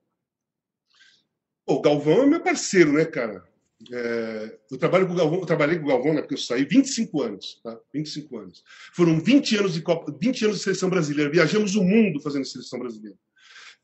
O 1.65 1.81
Galvão 1.81 2.25
é 2.25 2.27
meu 2.27 2.41
parceiro, 2.41 2.95
né, 2.95 3.05
cara? 3.05 3.45
É, 3.93 4.59
eu 4.71 4.79
trabalho 4.79 5.07
com 5.07 5.15
Galvão, 5.15 5.41
eu 5.41 5.47
trabalhei 5.47 5.79
com 5.79 5.85
o 5.85 5.89
Galvão, 5.89 6.15
né, 6.15 6.21
porque 6.21 6.35
eu 6.35 6.39
saí 6.39 6.65
25 6.65 7.23
anos, 7.23 7.61
tá? 7.63 7.79
25 7.93 8.39
anos. 8.39 8.63
Foram 8.95 9.21
20 9.21 9.57
anos 9.57 9.75
de 9.75 9.83
Copa, 9.83 10.17
20 10.21 10.45
anos 10.45 10.59
de 10.59 10.63
seleção 10.65 10.89
brasileira. 10.89 11.31
Viajamos 11.31 11.75
o 11.75 11.83
mundo 11.83 12.21
fazendo 12.21 12.45
seleção 12.45 12.79
brasileira. 12.79 13.17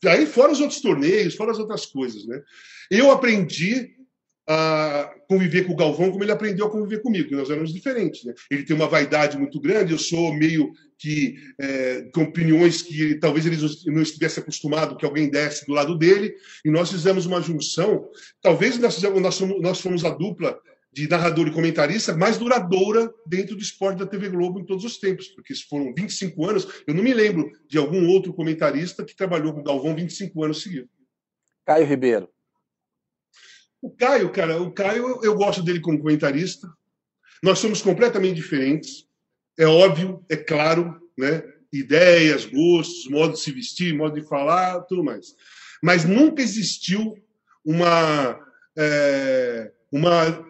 Aí 0.06 0.24
fora 0.24 0.52
os 0.52 0.60
outros 0.60 0.80
torneios, 0.80 1.34
fora 1.34 1.50
as 1.50 1.58
outras 1.58 1.84
coisas, 1.84 2.26
né? 2.26 2.40
Eu 2.90 3.10
aprendi 3.10 3.94
a 4.52 5.14
conviver 5.28 5.64
com 5.64 5.74
o 5.74 5.76
Galvão 5.76 6.10
como 6.10 6.24
ele 6.24 6.32
aprendeu 6.32 6.66
a 6.66 6.70
conviver 6.70 7.00
comigo, 7.02 7.36
nós 7.36 7.48
éramos 7.48 7.72
diferentes. 7.72 8.24
Né? 8.24 8.34
Ele 8.50 8.64
tem 8.64 8.74
uma 8.74 8.88
vaidade 8.88 9.38
muito 9.38 9.60
grande, 9.60 9.92
eu 9.92 9.98
sou 9.98 10.34
meio 10.34 10.72
que 10.98 11.36
é, 11.56 12.08
com 12.12 12.24
opiniões 12.24 12.82
que 12.82 13.14
talvez 13.14 13.46
ele 13.46 13.56
não 13.86 14.02
estivesse 14.02 14.40
acostumado 14.40 14.96
que 14.96 15.04
alguém 15.04 15.30
desse 15.30 15.64
do 15.64 15.72
lado 15.72 15.96
dele, 15.96 16.34
e 16.64 16.70
nós 16.70 16.90
fizemos 16.90 17.26
uma 17.26 17.40
junção. 17.40 18.08
Talvez 18.42 18.76
nós, 18.76 18.96
fizemos, 18.96 19.22
nós, 19.22 19.38
fomos, 19.38 19.62
nós 19.62 19.80
fomos 19.80 20.04
a 20.04 20.10
dupla 20.10 20.58
de 20.92 21.08
narrador 21.08 21.46
e 21.46 21.52
comentarista 21.52 22.16
mais 22.16 22.36
duradoura 22.36 23.08
dentro 23.24 23.54
do 23.54 23.62
esporte 23.62 24.00
da 24.00 24.06
TV 24.06 24.30
Globo 24.30 24.58
em 24.58 24.66
todos 24.66 24.84
os 24.84 24.98
tempos, 24.98 25.28
porque 25.28 25.54
se 25.54 25.62
foram 25.68 25.94
25 25.96 26.50
anos, 26.50 26.66
eu 26.88 26.92
não 26.92 27.04
me 27.04 27.14
lembro 27.14 27.52
de 27.68 27.78
algum 27.78 28.08
outro 28.08 28.34
comentarista 28.34 29.04
que 29.04 29.14
trabalhou 29.14 29.54
com 29.54 29.60
o 29.60 29.64
Galvão 29.64 29.94
25 29.94 30.42
anos 30.42 30.60
seguidos. 30.60 30.90
Caio 31.64 31.86
Ribeiro. 31.86 32.28
O 33.82 33.90
Caio, 33.90 34.30
cara, 34.30 34.60
o 34.60 34.70
Caio, 34.72 35.20
eu 35.22 35.34
gosto 35.34 35.62
dele 35.62 35.80
como 35.80 35.98
comentarista. 35.98 36.68
Nós 37.42 37.58
somos 37.58 37.80
completamente 37.80 38.36
diferentes. 38.36 39.06
É 39.58 39.66
óbvio, 39.66 40.24
é 40.28 40.36
claro, 40.36 41.00
né? 41.16 41.42
Ideias, 41.72 42.44
gostos, 42.44 43.08
modo 43.08 43.34
de 43.34 43.40
se 43.40 43.52
vestir, 43.52 43.94
modo 43.94 44.20
de 44.20 44.26
falar, 44.26 44.80
tudo 44.82 45.04
mais. 45.04 45.34
Mas 45.82 46.04
nunca 46.04 46.42
existiu 46.42 47.16
uma, 47.64 48.38
é, 48.76 49.72
uma 49.90 50.49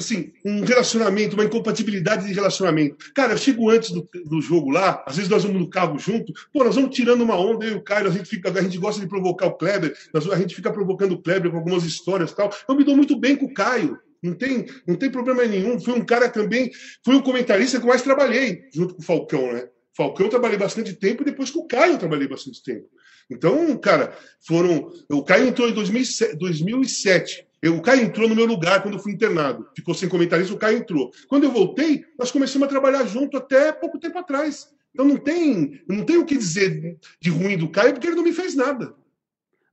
assim, 0.00 0.32
um 0.44 0.64
relacionamento, 0.64 1.34
uma 1.34 1.44
incompatibilidade 1.44 2.26
de 2.26 2.32
relacionamento. 2.32 2.96
Cara, 3.14 3.32
eu 3.34 3.38
chego 3.38 3.70
antes 3.70 3.90
do, 3.90 4.08
do 4.26 4.40
jogo 4.40 4.70
lá, 4.70 5.04
às 5.06 5.16
vezes 5.16 5.30
nós 5.30 5.44
vamos 5.44 5.60
no 5.60 5.70
carro 5.70 5.98
junto, 5.98 6.32
pô, 6.52 6.64
nós 6.64 6.74
vamos 6.74 6.94
tirando 6.94 7.22
uma 7.22 7.36
onda, 7.38 7.64
eu 7.64 7.72
e 7.72 7.76
o 7.76 7.82
Caio, 7.82 8.08
a 8.08 8.10
gente, 8.10 8.28
fica, 8.28 8.50
a 8.50 8.62
gente 8.62 8.78
gosta 8.78 9.00
de 9.00 9.06
provocar 9.06 9.46
o 9.46 9.54
Kleber, 9.54 9.94
a 10.14 10.38
gente 10.38 10.54
fica 10.54 10.72
provocando 10.72 11.12
o 11.12 11.22
Kleber 11.22 11.50
com 11.50 11.58
algumas 11.58 11.84
histórias 11.84 12.30
e 12.30 12.36
tal. 12.36 12.50
Eu 12.68 12.74
me 12.74 12.84
dou 12.84 12.96
muito 12.96 13.16
bem 13.16 13.36
com 13.36 13.46
o 13.46 13.54
Caio. 13.54 13.98
Não 14.22 14.34
tem, 14.34 14.66
não 14.86 14.96
tem 14.96 15.10
problema 15.10 15.44
nenhum. 15.46 15.80
Foi 15.80 15.94
um 15.94 16.04
cara 16.04 16.28
também, 16.28 16.70
foi 17.02 17.14
o 17.14 17.22
comentarista 17.22 17.80
que 17.80 17.86
mais 17.86 18.02
trabalhei, 18.02 18.64
junto 18.72 18.94
com 18.94 19.00
o 19.00 19.04
Falcão, 19.04 19.52
né? 19.52 19.66
Falcão 19.96 20.26
eu 20.26 20.30
trabalhei 20.30 20.58
bastante 20.58 20.94
tempo, 20.94 21.22
e 21.22 21.26
depois 21.26 21.50
com 21.50 21.60
o 21.60 21.66
Caio 21.66 21.94
eu 21.94 21.98
trabalhei 21.98 22.28
bastante 22.28 22.62
tempo. 22.62 22.88
Então, 23.30 23.76
cara, 23.78 24.16
foram. 24.40 24.90
O 25.10 25.22
Caio 25.22 25.46
entrou 25.48 25.68
em 25.68 25.72
2007. 25.72 26.36
2007 26.36 27.46
eu, 27.62 27.76
o 27.76 27.82
Caio 27.82 28.02
entrou 28.02 28.26
no 28.26 28.34
meu 28.34 28.46
lugar 28.46 28.82
quando 28.82 28.94
eu 28.94 29.00
fui 29.00 29.12
internado. 29.12 29.68
Ficou 29.76 29.94
sem 29.94 30.08
comentarista, 30.08 30.54
o 30.54 30.58
Caio 30.58 30.78
entrou. 30.78 31.12
Quando 31.28 31.44
eu 31.44 31.50
voltei, 31.50 32.04
nós 32.18 32.30
começamos 32.30 32.66
a 32.66 32.70
trabalhar 32.70 33.04
junto 33.04 33.36
até 33.36 33.70
pouco 33.70 33.98
tempo 33.98 34.18
atrás. 34.18 34.74
Então 34.92 35.06
não 35.06 35.18
tem, 35.18 35.82
não 35.86 36.04
tem 36.04 36.16
o 36.16 36.24
que 36.24 36.36
dizer 36.36 36.98
de 37.20 37.30
ruim 37.30 37.58
do 37.58 37.70
Caio, 37.70 37.92
porque 37.92 38.06
ele 38.06 38.16
não 38.16 38.24
me 38.24 38.32
fez 38.32 38.54
nada. 38.54 38.94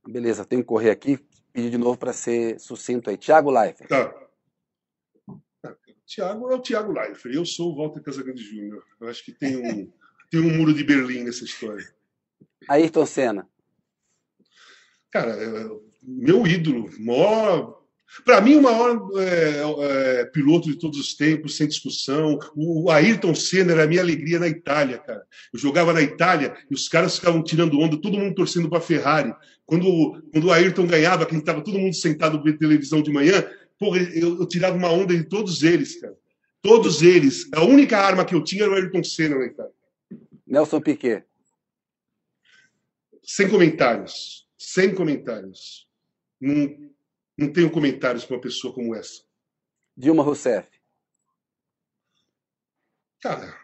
Beleza, 0.06 0.44
tenho 0.44 0.62
que 0.62 0.68
correr 0.68 0.90
aqui, 0.90 1.18
pedir 1.52 1.70
de 1.70 1.78
novo 1.78 1.98
para 1.98 2.12
ser 2.12 2.60
sucinto 2.60 3.08
aí. 3.08 3.16
Tiago 3.16 3.50
Leifert. 3.50 3.88
Tá. 3.88 4.14
Tiago 6.06 6.50
é 6.50 6.54
o 6.54 6.60
Tiago 6.60 6.92
Leifert. 6.92 7.34
Eu 7.34 7.44
sou 7.44 7.72
o 7.72 7.76
Walter 7.76 8.02
Casagrande 8.02 8.42
Júnior. 8.42 8.82
Eu 9.00 9.08
acho 9.08 9.24
que 9.24 9.32
tem 9.32 9.56
um, 9.56 9.92
tem 10.30 10.40
um 10.40 10.56
muro 10.56 10.74
de 10.74 10.84
Berlim 10.84 11.24
nessa 11.24 11.44
história. 11.44 11.86
Ayrton 12.68 13.06
Senna. 13.06 13.48
Cara, 15.10 15.32
é, 15.32 15.68
meu 16.02 16.46
ídolo, 16.46 16.90
maior 16.98 17.78
para 18.24 18.40
mim, 18.40 18.56
o 18.56 18.62
maior 18.62 19.10
é, 19.18 20.20
é, 20.20 20.24
piloto 20.24 20.68
de 20.68 20.78
todos 20.78 20.98
os 20.98 21.14
tempos, 21.14 21.56
sem 21.56 21.68
discussão. 21.68 22.38
O 22.56 22.90
Ayrton 22.90 23.34
Senna 23.34 23.72
era 23.72 23.84
a 23.84 23.86
minha 23.86 24.00
alegria 24.00 24.38
na 24.38 24.48
Itália, 24.48 24.98
cara. 24.98 25.22
Eu 25.52 25.58
jogava 25.58 25.92
na 25.92 26.00
Itália 26.00 26.56
e 26.70 26.74
os 26.74 26.88
caras 26.88 27.16
ficavam 27.16 27.42
tirando 27.42 27.78
onda, 27.78 28.00
todo 28.00 28.18
mundo 28.18 28.34
torcendo 28.34 28.68
para 28.68 28.78
a 28.78 28.82
Ferrari. 28.82 29.34
Quando, 29.66 30.22
quando 30.32 30.44
o 30.46 30.52
Ayrton 30.52 30.86
ganhava, 30.86 31.26
que 31.26 31.36
estava 31.36 31.60
todo 31.60 31.78
mundo 31.78 31.94
sentado 31.94 32.42
vendo 32.42 32.58
televisão 32.58 33.02
de 33.02 33.12
manhã, 33.12 33.44
porra, 33.78 33.98
eu, 33.98 34.40
eu, 34.40 34.46
tirava 34.46 34.76
uma 34.76 34.90
onda 34.90 35.14
de 35.14 35.24
todos 35.24 35.62
eles, 35.62 36.00
cara. 36.00 36.14
Todos 36.62 37.02
eles. 37.02 37.46
A 37.52 37.62
única 37.62 37.98
arma 37.98 38.24
que 38.24 38.34
eu 38.34 38.42
tinha 38.42 38.64
era 38.64 38.72
o 38.72 38.74
Ayrton 38.74 39.04
Senna 39.04 39.38
na 39.38 39.44
Itália. 39.44 39.72
Nelson 40.48 40.80
Piquet. 40.80 41.24
Sem 43.22 43.48
comentários. 43.48 44.48
Sem 44.56 44.94
comentários. 44.94 45.88
Não 46.40 46.88
não 47.38 47.52
tenho 47.52 47.70
comentários 47.70 48.24
para 48.24 48.34
uma 48.34 48.42
pessoa 48.42 48.74
como 48.74 48.96
essa. 48.96 49.22
Dilma 49.96 50.24
Rousseff. 50.24 50.68
Cara, 53.20 53.56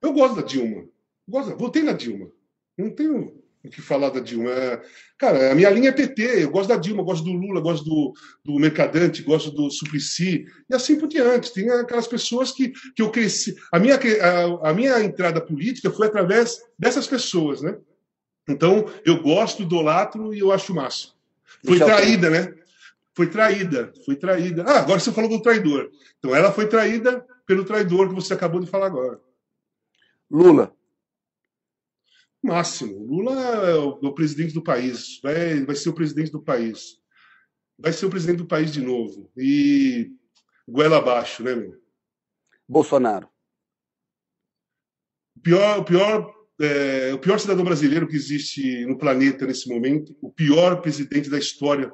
eu 0.00 0.12
gosto 0.14 0.36
da 0.36 0.42
Dilma. 0.42 0.88
Gosto, 1.28 1.54
votei 1.58 1.82
na 1.82 1.92
Dilma. 1.92 2.32
Não 2.76 2.90
tenho 2.94 3.41
o 3.64 3.70
que 3.70 3.80
falar 3.80 4.10
da 4.10 4.20
Dilma. 4.20 4.50
É, 4.50 4.82
cara, 5.16 5.52
a 5.52 5.54
minha 5.54 5.70
linha 5.70 5.90
é 5.90 5.92
PT. 5.92 6.44
Eu 6.44 6.50
gosto 6.50 6.68
da 6.68 6.76
Dilma, 6.76 7.02
gosto 7.02 7.24
do 7.24 7.32
Lula, 7.32 7.60
gosto 7.60 7.84
do, 7.84 8.12
do 8.44 8.58
Mercadante, 8.58 9.22
gosto 9.22 9.50
do 9.50 9.70
Suplicy 9.70 10.44
e 10.68 10.74
assim 10.74 10.98
por 10.98 11.08
diante. 11.08 11.52
Tem 11.52 11.70
aquelas 11.70 12.06
pessoas 12.06 12.52
que, 12.52 12.72
que 12.94 13.02
eu 13.02 13.10
cresci. 13.10 13.54
A 13.70 13.78
minha, 13.78 13.96
a, 13.96 14.70
a 14.70 14.74
minha 14.74 15.00
entrada 15.02 15.40
política 15.40 15.90
foi 15.90 16.08
através 16.08 16.60
dessas 16.78 17.06
pessoas, 17.06 17.62
né? 17.62 17.76
Então, 18.48 18.86
eu 19.04 19.22
gosto, 19.22 19.62
idolatro 19.62 20.34
e 20.34 20.40
eu 20.40 20.50
acho 20.50 20.74
máximo. 20.74 21.12
Foi 21.64 21.78
traída, 21.78 22.28
né? 22.28 22.54
Foi 23.14 23.26
traída, 23.28 23.92
foi 24.04 24.16
traída. 24.16 24.64
Ah, 24.66 24.80
agora 24.80 24.98
você 24.98 25.12
falou 25.12 25.30
do 25.30 25.42
traidor. 25.42 25.90
Então 26.18 26.34
ela 26.34 26.50
foi 26.50 26.66
traída 26.66 27.24
pelo 27.46 27.64
traidor 27.64 28.08
que 28.08 28.14
você 28.14 28.32
acabou 28.32 28.60
de 28.60 28.66
falar 28.66 28.86
agora. 28.86 29.20
Lula. 30.30 30.74
Máximo. 32.42 33.06
Lula 33.06 33.32
é 33.32 33.74
o, 33.74 34.00
é 34.02 34.06
o 34.06 34.14
presidente 34.14 34.52
do 34.52 34.62
país. 34.62 35.20
Vai, 35.22 35.64
vai 35.64 35.76
ser 35.76 35.88
o 35.90 35.94
presidente 35.94 36.32
do 36.32 36.42
país. 36.42 36.98
Vai 37.78 37.92
ser 37.92 38.06
o 38.06 38.10
presidente 38.10 38.38
do 38.38 38.46
país 38.46 38.72
de 38.72 38.80
novo. 38.80 39.30
E 39.36 40.10
goela 40.68 40.98
abaixo, 40.98 41.42
né, 41.42 41.54
meu? 41.54 41.80
Bolsonaro. 42.68 43.28
O 45.36 45.40
pior, 45.40 45.78
o 45.78 45.84
pior 45.84 46.42
é, 46.60 47.12
o 47.12 47.18
pior 47.18 47.38
cidadão 47.38 47.64
brasileiro 47.64 48.06
que 48.06 48.14
existe 48.14 48.86
no 48.86 48.96
planeta 48.96 49.46
nesse 49.46 49.68
momento, 49.68 50.16
o 50.20 50.30
pior 50.30 50.80
presidente 50.80 51.28
da 51.28 51.38
história 51.38 51.92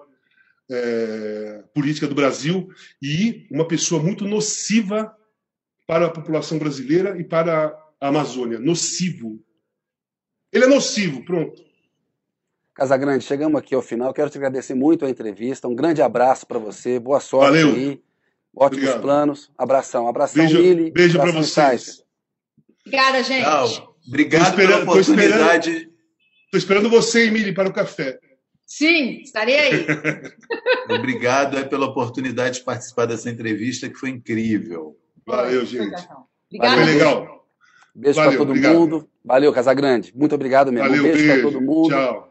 é, 0.70 1.64
política 1.74 2.06
do 2.06 2.14
Brasil 2.14 2.68
e 3.00 3.46
uma 3.50 3.66
pessoa 3.66 4.02
muito 4.02 4.26
nociva 4.26 5.14
para 5.86 6.06
a 6.06 6.10
população 6.10 6.58
brasileira 6.58 7.18
e 7.18 7.24
para 7.24 7.74
a 8.00 8.08
Amazônia. 8.08 8.58
Nocivo. 8.58 9.42
Ele 10.52 10.64
é 10.64 10.68
nocivo, 10.68 11.24
pronto. 11.24 11.62
Casagrande, 12.74 13.24
chegamos 13.24 13.58
aqui 13.58 13.74
ao 13.74 13.82
final. 13.82 14.12
Quero 14.14 14.30
te 14.30 14.38
agradecer 14.38 14.74
muito 14.74 15.04
a 15.04 15.10
entrevista. 15.10 15.66
Um 15.66 15.74
grande 15.74 16.00
abraço 16.00 16.46
para 16.46 16.58
você. 16.58 16.98
Boa 16.98 17.20
sorte 17.20 17.58
Valeu. 17.60 17.74
aí. 17.74 18.00
Ótimos 18.54 18.84
Obrigado. 18.84 19.02
planos. 19.02 19.50
Abração. 19.58 20.08
Abração, 20.08 20.44
Beijo, 20.44 20.62
Mili. 20.62 20.90
beijo 20.90 21.18
para 21.18 21.32
vocês. 21.32 22.04
Obrigada, 22.86 23.22
gente. 23.22 23.44
Tchau. 23.44 23.96
Obrigado 24.06 24.56
pela 24.56 24.82
oportunidade. 24.82 25.70
Estou 26.44 26.58
esperando 26.58 26.88
você, 26.88 27.26
Emília, 27.26 27.52
para 27.52 27.68
o 27.68 27.72
café. 27.72 28.18
Sim, 28.64 29.20
estarei 29.22 29.58
aí. 29.58 29.86
Obrigado 30.90 31.56
aí 31.56 31.68
pela 31.68 31.86
oportunidade 31.86 32.58
de 32.58 32.64
participar 32.64 33.06
dessa 33.06 33.28
entrevista, 33.28 33.88
que 33.88 33.96
foi 33.96 34.10
incrível. 34.10 34.96
Valeu, 35.26 35.64
gente. 35.66 36.00
Obrigada. 36.50 36.76
Foi 36.76 36.84
legal. 36.84 37.38
Beijo 37.94 38.20
para 38.20 38.36
todo 38.36 38.51
obrigado. 38.51 38.74
mundo. 38.74 39.09
Valeu, 39.24 39.52
Casagrande. 39.52 40.12
Muito 40.16 40.35
obrigado 40.35 40.73
mesmo. 40.73 40.89
Valeu, 40.89 41.02
um 41.02 41.06
beijo, 41.06 41.24
para 41.24 41.35
beijo. 41.35 41.51
todo 41.51 41.60
mundo. 41.60 41.90
Tchau. 41.90 42.28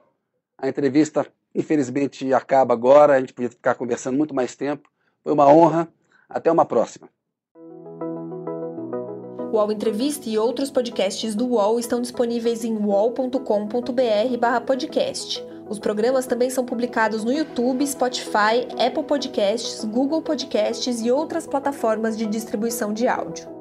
A 0.57 0.67
entrevista, 0.67 1.25
infelizmente, 1.53 2.33
acaba 2.33 2.73
agora. 2.73 3.13
A 3.15 3.19
gente 3.19 3.33
podia 3.33 3.49
ficar 3.49 3.75
conversando 3.75 4.17
muito 4.17 4.33
mais 4.33 4.55
tempo. 4.55 4.89
Foi 5.23 5.33
uma 5.33 5.47
honra. 5.47 5.87
Até 6.29 6.51
uma 6.51 6.65
próxima. 6.65 7.07
O 7.55 9.51
UOL 9.55 9.71
Entrevista 9.71 10.29
e 10.29 10.37
outros 10.37 10.69
podcasts 10.69 11.33
do 11.33 11.47
UOL 11.47 11.79
estão 11.79 12.01
disponíveis 12.01 12.65
em 12.65 12.75
uol.com.br/podcast. 12.75 15.41
Os 15.69 15.79
programas 15.79 16.25
também 16.25 16.49
são 16.49 16.65
publicados 16.65 17.23
no 17.23 17.31
YouTube, 17.31 17.87
Spotify, 17.87 18.67
Apple 18.77 19.03
Podcasts, 19.03 19.85
Google 19.85 20.21
Podcasts 20.21 21.01
e 21.01 21.09
outras 21.11 21.47
plataformas 21.47 22.17
de 22.17 22.25
distribuição 22.25 22.91
de 22.93 23.07
áudio. 23.07 23.56